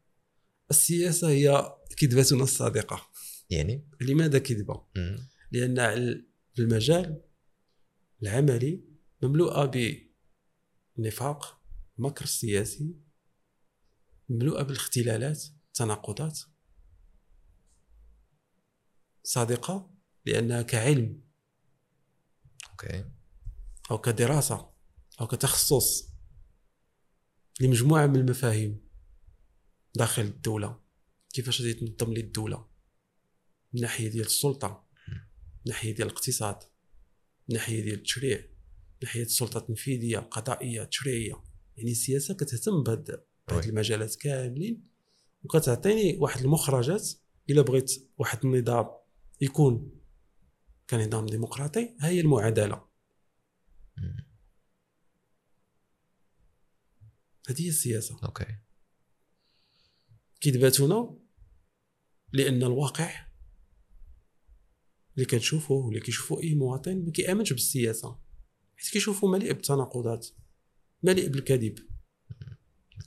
السياسة 0.72 1.28
هي 1.30 1.76
كذبتنا 1.98 2.44
الصادقه 2.44 3.02
يعني؟ 3.50 3.90
لماذا 4.02 4.40
كذبة. 4.40 4.86
لأن 5.52 5.80
ال- 5.80 6.30
المجال 6.60 7.22
العملي 8.24 8.84
مملوءة 9.24 9.66
بالنفاق 10.98 11.62
مكر 11.98 12.26
سياسي 12.26 12.96
مملوءة 14.30 14.64
بالاختلالات 14.64 15.44
التناقضات 15.68 16.40
صادقة 19.24 19.92
لأنها 20.26 20.62
كعلم. 20.62 21.25
أوكي. 22.76 23.06
أو 23.92 23.98
كدراسة 23.98 24.70
أو 25.22 25.28
كتخصص 25.28 26.10
لمجموعة 27.62 28.08
من 28.08 28.16
المفاهيم 28.16 28.82
داخل 29.96 30.22
الدولة. 30.22 30.80
كيفاش 31.34 31.62
غادي 31.62 31.74
تنظم 31.74 32.14
لي 32.14 32.20
الدولة 32.20 32.68
من 33.74 33.82
ناحية 33.82 34.08
ديال 34.08 34.26
السلطة 34.26 34.86
من 35.66 35.72
ناحية 35.72 35.96
ديال 35.96 36.08
الاقتصاد 36.08 36.56
من 37.50 37.56
ناحية 37.56 37.82
ديال 37.84 37.94
التشريع 37.94 38.38
من 38.40 39.00
ناحية 39.04 39.22
السلطة 39.22 39.58
التنفيذية 39.58 40.20
القضائية 40.20 40.84
التشريعية. 40.84 41.44
يعني 41.78 41.92
السياسة 41.92 42.34
كتهتم 42.34 42.84
بهاد 42.84 43.24
بهاد. 43.48 43.66
المجالات 43.66 44.16
كاملين 44.16 44.88
وكتعطيني 45.44 46.18
واحد 46.18 46.42
المخرجات 46.42 47.10
إلا 47.50 47.62
بغيت 47.62 47.92
واحد 48.18 48.46
النظام 48.46 48.88
يكون 49.42 49.95
كنظام 50.90 51.26
ديمقراطي 51.26 51.96
ها 52.00 52.08
هي 52.08 52.22
المعادله. 52.22 52.88
هذه 57.50 57.62
هي 57.62 57.70
السياسة. 57.70 58.20
أوكي. 58.24 58.58
كيدباتونا 60.42 61.18
لأن 62.34 62.64
الواقع 62.64 63.28
اللي 65.16 65.26
كنشوفوه 65.26 65.86
واللي 65.86 66.00
كيشوفو 66.00 66.40
أي 66.42 66.56
مواطن 66.56 67.06
ما 67.06 67.12
كيأمنش 67.12 67.54
بالسياسة. 67.54 68.20
حيت 68.78 68.92
كيشوفو 68.92 69.28
مليء 69.28 69.54
بالتناقضات 69.54 70.28
مليء 71.04 71.30
بالكذب. 71.30 71.80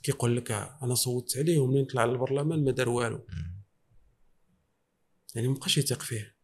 كيقول 0.03 0.37
لك 0.37 0.51
أنا 0.51 0.95
صوتت 0.95 1.37
عليه 1.37 1.59
ومنين 1.59 1.85
طلع 1.85 2.05
للبرلمان 2.05 2.63
ما 2.63 2.71
دار 2.71 2.89
والو. 2.89 3.27
يعني 5.35 5.47
مبقاش 5.47 5.77
يثق 5.77 6.01
فيه. 6.01 6.38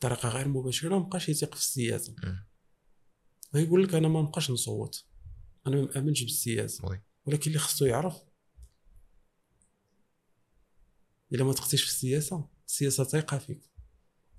بطريقة 0.00 0.28
غير 0.28 0.48
مباشرة 0.48 0.98
مبقاش 0.98 1.28
يثق 1.28 1.54
في 1.54 1.60
السياسة. 1.60 2.14
مم. 2.24 2.46
غيقول 3.54 3.84
لك 3.84 3.94
أنا 3.94 4.08
ما 4.08 4.22
نبقاش 4.22 4.50
نصوت. 4.50 5.04
أنا 5.66 5.76
ما 5.76 5.88
مامنش 5.94 6.22
بالسياسة. 6.22 6.88
وي. 6.88 7.02
ولكن 7.24 7.46
اللي 7.46 7.58
خصو 7.58 7.84
يعرف 7.84 8.22
إلا 11.32 11.44
ما 11.44 11.52
تقتيش 11.52 11.82
في 11.82 11.88
السياسة 11.88 12.48
السياسة 12.66 13.04
تيقع 13.04 13.38
فيك. 13.38 13.70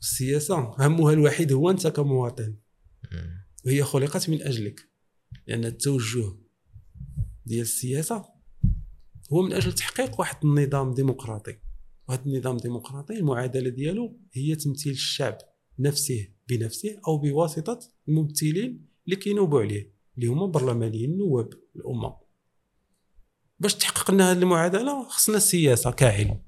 السياسة 0.01 0.75
همها 0.79 1.13
الوحيد 1.13 1.51
هو 1.53 1.69
أنت 1.69 1.87
كمواطن. 1.87 2.57
وهي 3.65 3.83
خلقت 3.83 4.29
من 4.29 4.41
أجلك. 4.41 4.89
لأن 5.47 5.65
التوجه 5.65 6.37
ديال 7.45 7.61
السياسة 7.61 8.25
هو 9.33 9.41
من 9.41 9.53
أجل 9.53 9.73
تحقيق 9.73 10.19
واحد 10.19 10.45
النظام 10.45 10.93
ديمقراطي. 10.93 11.57
وهذا 12.07 12.25
النظام 12.25 12.55
الديمقراطي 12.55 13.13
المعادلة 13.13 13.69
ديالو 13.69 14.19
هي 14.33 14.55
تمثيل 14.55 14.91
الشعب. 14.93 15.50
نفسه 15.79 16.27
بنفسه 16.49 16.99
أو 17.07 17.17
بواسطة 17.17 17.79
الممثلين 18.07 18.85
اللي 19.05 19.15
كينوبوا 19.15 19.61
عليه 19.61 19.91
اللي 20.15 20.27
هما 20.27 20.45
برلمانيين 20.45 21.11
النواب 21.11 21.49
الامه 21.75 22.15
باش 23.59 23.75
تحقق 23.75 24.11
لنا 24.11 24.31
هذه 24.31 24.37
المعادلة 24.37 25.03
خصنا 25.09 25.37
السياسة 25.37 25.91
كعلم 25.91 26.41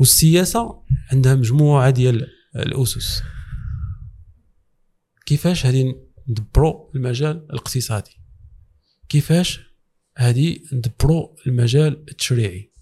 والسياسة 0.00 0.82
عندها 1.12 1.34
مجموعة 1.34 1.90
ديال 1.90 2.26
الأسس. 2.56 3.22
كيفاش 5.26 5.66
هذه 5.66 5.94
ندبروا 6.28 6.90
المجال 6.94 7.46
الاقتصادي؟ 7.50 8.20
كيفاش 9.08 9.60
هذه 10.16 10.58
ندبروا 10.72 11.28
المجال 11.46 12.04
التشريعي؟ 12.10 12.72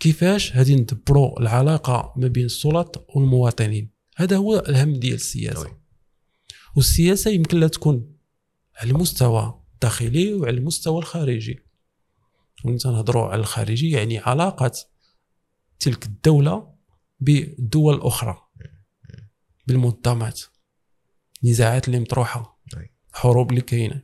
كيفاش 0.00 0.56
هذه 0.56 0.74
ندبروا 0.74 1.40
العلاقة 1.40 2.12
ما 2.16 2.28
بين 2.28 2.44
السلط 2.44 3.06
والمواطنين 3.14 3.90
هذا 4.16 4.36
هو 4.36 4.58
الهم 4.58 4.92
ديال 4.92 5.14
السياسة. 5.14 5.76
والسياسة 6.76 7.30
يمكن 7.30 7.60
لها 7.60 7.68
تكون 7.68 8.16
على 8.76 8.90
المستوى 8.90 9.62
الداخلي 9.74 10.34
وعلى 10.34 10.56
المستوى 10.58 10.98
الخارجي 10.98 11.58
ونتا 12.64 12.90
نهضروا 12.90 13.28
على 13.28 13.40
الخارجي 13.40 13.90
يعني 13.90 14.18
علاقه 14.18 14.72
تلك 15.80 16.06
الدولة 16.06 16.74
بالدول 17.20 17.94
الأخرى 17.94 18.48
بالمنظمات 19.66 20.40
نزاعات 21.44 21.88
اللي 21.88 22.00
مطروحة 22.00 22.60
وي. 22.76 22.90
حروب 23.12 23.50
اللي 23.50 23.60
كاينة 23.60 24.02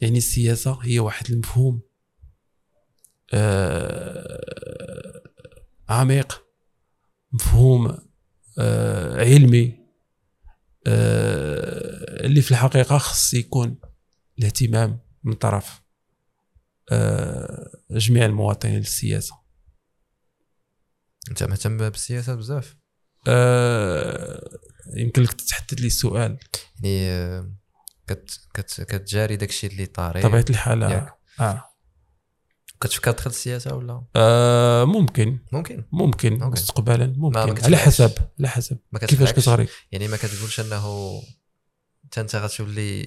يعني 0.00 0.18
السياسة 0.18 0.78
هي 0.82 0.98
واحد 0.98 1.30
المفهوم 1.30 1.80
عميق 5.88 6.44
مفهوم 7.32 7.98
آه 8.58 9.20
علمي 9.20 9.80
آه 10.86 12.26
اللي 12.26 12.42
في 12.42 12.50
الحقيقة 12.50 12.98
خص 12.98 13.34
يكون 13.34 13.80
الاهتمام 14.38 15.00
من 15.24 15.32
طرف 15.32 15.82
آه 16.92 17.70
جميع 17.90 18.26
المواطنين 18.26 18.78
للسياسة. 18.78 19.40
أنت 21.30 21.42
مهتم 21.42 21.76
بالسياسة 21.76 22.34
بزاف. 22.34 22.76
آه 23.28 24.58
يمكن 24.96 25.22
لك 25.22 25.32
تحدد 25.32 25.80
لي 25.80 25.86
السؤال. 25.86 26.38
يعني 26.74 27.10
آه، 27.10 27.52
كت 28.06 28.40
كت 28.54 28.80
كتجاري 28.80 29.36
داكشي 29.36 29.66
اللي 29.66 29.86
طاري 29.86 30.22
طبيعة 30.22 30.44
الحال 30.50 30.82
ياك. 30.82 31.69
كتفكر 32.80 33.12
تدخل 33.12 33.30
السياسة 33.30 33.74
ولا؟ 33.76 34.02
آه 34.16 34.84
ممكن. 34.84 35.38
ممكن. 35.52 35.84
ممكن. 35.92 36.42
أوكي. 36.42 36.52
مستقبلا 36.52 37.14
ممكن. 37.16 37.38
على. 37.38 37.76
حسب 37.76 38.10
على 38.38 38.48
حسب 38.48 38.78
ما 38.92 38.98
كيفاش 38.98 39.32
كتغري 39.32 39.66
يعني 39.92 40.08
ما 40.08 40.16
كتقولش 40.16 40.60
أنه 40.60 40.82
حتى 42.04 42.20
انت 42.20 42.36
غتولي 42.36 43.02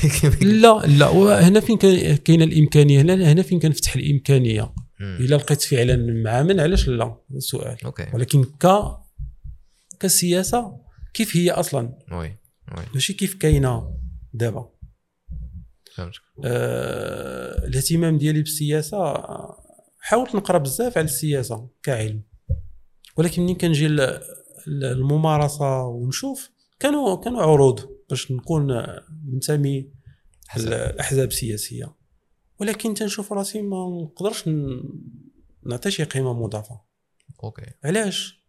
لا 0.62 0.82
لا. 0.86 1.08
وهنا 1.08 1.60
فين 1.60 1.78
كاينة 2.16 2.44
الإمكانية. 2.44 3.00
هنا 3.00 3.32
هنا 3.32 3.42
فين 3.42 3.60
كنفتح 3.60 3.96
الإمكانية. 3.96 4.74
إلا 5.00 5.36
لقيت 5.36 5.62
فعلا 5.62 6.22
معامل 6.24 6.60
علاش 6.60 6.88
لا؟ 6.88 7.04
هذا 7.04 7.16
السؤال 7.36 7.76
OK. 7.84 8.06
ولكن 8.14 8.44
ك 8.44 8.66
كسياسة 10.00 10.80
كيف 11.14 11.36
هي 11.36 11.50
أصلا؟ 11.50 11.98
oui 12.12 12.18
oui. 12.18 12.84
ماشي 12.94 13.12
كيف 13.12 13.34
كاينة 13.34 13.96
دابا؟ 14.32 14.68
آه 16.44 17.66
الاهتمام 17.66 18.18
ديالي 18.18 18.42
بالسياسة 18.42 19.14
حاولت 19.98 20.34
نقرأ 20.34 20.58
بزاف 20.58 20.98
على 20.98 21.04
السياسة 21.04 21.68
كعلم. 21.82 22.22
ولكن 23.16 23.42
ملي 23.42 23.54
كنجي 23.54 23.88
للممارسة 24.66 25.82
ونشوف 25.86 26.50
كانوا 26.80 27.16
كانوا 27.16 27.42
عروض 27.42 27.88
باش 28.10 28.32
نكون 28.32 28.86
منتمي 29.24 29.90
حسب. 30.48 30.66
الاحزاب 30.66 31.28
السياسية. 31.28 31.94
ولكن 32.60 32.94
تنشوف 32.94 33.32
راسي 33.32 33.62
ما 33.62 34.00
نقدرش 34.02 34.48
نعطي 35.66 35.90
شي 35.90 36.04
قيمة 36.04 36.32
مضافة. 36.32 36.80
OK. 37.44 37.66
علاش؟ 37.84 38.46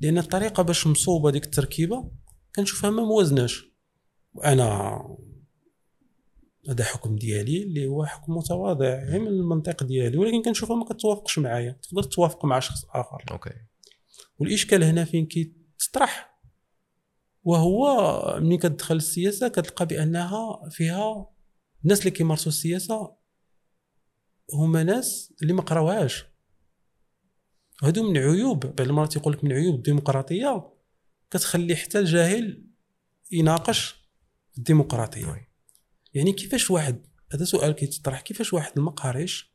لأن 0.00 0.18
الطريقة 0.18 0.62
باش 0.62 0.86
مصوبة 0.86 1.30
ديك 1.30 1.44
التركيبة 1.44 2.10
كنشوفها 2.56 2.90
ما 2.90 3.02
موازناش. 3.02 3.64
وأنا 4.34 5.00
هذا 6.68 6.84
حكم 6.84 7.16
ديالي 7.16 7.62
اللي 7.62 7.86
هو 7.86 8.04
حكم 8.04 8.32
متواضع 8.36 9.04
غير 9.04 9.20
من 9.20 9.26
المنطق 9.26 9.84
ديالي 9.84 10.18
ولكن 10.18 10.42
كنشوفها 10.42 10.76
ما 10.76 10.84
كتوافقش 10.84 11.38
معايا. 11.38 11.72
تقدر 11.82 12.02
توافق 12.02 12.44
مع 12.44 12.60
شخص 12.60 12.84
آخر. 12.84 13.24
OK. 13.30 13.54
والإشكال 14.38 14.84
هنا 14.84 15.04
فين 15.04 15.26
كيتطرح؟ 15.26 16.40
وهو 17.44 18.40
ملي 18.40 18.56
كتدخل 18.56 18.96
السياسة 18.96 19.48
كتلقى 19.48 19.86
بأنها 19.86 20.68
فيها 20.70 21.30
الناس 21.84 22.00
اللي 22.00 22.10
كيمارسوا 22.10 22.48
السياسة 22.48 23.16
هما 24.54 24.82
ناس 24.82 25.34
اللي 25.42 25.52
ما 25.52 25.62
قراوهاش. 25.62 26.24
هادو 27.82 28.10
من 28.10 28.18
عيوب 28.18 28.60
بعض 28.60 28.80
المرات 28.80 29.16
يقول 29.16 29.32
لك 29.32 29.44
من 29.44 29.52
عيوب 29.52 29.74
الديمقراطية 29.74 30.72
كتخلي 31.30 31.76
حتى 31.76 31.98
الجاهل 31.98 32.66
يناقش 33.32 34.08
الديمقراطية. 34.58 35.45
يعني 36.16 36.32
كيفاش 36.32 36.70
واحد 36.70 37.06
هذا 37.32 37.44
سؤال 37.44 37.72
كيتطرح 37.72 38.20
كيفاش 38.20 38.52
واحد 38.52 38.78
ما 38.78 38.90
قاريش 38.90 39.54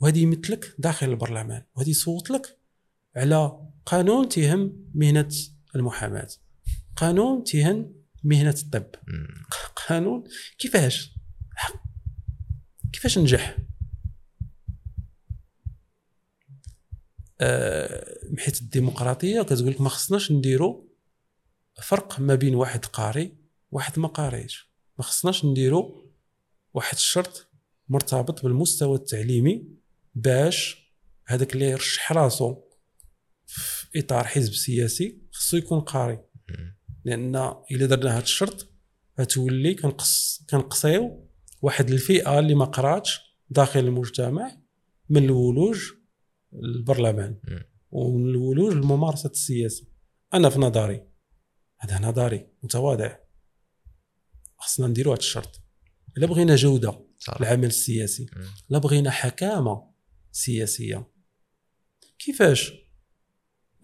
وهذا 0.00 0.18
يمثلك 0.18 0.74
داخل 0.78 1.08
البرلمان 1.08 1.62
وهذا 1.74 1.90
يصوت 1.90 2.30
لك 2.30 2.58
على 3.16 3.68
قانون 3.86 4.28
تهم 4.28 4.90
مهنة 4.94 5.28
المحاماة 5.76 6.28
قانون 6.96 7.44
تهم 7.44 7.94
مهنة 8.24 8.54
الطب. 8.62 8.94
قانون 9.88 10.24
كيفاش؟ 10.58 11.14
كيفاش 12.92 13.18
نجح؟ 13.18 13.56
من 18.30 18.38
حيث 18.38 18.62
الديمقراطية 18.62 19.42
كتقول 19.42 19.70
لك 19.70 19.80
ما 19.80 19.88
خصناش 19.88 20.32
نديروا 20.32 20.82
فرق 21.82 22.20
ما 22.20 22.34
بين 22.34 22.54
واحد 22.54 22.84
قاري 22.84 23.36
واحد 23.70 23.98
ما 23.98 24.08
قاريش 24.08 24.75
ما 24.98 25.04
خصناش 25.04 25.44
نديروا 25.44 26.02
واحد 26.74 26.94
الشرط 26.94 27.46
مرتبط 27.88 28.42
بالمستوى 28.42 28.96
التعليمي 28.96 29.68
باش 30.14 30.86
هذاك 31.26 31.54
اللي 31.54 31.70
يرشح 31.70 32.12
راسو 32.12 32.62
في 33.46 33.98
إطار 33.98 34.24
حزب 34.24 34.52
سياسي 34.52 35.22
خصو 35.32 35.56
يكون 35.56 35.80
قاري. 35.80 36.24
لأن 37.04 37.36
إلا 37.70 37.86
درنا 37.86 38.16
هذا 38.16 38.22
الشرط 38.22 38.68
غتولي 39.20 39.74
كنقص 39.74 40.44
كنقصيو 40.50 41.28
واحد 41.62 41.90
الفئة 41.90 42.38
اللي 42.38 42.54
ما 42.54 42.64
قراتش 42.64 43.20
داخل 43.50 43.80
المجتمع 43.80 44.56
من 45.08 45.24
الولوج 45.24 45.92
للبرلمان. 46.52 47.40
ومن 47.90 48.30
الولوج 48.30 48.72
لممارسه 48.72 49.30
السياسة 49.30 49.86
أنا 50.34 50.50
في 50.50 50.58
نظري 50.58 51.06
هذا 51.78 51.98
نظري 51.98 52.46
متواضع 52.62 53.16
خصنا 54.66 54.86
نديرو 54.86 55.12
هذا 55.12 55.20
الشرط. 55.20 55.60
إلا 56.16 56.26
بغينا 56.26 56.56
جودة 56.56 57.00
صراحة 57.18 57.40
العمل 57.40 57.66
السياسي 57.66 58.26
مم. 58.36 58.46
لا 58.68 58.78
بغينا 58.78 59.10
حكامة 59.10 59.90
سياسية 60.32 61.12
كيفاش؟ 62.18 62.72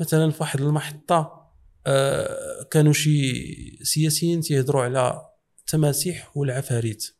مثلا 0.01 0.31
في 0.31 0.37
واحد 0.41 0.61
المحطة 0.61 1.53
آه 1.87 2.63
كانوا 2.71 2.93
شي 2.93 3.85
سياسيين 3.85 4.41
تيهضروا 4.41 4.83
على 4.83 5.31
التماسيح 5.59 6.37
والعفاريت. 6.37 7.17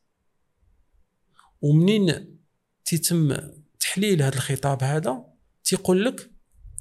ومنين 1.61 2.37
تيتم 2.85 3.37
تحليل 3.79 4.21
هذا 4.21 4.35
الخطاب 4.35 4.83
هذا؟ 4.83 5.25
تيقول 5.63 6.05
لك 6.05 6.31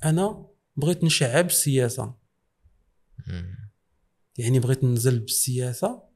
أنا 0.05 0.47
بغيت 0.77 1.05
نشعب 1.05 1.47
السياسة. 1.47 2.15
يعني 4.39 4.59
بغيت 4.59 4.85
ننزل 4.85 5.19
بالسياسة 5.19 6.12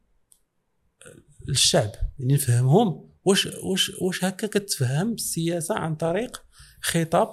للشعب 1.46 1.92
يعني 2.18 2.34
نفهمهم 2.34 3.10
واش 3.24 3.46
واش 3.46 3.92
واش 4.00 4.24
هكا 4.24 4.46
كتفهم 4.46 5.12
السياسة 5.12 5.74
عن 5.74 5.94
طريق 5.94 6.42
خطاب 6.80 7.32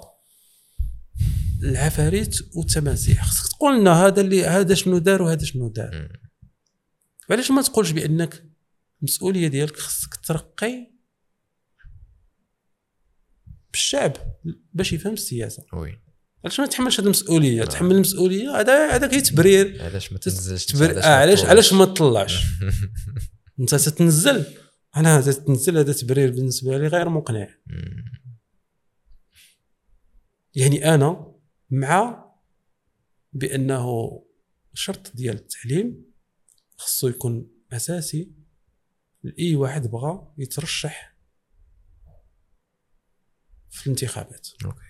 العفاريت 1.62 2.36
والتماسيح. 2.54 3.24
خصك 3.24 3.52
تقول 3.52 3.80
لنا 3.80 4.06
هذا 4.06 4.20
اللي 4.20 4.44
هذا 4.44 4.74
شنو 4.74 4.98
دار 4.98 5.22
وهذا 5.22 5.44
شنو 5.44 5.68
دار. 5.68 6.08
علاش 7.30 7.50
ما 7.50 7.62
تقولش 7.62 7.90
بأنك 7.90 8.44
المسؤولية 9.02 9.48
ديالك 9.48 9.76
خصك 9.76 10.14
ترقي 10.14 10.90
بالشعب 13.72 14.12
باش 14.72 14.92
يفهم 14.92 15.12
السياسة؟ 15.12 15.62
وي. 15.72 15.98
علاش 16.44 16.60
ما 16.60 16.66
تحملش 16.66 17.00
هذه 17.00 17.04
المسؤولية؟ 17.04 17.64
تحمل 17.64 17.94
المسؤولية 17.94 18.60
هذا 18.60 18.96
هذاك 18.96 19.14
هي 19.14 19.20
تبرير. 19.20 19.82
علاش 19.82 20.12
ما 20.12 20.18
تنزلش 20.18 20.64
تبر... 20.64 21.02
آه 21.02 21.06
علاش 21.06 21.44
علاش 21.44 21.72
ما 21.72 21.84
تطلعش؟ 21.84 22.44
انت 23.60 23.74
تتنزل 23.74 24.46
أنا 24.96 25.18
هذا 25.18 25.32
تنزل 25.32 25.78
هذا 25.78 25.92
تبرير 25.92 26.30
بالنسبة 26.30 26.78
لي 26.78 26.86
غير 26.86 27.08
مقنع. 27.08 27.48
يعني 30.54 30.94
أنا 30.94 31.34
مع 31.70 32.24
بأنه 33.32 33.86
شرط 34.74 35.16
ديال 35.16 35.36
التعليم 35.36 36.04
خصو 36.76 37.08
يكون 37.08 37.50
أساسي 37.72 38.32
لأي 39.22 39.56
واحد 39.56 39.86
بغى 39.86 40.32
يترشح 40.38 41.16
في 43.70 43.86
الانتخابات 43.86 44.48
OK 44.64 44.80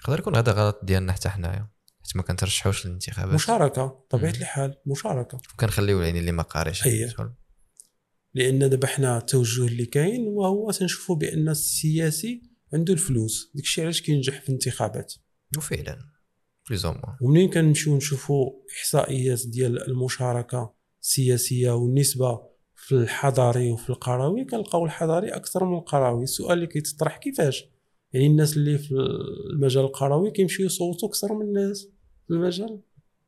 يقدر 0.00 0.18
يكون 0.18 0.36
هذا 0.36 0.52
غلط 0.52 0.80
ديالنا 0.82 1.12
حتى 1.12 1.28
حنايا 1.28 1.68
حيت 2.04 2.16
ما 2.16 2.22
كنترشحوش 2.22 2.86
للانتخابات 2.86 3.34
مشاركة 3.34 4.06
طبيعة. 4.10 4.30
الحال 4.30 4.80
مشاركة 4.86 5.40
وكنخليو 5.54 6.00
يعني 6.00 6.18
اللي 6.18 6.32
ما 6.32 6.42
قاريش 6.42 6.86
أيه. 6.86 7.14
لأن 8.34 8.70
دابا 8.70 8.86
حنا 8.86 9.18
التوجه 9.18 9.66
اللي 9.66 9.86
كاين 9.86 10.28
وهو 10.28 10.70
تنشوفوا 10.70 11.16
بأن 11.16 11.48
السياسي 11.48 12.42
عنده 12.72 12.92
الفلوس. 12.92 13.52
داكشي 13.54 13.82
علاش 13.82 14.02
كينجح 14.02 14.40
في 14.40 14.48
الانتخابات. 14.48 15.14
وفعلا 15.56 15.98
plus 16.68 16.84
ou 16.84 16.92
moins 16.92 17.16
ومنين 17.20 17.50
كنمشيو 17.50 17.96
نشوفوا 17.96 18.50
إحصائيات 18.78 19.46
ديال 19.46 19.88
المشاركة 19.88 20.74
السياسية 21.02 21.70
والنسبة 21.70 22.40
في 22.74 22.94
الحضاري 22.94 23.70
وفي 23.70 23.90
القروي 23.90 24.44
كنلقاو 24.44 24.84
الحضاري 24.84 25.28
أكثر 25.28 25.64
من 25.64 25.78
القروي 25.78 26.22
السؤال 26.22 26.52
اللي 26.52 26.66
كيتطرح 26.66 27.16
كيفاش؟ 27.16 27.64
يعني 28.12 28.26
الناس 28.26 28.56
اللي 28.56 28.78
في 28.78 28.94
المجال 29.52 29.84
القروي 29.84 30.30
كيمشيو 30.30 30.66
يصوتوا 30.66 31.08
أكثر 31.08 31.34
من 31.34 31.42
الناس 31.42 31.88
في 32.26 32.34
المجال؟ 32.34 32.80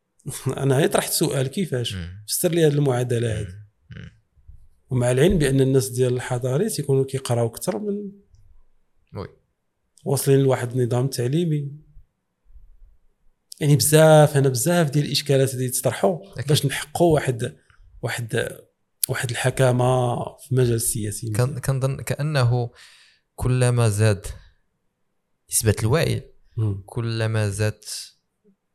أنا 0.62 0.78
هي 0.78 0.88
طرحت 0.88 1.12
سؤال 1.12 1.46
كيفاش. 1.46 1.96
فسر 2.28 2.50
لي 2.50 2.66
هذه 2.66 2.72
المعادله 2.72 3.40
هذه. 3.40 3.65
ومع 4.90 5.10
العلم 5.10 5.38
بأن 5.38 5.60
الناس 5.60 5.88
ديال 5.88 6.14
الحضاري 6.14 6.68
تيكونوا 6.68 7.04
كيقراو 7.04 7.46
أكثر 7.46 7.78
من 7.78 8.12
وي 9.14 9.28
واصلين 10.04 10.40
لواحد 10.40 10.76
النظام 10.76 11.08
تعليمي 11.08 11.72
يعني 13.60 13.76
بزاف 13.76 14.36
أنا 14.36 14.48
بزاف 14.48 14.90
ديال 14.90 15.04
الإشكالات 15.04 15.54
اللي 15.54 15.68
تطرحوا. 15.68 16.42
باش 16.48 16.66
نحققوا 16.66 17.14
واحد 17.14 17.56
واحد 18.02 18.48
واحد 19.08 19.30
الحكامة 19.30 20.14
في 20.38 20.52
المجال 20.52 20.74
السياسي 20.74 21.30
كان 21.30 21.58
كنظن 21.58 21.96
كأنه 21.96 22.70
كلما 23.34 23.88
زاد 23.88 24.26
نسبة 25.50 25.74
الوعي. 25.80 26.22
كلما 26.86 27.48
زاد 27.48 27.80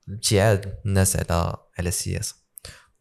ابتعاد 0.09 0.75
الناس 0.85 1.15
على 1.15 1.57
على 1.79 1.89
السياسة 1.89 2.35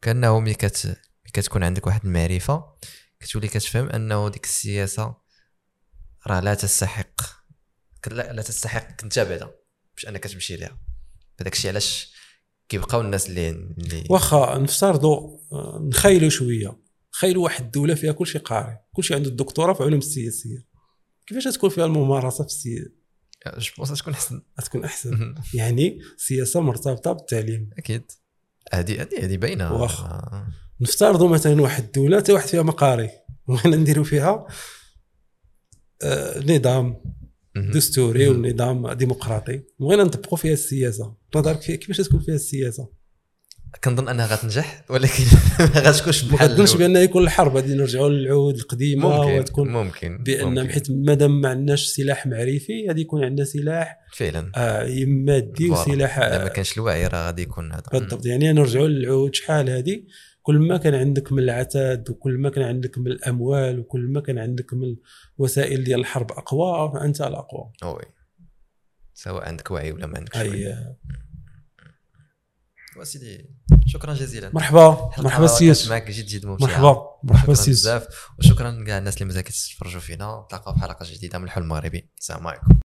كأنه 0.03 0.41
ملي 0.41 0.55
كت 0.55 0.87
ملي 0.87 1.32
كتكون 1.32 1.62
عندك 1.62 1.87
واحد 1.87 2.01
المعرفة 2.05 2.74
كتولي 3.21 3.49
كتفهم 3.49 3.89
أنه 3.89 4.29
ديك 4.29 4.45
السياسة 4.45 5.17
راه 6.27 6.41
لا 6.41 6.55
تستحق. 6.55 7.21
لا, 8.11 8.33
لا 8.33 8.43
تستحق 8.43 9.03
انت 9.03 9.19
بعدا 9.19 9.51
باش 9.95 10.09
أنك 10.09 10.25
تمشي 10.25 10.57
ليها. 10.57 10.81
هذاك 11.41 11.53
الشيء 11.53 11.71
علاش 11.71 12.15
كيبقاو 12.69 13.01
الناس 13.01 13.29
اللي 13.29 13.51
اللي 13.51 14.05
واخا 14.11 14.59
نفترضوا 14.59 15.39
آه، 15.53 15.79
نخيلوا 15.83 16.31
شوية. 16.31 16.81
تخيلوا 17.13 17.45
واحد 17.45 17.65
الدولة 17.65 17.95
فيها 17.95 18.13
كل 18.13 18.27
شيء 18.27 18.41
قاري 18.41 18.79
كل 18.93 19.05
شيء 19.05 19.17
عنده 19.17 19.29
الدكتوراه 19.29 19.73
في 19.73 19.83
علوم 19.83 19.99
السياسية. 19.99 20.67
كيفاش 21.27 21.45
تكون 21.45 21.71
فيها 21.71 21.85
الممارسة 21.85 22.45
في 22.45 22.51
السياسة 22.51 22.91
je 23.47 23.73
pense 23.78 23.99
تكون 23.99 24.15
أحسن. 24.15 24.43
تكون 24.65 24.85
أحسن. 24.85 25.35
يعني 25.55 25.99
سياسة 26.17 26.61
مرتبطة 26.61 27.13
بالتعليم. 27.13 27.71
أكيد. 27.79 28.13
هذه 28.73 29.03
هذه 29.03 29.25
هذه 29.25 29.37
باينة. 29.37 29.73
واخا. 29.73 30.47
نفترضوا 30.81 31.28
مثلا 31.28 31.62
واحد 31.62 31.85
الدولة 31.85 32.19
حتى 32.19 32.32
واحد 32.32 32.48
فيها 32.48 32.62
مقاري 32.62 33.11
بغينا 33.48 33.77
نديروا 33.77 34.05
فيها 34.05 34.47
آه، 36.02 36.39
نظام. 36.59 36.97
دستوري. 37.74 38.28
ونظام 38.28 38.93
ديمقراطي 38.93 39.61
بغينا 39.81 40.05
نطبقوا 40.05 40.39
فيها 40.39 40.52
السياسة 40.52 41.15
نظرك 41.36 41.61
فيها 41.62 41.77
كيفاش 41.77 41.97
تكون 41.98 42.20
فيها 42.20 42.35
السياسة 42.35 42.89
كنظن 43.85 44.09
أنها 44.09 44.27
غتنجح 44.27 44.85
ولكن 44.90 45.24
ما 45.74 45.81
غاتكونش 45.81 46.24
ما 46.24 46.32
بحال 46.32 46.48
كنظنش 46.48 46.74
الأول. 46.74 46.93
بان 46.93 47.02
يكون 47.02 47.23
الحرب 47.24 47.57
غادي 47.57 47.74
نرجعوا 47.74 48.09
للعهود 48.09 48.55
القديمة 48.55 49.09
ممكن 49.09 49.39
وتكون 49.39 49.69
ممكن 49.69 50.19
بأن. 50.23 50.70
حيت 50.70 50.90
مادام 50.90 51.40
ما 51.40 51.48
عندناش 51.48 51.86
سلاح 51.86 52.27
معرفي 52.27 52.86
غادي 52.89 53.01
يكون 53.01 53.24
عندنا 53.24 53.44
سلاح 53.44 53.98
فعلا 54.16 54.52
آه 54.57 55.05
مادي. 55.07 55.70
وسلاح 55.70 56.19
إذا 56.19 56.39
ما 56.39 56.44
آه 56.44 56.48
كانش 56.48 56.77
الوعي 56.77 57.07
راه 57.07 57.27
غادي 57.27 57.43
يكون 57.43 57.73
هذا 57.73 57.82
بالضبط 57.93 58.27
يعني 58.27 58.52
نرجعوا 58.52 58.89
للعهود 58.89 59.35
شحال 59.35 59.70
هذه 59.70 60.02
كل 60.51 60.59
ما 60.59 60.77
كان 60.77 60.94
عندك 60.94 61.32
من 61.32 61.39
العتاد 61.39 62.10
وكل 62.10 62.39
ما 62.39 62.51
كان 62.51 62.64
عندك 62.64 62.98
من 62.98 63.06
الأموال 63.06 63.78
وكل 63.78 64.01
ما 64.01 64.20
كان 64.20 64.39
عندك 64.39 64.74
من 64.74 64.97
الوسائل 65.39 65.85
ديال 65.85 66.01
الحرب 66.01 66.32
اقوى 66.32 66.93
فانت 66.93 67.20
الأقوى. 67.20 67.72
وي 67.85 68.02
سواء 69.14 69.48
عندك 69.48 69.70
وعي 69.70 69.93
ولا 69.93 70.06
ما 70.06 70.18
عندكش 70.18 70.36
وعي. 70.36 70.97
وسيدي 72.97 73.51
شكرا 73.86 74.14
جزيلا. 74.14 74.51
مرحبا. 74.55 75.10
مرحبا 75.18 75.47
سياس 75.47 75.89
معك 75.89 76.10
جد 76.10 76.27
جد 76.27 76.47
ممتعة. 76.47 76.66
مرحبا. 76.66 77.06
مرحبا 77.22 77.55
سيس. 77.55 77.81
بزاف. 77.81 78.06
وشكرا 78.39 78.85
كاع 78.85 78.98
الناس 78.98 79.14
اللي 79.14 79.24
مازال 79.24 79.43
كيتفرجوا 79.43 80.01
فينا. 80.01 80.43
نتلاقاو 80.47 80.74
في 80.74 80.81
حلقة 80.81 81.06
جديدة 81.12 81.39
من 81.39 81.44
الحلم 81.44 81.64
المغربي. 81.64 82.10
السلام 82.18 82.47
عليكم. 82.47 82.78